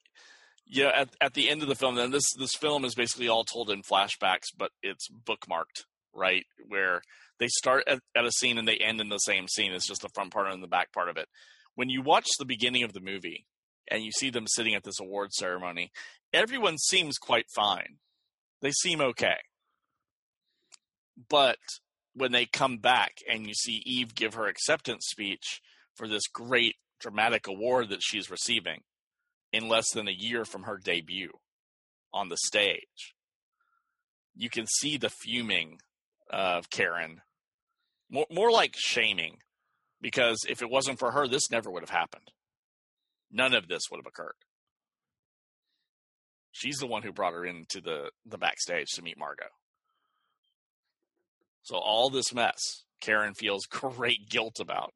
yeah 0.66 0.90
at, 0.94 1.08
at 1.20 1.34
the 1.34 1.50
end 1.50 1.60
of 1.62 1.68
the 1.68 1.74
film 1.74 1.94
then 1.96 2.10
this 2.10 2.24
this 2.38 2.54
film 2.54 2.84
is 2.86 2.94
basically 2.94 3.28
all 3.28 3.44
told 3.44 3.68
in 3.70 3.82
flashbacks 3.82 4.46
but 4.56 4.70
it's 4.82 5.08
bookmarked 5.10 5.84
right 6.14 6.44
where 6.66 7.02
they 7.38 7.48
start 7.48 7.84
at, 7.86 7.98
at 8.16 8.24
a 8.24 8.30
scene 8.32 8.56
and 8.56 8.66
they 8.66 8.76
end 8.78 9.00
in 9.00 9.08
the 9.10 9.18
same 9.18 9.46
scene 9.48 9.72
it's 9.72 9.86
just 9.86 10.00
the 10.02 10.08
front 10.14 10.32
part 10.32 10.50
and 10.50 10.62
the 10.62 10.68
back 10.68 10.90
part 10.92 11.08
of 11.10 11.16
it 11.18 11.26
when 11.74 11.90
you 11.90 12.00
watch 12.00 12.26
the 12.38 12.44
beginning 12.46 12.82
of 12.84 12.92
the 12.94 13.00
movie 13.00 13.44
and 13.90 14.02
you 14.02 14.10
see 14.12 14.30
them 14.30 14.46
sitting 14.46 14.74
at 14.74 14.84
this 14.84 15.00
award 15.00 15.32
ceremony 15.32 15.90
everyone 16.32 16.78
seems 16.78 17.18
quite 17.18 17.46
fine 17.54 17.96
they 18.60 18.70
seem 18.70 19.00
okay 19.00 19.38
but 21.28 21.58
when 22.14 22.32
they 22.32 22.46
come 22.46 22.78
back 22.78 23.16
and 23.30 23.46
you 23.46 23.54
see 23.54 23.82
eve 23.84 24.14
give 24.14 24.34
her 24.34 24.46
acceptance 24.46 25.06
speech 25.08 25.60
for 25.94 26.08
this 26.08 26.26
great 26.32 26.76
dramatic 27.00 27.46
award 27.48 27.90
that 27.90 28.02
she's 28.02 28.30
receiving 28.30 28.80
in 29.52 29.68
less 29.68 29.90
than 29.92 30.08
a 30.08 30.12
year 30.12 30.44
from 30.44 30.62
her 30.62 30.78
debut 30.82 31.30
on 32.12 32.28
the 32.28 32.36
stage. 32.36 33.14
You 34.34 34.48
can 34.48 34.66
see 34.66 34.96
the 34.96 35.10
fuming 35.10 35.78
of 36.30 36.70
Karen, 36.70 37.20
more, 38.10 38.26
more 38.30 38.50
like 38.50 38.74
shaming, 38.76 39.38
because 40.00 40.38
if 40.48 40.62
it 40.62 40.70
wasn't 40.70 40.98
for 40.98 41.12
her, 41.12 41.28
this 41.28 41.50
never 41.50 41.70
would 41.70 41.82
have 41.82 41.90
happened. 41.90 42.31
None 43.32 43.54
of 43.54 43.66
this 43.66 43.84
would 43.90 43.98
have 43.98 44.06
occurred. 44.06 44.34
She's 46.52 46.76
the 46.76 46.86
one 46.86 47.02
who 47.02 47.12
brought 47.12 47.32
her 47.32 47.46
into 47.46 47.80
the, 47.80 48.10
the 48.26 48.36
backstage 48.38 48.88
to 48.94 49.02
meet 49.02 49.18
Margot. 49.18 49.46
So 51.62 51.76
all 51.76 52.10
this 52.10 52.34
mess, 52.34 52.84
Karen 53.00 53.34
feels 53.34 53.64
great 53.70 54.28
guilt 54.28 54.60
about. 54.60 54.92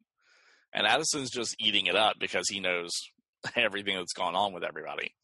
And 0.74 0.87
Addison's 0.87 1.30
just 1.30 1.57
eating 1.59 1.87
it 1.87 1.97
up 1.97 2.16
because 2.20 2.49
he 2.49 2.61
knows 2.61 2.91
everything 3.57 3.97
that's 3.97 4.12
gone 4.12 4.34
on 4.34 4.53
with 4.53 4.64
everybody. 4.64 5.14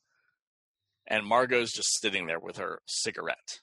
And 1.07 1.27
Margot's 1.27 1.73
just 1.75 2.01
sitting 2.01 2.27
there 2.27 2.39
with 2.41 2.57
her 2.57 2.79
cigarette, 2.87 3.59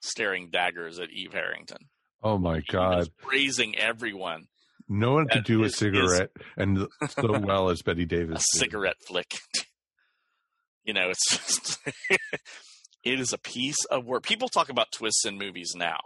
staring 0.00 0.48
daggers 0.50 0.98
at 0.98 1.10
Eve 1.10 1.32
Harrington, 1.34 1.88
Oh 2.22 2.38
my 2.38 2.60
God. 2.60 3.08
praising 3.18 3.76
everyone. 3.78 4.46
No 4.88 5.12
one 5.12 5.28
could 5.28 5.44
do 5.44 5.62
a 5.62 5.66
is- 5.66 5.72
is- 5.72 5.78
cigarette 5.78 6.30
and 6.56 6.86
so 7.08 7.38
well 7.40 7.68
as 7.70 7.82
Bette 7.82 8.02
A 8.02 8.06
Davis. 8.06 8.44
did. 8.52 8.60
cigarette 8.60 8.96
flick. 9.06 9.38
you 10.84 10.92
know, 10.94 11.10
it's 11.10 11.30
just, 11.30 11.78
it 13.04 13.20
is 13.20 13.32
a 13.32 13.38
piece 13.38 13.84
of 13.86 14.04
work. 14.04 14.22
People 14.24 14.48
talk 14.48 14.68
about 14.68 14.88
twists 14.92 15.24
in 15.26 15.38
movies 15.38 15.72
now, 15.76 15.98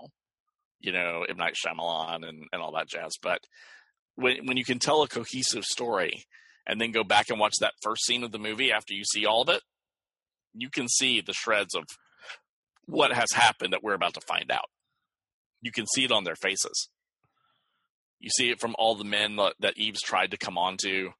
you 0.80 0.92
know, 0.92 1.24
M. 1.28 1.36
Night 1.36 1.54
Shyamalan 1.54 2.28
and, 2.28 2.44
and 2.52 2.62
all 2.62 2.72
that 2.74 2.88
jazz. 2.88 3.12
But 3.20 3.40
when, 4.16 4.46
when 4.46 4.56
you 4.56 4.64
can 4.64 4.78
tell 4.78 5.02
a 5.02 5.08
cohesive 5.08 5.64
story 5.64 6.24
and 6.66 6.80
then 6.80 6.90
go 6.92 7.04
back 7.04 7.30
and 7.30 7.38
watch 7.40 7.54
that 7.60 7.74
first 7.82 8.04
scene 8.04 8.22
of 8.24 8.32
the 8.32 8.38
movie 8.38 8.72
after 8.72 8.92
you 8.94 9.04
see 9.04 9.24
all 9.26 9.42
of 9.42 9.48
it, 9.48 9.62
you 10.54 10.70
can 10.70 10.88
see 10.88 11.20
the 11.20 11.32
shreds 11.34 11.74
of 11.74 11.84
what 12.86 13.12
has 13.12 13.32
happened 13.34 13.72
that 13.72 13.82
we're 13.82 13.94
about 13.94 14.14
to 14.14 14.20
find 14.20 14.50
out. 14.50 14.66
You 15.60 15.72
can 15.72 15.86
see 15.86 16.04
it 16.04 16.12
on 16.12 16.24
their 16.24 16.36
faces. 16.36 16.88
You 18.20 18.30
see 18.30 18.50
it 18.50 18.60
from 18.60 18.74
all 18.78 18.94
the 18.94 19.04
men 19.04 19.36
that, 19.36 19.54
that 19.60 19.76
Eve's 19.76 20.00
tried 20.02 20.30
to 20.32 20.36
come 20.38 20.56
on 20.58 20.76
to. 20.82 21.10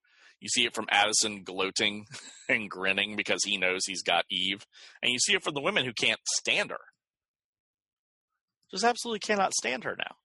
You 0.41 0.49
see 0.49 0.65
it 0.65 0.75
from 0.75 0.87
Addison 0.91 1.43
gloating 1.45 2.07
and 2.49 2.69
grinning 2.71 3.17
because 3.17 3.43
he 3.45 3.57
knows 3.59 3.83
he's 3.87 4.03
got 4.03 4.25
Eve. 4.31 4.65
And 5.03 5.13
you 5.13 5.19
see 5.19 5.35
it 5.35 5.43
from 5.43 5.55
the 5.55 5.61
women 5.63 5.85
who 5.85 5.93
can't 5.93 6.21
stand 6.35 6.71
her. 6.71 6.81
Just 8.71 8.85
absolutely 8.85 9.21
cannot 9.21 9.55
stand 9.55 9.85
her 9.85 9.97
now. 9.99 10.17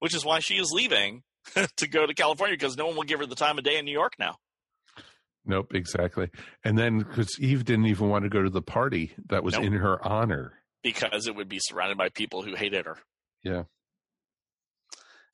Which 0.00 0.14
is 0.14 0.24
why 0.24 0.40
she 0.40 0.54
is 0.54 0.70
leaving 0.72 1.22
to 1.76 1.88
go 1.88 2.06
to 2.06 2.14
California 2.14 2.54
because 2.56 2.76
no 2.76 2.86
one 2.86 2.96
will 2.96 3.04
give 3.04 3.20
her 3.20 3.26
the 3.26 3.34
time 3.36 3.58
of 3.58 3.64
day 3.64 3.78
in 3.78 3.84
New 3.84 3.92
York 3.92 4.14
now. 4.18 4.36
Nope, 5.46 5.74
exactly. 5.74 6.30
And 6.64 6.76
then 6.78 6.98
because 6.98 7.38
Eve 7.38 7.64
didn't 7.64 7.86
even 7.86 8.08
want 8.08 8.24
to 8.24 8.30
go 8.30 8.42
to 8.42 8.50
the 8.50 8.62
party 8.62 9.12
that 9.28 9.44
was 9.44 9.54
Nope. 9.54 9.64
in 9.64 9.72
her 9.74 10.02
honor. 10.06 10.54
because 10.82 11.26
it 11.26 11.34
would 11.36 11.48
be 11.48 11.58
surrounded 11.60 11.96
by 11.98 12.08
people 12.10 12.42
who 12.42 12.54
hated 12.54 12.86
her. 12.86 12.96
Yeah. 13.42 13.64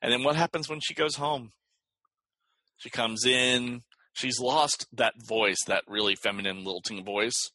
And 0.02 0.12
then 0.12 0.22
what 0.22 0.36
happens 0.36 0.68
when 0.68 0.80
she 0.80 0.94
goes 0.94 1.16
home? 1.16 1.52
She 2.78 2.90
comes 2.90 3.26
in. 3.26 3.82
She's 4.12 4.40
lost 4.40 4.86
that 4.92 5.14
voice, 5.26 5.58
that 5.66 5.84
really 5.86 6.16
feminine 6.16 6.64
lilting 6.64 7.04
voice. 7.04 7.50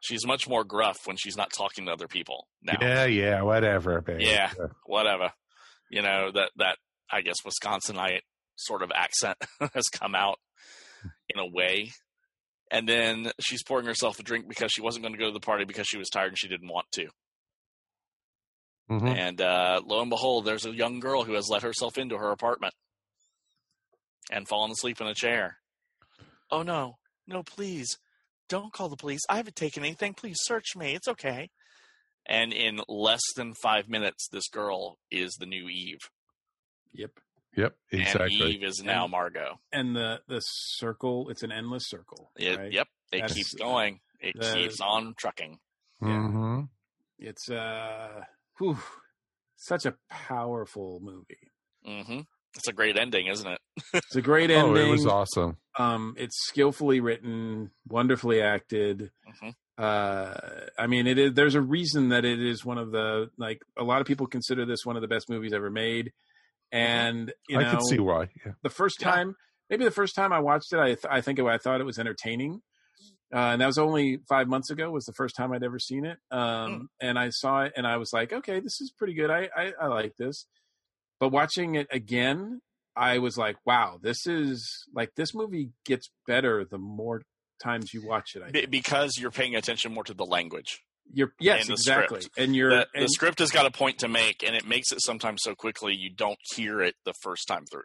She's 0.00 0.26
much 0.26 0.48
more 0.48 0.64
gruff 0.64 0.96
when 1.04 1.16
she's 1.18 1.36
not 1.36 1.52
talking 1.52 1.84
to 1.86 1.92
other 1.92 2.08
people 2.08 2.46
now. 2.62 2.78
Yeah, 2.80 3.04
yeah, 3.04 3.42
whatever, 3.42 4.00
babe. 4.00 4.20
Yeah, 4.20 4.50
whatever. 4.86 5.32
You 5.90 6.02
know 6.02 6.30
that 6.32 6.50
that 6.56 6.78
I 7.10 7.20
guess 7.20 7.36
Wisconsinite 7.44 8.22
sort 8.56 8.82
of 8.82 8.90
accent 8.94 9.36
has 9.74 9.88
come 9.88 10.14
out 10.14 10.38
in 11.28 11.38
a 11.38 11.46
way. 11.46 11.92
And 12.70 12.88
then 12.88 13.32
she's 13.40 13.64
pouring 13.64 13.86
herself 13.86 14.20
a 14.20 14.22
drink 14.22 14.48
because 14.48 14.70
she 14.72 14.80
wasn't 14.80 15.02
going 15.02 15.14
to 15.14 15.18
go 15.18 15.26
to 15.26 15.32
the 15.32 15.40
party 15.40 15.64
because 15.64 15.86
she 15.88 15.98
was 15.98 16.08
tired 16.08 16.28
and 16.28 16.38
she 16.38 16.48
didn't 16.48 16.68
want 16.68 16.86
to. 16.92 17.08
Mhm. 18.90 19.16
And 19.16 19.40
uh, 19.40 19.80
lo 19.86 20.00
and 20.00 20.10
behold, 20.10 20.44
there's 20.44 20.66
a 20.66 20.74
young 20.74 20.98
girl 21.00 21.22
who 21.24 21.34
has 21.34 21.48
let 21.48 21.62
herself 21.62 21.96
into 21.96 22.18
her 22.18 22.30
apartment 22.32 22.74
and 24.30 24.48
fallen 24.48 24.70
asleep 24.72 25.00
in 25.00 25.06
a 25.06 25.14
chair. 25.14 25.58
Oh 26.50 26.62
no, 26.62 26.98
no, 27.26 27.42
please, 27.42 27.98
don't 28.48 28.72
call 28.72 28.88
the 28.88 28.96
police. 28.96 29.20
I 29.28 29.36
haven't 29.36 29.56
taken 29.56 29.84
anything. 29.84 30.14
Please 30.14 30.38
search 30.42 30.74
me. 30.76 30.94
It's 30.94 31.06
okay. 31.08 31.50
And 32.26 32.52
in 32.52 32.80
less 32.88 33.22
than 33.36 33.54
five 33.62 33.88
minutes, 33.88 34.28
this 34.30 34.48
girl 34.48 34.98
is 35.10 35.36
the 35.38 35.46
new 35.46 35.68
Eve. 35.68 36.00
Yep. 36.92 37.10
Yep, 37.56 37.74
And 37.90 38.00
exactly. 38.02 38.36
Eve 38.54 38.62
is 38.64 38.80
now 38.84 39.04
And- 39.04 39.10
Margot. 39.12 39.60
And 39.72 39.94
the 39.96 40.20
the 40.28 40.40
circle, 40.40 41.28
it's 41.30 41.42
an 41.42 41.50
endless 41.52 41.84
circle. 41.88 42.30
It, 42.36 42.56
right? 42.58 42.72
Yep, 42.72 42.88
it 43.12 43.16
That's- 43.20 43.34
keeps 43.34 43.54
going. 43.54 44.00
It 44.20 44.36
the- 44.38 44.54
keeps 44.54 44.80
on 44.80 45.14
trucking. 45.16 45.58
hmm 46.00 46.62
It's 47.18 47.50
uh, 47.50 48.24
whew, 48.60 48.78
such 49.56 49.86
a 49.86 49.94
powerful 50.08 51.00
movie. 51.02 51.50
hmm 51.84 52.20
It's 52.56 52.68
a 52.68 52.72
great 52.72 52.96
ending, 52.96 53.26
isn't 53.26 53.46
it? 53.46 53.58
It's 53.94 54.16
a 54.16 54.22
great 54.22 54.50
Oh, 54.50 54.68
ending. 54.68 54.86
it 54.88 54.90
was 54.90 55.06
awesome. 55.06 55.56
Um, 55.78 56.14
it's 56.18 56.36
skillfully 56.46 57.00
written, 57.00 57.70
wonderfully 57.88 58.40
acted. 58.42 59.10
Mhm. 59.42 59.54
Uh, 59.78 60.34
I 60.78 60.86
mean, 60.86 61.06
it 61.06 61.18
is. 61.18 61.32
There's 61.34 61.54
a 61.54 61.60
reason 61.60 62.10
that 62.10 62.24
it 62.26 62.40
is 62.40 62.64
one 62.64 62.76
of 62.76 62.90
the 62.92 63.30
like. 63.38 63.62
A 63.78 63.84
lot 63.84 64.00
of 64.02 64.06
people 64.06 64.26
consider 64.26 64.66
this 64.66 64.84
one 64.84 64.96
of 64.96 65.00
the 65.02 65.08
best 65.08 65.30
movies 65.30 65.52
ever 65.54 65.70
made, 65.70 66.12
and 66.70 67.32
you 67.48 67.58
I 67.58 67.64
can 67.64 67.80
see 67.82 67.98
why. 67.98 68.28
Yeah. 68.44 68.52
the 68.62 68.68
first 68.68 69.00
Yeah. 69.00 69.10
time, 69.10 69.36
maybe 69.70 69.84
the 69.84 69.90
first 69.90 70.14
time 70.14 70.32
I 70.34 70.40
watched 70.40 70.72
it, 70.74 70.78
I 70.80 70.86
th- 70.88 71.06
I 71.08 71.20
think 71.22 71.38
it, 71.38 71.44
I 71.46 71.56
thought 71.56 71.80
it 71.80 71.84
was 71.84 71.98
entertaining. 71.98 72.60
Uh, 73.32 73.38
and 73.52 73.60
that 73.60 73.66
was 73.66 73.78
only 73.78 74.18
five 74.28 74.48
months 74.48 74.70
ago. 74.70 74.90
Was 74.90 75.04
the 75.04 75.12
first 75.12 75.36
time 75.36 75.52
I'd 75.52 75.62
ever 75.62 75.78
seen 75.78 76.04
it. 76.04 76.18
Um, 76.30 76.88
and 77.00 77.18
I 77.18 77.30
saw 77.30 77.62
it, 77.62 77.72
and 77.76 77.86
I 77.86 77.96
was 77.96 78.12
like, 78.12 78.32
okay, 78.32 78.58
this 78.60 78.80
is 78.80 78.92
pretty 78.96 79.14
good. 79.14 79.30
I, 79.30 79.48
I 79.56 79.72
I 79.80 79.86
like 79.86 80.16
this. 80.16 80.46
But 81.20 81.28
watching 81.30 81.74
it 81.76 81.86
again, 81.92 82.60
I 82.96 83.18
was 83.18 83.36
like, 83.38 83.56
wow, 83.64 83.98
this 84.02 84.26
is 84.26 84.68
like 84.94 85.10
this 85.16 85.34
movie 85.34 85.70
gets 85.84 86.10
better 86.26 86.64
the 86.64 86.78
more 86.78 87.22
times 87.62 87.92
you 87.94 88.04
watch 88.06 88.34
it. 88.34 88.42
I 88.42 88.50
Be- 88.50 88.60
think. 88.60 88.70
because 88.70 89.12
you're 89.18 89.30
paying 89.30 89.54
attention 89.54 89.92
more 89.94 90.04
to 90.04 90.14
the 90.14 90.24
language. 90.26 90.80
You're 91.12 91.32
yes, 91.40 91.62
and 91.62 91.72
exactly, 91.72 92.20
script. 92.22 92.38
and 92.38 92.54
you're 92.56 92.70
The, 92.70 92.86
the 92.94 93.08
script 93.08 93.40
has 93.40 93.50
got 93.50 93.66
a 93.66 93.70
point 93.70 93.98
to 93.98 94.08
make, 94.08 94.42
and 94.44 94.54
it 94.56 94.64
makes 94.66 94.92
it 94.92 95.00
sometimes 95.02 95.40
so 95.42 95.54
quickly 95.54 95.92
you 95.94 96.08
don't 96.08 96.38
hear 96.54 96.80
it 96.80 96.94
the 97.04 97.12
first 97.22 97.46
time 97.48 97.64
through. 97.70 97.82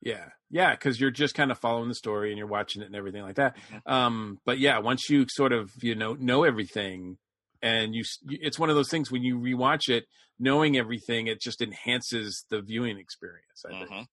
Yeah, 0.00 0.26
yeah, 0.50 0.72
because 0.74 1.00
you're 1.00 1.10
just 1.10 1.34
kind 1.34 1.50
of 1.50 1.58
following 1.58 1.88
the 1.88 1.94
story 1.94 2.30
and 2.30 2.38
you're 2.38 2.46
watching 2.46 2.82
it 2.82 2.86
and 2.86 2.94
everything 2.94 3.22
like 3.22 3.36
that. 3.36 3.56
Mm-hmm. 3.56 3.92
Um, 3.92 4.38
but 4.44 4.58
yeah, 4.58 4.78
once 4.78 5.10
you 5.10 5.26
sort 5.28 5.52
of 5.52 5.70
you 5.82 5.94
know 5.94 6.14
know 6.14 6.44
everything, 6.44 7.18
and 7.62 7.94
you, 7.94 8.04
it's 8.28 8.58
one 8.58 8.70
of 8.70 8.76
those 8.76 8.90
things 8.90 9.10
when 9.10 9.22
you 9.22 9.38
rewatch 9.38 9.88
it, 9.88 10.04
knowing 10.38 10.76
everything, 10.76 11.26
it 11.26 11.40
just 11.40 11.60
enhances 11.60 12.44
the 12.48 12.60
viewing 12.62 12.98
experience. 12.98 13.64
I 13.66 13.70
think. 13.70 13.90
Mhm. 13.90 14.06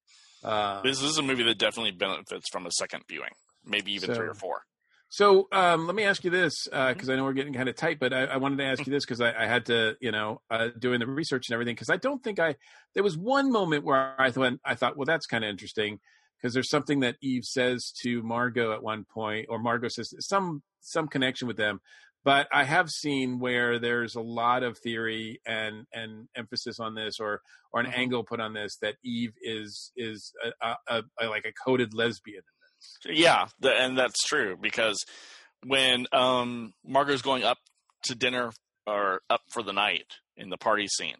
Uh, 0.44 0.82
This 0.82 1.02
is 1.02 1.18
a 1.18 1.22
movie 1.24 1.44
that 1.44 1.58
definitely 1.58 1.92
benefits 1.92 2.50
from 2.52 2.66
a 2.66 2.72
second 2.72 3.04
viewing, 3.08 3.32
maybe 3.64 3.94
even 3.94 4.14
three 4.14 4.28
or 4.28 4.34
four. 4.34 4.64
So 5.10 5.48
um, 5.52 5.86
let 5.86 5.96
me 5.96 6.04
ask 6.04 6.24
you 6.26 6.32
this, 6.32 6.66
because 6.66 7.10
I 7.10 7.16
know 7.16 7.24
we're 7.24 7.34
getting 7.34 7.54
kind 7.54 7.70
of 7.70 7.76
tight, 7.76 8.00
but 8.00 8.12
I, 8.12 8.26
I 8.26 8.38
wanted 8.38 8.58
to 8.58 8.66
ask 8.66 8.86
you 8.86 8.92
this 8.92 9.06
because 9.06 9.22
I, 9.22 9.32
I 9.32 9.46
had 9.46 9.68
to, 9.68 9.96
you 10.02 10.12
know, 10.12 10.42
uh, 10.52 10.70
doing 10.78 11.00
the 11.00 11.08
research 11.08 11.48
and 11.48 11.54
everything, 11.54 11.76
because 11.76 11.90
I 11.90 11.98
don't 11.98 12.22
think 12.22 12.40
I. 12.40 12.56
There 12.96 13.04
was 13.04 13.18
one 13.18 13.52
moment 13.52 13.86
where 13.86 14.20
I 14.20 14.32
thought, 14.32 14.54
I 14.66 14.76
thought, 14.76 14.98
well, 14.98 15.06
that's 15.06 15.26
kind 15.26 15.44
of 15.46 15.50
interesting, 15.50 16.00
because 16.38 16.54
there's 16.54 16.70
something 16.70 17.00
that 17.02 17.16
Eve 17.22 17.46
says 17.46 17.94
to 18.02 18.24
Margot 18.24 18.74
at 18.74 18.84
one 18.84 19.06
point, 19.06 19.46
or 19.48 19.58
Margot 19.60 19.88
says 19.88 20.14
some 20.20 20.64
some 20.82 21.08
connection 21.08 21.48
with 21.48 21.58
them. 21.58 21.80
But 22.26 22.48
I 22.52 22.64
have 22.64 22.90
seen 22.90 23.40
where 23.40 23.78
there's 23.78 24.16
a 24.16 24.22
lot 24.22 24.64
of 24.64 24.80
theory 24.80 25.40
and 25.46 25.86
and 25.94 26.28
emphasis 26.36 26.80
on 26.80 26.96
this, 26.96 27.20
or 27.20 27.42
or 27.72 27.80
an 27.80 27.94
angle 27.94 28.24
put 28.24 28.42
on 28.42 28.54
this 28.54 28.78
that 28.82 28.96
Eve 29.04 29.34
is 29.42 29.92
is 29.96 30.34
a, 30.44 30.68
a, 30.68 30.78
a, 30.88 31.04
a 31.22 31.26
like 31.30 31.46
a 31.46 31.54
coded 31.54 31.94
lesbian. 31.94 32.42
Yeah, 33.06 33.48
the, 33.60 33.72
and 33.72 33.98
that's 33.98 34.22
true 34.24 34.58
because 34.60 35.04
when 35.66 36.08
um, 36.12 36.74
Margot's 36.86 37.22
going 37.22 37.44
up 37.44 37.58
to 38.04 38.16
dinner 38.16 38.52
or 38.88 39.22
up 39.30 39.42
for 39.52 39.64
the 39.64 39.74
night 39.74 40.06
in 40.38 40.50
the 40.50 40.58
party 40.58 40.88
scene, 40.88 41.16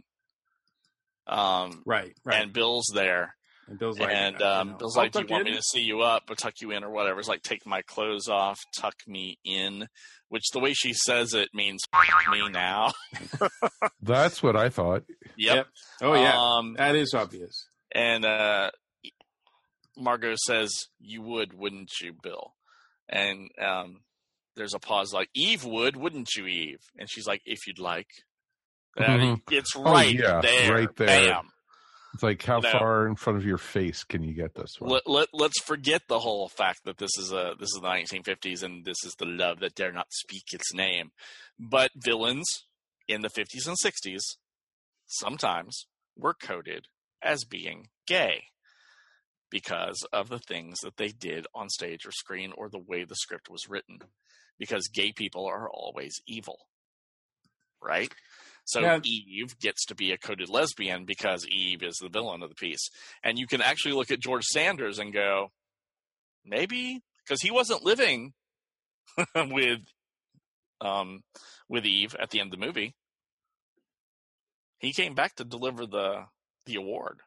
um, 1.28 1.82
right, 1.86 2.14
right, 2.24 2.42
and 2.42 2.54
Bill's 2.54 2.92
there, 2.94 3.36
and 3.68 3.80
Bill's 3.80 4.00
like, 4.00 4.12
and 4.12 4.40
you 4.40 4.46
um, 4.46 4.76
Bill's 4.78 4.96
like, 4.96 5.12
"Do 5.12 5.22
you 5.22 5.28
want 5.28 5.48
in." 5.48 5.54
me 5.54 5.58
to 5.58 5.64
see 5.64 5.82
you 5.82 6.02
up 6.02 6.30
or 6.30 6.36
tuck 6.36 6.54
you 6.62 6.72
in 6.72 6.84
or 6.84 6.92
whatever?" 6.92 7.20
It's 7.20 7.30
like, 7.30 7.42
"Take 7.42 7.66
my 7.66 7.82
clothes 7.82 8.28
off, 8.30 8.60
tuck 8.78 8.96
me 9.08 9.40
in," 9.44 9.88
which 10.30 10.50
the 10.52 10.60
way 10.60 10.74
she 10.74 10.94
says 10.94 11.34
it 11.34 11.50
means 11.54 11.82
me 12.32 12.50
now. 12.50 12.92
That's 14.02 14.44
what 14.44 14.56
I 14.56 14.70
thought. 14.70 15.04
Yep. 15.38 15.68
Oh 16.02 16.14
yeah, 16.14 16.38
Um, 16.38 16.76
that 16.78 16.96
is 16.96 17.14
obvious. 17.14 17.68
And 17.92 18.26
uh, 18.26 18.72
Margot 19.98 20.36
says, 20.46 20.72
"You 21.00 21.22
would, 21.22 21.54
wouldn't 21.54 21.92
you, 22.02 22.14
Bill?" 22.22 22.54
And 23.08 23.50
um, 23.62 24.02
there's 24.56 24.74
a 24.74 24.80
pause, 24.80 25.14
like 25.14 25.30
Eve 25.36 25.64
would, 25.66 25.96
wouldn't 25.96 26.30
you, 26.36 26.46
Eve? 26.48 26.80
And 26.98 27.10
she's 27.10 27.28
like, 27.28 27.42
"If 27.46 27.68
you'd 27.68 27.80
like." 27.80 28.08
Mhm. 28.98 29.42
it's 29.52 29.76
Oh, 29.76 29.92
right 29.92 30.16
yeah, 30.18 30.40
there, 30.42 30.72
right 30.72 30.96
there. 30.96 31.08
Bam. 31.34 31.50
It's 32.14 32.24
like 32.24 32.42
how 32.44 32.62
No. 32.62 32.72
far 32.72 33.08
in 33.08 33.16
front 33.18 33.38
of 33.38 33.46
your 33.46 33.58
face 33.58 34.06
can 34.06 34.24
you 34.24 34.34
get 34.34 34.56
this 34.56 34.80
one? 34.80 34.90
Let, 34.92 35.06
let, 35.06 35.28
let's 35.34 35.62
forget 35.62 36.04
the 36.08 36.20
whole 36.20 36.48
fact 36.48 36.86
that 36.86 36.98
this 36.98 37.12
is 37.18 37.34
a 37.34 37.56
this 37.60 37.68
is 37.76 37.82
the 37.82 37.88
1950s 37.90 38.64
and 38.64 38.86
this 38.86 39.04
is 39.04 39.14
the 39.20 39.26
love 39.26 39.60
that 39.60 39.76
dare 39.76 39.92
not 39.92 40.08
speak 40.12 40.54
its 40.54 40.74
name. 40.74 41.12
But 41.60 41.92
villains 41.98 42.46
in 43.10 43.20
the 43.22 43.28
50s 43.30 43.68
and 43.68 43.76
60s 43.84 44.22
sometimes 45.08 45.88
were 46.16 46.34
coded 46.34 46.86
as 47.22 47.44
being 47.44 47.90
gay 48.08 48.46
because 49.56 50.06
of 50.12 50.28
the 50.28 50.38
things 50.38 50.82
that 50.82 50.98
they 50.98 51.08
did 51.08 51.48
on 51.56 51.70
stage 51.70 52.06
or 52.06 52.12
screen 52.12 52.52
or 52.58 52.68
the 52.68 52.78
way 52.78 53.06
the 53.06 53.16
script 53.16 53.50
was 53.50 53.70
written. 53.70 54.00
Because 54.60 54.90
gay 54.90 55.14
people 55.14 55.46
are 55.46 55.70
always 55.70 56.20
evil, 56.28 56.58
right? 57.82 58.14
So 58.66 58.82
Yeah. 58.82 59.00
Eve 59.06 59.58
gets 59.60 59.86
to 59.86 59.96
be 59.96 60.12
a 60.12 60.18
coded 60.18 60.50
lesbian 60.50 61.06
because 61.06 61.48
Eve 61.48 61.84
is 61.84 61.96
the 62.02 62.10
villain 62.10 62.44
of 62.44 62.50
the 62.50 62.56
piece. 62.56 62.90
And 63.24 63.40
you 63.40 63.48
can 63.48 63.62
actually 63.62 63.94
look 63.94 64.12
at 64.12 64.20
George 64.20 64.44
Sanders 64.44 65.00
and 65.00 65.14
go, 65.14 65.52
maybe 66.44 67.00
because 67.24 67.42
he 67.42 67.50
wasn't 67.50 67.86
living 67.86 68.34
with 69.36 69.80
um 70.82 71.22
with 71.70 71.86
Eve 71.86 72.14
at 72.22 72.32
the 72.32 72.42
end 72.42 72.54
of 72.54 72.60
the 72.60 72.66
movie. 72.66 72.94
He 74.80 74.92
came 74.92 75.16
back 75.16 75.36
to 75.36 75.46
deliver 75.46 75.86
the 75.86 76.26
the 76.66 76.76
award. 76.76 77.22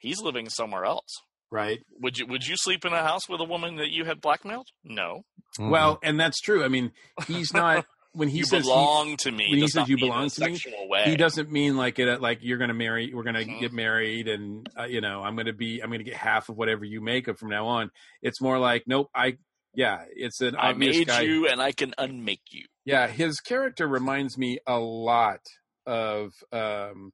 He's 0.00 0.20
living 0.20 0.48
somewhere 0.48 0.84
else. 0.84 1.20
Right. 1.52 1.80
Would 2.00 2.18
you 2.18 2.26
would 2.26 2.46
you 2.46 2.56
sleep 2.56 2.84
in 2.84 2.92
a 2.92 3.02
house 3.02 3.28
with 3.28 3.40
a 3.40 3.44
woman 3.44 3.76
that 3.76 3.90
you 3.90 4.04
had 4.04 4.20
blackmailed? 4.20 4.68
No. 4.84 5.22
Well, 5.58 5.98
and 6.02 6.18
that's 6.18 6.40
true. 6.40 6.64
I 6.64 6.68
mean, 6.68 6.92
he's 7.26 7.52
not 7.54 7.84
when 8.12 8.28
he 8.28 8.38
You 8.38 8.44
says 8.44 8.64
he- 8.64 8.68
belong 8.70 9.16
to 9.18 9.30
me 9.32 9.46
When 9.50 9.58
he 9.58 9.68
says 9.68 9.88
you 9.88 9.96
belong 9.98 10.30
to 10.30 10.48
me, 10.48 10.58
way. 10.88 11.04
he 11.06 11.16
doesn't 11.16 11.50
mean 11.50 11.76
like 11.76 11.98
it. 11.98 12.20
Like 12.20 12.38
you're 12.42 12.58
going 12.58 12.68
to 12.68 12.74
marry. 12.74 13.12
We're 13.12 13.24
going 13.24 13.34
to 13.34 13.44
Mhm. 13.44 13.60
get 13.60 13.72
married, 13.72 14.28
and 14.28 14.68
uh, 14.78 14.84
you 14.84 15.00
know, 15.00 15.22
I'm 15.22 15.34
going 15.34 15.46
to 15.46 15.52
be. 15.52 15.80
I'm 15.82 15.88
going 15.90 15.98
to 16.00 16.04
get 16.04 16.14
half 16.14 16.48
of 16.48 16.56
whatever 16.56 16.84
you 16.84 17.00
make 17.00 17.26
from 17.38 17.48
now 17.50 17.66
on. 17.66 17.90
It's 18.22 18.40
more 18.40 18.58
like, 18.58 18.84
nope. 18.86 19.10
I 19.14 19.36
yeah. 19.74 20.04
It's 20.14 20.40
an 20.40 20.54
I 20.56 20.72
made 20.72 21.08
guy. 21.08 21.22
you 21.22 21.48
and 21.48 21.60
I 21.60 21.72
can 21.72 21.94
unmake 21.98 22.42
you. 22.52 22.64
Yeah, 22.84 23.06
his 23.08 23.40
character 23.40 23.86
reminds 23.88 24.38
me 24.38 24.58
a 24.66 24.78
lot 24.78 25.40
of 25.86 26.30
um, 26.52 27.12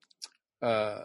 uh, 0.62 0.98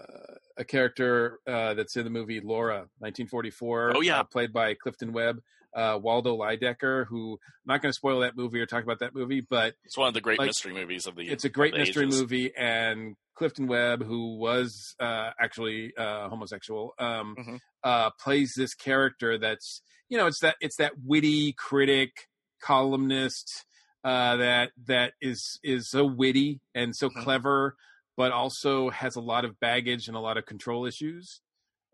a 0.57 0.63
character 0.63 1.39
uh, 1.47 1.73
that's 1.73 1.95
in 1.95 2.03
the 2.03 2.09
movie 2.09 2.39
Laura, 2.41 2.87
1944. 2.99 3.93
Oh, 3.95 4.01
yeah. 4.01 4.19
uh, 4.19 4.23
played 4.23 4.51
by 4.53 4.73
Clifton 4.73 5.13
Webb, 5.13 5.41
uh, 5.75 5.97
Waldo 6.01 6.37
Lydecker. 6.37 7.05
Who 7.07 7.33
I'm 7.43 7.73
not 7.73 7.81
going 7.81 7.89
to 7.91 7.95
spoil 7.95 8.19
that 8.21 8.35
movie 8.35 8.59
or 8.59 8.65
talk 8.65 8.83
about 8.83 8.99
that 8.99 9.13
movie, 9.15 9.41
but 9.41 9.75
It's 9.83 9.97
one 9.97 10.07
of 10.07 10.13
the 10.13 10.21
great 10.21 10.39
Like, 10.39 10.47
mystery 10.47 10.73
movies 10.73 11.05
of 11.07 11.15
the 11.15 11.27
it's 11.27 11.45
a 11.45 11.49
great 11.49 11.73
mystery 11.75 12.05
ages. 12.05 12.19
movie, 12.19 12.53
and 12.55 13.15
Clifton 13.35 13.67
Webb, 13.67 14.03
who 14.03 14.37
was 14.37 14.95
uh, 14.99 15.31
actually 15.39 15.93
uh, 15.97 16.29
homosexual, 16.29 16.93
um, 16.99 17.35
Mhm. 17.39 17.59
uh, 17.83 18.09
plays 18.19 18.53
this 18.55 18.73
character 18.75 19.37
that's 19.37 19.81
you 20.09 20.17
know 20.17 20.27
it's 20.27 20.39
that 20.41 20.55
it's 20.61 20.75
that 20.75 20.91
witty 21.03 21.53
critic 21.53 22.27
columnist 22.61 23.65
uh, 24.03 24.35
that 24.37 24.71
that 24.85 25.13
is 25.21 25.59
is 25.63 25.89
so 25.89 26.05
witty 26.05 26.59
and 26.75 26.95
so 26.95 27.09
Mhm. 27.09 27.15
clever, 27.23 27.75
but 28.21 28.31
also 28.31 28.91
has 28.91 29.15
a 29.15 29.19
lot 29.19 29.45
of 29.45 29.59
baggage 29.59 30.07
and 30.07 30.15
a 30.15 30.19
lot 30.19 30.37
of 30.37 30.45
control 30.45 30.85
issues. 30.85 31.41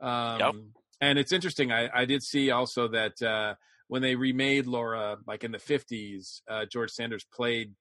Um, 0.02 0.40
Yep. 0.40 0.54
And 1.00 1.18
it's 1.18 1.32
interesting. 1.32 1.72
I, 1.72 1.90
I 1.94 2.04
did 2.04 2.22
see 2.22 2.52
also 2.52 2.90
that 2.90 3.22
uh, 3.22 3.54
when 3.88 4.02
they 4.02 4.16
remade 4.16 4.68
Laura, 4.68 5.16
like 5.26 5.46
in 5.46 5.54
the 5.54 5.60
fifties, 5.60 6.42
uh, 6.50 6.66
George 6.70 6.90
Sanders 6.90 7.26
played 7.34 7.76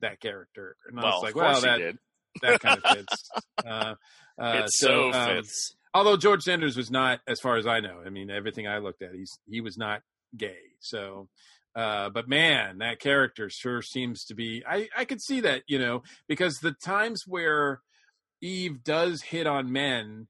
that 0.00 0.18
character, 0.18 0.76
and 0.88 0.98
I 0.98 1.02
was 1.02 1.22
like, 1.22 1.34
"Well, 1.34 1.60
that 1.60 1.96
that 2.40 2.60
kind 2.60 2.80
of 2.82 2.96
fits." 2.96 3.30
uh, 3.66 3.94
uh, 4.40 4.62
it 4.64 4.70
so, 4.70 5.12
um, 5.12 5.36
fits. 5.36 5.74
although 5.92 6.16
George 6.16 6.42
Sanders 6.42 6.78
was 6.78 6.90
not, 6.90 7.20
as 7.28 7.38
far 7.38 7.58
as 7.58 7.66
I 7.66 7.80
know, 7.80 8.00
I 8.06 8.08
mean, 8.08 8.30
everything 8.30 8.66
I 8.66 8.78
looked 8.78 9.02
at, 9.02 9.14
he's 9.14 9.38
he 9.46 9.60
was 9.60 9.76
not 9.76 10.00
gay. 10.34 10.62
So, 10.78 11.28
uh, 11.74 12.08
but 12.08 12.28
man, 12.28 12.78
that 12.78 12.98
character 12.98 13.50
sure 13.50 13.82
seems 13.82 14.24
to 14.26 14.34
be. 14.34 14.62
I 14.66 14.88
I 14.96 15.04
could 15.04 15.20
see 15.20 15.40
that, 15.40 15.64
you 15.66 15.78
know, 15.78 16.02
because 16.28 16.60
the 16.60 16.72
times 16.72 17.24
where 17.26 17.80
Eve 18.40 18.82
does 18.84 19.22
hit 19.22 19.46
on 19.46 19.70
men, 19.72 20.28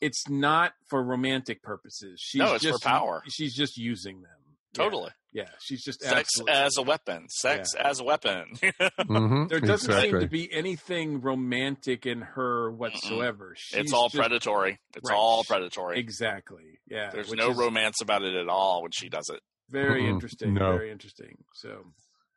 it's 0.00 0.28
not 0.28 0.72
for 0.88 1.02
romantic 1.02 1.62
purposes. 1.62 2.20
She's 2.22 2.38
No, 2.38 2.54
it's 2.54 2.64
for 2.64 2.70
just, 2.72 2.84
power. 2.84 3.22
She's 3.30 3.54
just 3.54 3.76
using 3.76 4.22
them. 4.22 4.30
Totally. 4.72 5.10
Yeah, 5.32 5.48
she's 5.62 5.82
just 5.84 6.00
Sex 6.00 6.28
as 6.48 6.76
a 6.76 6.82
weapon. 6.82 7.28
Sex 7.28 7.74
as 7.74 8.00
a 8.00 8.04
weapon. 8.04 8.46
Mhm, 8.62 9.48
There 9.48 9.60
doesn't 9.60 9.92
seem 10.00 10.20
to 10.20 10.26
be 10.28 10.52
anything 10.52 11.20
romantic 11.20 12.06
in 12.06 12.20
her 12.20 12.70
whatsoever. 12.70 13.54
it's 13.72 13.92
all 13.92 14.08
just- 14.08 14.16
predatory. 14.16 14.78
It's 14.96 15.08
Right. 15.10 15.16
all 15.16 15.44
predatory. 15.44 15.98
Exactly. 15.98 16.78
Yeah. 16.88 17.10
There's 17.10 17.28
which 17.30 17.38
no 17.38 17.50
is 17.50 17.56
romance 17.56 17.96
about 18.00 18.22
it 18.22 18.34
at 18.34 18.48
all 18.48 18.82
when 18.82 18.90
she 18.92 19.08
does 19.08 19.28
it. 19.28 19.40
Very 19.68 20.02
Mm-mm. 20.02 20.10
interesting. 20.10 20.54
No. 20.54 20.72
Very 20.76 20.90
interesting. 20.90 21.44
So 21.54 21.84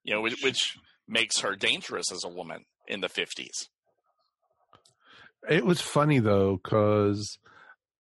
You 0.04 0.14
know, 0.16 0.22
which, 0.22 0.44
which 0.44 0.76
makes 1.08 1.40
her 1.40 1.56
dangerous 1.56 2.12
as 2.12 2.24
a 2.24 2.30
woman 2.30 2.66
in 2.88 3.00
the 3.02 3.10
50s. 3.10 3.70
It 5.50 5.66
was 5.66 5.82
funny 5.82 6.20
though, 6.20 6.60
because 6.64 7.38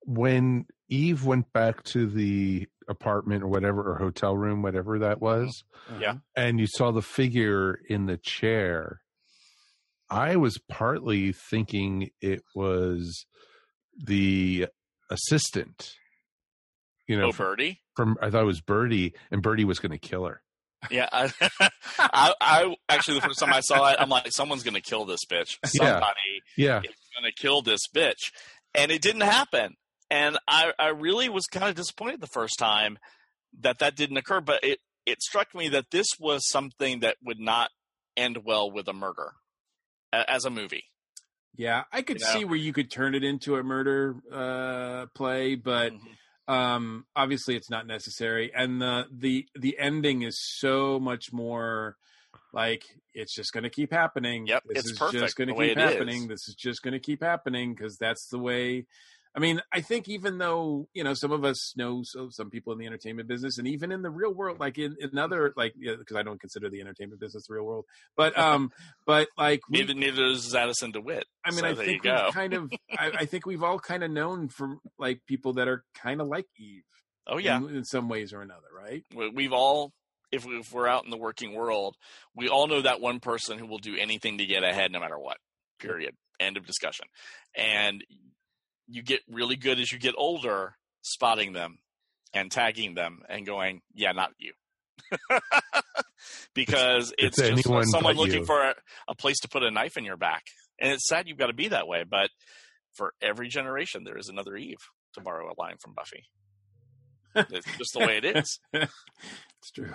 when 0.02 0.66
Eve 0.90 1.26
went 1.26 1.52
back 1.54 1.84
to 1.86 2.08
the 2.08 2.68
apartment 2.90 3.44
or 3.44 3.48
whatever, 3.48 3.92
or 3.92 3.98
hotel 3.98 4.36
room, 4.36 4.62
whatever 4.62 5.00
that 5.00 5.18
mm-hmm. 5.18 5.26
was, 5.26 5.64
Yeah. 6.00 6.16
and 6.36 6.60
you 6.60 6.68
saw 6.68 6.92
the 6.92 7.02
figure 7.02 7.80
in 7.90 8.06
the 8.06 8.18
chair, 8.18 9.02
I 10.10 10.36
was 10.36 10.60
partly 10.70 11.32
thinking 11.32 12.10
it 12.22 12.44
was 12.56 13.26
the 13.98 14.68
assistant. 15.10 15.94
You 17.08 17.18
know, 17.18 17.28
Oh, 17.28 17.32
from, 17.32 17.46
Birdie? 17.48 17.82
from 17.96 18.18
I 18.22 18.30
thought 18.30 18.44
it 18.44 18.46
was 18.46 18.62
Birdie, 18.62 19.14
and 19.32 19.42
Birdie 19.42 19.66
was 19.66 19.80
going 19.80 19.92
to 19.92 19.98
kill 19.98 20.26
her. 20.26 20.42
Yeah, 20.92 21.08
I, 21.12 21.32
I, 22.00 22.34
I 22.42 22.76
actually 22.90 23.16
the 23.20 23.26
first 23.26 23.40
time 23.40 23.54
I 23.54 23.62
saw 23.62 23.90
it, 23.92 23.98
I'm 24.00 24.10
like, 24.10 24.28
someone's 24.32 24.64
gonna 24.64 24.82
kill 24.82 25.06
this 25.06 25.22
bitch. 25.32 25.58
Yeah. 25.74 25.92
Somebody 25.92 26.42
Yeah, 26.58 26.82
is 26.84 26.92
gonna 27.16 27.32
kill 27.36 27.62
this 27.62 27.82
bitch, 27.94 28.32
and 28.74 28.92
it 28.92 29.02
didn't 29.02 29.22
happen. 29.22 29.76
And 30.10 30.38
I, 30.48 30.74
I 30.78 30.90
really 30.90 31.28
was 31.30 31.46
kind 31.52 31.68
of 31.70 31.76
disappointed 31.76 32.22
the 32.22 32.28
first 32.28 32.60
time 32.60 32.98
that 33.62 33.80
that 33.80 33.96
didn't 33.96 34.18
occur. 34.18 34.42
But 34.42 34.64
it, 34.64 34.80
it 35.06 35.22
struck 35.22 35.56
me 35.56 35.70
that 35.70 35.86
this 35.92 36.08
was 36.20 36.48
something 36.48 37.00
that 37.00 37.18
would 37.24 37.40
not 37.40 37.70
end 38.16 38.40
well 38.46 38.70
with 38.72 38.88
a 38.88 38.94
murder 38.94 39.32
as 40.12 40.46
a 40.46 40.50
movie. 40.52 40.84
Yeah, 41.56 41.84
I 41.92 42.02
could 42.02 42.20
You 42.20 42.26
know? 42.26 42.32
see 42.34 42.46
where 42.46 42.56
you 42.58 42.74
could 42.74 42.92
turn 42.92 43.16
it 43.16 43.24
into 43.24 43.56
a 43.56 43.64
murder 43.64 44.16
uh, 44.32 45.06
play, 45.16 45.56
but 45.56 45.94
Mm-hmm. 45.94 46.54
um, 46.54 47.06
obviously 47.16 47.56
it's 47.56 47.70
not 47.70 47.88
necessary. 47.88 48.52
And 48.56 48.82
the 48.82 49.06
the 49.12 49.46
the 49.56 49.78
ending 49.80 50.22
is 50.24 50.38
so 50.60 51.00
much 51.00 51.32
more 51.32 51.96
like 52.54 52.84
it's 53.14 53.34
just 53.34 53.52
going 53.52 53.64
to 53.64 53.70
keep 53.70 53.92
happening. 53.92 54.48
Yep, 54.48 54.64
this 54.70 54.80
it's 54.80 54.92
is 54.92 55.00
perfect 55.00 55.24
just 55.24 55.36
going 55.36 55.50
to 55.50 55.56
keep 55.56 55.64
it 55.64 55.78
is. 55.78 55.84
happening. 55.84 56.28
This 56.28 56.48
is 56.48 56.56
just 56.56 56.82
going 56.82 56.94
to 56.94 57.00
keep 57.00 57.24
happening 57.24 57.74
because 57.74 57.98
that's 57.98 58.28
the 58.28 58.40
way. 58.40 58.86
I 59.36 59.40
mean, 59.40 59.62
I 59.74 59.82
think 59.82 60.08
even 60.08 60.38
though 60.38 60.88
you 60.94 61.04
know 61.04 61.16
some 61.16 61.32
of 61.32 61.44
us 61.44 61.74
know 61.76 62.02
so 62.04 62.30
some 62.30 62.52
people 62.52 62.72
in 62.72 62.80
the 62.80 62.86
entertainment 62.86 63.28
business, 63.28 63.58
and 63.58 63.68
even 63.68 63.92
in 63.92 64.04
the 64.04 64.12
real 64.12 64.32
world, 64.32 64.60
like 64.60 64.78
in, 64.78 64.96
another 65.02 65.54
like 65.58 65.74
because 65.80 66.16
I 66.16 66.22
don't 66.22 66.40
consider 66.40 66.70
the 66.70 66.82
entertainment 66.82 67.20
business 67.20 67.48
the 67.48 67.56
real 67.56 67.64
world, 67.64 67.86
but 68.16 68.38
um, 68.38 68.72
but 69.08 69.30
like 69.36 69.62
we, 69.70 69.80
Neither, 69.80 69.96
neither 69.96 70.26
is 70.28 70.54
Addison 70.54 70.92
DeWitt. 70.92 71.26
I 71.44 71.50
mean, 71.50 71.62
So 71.62 71.66
I 71.66 71.74
think 71.74 72.04
we've 72.04 72.34
kind 72.34 72.54
of, 72.54 72.72
I, 72.92 73.12
I 73.20 73.26
think 73.26 73.48
we've 73.48 73.64
all 73.64 73.80
kind 73.80 74.04
of 74.04 74.12
known 74.12 74.50
from 74.50 74.80
like 75.00 75.22
people 75.28 75.54
that 75.54 75.68
are 75.68 75.84
kind 75.96 76.22
of 76.22 76.28
like 76.28 76.46
Eve. 76.60 76.84
Oh, 77.26 77.38
yeah. 77.38 77.58
in, 77.58 77.78
in 77.78 77.86
some 77.86 78.10
ways 78.10 78.34
or 78.34 78.42
another, 78.42 78.68
right? 78.78 79.04
We've 79.34 79.54
all, 79.54 79.94
if, 80.34 80.46
we, 80.46 80.58
if 80.58 80.74
we're 80.74 80.88
out 80.88 81.06
in 81.06 81.12
the 81.12 81.18
working 81.18 81.54
world, 81.54 81.96
we 82.36 82.50
all 82.50 82.68
know 82.68 82.82
that 82.82 83.00
one 83.00 83.20
person 83.20 83.60
who 83.60 83.68
will 83.68 83.78
do 83.78 83.96
anything 83.96 84.40
to 84.40 84.46
get 84.46 84.64
ahead 84.64 84.92
no 84.92 85.00
matter 85.00 85.18
what. 85.18 85.38
Period. 85.80 86.16
End 86.40 86.58
of 86.58 86.66
discussion. 86.66 87.06
And 87.56 88.04
you 88.88 89.04
get 89.04 89.22
really 89.30 89.56
good 89.56 89.80
as 89.80 89.92
you 89.92 90.00
get 90.00 90.16
older, 90.18 90.76
spotting 91.04 91.54
them 91.54 91.78
and 92.34 92.52
tagging 92.52 92.96
them 92.96 93.20
and 93.30 93.46
going, 93.46 93.82
yeah, 93.94 94.12
not 94.12 94.32
you. 94.40 94.54
because 96.56 97.14
it's, 97.18 97.40
It's 97.40 97.64
just 97.64 97.92
someone 97.92 98.16
looking 98.16 98.40
you. 98.40 98.46
for 98.46 98.60
a, 98.60 98.74
a 99.08 99.16
place 99.16 99.40
to 99.42 99.48
put 99.48 99.64
a 99.64 99.70
knife 99.70 99.98
in 99.98 100.04
your 100.04 100.18
back. 100.18 100.44
And 100.80 100.92
it's 100.92 101.08
sad 101.08 101.28
you've 101.28 101.38
got 101.38 101.48
to 101.48 101.54
be 101.54 101.68
that 101.68 101.88
way, 101.88 102.04
but 102.10 102.32
for 102.94 103.14
every 103.22 103.50
generation, 103.50 104.04
there 104.04 104.18
is 104.18 104.30
another 104.30 104.56
Eve, 104.56 104.78
to 105.14 105.22
borrow 105.22 105.48
a 105.48 105.62
line 105.62 105.76
from 105.80 105.94
Buffy. 105.94 106.26
it's 107.36 107.78
just 107.78 107.94
the 107.94 108.00
way 108.00 108.18
it 108.18 108.26
is. 108.26 108.60
it's 108.74 109.72
true. 109.74 109.94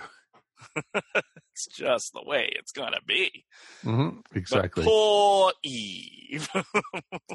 It's 1.51 1.67
just 1.67 2.13
the 2.13 2.23
way 2.23 2.49
it's 2.55 2.71
gonna 2.71 2.99
be. 3.05 3.45
hmm 3.83 4.09
Exactly. 4.33 4.83
But 4.83 4.89
poor 4.89 5.51
Eve. 5.63 6.49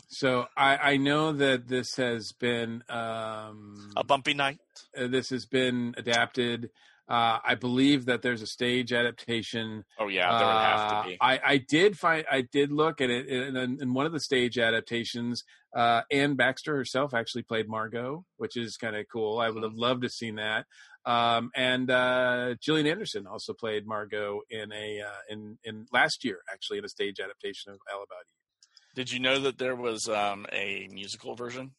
So 0.09 0.47
I, 0.57 0.93
I 0.93 0.97
know 0.97 1.33
that 1.33 1.67
this 1.67 1.97
has 1.97 2.33
been 2.33 2.85
um, 2.89 3.91
a 3.97 4.05
bumpy 4.05 4.33
night. 4.33 4.59
Uh, 4.97 5.09
this 5.09 5.31
has 5.31 5.45
been 5.45 5.95
adapted. 5.97 6.71
Uh, 7.07 7.39
I 7.45 7.55
believe 7.55 8.07
that 8.07 8.23
there's 8.23 8.41
a 8.41 8.47
stage 8.47 8.91
adaptation. 8.93 9.85
Oh 9.99 10.09
yeah, 10.09 10.39
there 10.39 10.47
would 10.47 10.57
have 10.57 10.89
to 10.89 10.95
Uh, 10.95 11.05
be. 11.09 11.19
I, 11.21 11.41
I 11.45 11.57
did 11.59 11.99
find 11.99 12.25
I 12.31 12.41
did 12.41 12.73
look 12.73 13.03
at 13.03 13.11
it 13.11 13.27
in, 13.29 13.57
in, 13.57 13.83
in 13.83 13.93
one 13.95 14.07
of 14.07 14.13
the 14.13 14.21
stage 14.21 14.59
adaptations. 14.59 15.45
Uh, 15.77 16.01
Anne 16.11 16.35
Baxter 16.35 16.75
herself 16.77 17.13
actually 17.13 17.43
played 17.43 17.69
Margot, 17.69 18.25
which 18.39 18.57
is 18.57 18.77
kind 18.79 18.97
of 18.97 19.05
cool. 19.13 19.39
I 19.39 19.51
would 19.51 19.57
Mm-hmm. 19.57 19.65
have 19.65 19.75
loved 19.75 20.01
to 20.03 20.07
have 20.07 20.13
seen 20.13 20.37
that. 20.37 20.65
Um, 21.05 21.51
and 21.55 21.91
uh, 21.91 22.55
Gillian 22.63 22.87
Anderson 22.87 23.27
also 23.27 23.53
played 23.53 23.87
Margot 23.87 24.41
in 24.49 24.73
a 24.73 25.03
uh, 25.03 25.21
in 25.29 25.59
in 25.63 25.85
last 25.93 26.25
year 26.25 26.41
actually 26.51 26.79
in 26.79 26.87
a 26.87 26.89
stage 26.89 27.21
adaptation 27.21 27.73
of 27.73 27.79
All 27.93 28.03
About 28.03 28.21
Eve. 28.23 28.95
Did 28.95 29.13
you 29.13 29.19
know 29.21 29.39
that 29.41 29.59
there 29.59 29.77
was 29.77 30.09
um, 30.09 30.47
a 30.53 30.89
musical 30.91 31.35
version? 31.35 31.73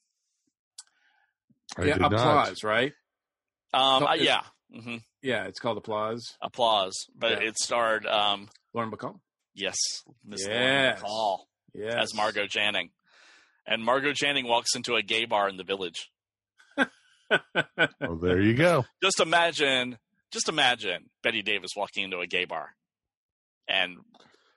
I 1.77 1.85
yeah, 1.85 1.93
did 1.93 2.01
not. 2.11 2.11
applause, 2.11 2.63
right? 2.63 2.93
Um, 3.73 4.03
No, 4.03 4.09
uh, 4.09 4.13
yeah, 4.13 4.41
hmm 4.73 4.97
Yeah, 5.21 5.45
it's 5.45 5.59
called 5.59 5.77
Applause. 5.77 6.35
applause, 6.41 6.93
but 7.15 7.41
Yeah. 7.41 7.49
it 7.49 7.57
starred 7.57 8.05
um, 8.05 8.49
Lauren 8.73 8.91
Bacall. 8.91 9.19
yes, 9.53 9.77
Miss 10.23 10.45
Yes. 10.47 11.01
Lauren 11.01 11.09
Bacall 11.09 11.39
Yes. 11.73 11.95
as 11.95 12.13
Margot 12.15 12.47
Channing, 12.47 12.91
and 13.65 13.83
Margot 13.83 14.13
Channing 14.13 14.47
walks 14.47 14.75
into 14.75 14.95
a 14.95 15.01
gay 15.01 15.25
bar 15.25 15.49
in 15.49 15.57
the 15.57 15.63
village. 15.63 16.09
Well, 16.77 18.17
there 18.21 18.39
you 18.39 18.53
go. 18.53 18.85
Just 19.03 19.19
imagine, 19.19 19.97
just 20.31 20.47
imagine 20.47 21.09
Bette 21.23 21.41
Davis 21.41 21.71
walking 21.75 22.03
into 22.03 22.19
a 22.19 22.27
gay 22.27 22.45
bar, 22.45 22.75
and 23.67 23.97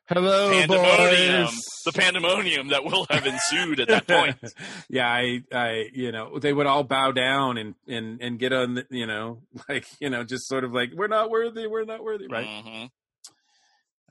Hello, 0.09 0.51
pandemonium, 0.51 1.44
boys. 1.47 1.64
the 1.85 1.93
pandemonium 1.93 2.68
that 2.68 2.82
will 2.85 3.06
have 3.10 3.26
ensued 3.26 3.80
at 3.80 3.89
that 3.89 4.06
point. 4.06 4.36
yeah, 4.89 5.06
I, 5.06 5.43
I, 5.52 5.90
you 5.93 6.12
know, 6.12 6.39
they 6.39 6.52
would 6.52 6.66
all 6.66 6.82
bow 6.85 7.12
down 7.12 7.59
and 7.59 7.74
and 7.86 8.20
and 8.22 8.39
get 8.39 8.52
on, 8.55 8.74
the, 8.76 8.86
you 8.90 9.06
know, 9.06 9.43
like 9.68 9.86
you 10.01 10.09
know, 10.09 10.24
just 10.24 10.48
sort 10.48 10.64
of 10.64 10.72
like 10.72 10.90
we're 10.94 11.09
not 11.09 11.30
worthy, 11.30 11.66
we're 11.66 11.85
not 11.85 12.02
worthy, 12.02 12.26
right? 12.26 12.47
hmm 12.47 12.85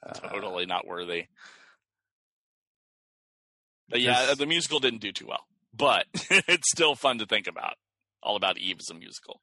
Uh, 0.05 0.13
totally 0.13 0.65
not 0.67 0.85
worthy. 0.85 1.25
But 3.89 4.01
yeah, 4.01 4.27
This- 4.27 4.37
the 4.37 4.45
musical 4.45 4.79
didn't 4.79 5.01
do 5.01 5.11
too 5.11 5.25
well, 5.27 5.45
but 5.75 6.05
it's 6.13 6.69
still 6.69 6.95
fun 6.95 7.17
to 7.19 7.25
think 7.25 7.47
about. 7.47 7.73
All 8.21 8.35
about 8.35 8.57
Eve 8.57 8.77
as 8.79 8.89
a 8.89 8.93
musical. 8.93 9.41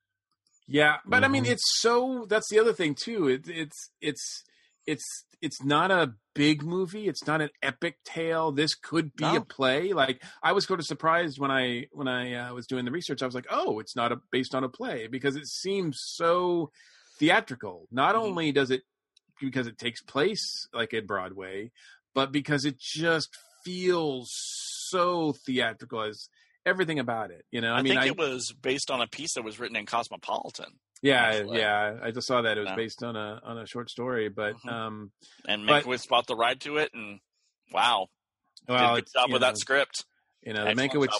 Yeah, 0.68 0.96
but 1.06 1.24
I 1.24 1.28
mean, 1.28 1.44
Mhm. 1.44 1.50
it's 1.52 1.64
so. 1.80 2.26
That's 2.28 2.48
the 2.50 2.58
other 2.60 2.72
thing 2.72 2.94
too. 2.94 3.28
It, 3.28 3.48
it's 3.48 3.90
it's 4.00 4.44
it's 4.86 5.24
it's 5.40 5.62
not 5.62 5.90
a 5.90 6.14
big 6.34 6.62
movie. 6.62 7.06
It's 7.06 7.26
not 7.26 7.40
an 7.40 7.50
epic 7.62 7.96
tale. 8.04 8.50
This 8.52 8.74
could 8.74 9.14
be 9.14 9.24
a 9.24 9.40
play. 9.40 9.92
Like 9.92 10.22
I 10.42 10.52
was 10.52 10.64
sort 10.66 10.80
of 10.80 10.86
surprised 10.86 11.38
when 11.38 11.50
I 11.50 11.86
when 11.92 12.08
I 12.08 12.34
uh, 12.34 12.54
was 12.54 12.66
doing 12.66 12.84
the 12.84 12.90
research. 12.90 13.22
I 13.22 13.26
was 13.26 13.34
like, 13.34 13.46
oh, 13.50 13.78
it's 13.78 13.96
not 13.96 14.12
a 14.12 14.20
based 14.30 14.54
on 14.54 14.64
a 14.64 14.68
play 14.68 15.06
because 15.06 15.36
it 15.36 15.46
seems 15.46 15.98
so 16.00 16.70
theatrical. 17.18 17.86
Not 17.90 18.14
Mm-hmm. 18.14 18.24
only 18.24 18.52
does 18.52 18.70
it 18.70 18.82
because 19.40 19.66
it 19.66 19.78
takes 19.78 20.00
place 20.00 20.68
like 20.72 20.94
at 20.94 21.06
Broadway, 21.06 21.70
but 22.14 22.32
because 22.32 22.64
it 22.64 22.78
just 22.78 23.36
feels 23.64 24.30
so 24.32 25.32
theatrical 25.32 26.02
as 26.02 26.28
everything 26.66 26.98
about 26.98 27.30
it. 27.30 27.44
You 27.50 27.60
know, 27.60 27.72
I, 27.72 27.78
I, 27.78 27.82
mean, 27.82 27.92
think 27.92 28.02
I, 28.02 28.06
it 28.06 28.18
was 28.18 28.52
based 28.52 28.90
on 28.90 29.00
a 29.00 29.06
piece 29.06 29.34
that 29.34 29.44
was 29.44 29.58
written 29.58 29.76
in 29.76 29.86
Cosmopolitan, 29.86 30.78
yeah, 31.04 31.42
yeah. 31.52 31.98
I 32.02 32.10
just 32.10 32.26
saw 32.26 32.42
that 32.42 32.56
it 32.56 32.60
was 32.62 32.70
based 32.74 33.02
on 33.02 33.14
a 33.16 33.40
on 33.44 33.58
a 33.58 33.66
short 33.66 33.90
story, 33.90 34.28
but 34.28 34.54
Mhm. 34.56 34.72
um, 34.72 35.12
and 35.46 35.64
Mankiewicz 35.68 36.08
bought 36.08 36.26
the 36.26 36.34
ride 36.34 36.60
to 36.62 36.78
it, 36.78 36.92
and 36.94 37.20
wow, 37.70 38.08
well, 38.68 38.78
did 38.78 38.98
a 38.98 39.02
good 39.02 39.12
job 39.12 39.32
with 39.32 39.42
know, 39.42 39.48
that 39.48 39.58
script. 39.58 40.04
You 40.42 40.52
know, 40.54 40.64
the 40.64 40.74
Mankiewicz 40.74 41.10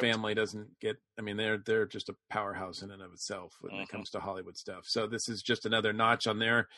family 0.00 0.34
doesn't 0.34 0.78
get. 0.80 0.96
I 1.18 1.22
mean, 1.22 1.36
they're 1.36 1.58
they're 1.58 1.86
just 1.86 2.08
a 2.08 2.16
powerhouse 2.28 2.82
in 2.82 2.90
and 2.90 3.02
of 3.02 3.12
itself 3.12 3.54
when 3.60 3.74
it 3.74 3.84
Mhm. 3.86 3.88
comes 3.88 4.10
to 4.10 4.20
Hollywood 4.20 4.56
stuff. 4.56 4.84
So 4.86 5.06
this 5.06 5.28
is 5.28 5.42
just 5.42 5.66
another 5.66 5.92
notch 5.92 6.26
on 6.26 6.38
their 6.38 6.68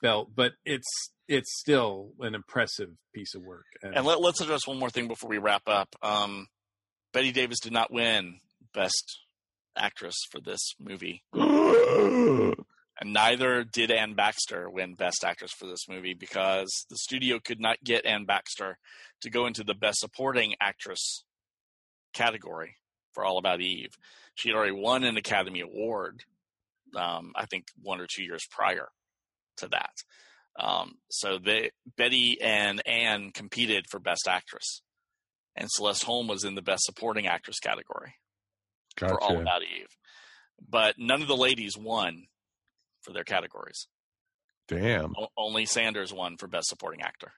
belt, 0.00 0.34
but 0.34 0.54
it's 0.64 0.86
it's 1.26 1.58
still 1.60 2.14
an 2.20 2.34
impressive 2.34 2.96
piece 3.12 3.34
of 3.34 3.42
work. 3.42 3.66
And 3.82 4.06
let, 4.06 4.20
let's 4.20 4.40
address 4.40 4.66
one 4.66 4.78
more 4.78 4.88
thing 4.88 5.08
before 5.08 5.28
we 5.28 5.36
wrap 5.36 5.68
up. 5.68 5.94
Um, 6.02 6.48
Bette 7.12 7.32
Davis 7.32 7.60
did 7.60 7.72
not 7.72 7.90
win 7.92 8.40
Best 8.72 9.20
Actress 9.78 10.16
for 10.30 10.40
this 10.40 10.74
movie, 10.78 11.22
and 11.32 12.54
neither 13.04 13.64
did 13.64 13.90
Anne 13.90 14.14
Baxter 14.14 14.68
win 14.68 14.94
Best 14.94 15.24
Actress 15.24 15.52
for 15.52 15.66
this 15.66 15.88
movie 15.88 16.14
because 16.14 16.86
the 16.90 16.96
studio 16.96 17.38
could 17.42 17.60
not 17.60 17.82
get 17.84 18.04
Anne 18.04 18.24
Baxter 18.24 18.78
to 19.22 19.30
go 19.30 19.46
into 19.46 19.64
the 19.64 19.74
Best 19.74 20.00
Supporting 20.00 20.54
Actress 20.60 21.24
category 22.12 22.76
for 23.12 23.24
All 23.24 23.38
About 23.38 23.60
Eve. 23.60 23.92
She 24.34 24.48
had 24.48 24.56
already 24.56 24.72
won 24.72 25.04
an 25.04 25.16
Academy 25.16 25.60
Award, 25.60 26.24
um, 26.96 27.32
I 27.34 27.46
think 27.46 27.68
one 27.82 28.00
or 28.00 28.06
two 28.06 28.22
years 28.24 28.46
prior 28.50 28.88
to 29.58 29.68
that. 29.68 29.92
Um, 30.58 30.94
so 31.08 31.38
they, 31.38 31.70
Bette 31.96 32.38
and 32.42 32.82
Anne 32.86 33.30
competed 33.32 33.86
for 33.88 34.00
Best 34.00 34.26
Actress, 34.28 34.82
and 35.54 35.70
Celeste 35.70 36.04
Holm 36.04 36.26
was 36.26 36.44
in 36.44 36.54
the 36.54 36.62
Best 36.62 36.84
Supporting 36.84 37.26
Actress 37.26 37.60
category 37.60 38.14
for 38.98 39.20
All 39.22 39.30
Gotcha. 39.30 39.40
About 39.42 39.62
Eve. 39.62 39.88
But 40.68 40.96
none 40.98 41.22
of 41.22 41.28
the 41.28 41.36
ladies 41.36 41.76
won 41.78 42.24
for 43.02 43.12
their 43.12 43.24
categories. 43.24 43.86
Damn. 44.66 45.14
O- 45.16 45.28
only 45.36 45.64
Sanders 45.66 46.12
won 46.12 46.36
for 46.36 46.46
Best 46.46 46.68
Supporting 46.68 47.02
Actor. 47.02 47.32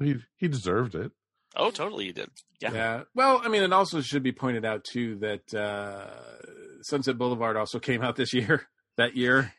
He 0.00 0.16
he 0.36 0.48
deserved 0.48 0.94
it. 0.94 1.12
Oh, 1.54 1.70
totally, 1.70 2.06
he 2.06 2.12
did. 2.12 2.28
Yeah. 2.60 2.72
Yeah. 2.72 3.02
Well, 3.14 3.40
I 3.42 3.48
mean, 3.48 3.62
it 3.62 3.72
also 3.72 4.00
should 4.00 4.22
be 4.22 4.32
pointed 4.32 4.64
out 4.64 4.84
too 4.84 5.16
that 5.20 5.54
uh, 5.54 6.10
Sunset 6.82 7.16
Boulevard 7.16 7.56
also 7.56 7.78
came 7.78 8.02
out 8.02 8.16
this 8.16 8.32
year. 8.34 8.66
That 8.98 9.14
year. 9.14 9.52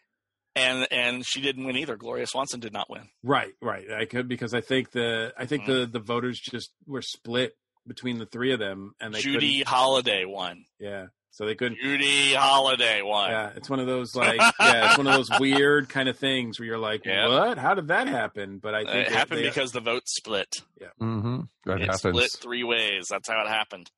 And 0.56 0.88
and 0.92 1.24
she 1.24 1.42
didn't 1.42 1.66
win 1.66 1.78
either. 1.78 1.96
Gloria 1.96 2.26
Swanson 2.26 2.60
did 2.60 2.74
not 2.74 2.90
win. 2.90 3.04
Right, 3.22 3.54
right. 3.62 3.86
I 3.92 4.06
could 4.06 4.28
because 4.28 4.56
I 4.56 4.62
think 4.62 4.90
the 4.90 5.32
I 5.38 5.46
think 5.46 5.66
Mm-hmm. 5.66 5.72
the 5.82 5.86
the 5.86 6.00
voters 6.00 6.40
just 6.40 6.72
were 6.88 7.04
split 7.04 7.54
between 7.88 8.20
the 8.20 8.26
three 8.26 8.54
of 8.54 8.60
them, 8.60 8.94
and 9.00 9.14
they 9.14 9.20
Judy 9.20 9.64
Holliday 9.64 10.26
won. 10.26 10.66
Yeah, 10.80 11.08
so 11.32 11.46
they 11.46 11.56
couldn't. 11.56 11.80
Judy 11.82 12.34
Holliday 12.34 13.02
won. 13.02 13.30
Yeah, 13.32 13.52
it's 13.56 13.70
one 13.70 13.80
of 13.80 13.88
those 13.88 14.16
like 14.16 14.40
yeah, 14.60 14.90
it's 14.90 14.98
one 14.98 15.08
of 15.08 15.14
those 15.14 15.30
weird 15.40 15.90
kind 15.90 16.10
of 16.10 16.18
things 16.18 16.60
where 16.60 16.66
you're 16.68 16.78
like, 16.78 17.06
Yeah. 17.06 17.28
what? 17.28 17.58
How 17.58 17.74
did 17.74 17.88
that 17.90 18.08
happen? 18.08 18.60
But 18.60 18.74
I 18.76 18.84
think 18.84 19.08
it 19.08 19.12
happened 19.14 19.40
they- 19.40 19.48
because 19.50 19.72
the 19.72 19.82
vote 19.82 20.04
split. 20.08 20.54
Yeah. 20.80 20.88
Mm-hmm. 21.02 21.42
That 21.66 21.82
it 21.82 21.86
happens. 21.90 22.00
split 22.00 22.32
three 22.40 22.64
ways. 22.64 23.06
That's 23.10 23.30
how 23.30 23.42
it 23.44 23.48
happened. 23.48 23.90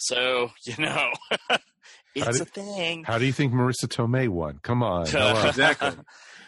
So 0.00 0.50
you 0.66 0.74
know, 0.78 1.10
it's 2.14 2.36
do- 2.38 2.42
a 2.42 2.46
thing. 2.46 3.04
How 3.04 3.18
do 3.18 3.26
you 3.26 3.32
think 3.32 3.52
Marisa 3.52 3.86
Tomei 3.86 4.28
won? 4.28 4.58
Come 4.62 4.82
on. 4.82 5.06
hello. 5.10 5.48
exactly. 5.48 5.92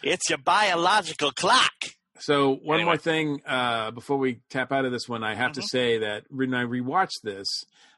It's 0.03 0.29
your 0.29 0.39
biological 0.39 1.31
clock. 1.31 1.73
So 2.19 2.55
one 2.55 2.75
Anyway. 2.77 2.83
more 2.85 2.97
thing 2.97 3.41
uh, 3.47 3.91
before 3.91 4.17
we 4.17 4.41
tap 4.49 4.71
out 4.71 4.85
of 4.85 4.91
this 4.91 5.07
one, 5.09 5.23
I 5.23 5.33
have 5.35 5.53
to 5.53 5.61
Mhm. 5.61 5.65
say 5.69 5.97
that 5.99 6.25
when 6.29 6.53
I 6.53 6.63
rewatched 6.63 7.21
this, 7.23 7.47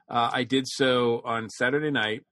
uh, 0.10 0.30
I 0.32 0.44
did 0.44 0.68
so 0.68 1.22
on 1.26 1.50
Saturday 1.50 1.92
night, 1.92 2.24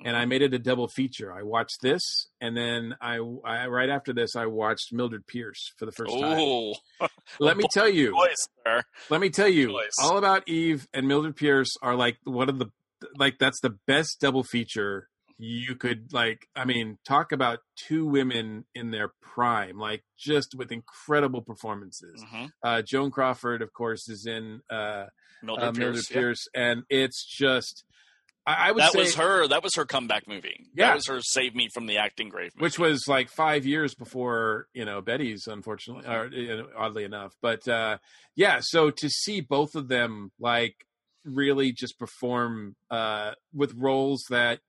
and 0.00 0.08
Mm-hmm. 0.16 0.16
I 0.16 0.24
made 0.26 0.42
it 0.42 0.54
a 0.54 0.58
double 0.58 0.88
feature. 0.88 1.32
I 1.32 1.42
watched 1.42 1.80
this, 1.82 2.28
and 2.40 2.56
then 2.56 2.96
I, 3.00 3.18
I 3.44 3.66
right 3.66 3.88
after 3.88 4.12
this, 4.12 4.36
I 4.36 4.46
watched 4.46 4.92
Mildred 4.92 5.26
Pierce 5.26 5.72
for 5.78 5.86
the 5.86 5.92
first 5.92 6.18
time. 6.18 6.38
Oh, 6.38 6.74
Let 7.40 7.56
me 7.56 7.64
tell 7.72 7.88
you, 7.88 8.12
choice 8.12 8.48
let 9.10 9.20
me 9.20 9.28
tell 9.30 9.48
you, 9.48 9.68
Choice. 9.68 9.92
all 10.00 10.16
about 10.18 10.48
Eve 10.48 10.86
and 10.94 11.06
Mildred 11.06 11.36
Pierce 11.36 11.70
are 11.82 11.94
like 11.94 12.16
one 12.24 12.48
of 12.48 12.58
the 12.58 12.66
like 13.18 13.38
that's 13.38 13.60
the 13.60 13.76
best 13.86 14.18
double 14.20 14.42
feature 14.44 15.08
you 15.38 15.74
could 15.74 16.12
like. 16.12 16.46
I 16.54 16.64
mean, 16.64 16.98
talk 17.06 17.32
about 17.32 17.60
two 17.76 18.06
women 18.06 18.64
in 18.74 18.90
their 18.90 19.12
prime, 19.20 19.78
like 19.78 20.04
just 20.18 20.54
with 20.56 20.70
incredible 20.72 21.42
performances. 21.42 22.22
Mhm. 22.32 22.50
Uh, 22.62 22.82
Joan 22.82 23.10
Crawford, 23.10 23.62
of 23.62 23.72
course, 23.72 24.08
is 24.08 24.26
in 24.26 24.60
uh, 24.70 25.06
Mildred 25.42 25.64
uh, 25.68 25.72
Pierce. 25.72 26.10
Mildred 26.10 26.36
yeah. 26.54 26.62
And 26.62 26.82
it's 26.88 27.24
just 27.24 27.84
I, 28.46 28.68
I 28.68 28.72
would 28.72 28.82
That 28.82 28.92
say 28.92 28.98
was 29.00 29.14
her. 29.16 29.48
That 29.48 29.62
was 29.62 29.74
her 29.76 29.84
comeback 29.86 30.28
movie. 30.28 30.66
Yeah. 30.74 30.88
That 30.88 30.94
was 30.96 31.06
her 31.08 31.20
save 31.22 31.54
me 31.54 31.68
from 31.72 31.86
the 31.86 31.96
acting 31.98 32.28
grave. 32.28 32.52
Movie. 32.54 32.64
which 32.64 32.78
was 32.78 33.04
like 33.08 33.28
five 33.30 33.64
years 33.66 33.94
before 33.94 34.66
you 34.74 34.84
know 34.84 35.00
Bette's, 35.00 35.46
unfortunately, 35.46 36.06
or 36.06 36.26
you 36.28 36.56
know, 36.56 36.68
oddly 36.76 37.04
enough. 37.04 37.34
But 37.42 37.66
uh, 37.66 37.98
yeah, 38.36 38.58
so 38.60 38.90
to 38.90 39.08
see 39.08 39.40
both 39.40 39.74
of 39.74 39.88
them 39.88 40.30
like 40.38 40.76
really 41.24 41.72
just 41.72 41.98
perform 41.98 42.76
uh, 42.90 43.32
with 43.54 43.72
roles 43.74 44.22
that 44.28 44.60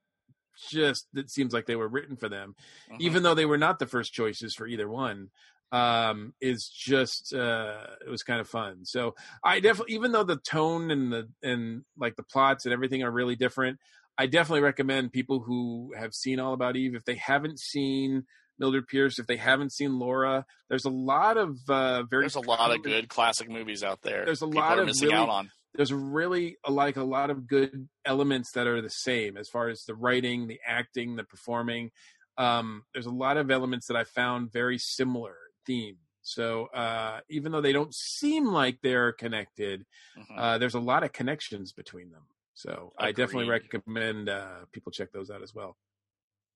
just 0.70 1.08
it 1.16 1.30
seems 1.30 1.54
like 1.54 1.66
they 1.66 1.76
were 1.76 1.88
written 1.88 2.16
for 2.18 2.30
them, 2.30 2.56
Mhm. 2.92 3.00
even 3.02 3.24
though 3.24 3.36
they 3.36 3.46
were 3.46 3.58
not 3.58 3.80
the 3.80 3.86
first 3.88 4.14
choices 4.14 4.54
for 4.56 4.68
either 4.68 4.88
one. 4.90 5.30
Um, 5.72 6.34
is 6.40 6.70
just 6.70 7.34
uh, 7.34 7.88
it 8.06 8.10
was 8.10 8.24
kind 8.24 8.40
of 8.40 8.48
fun. 8.48 8.86
So 8.86 9.16
I 9.44 9.60
definitely, 9.60 9.96
even 9.96 10.12
though 10.12 10.24
the 10.24 10.38
tone 10.38 10.92
and 10.92 11.12
the 11.12 11.28
and 11.44 11.84
like 11.98 12.16
the 12.16 12.24
plots 12.24 12.66
and 12.66 12.72
everything 12.74 13.04
are 13.04 13.12
really 13.12 13.36
different, 13.36 13.80
I 14.18 14.28
definitely 14.28 14.62
recommend 14.62 15.12
people 15.12 15.42
who 15.42 15.92
have 15.98 16.14
seen 16.14 16.40
All 16.40 16.54
About 16.54 16.76
Eve 16.78 16.96
if 16.96 17.04
they 17.04 17.16
haven't 17.16 17.60
seen 17.60 18.26
Mildred 18.60 18.88
Pierce, 18.88 19.20
if 19.20 19.26
they 19.28 19.36
haven't 19.36 19.74
seen 19.74 20.00
Laura. 20.00 20.46
There's 20.70 20.86
a 20.86 20.90
lot 20.92 21.36
of 21.36 21.58
uh, 21.68 22.04
very 22.04 22.22
There's 22.24 22.36
a 22.36 22.40
lot 22.42 22.74
of 22.74 22.82
good 22.84 23.10
classic 23.10 23.50
movies 23.50 23.84
out 23.84 24.02
there. 24.02 24.24
There's 24.24 24.44
a 24.44 24.48
People 24.48 24.62
lot 24.62 24.80
of 24.80 24.86
missing 24.86 25.10
really- 25.10 25.18
out 25.20 25.30
on. 25.30 25.50
There's 25.76 25.94
really 25.94 26.58
uh, 26.68 26.72
like 26.72 26.96
a 26.98 27.04
lot 27.04 27.30
of 27.30 27.48
good 27.48 27.88
elements 28.06 28.52
that 28.54 28.68
are 28.68 28.82
the 28.82 28.90
same 28.90 29.38
as 29.38 29.50
far 29.50 29.70
as 29.70 29.84
the 29.86 29.96
writing, 29.96 30.48
the 30.48 30.60
acting, 30.66 31.16
the 31.16 31.24
performing. 31.24 31.92
Um, 32.38 32.84
there's 32.94 33.06
a 33.06 33.12
lot 33.12 33.38
of 33.38 33.50
elements 33.52 33.88
that 33.88 33.96
I 33.98 34.04
found 34.04 34.52
very 34.52 34.78
similar 34.78 35.36
theme. 35.66 35.98
So 36.22 36.66
uh, 36.74 37.20
even 37.30 37.52
though 37.52 37.62
they 37.62 37.72
don't 37.74 37.94
seem 37.94 38.46
like 38.48 38.80
they're 38.82 39.12
connected, 39.12 39.86
Mhm. 40.18 40.38
uh, 40.38 40.58
there's 40.58 40.74
a 40.76 40.80
lot 40.80 41.04
of 41.04 41.14
connections 41.14 41.72
between 41.72 42.10
them. 42.12 42.24
So 42.56 42.94
I 42.98 43.12
definitely 43.12 43.50
recommend 43.50 44.30
uh, 44.30 44.66
people 44.72 44.92
check 44.92 45.12
those 45.12 45.30
out 45.30 45.44
as 45.44 45.54
well. 45.54 45.78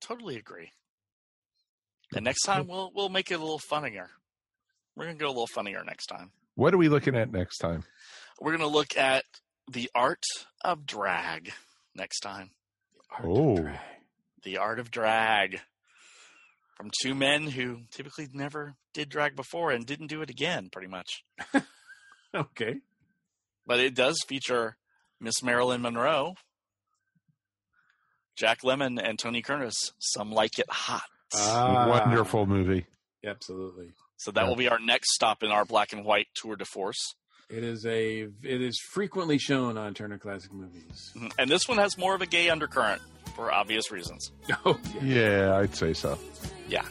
Totally 0.01 0.37
agree. 0.37 0.71
And 2.15 2.25
next 2.25 2.43
time 2.43 2.67
we'll 2.67 2.91
we'll 2.95 3.09
make 3.09 3.29
it 3.31 3.35
a 3.35 3.39
little 3.39 3.59
funnier. 3.59 4.09
We're 4.95 5.05
gonna 5.05 5.17
go 5.17 5.27
a 5.27 5.29
little 5.29 5.47
funnier 5.47 5.83
next 5.83 6.07
time. 6.07 6.31
What 6.55 6.73
are 6.73 6.77
we 6.77 6.89
looking 6.89 7.15
at 7.15 7.31
next 7.31 7.57
time? 7.59 7.83
We're 8.39 8.51
gonna 8.51 8.67
look 8.67 8.95
at 8.97 9.25
the 9.71 9.89
art 9.93 10.23
of 10.61 10.85
drag 10.85 11.51
next 11.95 12.19
time. 12.21 12.51
Art 13.11 13.25
of 13.25 13.31
Oh. 13.31 13.55
drag. 13.57 13.79
The 14.43 14.57
art 14.57 14.79
of 14.79 14.91
drag. 14.91 15.61
From 16.75 16.91
two 17.01 17.13
men 17.13 17.47
who 17.47 17.81
typically 17.91 18.29
never 18.31 18.75
did 18.93 19.09
drag 19.09 19.35
before 19.35 19.71
and 19.71 19.85
didn't 19.85 20.07
do 20.07 20.21
it 20.21 20.29
again, 20.29 20.69
pretty 20.71 20.87
much. 20.87 21.23
Okay. 22.31 22.75
But 23.65 23.79
it 23.79 23.95
does 23.95 24.21
feature 24.27 24.77
Miss 25.19 25.41
Marilyn 25.41 25.81
Monroe, 25.81 26.35
Jack 28.35 28.61
Lemmon, 28.61 29.01
and 29.03 29.17
Tony 29.17 29.41
Curtis. 29.41 29.93
Some 29.97 30.31
like 30.31 30.59
it 30.59 30.69
hot. 30.69 31.09
Ah. 31.33 31.87
Wonderful 31.89 32.45
movie. 32.45 32.85
Absolutely. 33.25 33.93
So 34.17 34.29
that 34.31 34.43
Yeah. 34.43 34.47
will 34.47 34.55
be 34.55 34.69
our 34.69 34.77
next 34.79 35.13
stop 35.15 35.41
in 35.41 35.49
our 35.51 35.65
black 35.65 35.91
and 35.91 36.05
white 36.05 36.27
tour 36.35 36.55
de 36.55 36.65
force. 36.65 37.15
It 37.49 37.63
is 37.63 37.85
a 37.85 38.21
it 38.43 38.61
is 38.61 38.80
frequently 38.80 39.38
shown 39.39 39.77
on 39.77 39.93
Turner 39.95 40.17
Classic 40.19 40.53
Movies. 40.53 41.11
Mhm. 41.15 41.31
And 41.39 41.49
this 41.49 41.67
one 41.67 41.77
has 41.80 41.97
more 41.97 42.13
of 42.13 42.21
a 42.21 42.27
gay 42.27 42.49
undercurrent 42.49 43.01
for 43.35 43.51
obvious 43.51 43.91
reasons. 43.91 44.31
Oh 44.65 44.80
yeah. 45.01 45.47
Yeah, 45.47 45.57
I'd 45.57 45.76
say 45.76 45.93
so. 45.93 46.17
Yeah. 46.67 46.85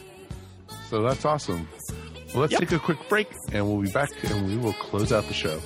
So 0.89 1.01
that's 1.01 1.23
awesome. 1.23 1.67
Well, 2.33 2.41
let's 2.41 2.51
Yep. 2.51 2.61
take 2.61 2.71
a 2.73 2.79
quick 2.79 2.97
break 3.07 3.29
and 3.53 3.65
we'll 3.65 3.81
be 3.81 3.91
back 3.91 4.09
and 4.23 4.47
we 4.47 4.57
will 4.57 4.73
close 4.73 5.11
out 5.13 5.25
the 5.27 5.33
show. 5.33 5.59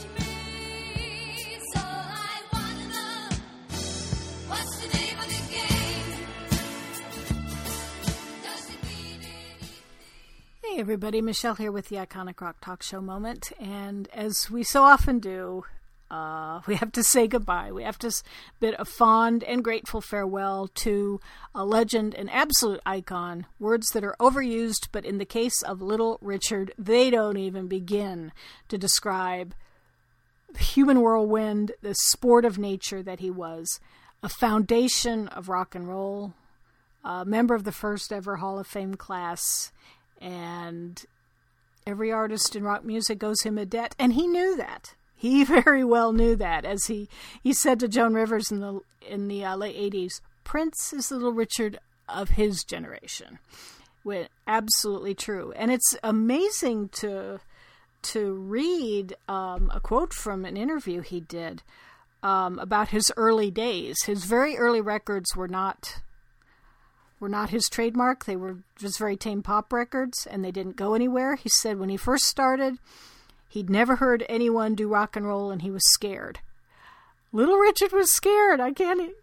Hey 10.74 10.80
everybody, 10.80 11.22
Michelle 11.22 11.54
here 11.54 11.72
with 11.72 11.90
the 11.90 11.98
Iconic 11.98 12.42
Rock 12.42 12.60
Talk 12.60 12.82
Show 12.82 13.00
moment. 13.00 13.52
And 13.60 14.10
as 14.12 14.50
we 14.50 14.64
so 14.64 14.82
often 14.82 15.20
do, 15.20 15.66
uh, 16.10 16.62
we 16.66 16.74
have 16.78 16.92
to 16.94 17.04
say 17.04 17.28
goodbye. 17.28 17.72
We 17.72 17.84
have 17.84 18.00
to 18.00 18.12
bid 18.60 18.74
a 18.80 18.84
fond 18.84 19.44
and 19.44 19.64
grateful 19.64 20.02
farewell 20.02 20.68
to 20.74 21.22
a 21.54 21.64
legend, 21.64 22.16
an 22.16 22.28
absolute 22.28 22.80
icon, 22.88 23.46
words 23.60 23.90
that 23.90 24.04
are 24.04 24.16
overused, 24.20 24.88
but 24.92 25.06
in 25.06 25.20
the 25.20 25.26
case 25.26 25.62
of 25.62 25.80
Little 25.80 26.18
Richard, 26.22 26.74
they 26.76 27.12
don't 27.12 27.38
even 27.38 27.68
begin 27.68 28.32
to 28.70 28.76
describe 28.76 29.54
the 30.54 30.64
human 30.64 31.02
whirlwind, 31.02 31.74
the 31.84 31.94
sport 31.94 32.46
of 32.46 32.58
nature 32.58 33.04
that 33.04 33.20
he 33.20 33.30
was, 33.30 33.80
a 34.24 34.28
foundation 34.28 35.28
of 35.28 35.50
rock 35.50 35.76
and 35.76 35.88
roll, 35.88 36.34
a 37.04 37.26
member 37.26 37.54
of 37.54 37.64
the 37.64 37.72
first 37.72 38.12
ever 38.12 38.38
Hall 38.38 38.58
of 38.58 38.66
Fame 38.66 38.96
class, 38.96 39.72
and 40.24 41.04
every 41.86 42.12
artist 42.12 42.56
in 42.56 42.64
rock 42.64 42.84
music 42.86 43.24
owes 43.24 43.42
him 43.44 43.58
a 43.58 43.66
debt, 43.66 43.94
and 44.00 44.14
he 44.14 44.26
knew 44.26 44.56
that. 44.56 44.96
He 45.16 45.44
very 45.44 45.84
well 45.84 46.14
knew 46.14 46.36
that, 46.38 46.66
as 46.66 46.86
he, 46.86 47.10
he 47.42 47.54
said 47.54 47.80
to 47.82 47.88
Joan 47.88 48.14
Rivers 48.14 48.52
in 48.52 48.60
the 48.60 48.80
in 49.08 49.28
the 49.28 49.44
uh, 49.44 49.58
late 49.58 49.76
'80s, 49.76 50.22
"Prince 50.44 50.94
is 50.94 51.12
Little 51.12 51.34
Richard 51.34 51.80
of 52.08 52.32
his 52.32 52.64
generation." 52.64 53.40
With 54.06 54.28
absolutely 54.48 55.14
true, 55.14 55.54
and 55.56 55.72
it's 55.72 55.96
amazing 56.04 56.90
to 57.00 57.40
to 58.04 58.34
read 58.34 59.16
um, 59.30 59.72
a 59.74 59.80
quote 59.80 60.14
from 60.14 60.44
an 60.44 60.58
interview 60.58 61.02
he 61.02 61.22
did 61.22 61.64
um, 62.22 62.60
about 62.60 62.90
his 62.90 63.12
early 63.16 63.50
days. 63.50 63.96
His 64.06 64.26
very 64.26 64.58
early 64.58 64.82
records 64.82 65.36
were 65.36 65.48
not 65.48 66.02
were 67.24 67.30
not 67.30 67.52
his 67.52 67.70
trademark. 67.70 68.26
They 68.26 68.36
were 68.36 68.58
just 68.76 69.00
very 69.00 69.16
tame 69.16 69.42
pop 69.42 69.72
records, 69.72 70.28
and 70.30 70.44
they 70.44 70.52
didn't 70.52 70.76
go 70.76 70.94
anywhere. 70.94 71.38
He 71.38 71.48
said 71.48 71.80
when 71.80 71.88
he 71.88 71.96
first 71.96 72.26
started, 72.26 72.80
he'd 73.48 73.70
never 73.70 73.96
heard 73.96 74.26
anyone 74.28 74.76
do 74.76 74.90
rock 74.90 75.16
and 75.16 75.26
roll, 75.26 75.50
and 75.50 75.62
he 75.62 75.72
was 75.72 75.90
scared. 75.94 76.40
Little 77.32 77.56
Richard 77.56 77.94
was 77.94 78.14
scared. 78.14 78.60
I 78.60 78.74
can't. 78.74 79.14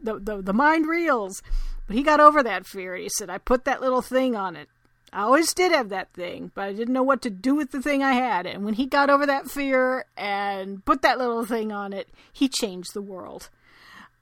The 0.00 0.20
the, 0.20 0.40
the 0.40 0.52
mind 0.52 0.86
reels, 0.86 1.42
but 1.88 1.96
he 1.96 2.04
got 2.04 2.20
over 2.20 2.40
that 2.44 2.66
fear. 2.66 2.94
He 2.94 3.08
said, 3.08 3.28
"I 3.28 3.38
put 3.38 3.64
that 3.64 3.80
little 3.80 4.00
thing 4.00 4.36
on 4.36 4.54
it. 4.54 4.68
I 5.12 5.22
always 5.22 5.52
did 5.52 5.72
have 5.72 5.88
that 5.88 6.12
thing, 6.12 6.52
but 6.54 6.68
I 6.68 6.72
didn't 6.72 6.94
know 6.94 7.02
what 7.02 7.22
to 7.22 7.30
do 7.30 7.56
with 7.56 7.72
the 7.72 7.82
thing 7.82 8.00
I 8.04 8.12
had. 8.12 8.46
And 8.46 8.64
when 8.64 8.74
he 8.74 8.86
got 8.86 9.10
over 9.10 9.26
that 9.26 9.50
fear 9.50 10.04
and 10.16 10.84
put 10.84 11.02
that 11.02 11.18
little 11.18 11.44
thing 11.44 11.72
on 11.72 11.92
it, 11.92 12.10
he 12.32 12.48
changed 12.48 12.94
the 12.94 13.02
world." 13.02 13.50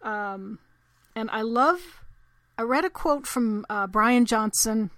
Um, 0.00 0.60
and 1.14 1.28
I 1.30 1.42
love. 1.42 2.00
I 2.58 2.62
read 2.62 2.84
a 2.84 2.90
quote 2.90 3.26
from 3.26 3.66
uh, 3.68 3.86
Brian 3.86 4.24
Johnson. 4.24 4.90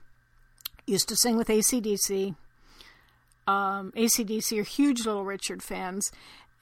Used 0.87 1.09
to 1.09 1.17
sing 1.17 1.37
with 1.37 1.49
ACDC. 1.49 2.37
Um, 3.47 3.93
ACDC 3.97 4.61
are 4.61 4.63
huge 4.63 5.05
Little 5.05 5.25
Richard 5.25 5.63
fans. 5.63 6.09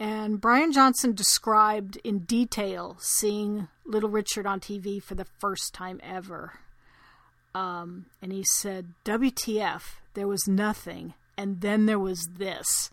And 0.00 0.40
Brian 0.40 0.72
Johnson 0.72 1.14
described 1.14 1.96
in 2.04 2.20
detail 2.20 2.96
seeing 2.98 3.68
Little 3.84 4.10
Richard 4.10 4.46
on 4.46 4.60
TV 4.60 5.02
for 5.02 5.14
the 5.14 5.26
first 5.38 5.74
time 5.74 6.00
ever. 6.02 6.60
Um, 7.54 8.06
and 8.20 8.32
he 8.32 8.44
said, 8.44 8.92
WTF, 9.04 9.82
there 10.14 10.26
was 10.26 10.46
nothing. 10.46 11.14
And 11.36 11.60
then 11.60 11.86
there 11.86 11.98
was 11.98 12.28
this. 12.38 12.90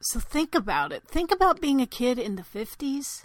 So 0.00 0.20
think 0.20 0.54
about 0.54 0.92
it. 0.92 1.04
Think 1.08 1.32
about 1.32 1.60
being 1.60 1.80
a 1.80 1.86
kid 1.86 2.18
in 2.18 2.36
the 2.36 2.42
50s, 2.42 3.24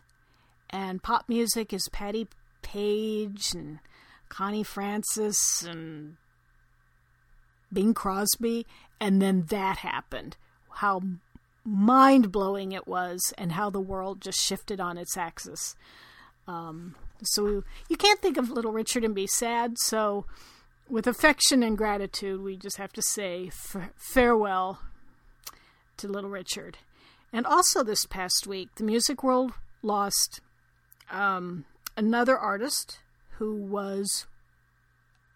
and 0.71 1.03
pop 1.03 1.29
music 1.29 1.71
is 1.71 1.87
Patti 1.91 2.27
Page 2.63 3.53
and 3.53 3.79
Connie 4.29 4.63
Francis 4.63 5.61
and 5.61 6.15
Bing 7.71 7.93
Crosby, 7.93 8.65
and 8.99 9.21
then 9.21 9.43
that 9.49 9.77
happened. 9.77 10.37
How 10.69 11.01
mind 11.63 12.31
blowing 12.31 12.71
it 12.71 12.87
was, 12.87 13.33
and 13.37 13.51
how 13.51 13.69
the 13.69 13.79
world 13.79 14.21
just 14.21 14.39
shifted 14.39 14.79
on 14.79 14.97
its 14.97 15.15
axis. 15.15 15.75
Um, 16.47 16.95
so 17.21 17.63
you 17.89 17.95
can't 17.95 18.21
think 18.21 18.37
of 18.37 18.49
Little 18.49 18.71
Richard 18.71 19.03
and 19.03 19.15
be 19.15 19.27
sad. 19.27 19.77
So 19.79 20.25
with 20.89 21.07
affection 21.07 21.63
and 21.63 21.77
gratitude, 21.77 22.41
we 22.41 22.57
just 22.57 22.77
have 22.77 22.91
to 22.93 23.01
say 23.01 23.47
f- 23.47 23.91
farewell 23.95 24.81
to 25.97 26.07
Little 26.07 26.29
Richard. 26.29 26.79
And 27.31 27.45
also, 27.45 27.83
this 27.83 28.05
past 28.05 28.45
week, 28.45 28.69
the 28.75 28.83
music 28.83 29.23
world 29.23 29.53
lost 29.81 30.41
um, 31.09 31.65
another 31.95 32.37
artist 32.37 32.99
who 33.37 33.55
was 33.55 34.25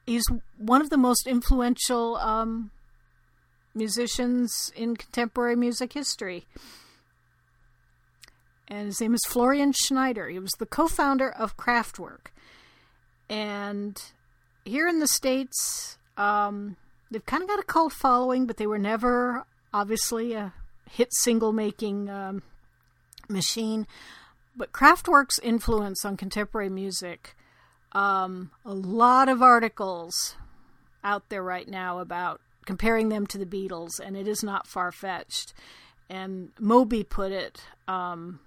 he's 0.05 0.25
one 0.57 0.81
of 0.81 0.89
the 0.89 0.97
most 0.97 1.27
influential 1.27 2.15
um, 2.17 2.71
musicians 3.75 4.71
in 4.75 4.95
contemporary 4.95 5.55
music 5.55 5.93
history. 5.93 6.45
And 8.67 8.87
his 8.87 8.99
name 8.99 9.13
is 9.13 9.21
Florian 9.27 9.71
Schneider. 9.71 10.27
He 10.27 10.39
was 10.39 10.51
the 10.59 10.65
co 10.65 10.87
founder 10.87 11.29
of 11.29 11.55
Kraftwerk. 11.55 12.31
And 13.29 14.01
here 14.65 14.87
in 14.87 14.99
the 14.99 15.07
States, 15.07 15.97
um, 16.17 16.75
they've 17.09 17.25
kind 17.25 17.43
of 17.43 17.49
got 17.49 17.59
a 17.59 17.63
cult 17.63 17.93
following, 17.93 18.45
but 18.45 18.57
they 18.57 18.67
were 18.67 18.79
never, 18.79 19.45
obviously, 19.73 20.33
a 20.33 20.53
hit 20.89 21.09
single 21.13 21.53
making 21.53 22.09
um, 22.09 22.43
machine. 23.29 23.87
But 24.57 24.71
Kraftwerk's 24.71 25.37
influence 25.39 26.03
on 26.03 26.17
contemporary 26.17 26.69
music, 26.69 27.35
um, 27.91 28.49
a 28.65 28.73
lot 28.73 29.29
of 29.29 29.43
articles 29.43 30.35
out 31.03 31.29
there 31.29 31.43
right 31.43 31.67
now 31.67 31.99
about 31.99 32.41
comparing 32.65 33.09
them 33.09 33.27
to 33.27 33.37
the 33.37 33.45
Beatles, 33.45 33.99
and 34.03 34.17
it 34.17 34.27
is 34.27 34.43
not 34.43 34.65
far 34.65 34.91
fetched. 34.91 35.53
And 36.09 36.49
Moby 36.59 37.03
put 37.03 37.31
it 37.31 37.61
um, 37.87 38.39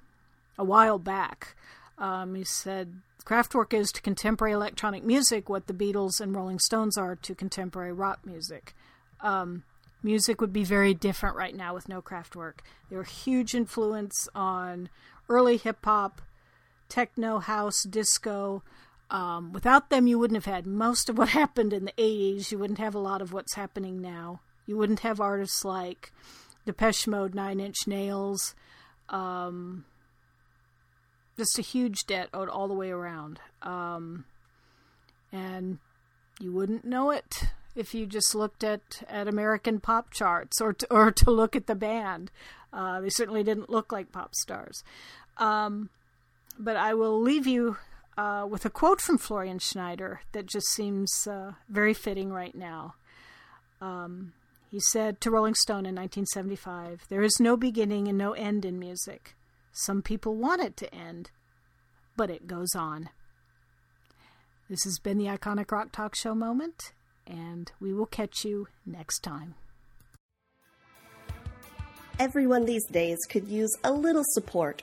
a 0.58 0.64
while 0.64 0.98
back. 0.98 1.54
Um, 1.96 2.34
he 2.34 2.44
said, 2.44 3.00
Kraftwerk 3.24 3.72
is 3.72 3.92
to 3.92 4.02
contemporary 4.02 4.52
electronic 4.52 5.04
music 5.04 5.48
what 5.48 5.68
the 5.68 5.74
Beatles 5.74 6.20
and 6.20 6.34
Rolling 6.34 6.58
Stones 6.58 6.98
are 6.98 7.14
to 7.16 7.34
contemporary 7.36 7.92
rock 7.92 8.26
music. 8.26 8.74
Um, 9.20 9.62
music 10.02 10.40
would 10.40 10.52
be 10.52 10.64
very 10.64 10.94
different 10.94 11.36
right 11.36 11.54
now 11.54 11.72
with 11.74 11.88
no 11.88 12.02
Kraftwerk. 12.02 12.60
They 12.88 12.96
were 12.96 13.02
a 13.02 13.08
huge 13.08 13.54
influence 13.54 14.28
on 14.34 14.88
early 15.30 15.56
hip 15.56 15.84
hop, 15.84 16.20
techno, 16.88 17.38
house, 17.38 17.84
disco. 17.84 18.62
Um, 19.10 19.52
without 19.52 19.88
them, 19.88 20.06
you 20.06 20.18
wouldn't 20.18 20.44
have 20.44 20.52
had 20.52 20.66
most 20.66 21.08
of 21.08 21.16
what 21.16 21.28
happened 21.40 21.72
in 21.72 21.86
the 21.86 21.94
80s. 21.96 22.50
You 22.50 22.58
wouldn't 22.58 22.78
have 22.78 22.94
a 22.94 22.98
lot 22.98 23.22
of 23.22 23.32
what's 23.32 23.54
happening 23.54 24.02
now. 24.02 24.40
You 24.66 24.76
wouldn't 24.76 25.00
have 25.00 25.20
artists 25.20 25.64
like 25.64 26.12
Depeche 26.66 27.06
Mode, 27.06 27.34
Nine 27.34 27.60
Inch 27.60 27.86
Nails. 27.86 28.54
Um, 29.08 29.84
just 31.36 31.58
a 31.58 31.62
huge 31.62 32.06
debt 32.06 32.28
owed 32.34 32.48
all 32.48 32.68
the 32.68 32.74
way 32.74 32.90
around. 32.90 33.40
Um, 33.62 34.26
and 35.32 35.78
you 36.38 36.52
wouldn't 36.52 36.84
know 36.84 37.10
it 37.10 37.44
if 37.74 37.94
you 37.94 38.06
just 38.06 38.34
looked 38.34 38.62
at, 38.62 39.02
at 39.08 39.28
American 39.28 39.80
pop 39.80 40.10
charts 40.10 40.60
or 40.60 40.72
to, 40.72 40.86
or 40.92 41.10
to 41.12 41.30
look 41.30 41.56
at 41.56 41.66
the 41.66 41.74
band. 41.74 42.30
Uh, 42.72 43.00
they 43.00 43.10
certainly 43.10 43.42
didn't 43.42 43.70
look 43.70 43.90
like 43.90 44.12
pop 44.12 44.34
stars. 44.34 44.84
Um, 45.40 45.88
but 46.58 46.76
I 46.76 46.94
will 46.94 47.20
leave 47.20 47.46
you 47.46 47.78
uh, 48.16 48.46
with 48.48 48.64
a 48.64 48.70
quote 48.70 49.00
from 49.00 49.18
Florian 49.18 49.58
Schneider 49.58 50.20
that 50.32 50.46
just 50.46 50.68
seems 50.68 51.26
uh, 51.26 51.52
very 51.68 51.94
fitting 51.94 52.30
right 52.30 52.54
now. 52.54 52.94
Um, 53.80 54.34
he 54.70 54.78
said 54.78 55.20
to 55.22 55.30
Rolling 55.30 55.54
Stone 55.54 55.86
in 55.86 55.94
1975 55.94 57.06
There 57.08 57.22
is 57.22 57.40
no 57.40 57.56
beginning 57.56 58.06
and 58.06 58.18
no 58.18 58.32
end 58.32 58.64
in 58.64 58.78
music. 58.78 59.34
Some 59.72 60.02
people 60.02 60.36
want 60.36 60.62
it 60.62 60.76
to 60.78 60.94
end, 60.94 61.30
but 62.16 62.30
it 62.30 62.46
goes 62.46 62.74
on. 62.76 63.08
This 64.68 64.84
has 64.84 64.98
been 64.98 65.18
the 65.18 65.24
Iconic 65.24 65.72
Rock 65.72 65.90
Talk 65.90 66.14
Show 66.14 66.34
moment, 66.34 66.92
and 67.26 67.72
we 67.80 67.92
will 67.92 68.06
catch 68.06 68.44
you 68.44 68.68
next 68.84 69.20
time. 69.20 69.54
Everyone 72.18 72.66
these 72.66 72.86
days 72.86 73.18
could 73.28 73.48
use 73.48 73.74
a 73.82 73.90
little 73.90 74.24
support, 74.34 74.82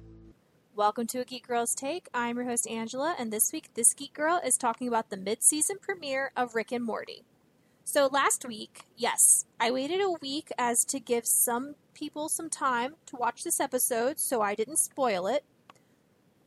Welcome 0.73 1.05
to 1.07 1.19
A 1.19 1.25
Geek 1.25 1.49
Girl's 1.49 1.75
Take. 1.75 2.07
I'm 2.13 2.37
your 2.37 2.45
host, 2.45 2.65
Angela, 2.65 3.13
and 3.19 3.29
this 3.29 3.51
week, 3.51 3.71
this 3.73 3.93
Geek 3.93 4.13
Girl 4.13 4.39
is 4.43 4.55
talking 4.55 4.87
about 4.87 5.09
the 5.09 5.17
mid 5.17 5.43
season 5.43 5.75
premiere 5.81 6.31
of 6.33 6.55
Rick 6.55 6.71
and 6.71 6.85
Morty. 6.85 7.25
So, 7.83 8.07
last 8.07 8.45
week, 8.47 8.85
yes, 8.95 9.43
I 9.59 9.69
waited 9.69 9.99
a 9.99 10.15
week 10.21 10.49
as 10.57 10.85
to 10.85 11.01
give 11.01 11.27
some 11.27 11.75
people 11.93 12.29
some 12.29 12.49
time 12.49 12.95
to 13.07 13.17
watch 13.17 13.43
this 13.43 13.59
episode 13.59 14.17
so 14.17 14.41
I 14.41 14.55
didn't 14.55 14.77
spoil 14.77 15.27
it. 15.27 15.43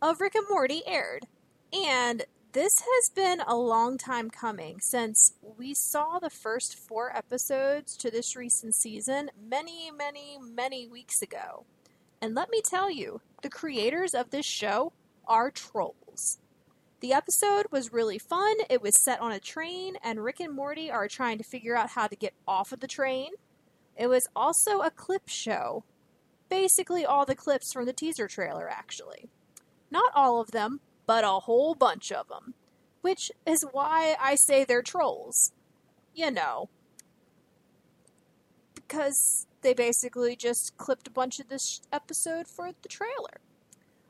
Of 0.01 0.23
Rick 0.23 0.37
and 0.37 0.47
Morty 0.49 0.83
aired. 0.87 1.27
And 1.71 2.25
this 2.53 2.79
has 2.79 3.11
been 3.15 3.43
a 3.47 3.57
long 3.57 3.99
time 3.99 4.31
coming 4.31 4.81
since 4.81 5.35
we 5.43 5.75
saw 5.75 6.19
the 6.19 6.31
first 6.31 6.79
four 6.79 7.15
episodes 7.15 7.95
to 7.99 8.11
this 8.11 8.35
recent 8.35 8.75
season 8.75 9.29
many, 9.39 9.91
many, 9.91 10.39
many 10.41 10.89
weeks 10.89 11.21
ago. 11.21 11.67
And 12.23 12.35
let 12.35 12.49
me 12.49 12.63
tell 12.63 12.91
you, 12.91 13.21
the 13.45 13.51
creators 13.51 14.15
of 14.15 14.31
this 14.31 14.47
show 14.47 14.91
are 15.29 15.51
trolls. 15.51 16.39
The 17.01 17.13
episode 17.13 17.67
was 17.71 17.93
really 17.93 18.19
fun. 18.19 18.57
It 18.71 18.81
was 18.81 18.99
set 19.05 19.21
on 19.21 19.33
a 19.33 19.39
train, 19.39 19.97
and 20.03 20.25
Rick 20.25 20.41
and 20.41 20.55
Morty 20.55 20.91
are 20.91 21.09
trying 21.09 21.37
to 21.37 21.45
figure 21.45 21.77
out 21.77 21.91
how 21.91 22.07
to 22.07 22.17
get 22.17 22.33
off 22.49 22.73
of 22.73 22.81
the 22.81 22.89
train. 22.89 23.33
It 23.99 24.07
was 24.07 24.29
also 24.35 24.81
a 24.81 24.91
clip 24.91 25.29
show. 25.29 25.85
Basically, 26.49 27.05
all 27.05 27.27
the 27.27 27.35
clips 27.35 27.71
from 27.71 27.85
the 27.85 27.93
teaser 27.93 28.29
trailer, 28.29 28.67
actually. 28.67 29.29
Not 29.91 30.11
all 30.15 30.41
of 30.41 30.53
them, 30.53 30.81
but 31.07 31.23
a 31.23 31.41
whole 31.41 31.75
bunch 31.75 32.11
of 32.11 32.29
them. 32.29 32.55
Which 33.03 33.31
is 33.47 33.67
why 33.73 34.17
I 34.19 34.37
say 34.37 34.65
they're 34.65 34.81
trolls. 34.81 35.53
You 36.15 36.31
know. 36.31 36.71
Because 38.75 39.47
they 39.65 39.75
basically 39.75 40.37
just 40.37 40.77
clipped 40.77 41.09
a 41.09 41.11
bunch 41.11 41.41
of 41.41 41.49
this 41.49 41.81
episode 41.93 42.47
for 42.47 42.71
the 42.83 42.89
trailer. 42.89 43.41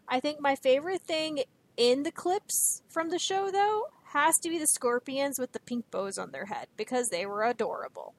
I 0.06 0.20
think 0.20 0.40
my 0.40 0.54
favorite 0.54 1.00
thing 1.00 1.44
in 1.78 2.02
the 2.02 2.12
clips 2.12 2.82
from 2.90 3.08
the 3.08 3.18
show, 3.18 3.50
though, 3.50 3.84
has 4.12 4.36
to 4.38 4.50
be 4.50 4.58
the 4.58 4.66
scorpions 4.66 5.38
with 5.38 5.52
the 5.52 5.60
pink 5.60 5.90
bows 5.90 6.18
on 6.18 6.32
their 6.32 6.46
head 6.46 6.66
because 6.76 7.08
they 7.08 7.24
were 7.24 7.42
adorable. 7.42 8.14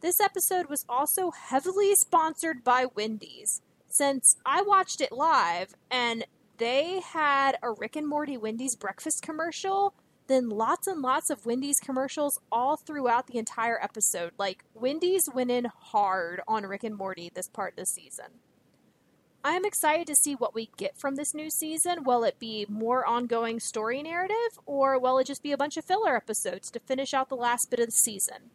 This 0.00 0.20
episode 0.20 0.66
was 0.66 0.84
also 0.88 1.30
heavily 1.30 1.94
sponsored 1.94 2.64
by 2.64 2.86
Wendy's, 2.94 3.62
since 3.88 4.36
I 4.44 4.62
watched 4.62 5.00
it 5.00 5.12
live 5.12 5.74
and 5.90 6.26
they 6.58 7.00
had 7.00 7.56
a 7.62 7.70
Rick 7.70 7.96
and 7.96 8.08
Morty 8.08 8.36
Wendy's 8.36 8.76
breakfast 8.76 9.22
commercial, 9.22 9.94
then 10.26 10.48
lots 10.48 10.86
and 10.86 11.00
lots 11.02 11.30
of 11.30 11.46
Wendy's 11.46 11.80
commercials 11.80 12.38
all 12.50 12.76
throughout 12.76 13.26
the 13.26 13.38
entire 13.38 13.82
episode. 13.82 14.32
Like, 14.38 14.64
Wendy's 14.74 15.28
went 15.32 15.50
in 15.50 15.66
hard 15.66 16.40
on 16.48 16.64
Rick 16.64 16.84
and 16.84 16.96
Morty 16.96 17.30
this 17.34 17.48
part 17.48 17.72
of 17.72 17.76
the 17.76 17.86
season. 17.86 18.26
I 19.44 19.52
am 19.52 19.64
excited 19.64 20.08
to 20.08 20.16
see 20.16 20.34
what 20.34 20.56
we 20.56 20.70
get 20.76 20.98
from 20.98 21.14
this 21.14 21.32
new 21.32 21.50
season. 21.50 22.02
Will 22.02 22.24
it 22.24 22.40
be 22.40 22.66
more 22.68 23.06
ongoing 23.06 23.60
story 23.60 24.02
narrative, 24.02 24.58
or 24.66 24.98
will 24.98 25.18
it 25.18 25.26
just 25.28 25.42
be 25.42 25.52
a 25.52 25.56
bunch 25.56 25.76
of 25.76 25.84
filler 25.84 26.16
episodes 26.16 26.68
to 26.72 26.80
finish 26.80 27.14
out 27.14 27.28
the 27.28 27.36
last 27.36 27.70
bit 27.70 27.78
of 27.78 27.86
the 27.86 27.92
season? 27.92 28.50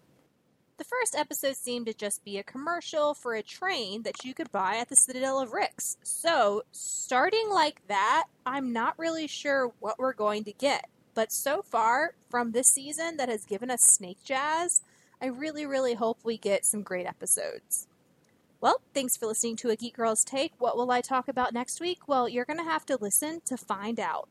The 0.77 0.83
first 0.83 1.15
episode 1.15 1.55
seemed 1.55 1.85
to 1.85 1.93
just 1.93 2.25
be 2.25 2.37
a 2.37 2.43
commercial 2.43 3.13
for 3.13 3.35
a 3.35 3.43
train 3.43 4.01
that 4.03 4.25
you 4.25 4.33
could 4.33 4.51
buy 4.51 4.77
at 4.77 4.89
the 4.89 4.95
Citadel 4.95 5.39
of 5.39 5.53
Ricks. 5.53 5.95
So, 6.03 6.63
starting 6.71 7.49
like 7.49 7.87
that, 7.87 8.25
I'm 8.45 8.73
not 8.73 8.99
really 8.99 9.27
sure 9.27 9.71
what 9.79 9.99
we're 9.99 10.11
going 10.11 10.43
to 10.45 10.51
get. 10.53 10.89
But 11.13 11.31
so 11.31 11.61
far, 11.61 12.15
from 12.29 12.51
this 12.51 12.67
season 12.67 13.17
that 13.17 13.29
has 13.29 13.45
given 13.45 13.69
us 13.69 13.81
Snake 13.81 14.23
Jazz, 14.23 14.81
I 15.21 15.27
really, 15.27 15.65
really 15.65 15.93
hope 15.93 16.19
we 16.23 16.37
get 16.37 16.65
some 16.65 16.83
great 16.83 17.05
episodes. 17.05 17.87
Well, 18.61 18.81
thanks 18.93 19.17
for 19.17 19.25
listening 19.25 19.55
to 19.57 19.69
A 19.69 19.75
Geek 19.75 19.95
Girl's 19.95 20.23
Take. 20.23 20.53
What 20.59 20.77
will 20.77 20.91
I 20.91 21.01
talk 21.01 21.27
about 21.27 21.53
next 21.53 21.81
week? 21.81 22.07
Well, 22.07 22.29
you're 22.29 22.45
going 22.45 22.59
to 22.59 22.63
have 22.63 22.85
to 22.87 22.97
listen 23.01 23.41
to 23.45 23.57
find 23.57 23.99
out. 23.99 24.29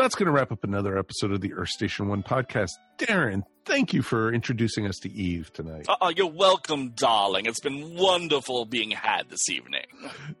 So 0.00 0.04
that's 0.04 0.14
going 0.14 0.28
to 0.28 0.32
wrap 0.32 0.50
up 0.50 0.64
another 0.64 0.96
episode 0.96 1.30
of 1.30 1.42
the 1.42 1.52
Earth 1.52 1.68
Station 1.68 2.08
One 2.08 2.22
podcast. 2.22 2.70
Darren, 2.96 3.42
thank 3.66 3.92
you 3.92 4.00
for 4.00 4.32
introducing 4.32 4.86
us 4.86 4.96
to 5.00 5.12
Eve 5.12 5.52
tonight. 5.52 5.84
Uh, 5.86 6.10
you're 6.16 6.26
welcome, 6.26 6.94
darling. 6.96 7.44
It's 7.44 7.60
been 7.60 7.98
wonderful 7.98 8.64
being 8.64 8.92
had 8.92 9.28
this 9.28 9.50
evening. 9.50 9.84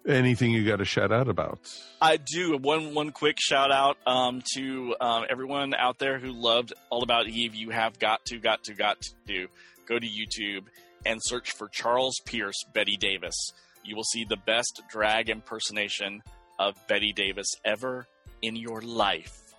Anything 0.08 0.52
you 0.52 0.66
got 0.66 0.76
to 0.76 0.86
shout 0.86 1.12
out 1.12 1.28
about? 1.28 1.58
I 2.00 2.16
do 2.16 2.56
one 2.56 2.94
one 2.94 3.12
quick 3.12 3.36
shout 3.38 3.70
out 3.70 3.98
um, 4.06 4.42
to 4.54 4.96
um, 4.98 5.26
everyone 5.28 5.74
out 5.74 5.98
there 5.98 6.18
who 6.18 6.32
loved 6.32 6.72
All 6.88 7.02
About 7.02 7.28
Eve. 7.28 7.54
You 7.54 7.68
have 7.68 7.98
got 7.98 8.24
to, 8.28 8.38
got 8.38 8.64
to, 8.64 8.72
got 8.72 9.02
to 9.26 9.46
go 9.84 9.98
to 9.98 10.06
YouTube 10.06 10.68
and 11.04 11.20
search 11.22 11.52
for 11.52 11.68
Charles 11.68 12.14
Pierce 12.24 12.64
Bette 12.72 12.96
Davis. 12.96 13.36
You 13.84 13.94
will 13.94 14.04
see 14.04 14.24
the 14.24 14.38
best 14.38 14.80
drag 14.90 15.28
impersonation 15.28 16.22
of 16.58 16.76
Bette 16.88 17.12
Davis 17.12 17.48
ever 17.62 18.06
in 18.40 18.56
your 18.56 18.80
life. 18.80 19.49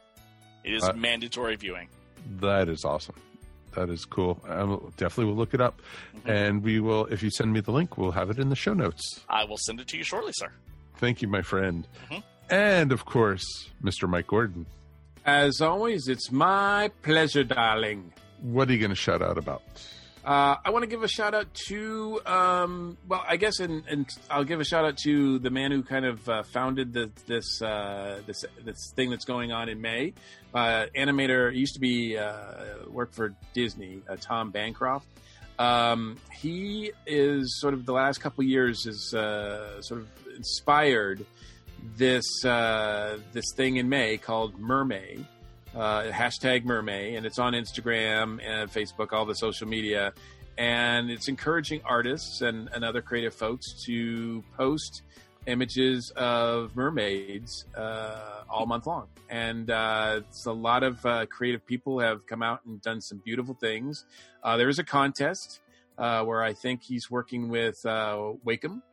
It 0.63 0.73
is 0.73 0.83
Uh, 0.83 0.93
mandatory 0.93 1.55
viewing. 1.55 1.87
That 2.39 2.69
is 2.69 2.85
awesome. 2.85 3.15
That 3.73 3.89
is 3.89 4.03
cool. 4.05 4.41
I 4.47 4.63
will, 4.63 4.91
definitely 4.97 5.25
will 5.31 5.37
look 5.37 5.53
it 5.53 5.61
up, 5.61 5.81
and 6.25 6.61
we 6.61 6.79
will. 6.79 7.05
If 7.05 7.23
you 7.23 7.31
send 7.31 7.53
me 7.53 7.61
the 7.61 7.71
link, 7.71 7.97
we'll 7.97 8.11
have 8.11 8.29
it 8.29 8.37
in 8.37 8.49
the 8.49 8.55
show 8.55 8.73
notes. 8.73 9.21
I 9.29 9.45
will 9.45 9.57
send 9.57 9.79
it 9.79 9.87
to 9.89 9.97
you 9.97 10.03
shortly, 10.03 10.33
sir. 10.35 10.51
Thank 10.97 11.21
you, 11.21 11.27
my 11.29 11.41
friend, 11.41 11.87
Mhm. 12.09 12.21
and 12.49 12.91
of 12.91 13.05
course, 13.05 13.69
Mr. 13.81 14.07
Mike 14.09 14.27
Gordon. 14.27 14.65
As 15.25 15.61
always, 15.61 16.07
it's 16.07 16.31
my 16.31 16.91
pleasure, 17.01 17.43
darling. 17.43 18.11
What 18.41 18.69
are 18.69 18.73
you 18.73 18.79
going 18.79 18.89
to 18.89 18.95
shout 18.95 19.21
out 19.21 19.37
about? 19.37 19.61
Uh, 20.23 20.55
I 20.63 20.69
want 20.69 20.83
to 20.83 20.87
give 20.87 21.01
a 21.01 21.07
shout 21.07 21.33
out 21.33 21.51
to, 21.67 22.21
um, 22.27 22.95
well, 23.07 23.23
I 23.27 23.37
guess, 23.37 23.59
and, 23.59 24.07
I'll 24.29 24.43
give 24.43 24.59
a 24.59 24.63
shout 24.63 24.85
out 24.85 24.97
to 24.97 25.39
the 25.39 25.49
man 25.49 25.71
who 25.71 25.81
kind 25.81 26.05
of 26.05 26.29
uh, 26.29 26.43
founded 26.43 26.93
the, 26.93 27.09
this 27.25 27.61
uh, 27.61 28.21
this 28.27 28.45
this 28.63 28.93
thing 28.95 29.09
that's 29.09 29.25
going 29.25 29.51
on 29.51 29.67
in 29.67 29.81
May. 29.81 30.13
Uh, 30.53 30.85
animator 30.95 31.53
used 31.55 31.73
to 31.73 31.79
be 31.79 32.17
uh, 32.17 32.87
work 32.89 33.13
for 33.13 33.33
Disney, 33.53 34.01
uh, 34.07 34.15
Tom 34.15 34.51
Bancroft. 34.51 35.07
Um, 35.57 36.17
he 36.31 36.91
is 37.07 37.59
sort 37.59 37.73
of 37.73 37.85
the 37.87 37.93
last 37.93 38.19
couple 38.19 38.43
years 38.43 38.85
uh, 39.15 39.81
sort 39.81 40.01
of 40.01 40.07
inspired 40.35 41.25
this 41.97 42.25
this 42.43 43.45
thing 43.55 43.77
in 43.77 43.89
May 43.89 44.17
called 44.17 44.61
MerMay 44.61 45.25
uh, 45.75 46.03
hashtag 46.03 46.65
MerMay, 46.65 47.17
and 47.17 47.25
it's 47.25 47.39
on 47.39 47.53
Instagram 47.53 48.39
and 48.45 48.71
Facebook, 48.71 49.13
all 49.13 49.25
the 49.25 49.35
social 49.35 49.67
media. 49.67 50.13
And 50.57 51.09
it's 51.09 51.27
encouraging 51.27 51.81
artists 51.85 52.41
and, 52.41 52.69
and 52.73 52.83
other 52.83 53.01
creative 53.01 53.33
folks 53.33 53.83
to 53.85 54.43
post 54.57 55.03
images 55.47 56.11
of 56.15 56.75
mermaids 56.75 57.65
uh, 57.75 58.43
all 58.49 58.65
month 58.65 58.85
long. 58.85 59.07
And 59.29 59.69
uh, 59.69 60.21
it's 60.27 60.45
a 60.45 60.51
lot 60.51 60.83
of 60.83 61.03
uh, 61.05 61.25
creative 61.27 61.65
people 61.65 61.99
have 61.99 62.25
come 62.27 62.43
out 62.43 62.59
and 62.65 62.81
done 62.81 63.01
some 63.01 63.21
beautiful 63.23 63.55
things. 63.55 64.05
Uh, 64.43 64.57
there 64.57 64.69
is 64.69 64.79
a 64.79 64.83
contest 64.83 65.61
uh, 65.97 66.23
where 66.23 66.43
I 66.43 66.53
think 66.53 66.81
he's 66.81 67.09
working 67.09 67.49
with 67.49 67.85
uh, 67.85 68.33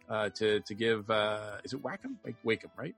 uh, 0.09 0.29
to 0.31 0.61
to 0.61 0.75
give 0.75 1.11
is 1.65 1.73
it 1.73 1.85
like 1.85 2.37
Wacom 2.45 2.71
right 2.77 2.95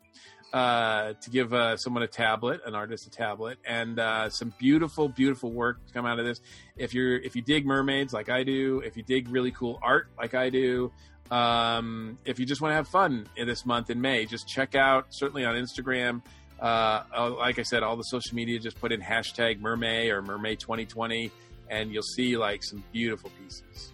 uh, 0.53 1.15
to 1.21 1.31
give 1.31 1.53
uh, 1.53 1.77
someone 1.77 2.03
a 2.03 2.09
tablet, 2.09 2.61
an 2.67 2.75
artist 2.75 3.07
a 3.07 3.11
tablet, 3.11 3.59
and 3.65 3.99
uh, 3.99 4.29
some 4.31 4.53
beautiful 4.59 5.09
beautiful 5.09 5.53
work 5.53 5.85
to 5.87 5.93
come 5.93 6.07
out 6.07 6.19
of 6.19 6.25
this. 6.25 6.41
If 6.77 6.95
you're 6.95 7.19
if 7.19 7.37
you 7.37 7.43
dig 7.43 7.67
mermaids 7.67 8.13
like 8.13 8.29
I 8.29 8.43
do, 8.43 8.81
if 8.85 8.97
you 8.97 9.03
dig 9.03 9.29
really 9.29 9.53
cool 9.53 9.79
art 9.83 10.09
like 10.19 10.35
I 10.35 10.51
do. 10.51 10.93
Um, 11.31 12.19
if 12.25 12.41
you 12.41 12.47
just 12.47 12.61
want 12.61 12.73
to 12.73 12.77
have 12.77 12.89
fun 12.89 13.29
in 13.37 13.47
this 13.47 13.65
month 13.65 13.89
in 13.91 14.01
May, 14.01 14.27
just 14.27 14.49
check 14.49 14.75
out 14.75 15.07
certainly 15.11 15.45
on 15.45 15.55
Instagram. 15.55 16.23
Uh, 16.61 17.05
uh, 17.17 17.31
like 17.31 17.59
I 17.59 17.63
said, 17.63 17.85
all 17.85 17.97
the 17.97 18.03
social 18.03 18.35
media 18.35 18.59
just 18.59 18.81
put 18.81 18.91
in 18.91 19.01
hashtag 19.01 19.61
MerMay 19.61 20.11
or 20.11 20.23
MerMay 20.23 20.59
2020, 20.59 21.31
and 21.69 21.93
you'll 21.93 22.03
see 22.03 22.37
like 22.37 22.65
some 22.65 22.83
beautiful 22.93 23.31
pieces. 23.41 23.93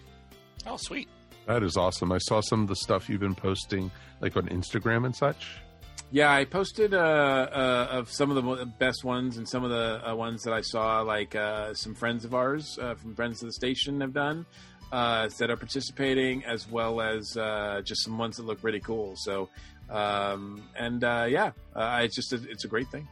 Oh, 0.66 0.78
sweet. 0.78 1.08
That 1.46 1.62
is 1.62 1.76
awesome. 1.76 2.10
I 2.10 2.18
saw 2.18 2.40
some 2.40 2.62
of 2.62 2.68
the 2.68 2.76
stuff 2.76 3.08
you've 3.08 3.20
been 3.20 3.34
posting, 3.34 3.90
like 4.20 4.36
on 4.36 4.48
Instagram 4.48 5.04
and 5.04 5.14
such. 5.14 5.46
Yeah, 6.12 6.32
I 6.32 6.44
posted 6.44 6.94
uh, 6.94 6.98
uh, 6.98 7.88
of 7.90 8.10
some 8.10 8.30
of 8.30 8.36
the 8.42 8.64
best 8.64 9.04
ones 9.04 9.38
and 9.38 9.48
some 9.48 9.64
of 9.64 9.70
the 9.70 10.08
uh, 10.08 10.14
ones 10.14 10.44
that 10.44 10.54
I 10.54 10.60
saw, 10.60 11.00
like 11.02 11.34
uh, 11.34 11.74
some 11.74 11.94
friends 11.94 12.24
of 12.24 12.32
ours 12.32 12.78
uh, 12.80 12.94
from 12.94 13.14
Friends 13.14 13.42
of 13.42 13.48
the 13.48 13.52
Station 13.52 14.00
have 14.00 14.12
done 14.12 14.46
uh, 14.92 15.28
that 15.38 15.50
are 15.50 15.56
participating, 15.56 16.44
as 16.44 16.70
well 16.70 17.00
as 17.00 17.32
just 17.84 18.04
some 18.04 18.18
ones 18.18 18.36
that 18.36 18.46
look 18.46 18.62
really 18.62 18.80
cool. 18.80 19.14
So, 19.16 19.48
um, 19.90 20.62
and 20.78 21.02
yeah, 21.02 21.50
it's 21.74 22.14
just 22.14 22.32
a, 22.32 22.36
it's 22.48 22.64
a 22.64 22.68
great 22.68 22.88
thing. 22.88 23.06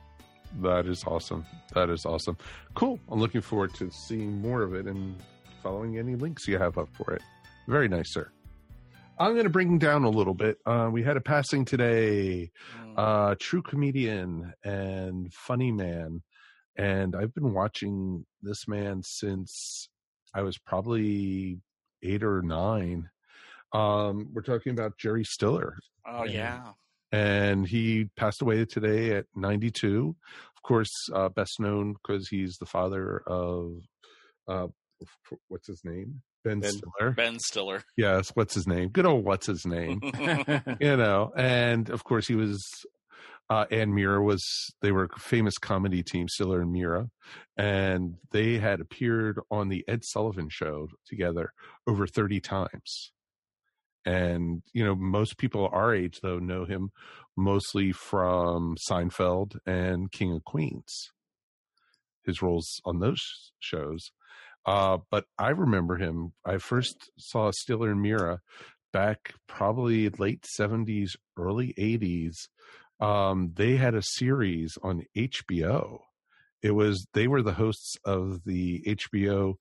That 0.62 0.86
is 0.86 1.02
awesome. 1.04 1.44
That 1.74 1.90
is 1.90 2.06
awesome. 2.06 2.38
Cool. 2.74 3.00
I'm 3.10 3.18
looking 3.18 3.40
forward 3.40 3.74
to 3.74 3.90
seeing 3.90 4.40
more 4.40 4.62
of 4.62 4.72
it 4.72 4.86
and 4.86 5.16
following 5.64 5.98
any 5.98 6.14
links 6.14 6.46
you 6.46 6.58
have 6.58 6.78
up 6.78 6.88
for 6.92 7.12
it. 7.12 7.22
Very 7.66 7.88
nice, 7.88 8.12
sir. 8.12 8.30
I'm 9.16 9.34
going 9.34 9.44
to 9.44 9.50
bring 9.50 9.78
down 9.78 10.02
a 10.02 10.10
little 10.10 10.34
bit. 10.34 10.58
Uh, 10.66 10.90
we 10.92 11.04
had 11.04 11.16
a 11.16 11.20
passing 11.20 11.64
today, 11.64 12.50
uh, 12.96 13.34
true 13.38 13.62
comedian 13.62 14.52
and 14.64 15.32
funny 15.32 15.72
man. 15.72 16.22
And 16.76 17.14
I've 17.14 17.34
been 17.34 17.52
watching 17.54 18.26
this 18.42 18.66
man 18.66 19.02
since 19.04 19.88
I 20.34 20.42
was 20.42 20.58
probably 20.58 21.58
eight 22.02 22.22
or 22.24 22.42
nine. 22.42 23.08
Um, 23.72 24.28
we're 24.32 24.42
talking 24.42 24.72
about 24.72 24.98
Jerry 24.98 25.24
Stiller. 25.24 25.76
Oh, 26.06 26.22
And- 26.22 26.32
yeah. 26.32 26.72
and 27.12 27.66
he 27.66 28.10
passed 28.16 28.42
away 28.42 28.64
today 28.64 29.12
at 29.12 29.26
92 29.36 30.16
of 30.56 30.62
course 30.62 30.90
uh, 31.14 31.28
best 31.28 31.60
known 31.60 31.92
because 31.94 32.26
he's 32.28 32.56
the 32.58 32.66
father 32.66 33.22
of 33.26 33.72
uh, 34.48 34.66
what's 35.48 35.66
his 35.68 35.82
name 35.84 36.20
ben, 36.44 36.60
Ben- 36.60 36.70
stiller 36.70 37.10
Ben 37.12 37.38
Stiller. 37.38 37.82
yes 37.96 38.30
what's 38.34 38.54
his 38.54 38.66
name 38.66 38.88
good 38.90 39.06
old 39.06 39.24
what's 39.24 39.46
his 39.46 39.64
name 39.66 40.00
you 40.80 40.96
know 40.96 41.32
and 41.36 41.90
of 41.90 42.04
course 42.04 42.26
he 42.28 42.34
was 42.34 42.62
uh, 43.50 43.66
and 43.70 43.92
Meara 43.94 44.24
was 44.24 44.42
they 44.80 44.90
were 44.90 45.04
a 45.04 45.18
famous 45.18 45.58
comedy 45.58 46.02
team, 46.02 46.28
Stiller 46.28 46.62
and 46.62 46.72
Meara, 46.72 47.10
and 47.58 48.14
they 48.30 48.56
had 48.56 48.80
appeared 48.80 49.38
on 49.50 49.68
the 49.68 49.84
Ed 49.86 50.00
Sullivan 50.02 50.48
Show 50.50 50.88
together 51.06 51.52
over 51.86 52.06
thirty 52.06 52.40
times. 52.40 53.12
And 54.06 54.62
you 54.72 54.82
know, 54.82 54.94
most 54.94 55.36
people 55.36 55.68
our 55.72 55.94
age 55.94 56.20
though 56.22 56.38
know 56.38 56.64
him 56.64 56.90
mostly 57.36 57.92
from 57.92 58.76
Seinfeld 58.90 59.58
and 59.66 60.10
King 60.10 60.32
of 60.32 60.44
Queens. 60.44 61.10
His 62.24 62.40
roles 62.40 62.80
on 62.86 63.00
those 63.00 63.20
shows, 63.60 64.10
uh, 64.66 64.98
but 65.10 65.24
I 65.38 65.50
remember 65.50 65.96
him. 65.96 66.32
I 66.44 66.58
first 66.58 67.10
saw 67.18 67.50
Stiller 67.50 67.90
and 67.90 68.00
Meara 68.00 68.38
back 68.92 69.34
probably 69.46 70.08
late 70.08 70.46
seventies, 70.46 71.16
early 71.36 71.74
eighties. 71.76 72.48
Um, 73.00 73.52
they 73.54 73.76
had 73.76 73.94
a 73.94 74.02
series 74.02 74.78
on 74.82 75.04
HBO. 75.16 75.98
It 76.62 76.70
was 76.70 77.06
they 77.12 77.28
were 77.28 77.42
the 77.42 77.52
hosts 77.52 77.96
of 78.04 78.44
the 78.44 78.82
HBO 78.86 79.56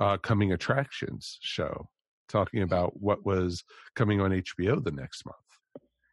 uh, 0.00 0.16
Coming 0.16 0.52
Attractions 0.52 1.38
show, 1.40 1.88
talking 2.28 2.62
about 2.62 3.00
what 3.00 3.24
was 3.24 3.62
coming 3.94 4.20
on 4.20 4.30
HBO 4.30 4.82
the 4.82 4.90
next 4.90 5.24
month. 5.24 5.36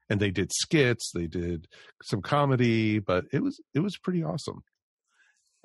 And 0.07 0.19
they 0.19 0.29
did 0.29 0.51
skits, 0.53 1.09
they 1.15 1.25
did 1.25 1.67
some 2.03 2.21
comedy, 2.21 2.99
but 2.99 3.25
it 3.33 3.41
was 3.41 3.59
it 3.73 3.79
was 3.79 3.97
pretty 3.97 4.23
awesome. 4.23 4.63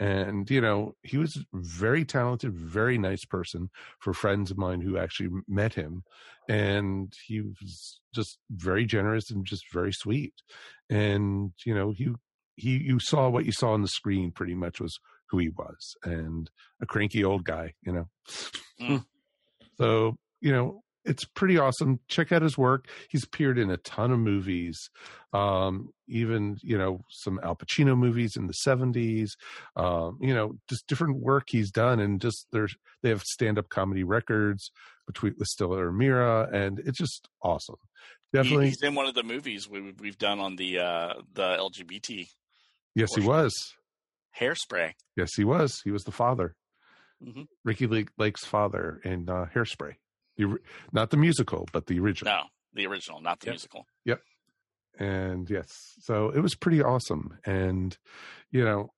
And 0.00 0.50
you 0.50 0.62
know, 0.62 0.96
he 1.02 1.18
was 1.18 1.44
very 1.52 2.06
talented, 2.06 2.54
very 2.54 2.96
nice 2.96 3.24
person 3.26 3.68
for 3.98 4.14
friends 4.14 4.50
of 4.50 4.56
mine 4.56 4.80
who 4.80 4.96
actually 4.96 5.28
met 5.46 5.74
him. 5.74 6.04
And 6.48 7.12
he 7.26 7.42
was 7.42 8.00
just 8.14 8.38
very 8.50 8.86
generous 8.86 9.30
and 9.30 9.44
just 9.44 9.70
very 9.70 9.92
sweet. 9.92 10.32
And, 10.88 11.52
you 11.66 11.74
know, 11.74 11.90
he 11.90 12.08
he 12.56 12.78
you 12.78 12.98
saw 12.98 13.28
what 13.28 13.44
you 13.44 13.52
saw 13.52 13.72
on 13.72 13.82
the 13.82 13.88
screen 13.88 14.32
pretty 14.32 14.54
much 14.54 14.80
was 14.80 14.98
who 15.28 15.38
he 15.38 15.50
was 15.50 15.94
and 16.02 16.50
a 16.80 16.86
cranky 16.86 17.22
old 17.22 17.44
guy, 17.44 17.74
you 17.82 17.92
know. 17.92 18.08
Mm. 18.80 19.04
So, 19.76 20.16
you 20.40 20.50
know, 20.50 20.82
it's 21.04 21.24
pretty 21.24 21.58
awesome. 21.58 22.00
Check 22.08 22.30
out 22.32 22.42
his 22.42 22.58
work. 22.58 22.86
He's 23.08 23.24
appeared 23.24 23.58
in 23.58 23.70
a 23.70 23.76
ton 23.78 24.10
of 24.12 24.18
movies, 24.18 24.90
um, 25.32 25.90
even 26.08 26.58
you 26.62 26.76
know 26.78 27.04
some 27.10 27.40
Al 27.42 27.56
Pacino 27.56 27.96
movies 27.96 28.36
in 28.36 28.46
the 28.46 28.52
seventies. 28.52 29.36
Um, 29.76 30.18
you 30.20 30.34
know, 30.34 30.56
just 30.68 30.86
different 30.86 31.16
work 31.20 31.44
he's 31.48 31.70
done, 31.70 32.00
and 32.00 32.20
just 32.20 32.46
there's 32.52 32.74
they 33.02 33.08
have 33.10 33.22
stand 33.22 33.58
up 33.58 33.68
comedy 33.68 34.04
records 34.04 34.70
between 35.06 35.34
with 35.38 35.48
Stiller 35.48 35.88
and 35.88 35.98
Meara, 35.98 36.48
and 36.52 36.78
it's 36.80 36.98
just 36.98 37.28
awesome. 37.42 37.76
Definitely, 38.32 38.66
he's 38.68 38.82
in 38.82 38.94
one 38.94 39.06
of 39.06 39.14
the 39.14 39.22
movies 39.24 39.68
we, 39.68 39.92
we've 40.00 40.18
done 40.18 40.38
on 40.38 40.56
the 40.56 40.78
uh, 40.78 41.14
the 41.32 41.56
LGBT 41.56 42.28
yes, 42.94 43.08
he 43.14 43.20
was. 43.22 43.74
hairspray. 44.38 44.92
Yes, 45.16 45.30
he 45.36 45.44
was. 45.44 45.80
He 45.82 45.90
was 45.90 46.04
the 46.04 46.12
father, 46.12 46.54
Mhm. 47.24 47.46
Ricki 47.64 47.86
Lake, 47.86 48.08
Lake's 48.18 48.44
father 48.44 49.00
in 49.04 49.28
uh, 49.28 49.46
Hairspray. 49.54 49.94
The, 50.40 50.58
not 50.92 51.10
the 51.10 51.16
musical, 51.16 51.66
but 51.72 51.86
the 51.86 51.98
original. 52.00 52.32
No, 52.32 52.42
the 52.74 52.86
original, 52.86 53.20
not 53.20 53.40
the 53.40 53.46
Yep. 53.46 53.52
musical. 53.52 53.86
Yep. 54.04 54.20
And 54.98 55.48
yes, 55.48 55.94
so 56.00 56.30
it 56.30 56.40
was 56.40 56.54
pretty 56.54 56.82
awesome. 56.82 57.38
And, 57.44 57.96
you 58.50 58.64
know, 58.64 58.92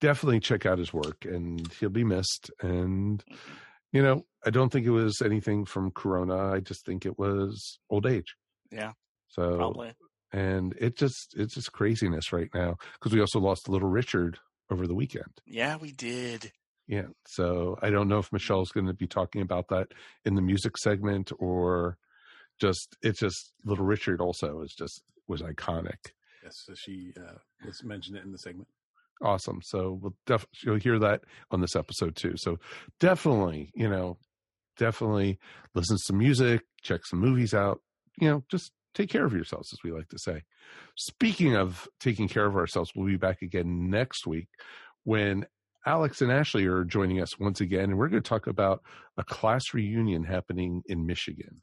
definitely 0.00 0.40
check 0.40 0.66
out 0.66 0.78
his 0.78 0.92
work, 0.92 1.24
and 1.24 1.66
he'll 1.80 1.88
be 1.90 2.04
missed. 2.04 2.50
And 2.60 3.18
mm-hmm. 3.24 3.52
you 3.92 4.02
know, 4.02 4.24
I 4.46 4.50
don't 4.50 4.70
think 4.70 4.86
it 4.86 4.90
was 4.90 5.20
anything 5.24 5.64
from 5.64 5.90
Corona. 5.90 6.52
I 6.52 6.60
just 6.60 6.84
think 6.86 7.04
it 7.04 7.18
was 7.18 7.78
old 7.88 8.06
age. 8.06 8.36
Yeah. 8.70 8.92
So 9.28 9.56
Probably. 9.56 9.92
and 10.32 10.74
it 10.78 10.96
just 10.96 11.34
it's 11.36 11.54
just 11.54 11.72
craziness 11.72 12.32
right 12.32 12.50
now 12.54 12.76
because 12.94 13.12
we 13.12 13.20
also 13.20 13.40
lost 13.40 13.68
Little 13.68 13.88
Richard 13.88 14.38
over 14.70 14.86
the 14.86 14.94
weekend. 14.94 15.40
Yeah, 15.46 15.76
we 15.76 15.90
did. 15.92 16.52
Yeah. 16.90 17.06
So 17.24 17.78
I 17.80 17.90
don't 17.90 18.08
know 18.08 18.18
if 18.18 18.32
Michelle's 18.32 18.72
going 18.72 18.88
to 18.88 18.92
be 18.92 19.06
talking 19.06 19.42
about 19.42 19.68
that 19.68 19.92
in 20.24 20.34
the 20.34 20.42
music 20.42 20.76
segment 20.76 21.30
or 21.38 21.98
just 22.60 22.96
it's 23.00 23.20
just 23.20 23.52
Little 23.64 23.84
Richard 23.84 24.20
also 24.20 24.62
is 24.62 24.74
just 24.74 25.00
was 25.28 25.40
iconic. 25.40 26.10
Yes, 26.42 26.64
so 26.66 26.74
she 26.74 27.12
uh, 27.16 27.38
let's 27.64 27.84
mention 27.84 28.16
it 28.16 28.24
in 28.24 28.32
the 28.32 28.38
segment. 28.38 28.66
Awesome. 29.22 29.60
So 29.62 30.00
we'll 30.02 30.16
def- 30.26 30.48
you'll 30.64 30.80
hear 30.80 30.98
that 30.98 31.20
on 31.52 31.60
this 31.60 31.76
episode 31.76 32.16
too. 32.16 32.34
So 32.36 32.58
definitely, 32.98 33.70
you 33.72 33.88
know, 33.88 34.18
definitely 34.76 35.38
listen 35.76 35.96
to 35.96 36.02
some 36.04 36.18
music, 36.18 36.62
check 36.82 37.06
some 37.06 37.20
movies 37.20 37.54
out. 37.54 37.80
You 38.18 38.30
know, 38.30 38.44
just 38.50 38.72
take 38.94 39.10
care 39.10 39.24
of 39.24 39.32
yourselves, 39.32 39.72
as 39.72 39.78
we 39.84 39.92
like 39.92 40.08
to 40.08 40.18
say. 40.18 40.42
Speaking 40.96 41.54
of 41.54 41.86
taking 42.00 42.26
care 42.26 42.46
of 42.46 42.56
ourselves, 42.56 42.90
we'll 42.96 43.06
be 43.06 43.16
back 43.16 43.42
again 43.42 43.90
next 43.90 44.26
week 44.26 44.48
when 45.04 45.46
Alex 45.86 46.20
and 46.20 46.30
Ashley 46.30 46.66
are 46.66 46.84
joining 46.84 47.20
us 47.20 47.38
once 47.38 47.60
again, 47.60 47.84
and 47.84 47.98
we're 47.98 48.08
going 48.08 48.22
to 48.22 48.28
talk 48.28 48.46
about 48.46 48.82
a 49.16 49.24
class 49.24 49.72
reunion 49.72 50.24
happening 50.24 50.82
in 50.86 51.06
Michigan. 51.06 51.62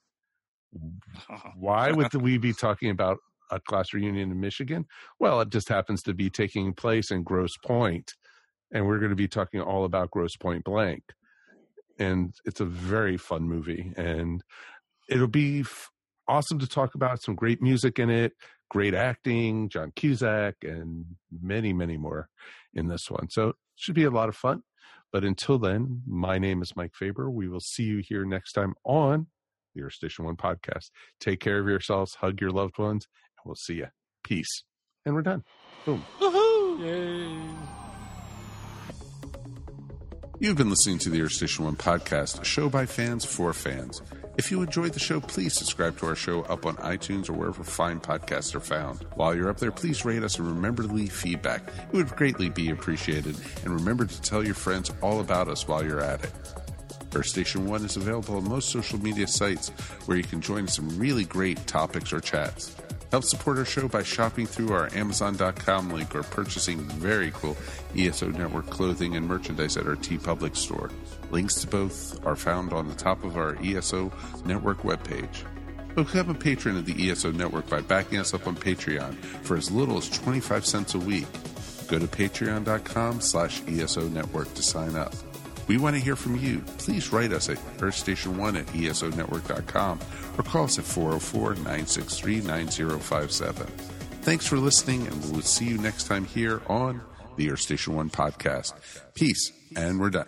Why 1.55 1.91
would 1.91 2.13
we 2.15 2.37
be 2.37 2.53
talking 2.53 2.89
about 2.89 3.17
a 3.51 3.59
class 3.59 3.93
reunion 3.93 4.31
in 4.31 4.39
Michigan? 4.39 4.85
Well, 5.19 5.39
it 5.41 5.49
just 5.49 5.69
happens 5.69 6.01
to 6.03 6.13
be 6.13 6.29
taking 6.29 6.73
place 6.73 7.11
in 7.11 7.23
Grosse 7.23 7.57
Pointe, 7.63 8.13
and 8.71 8.87
we're 8.87 8.99
going 8.99 9.11
to 9.11 9.15
be 9.15 9.27
talking 9.27 9.61
all 9.61 9.85
about 9.85 10.11
Grosse 10.11 10.35
Pointe 10.35 10.63
Blank. 10.63 11.03
And 11.99 12.33
it's 12.45 12.59
a 12.59 12.65
very 12.65 13.17
fun 13.17 13.43
movie, 13.43 13.91
and 13.95 14.43
it'll 15.09 15.27
be 15.27 15.61
f- 15.61 15.89
awesome 16.27 16.59
to 16.59 16.67
talk 16.67 16.95
about. 16.95 17.21
Some 17.21 17.35
great 17.35 17.61
music 17.61 17.97
in 17.97 18.09
it, 18.09 18.33
great 18.69 18.93
acting, 18.93 19.69
John 19.69 19.91
Cusack, 19.95 20.55
and 20.63 21.05
many, 21.41 21.73
many 21.73 21.97
more 21.97 22.29
in 22.77 22.87
this 22.87 23.09
one. 23.09 23.29
So 23.29 23.49
it 23.49 23.55
should 23.75 23.95
be 23.95 24.05
a 24.05 24.09
lot 24.11 24.29
of 24.29 24.35
fun. 24.35 24.63
But 25.11 25.23
until 25.23 25.57
then, 25.57 26.03
my 26.05 26.37
name 26.37 26.61
is 26.61 26.75
Mike 26.75 26.93
Faber. 26.93 27.29
We 27.29 27.47
will 27.47 27.59
see 27.59 27.83
you 27.83 28.01
here 28.07 28.25
next 28.25 28.53
time 28.53 28.75
on 28.83 29.27
the 29.73 29.83
Earth 29.83 29.93
Station 29.93 30.25
One 30.25 30.35
podcast. 30.35 30.91
Take 31.19 31.39
care 31.39 31.59
of 31.59 31.67
yourselves, 31.67 32.15
hug 32.15 32.41
your 32.41 32.51
loved 32.51 32.77
ones, 32.77 33.07
and 33.37 33.43
we'll 33.45 33.55
see 33.55 33.75
you. 33.75 33.87
Peace. 34.23 34.63
And 35.05 35.15
we're 35.15 35.21
done. 35.21 35.43
Boom. 35.85 36.03
Yay. 36.81 37.39
You've 40.39 40.57
been 40.57 40.69
listening 40.69 40.99
to 40.99 41.09
the 41.09 41.21
Earth 41.21 41.31
Station 41.31 41.65
One 41.65 41.75
podcast, 41.75 42.41
a 42.41 42.45
show 42.45 42.69
by 42.69 42.85
fans 42.85 43.25
for 43.25 43.53
fans. 43.53 44.01
If 44.37 44.51
you 44.51 44.61
enjoyed 44.61 44.93
the 44.93 44.99
show, 44.99 45.19
please 45.19 45.55
subscribe 45.55 45.97
to 45.97 46.05
our 46.05 46.15
show 46.15 46.43
up 46.43 46.67
on 46.67 46.75
iTunes 46.77 47.27
or 47.27 47.33
wherever 47.33 47.63
fine 47.63 47.99
podcasts 47.99 48.53
are 48.53 48.59
found. 48.59 49.03
While 49.15 49.35
you're 49.35 49.49
up 49.49 49.57
there, 49.57 49.71
please 49.71 50.05
rate 50.05 50.21
us 50.21 50.37
and 50.37 50.47
remember 50.47 50.83
to 50.83 50.89
leave 50.89 51.11
feedback. 51.11 51.63
It 51.91 51.93
would 51.93 52.15
greatly 52.15 52.49
be 52.49 52.69
appreciated. 52.69 53.35
And 53.63 53.73
remember 53.73 54.05
to 54.05 54.21
tell 54.21 54.45
your 54.45 54.53
friends 54.53 54.91
all 55.01 55.21
about 55.21 55.47
us 55.47 55.67
while 55.67 55.83
you're 55.83 56.01
at 56.03 56.23
it. 56.23 56.31
Earth 57.15 57.25
Station 57.25 57.67
One 57.67 57.83
is 57.83 57.97
available 57.97 58.37
on 58.37 58.47
most 58.47 58.69
social 58.69 58.99
media 58.99 59.25
sites 59.25 59.69
where 60.05 60.17
you 60.17 60.23
can 60.23 60.39
join 60.39 60.67
some 60.67 60.99
really 60.99 61.25
great 61.25 61.65
topics 61.65 62.13
or 62.13 62.19
chats. 62.19 62.75
Help 63.09 63.23
support 63.23 63.57
our 63.57 63.65
show 63.65 63.87
by 63.87 64.03
shopping 64.03 64.45
through 64.45 64.71
our 64.71 64.93
Amazon.com 64.93 65.89
link 65.89 66.13
or 66.13 66.21
purchasing 66.21 66.79
very 66.79 67.31
cool 67.31 67.57
ESO 67.97 68.29
Network 68.29 68.69
clothing 68.69 69.15
and 69.15 69.27
merchandise 69.27 69.77
at 69.77 69.87
our 69.87 69.95
TeePublic 69.95 70.55
store. 70.55 70.91
Links 71.31 71.55
to 71.61 71.67
both 71.67 72.25
are 72.25 72.35
found 72.35 72.73
on 72.73 72.87
the 72.87 72.95
top 72.95 73.23
of 73.23 73.37
our 73.37 73.57
ESO 73.63 74.11
Network 74.45 74.79
webpage. 74.79 75.43
Become 75.95 76.29
a 76.29 76.33
patron 76.33 76.77
of 76.77 76.85
the 76.85 77.09
ESO 77.09 77.31
Network 77.31 77.69
by 77.69 77.81
backing 77.81 78.19
us 78.19 78.33
up 78.33 78.47
on 78.47 78.55
Patreon 78.55 79.15
for 79.15 79.57
as 79.57 79.71
little 79.71 79.97
as 79.97 80.09
25 80.09 80.65
cents 80.65 80.93
a 80.93 80.99
week. 80.99 81.27
Go 81.87 81.97
to 81.97 82.07
patreon.com 82.07 83.21
slash 83.21 83.61
ESO 83.67 84.07
Network 84.09 84.53
to 84.53 84.61
sign 84.61 84.95
up. 84.95 85.13
We 85.67 85.77
want 85.77 85.95
to 85.95 86.01
hear 86.01 86.15
from 86.15 86.37
you. 86.37 86.59
Please 86.77 87.11
write 87.11 87.33
us 87.33 87.49
at 87.49 87.57
earthstation1 87.77 88.59
at 88.59 88.67
esonetwork.com 88.67 89.99
or 90.37 90.43
call 90.43 90.65
us 90.65 90.79
at 90.79 90.85
404 90.85 91.55
963 91.55 92.41
9057. 92.41 93.67
Thanks 94.21 94.45
for 94.45 94.57
listening, 94.57 95.07
and 95.07 95.31
we'll 95.31 95.41
see 95.41 95.65
you 95.65 95.77
next 95.77 96.05
time 96.05 96.25
here 96.25 96.61
on 96.67 97.01
the 97.37 97.49
Earth 97.51 97.61
Station 97.61 97.95
1 97.95 98.09
podcast. 98.09 98.73
Peace, 99.13 99.51
and 99.75 99.99
we're 99.99 100.09
done. 100.09 100.27